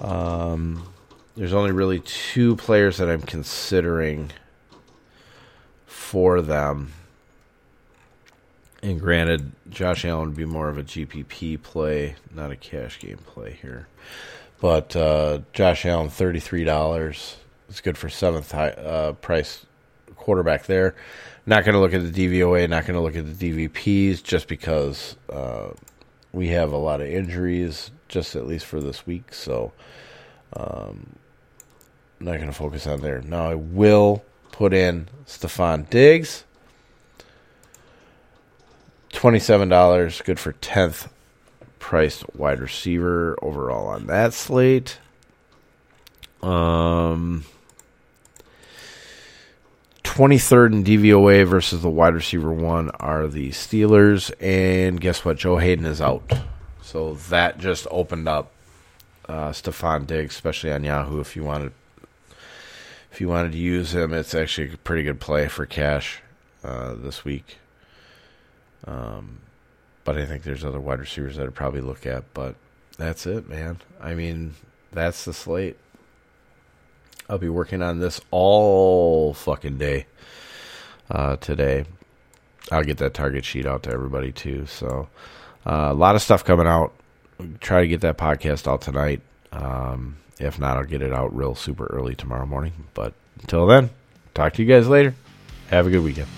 Um, 0.00 0.88
there's 1.36 1.52
only 1.52 1.72
really 1.72 2.00
two 2.00 2.56
players 2.56 2.96
that 2.96 3.08
I'm 3.08 3.22
considering 3.22 4.32
for 5.86 6.40
them. 6.40 6.92
And 8.82 9.00
granted, 9.00 9.52
Josh 9.68 10.04
Allen 10.04 10.28
would 10.28 10.36
be 10.36 10.44
more 10.44 10.68
of 10.68 10.78
a 10.78 10.84
GPP 10.84 11.62
play, 11.62 12.14
not 12.34 12.50
a 12.50 12.56
cash 12.56 12.98
game 13.00 13.18
play 13.18 13.58
here. 13.60 13.88
But 14.60 14.96
uh, 14.96 15.40
Josh 15.52 15.84
Allen, 15.84 16.08
thirty-three 16.08 16.64
dollars. 16.64 17.36
It's 17.68 17.80
good 17.80 17.98
for 17.98 18.08
seventh 18.08 18.50
high, 18.50 18.70
uh, 18.70 19.12
price 19.12 19.66
quarterback 20.16 20.66
there. 20.66 20.94
Not 21.48 21.64
going 21.64 21.72
to 21.72 21.80
look 21.80 21.94
at 21.94 22.12
the 22.12 22.28
DVOA, 22.28 22.68
not 22.68 22.84
going 22.84 22.94
to 22.94 23.00
look 23.00 23.16
at 23.16 23.24
the 23.24 23.68
DVPs, 23.68 24.22
just 24.22 24.48
because 24.48 25.16
uh, 25.32 25.70
we 26.30 26.48
have 26.48 26.72
a 26.72 26.76
lot 26.76 27.00
of 27.00 27.06
injuries, 27.06 27.90
just 28.06 28.36
at 28.36 28.46
least 28.46 28.66
for 28.66 28.82
this 28.82 29.06
week. 29.06 29.32
So, 29.32 29.72
um, 30.54 31.16
not 32.20 32.34
going 32.34 32.48
to 32.48 32.52
focus 32.52 32.86
on 32.86 33.00
there. 33.00 33.22
Now, 33.22 33.48
I 33.48 33.54
will 33.54 34.22
put 34.52 34.74
in 34.74 35.08
Stefon 35.24 35.88
Diggs. 35.88 36.44
$27, 39.14 40.24
good 40.24 40.38
for 40.38 40.52
10th 40.52 41.08
priced 41.78 42.24
wide 42.34 42.60
receiver 42.60 43.38
overall 43.40 43.86
on 43.86 44.06
that 44.08 44.34
slate. 44.34 44.98
Um, 46.42 47.46
23rd 50.08 50.72
in 50.72 50.84
DVOA 50.84 51.46
versus 51.46 51.82
the 51.82 51.90
wide 51.90 52.14
receiver 52.14 52.50
one 52.50 52.90
are 52.98 53.28
the 53.28 53.50
Steelers. 53.50 54.32
And 54.40 54.98
guess 55.00 55.22
what? 55.24 55.36
Joe 55.36 55.58
Haden 55.58 55.84
is 55.84 56.00
out. 56.00 56.32
So 56.82 57.14
that 57.28 57.58
just 57.58 57.86
opened 57.90 58.26
up 58.26 58.50
uh, 59.28 59.50
Stefon 59.50 60.06
Diggs, 60.06 60.34
especially 60.34 60.72
on 60.72 60.82
Yahoo. 60.82 61.20
If 61.20 61.36
you 61.36 61.44
wanted, 61.44 61.72
if 63.12 63.20
you 63.20 63.28
wanted 63.28 63.52
to 63.52 63.58
use 63.58 63.94
him, 63.94 64.14
it's 64.14 64.34
actually 64.34 64.72
a 64.72 64.76
pretty 64.78 65.02
good 65.02 65.20
play 65.20 65.46
for 65.46 65.66
cash 65.66 66.20
uh, 66.64 66.94
this 66.94 67.24
week. 67.24 67.58
Um, 68.86 69.40
but 70.04 70.16
I 70.16 70.24
think 70.24 70.42
there's 70.42 70.64
other 70.64 70.80
wide 70.80 71.00
receivers 71.00 71.36
that 71.36 71.46
I'd 71.46 71.54
probably 71.54 71.82
look 71.82 72.06
at. 72.06 72.24
But 72.32 72.56
that's 72.96 73.26
it, 73.26 73.46
man. 73.46 73.78
I 74.00 74.14
mean, 74.14 74.54
that's 74.90 75.26
the 75.26 75.34
slate. 75.34 75.76
I'll 77.28 77.38
be 77.38 77.48
working 77.48 77.82
on 77.82 77.98
this 77.98 78.20
all 78.30 79.34
fucking 79.34 79.78
day 79.78 80.06
uh, 81.10 81.36
today. 81.36 81.84
I'll 82.70 82.84
get 82.84 82.98
that 82.98 83.14
target 83.14 83.44
sheet 83.44 83.66
out 83.66 83.82
to 83.84 83.90
everybody 83.90 84.32
too. 84.32 84.66
So 84.66 85.08
uh, 85.66 85.88
a 85.90 85.94
lot 85.94 86.14
of 86.14 86.22
stuff 86.22 86.44
coming 86.44 86.66
out. 86.66 86.92
Try 87.60 87.82
to 87.82 87.88
get 87.88 88.00
that 88.00 88.18
podcast 88.18 88.66
out 88.66 88.80
tonight. 88.80 89.20
Um, 89.52 90.16
if 90.40 90.58
not, 90.58 90.76
I'll 90.76 90.84
get 90.84 91.02
it 91.02 91.12
out 91.12 91.34
real 91.34 91.54
super 91.54 91.86
early 91.86 92.14
tomorrow 92.14 92.46
morning. 92.46 92.72
But 92.94 93.14
until 93.40 93.66
then, 93.66 93.90
talk 94.34 94.54
to 94.54 94.62
you 94.62 94.68
guys 94.68 94.88
later. 94.88 95.14
Have 95.70 95.86
a 95.86 95.90
good 95.90 96.02
weekend. 96.02 96.28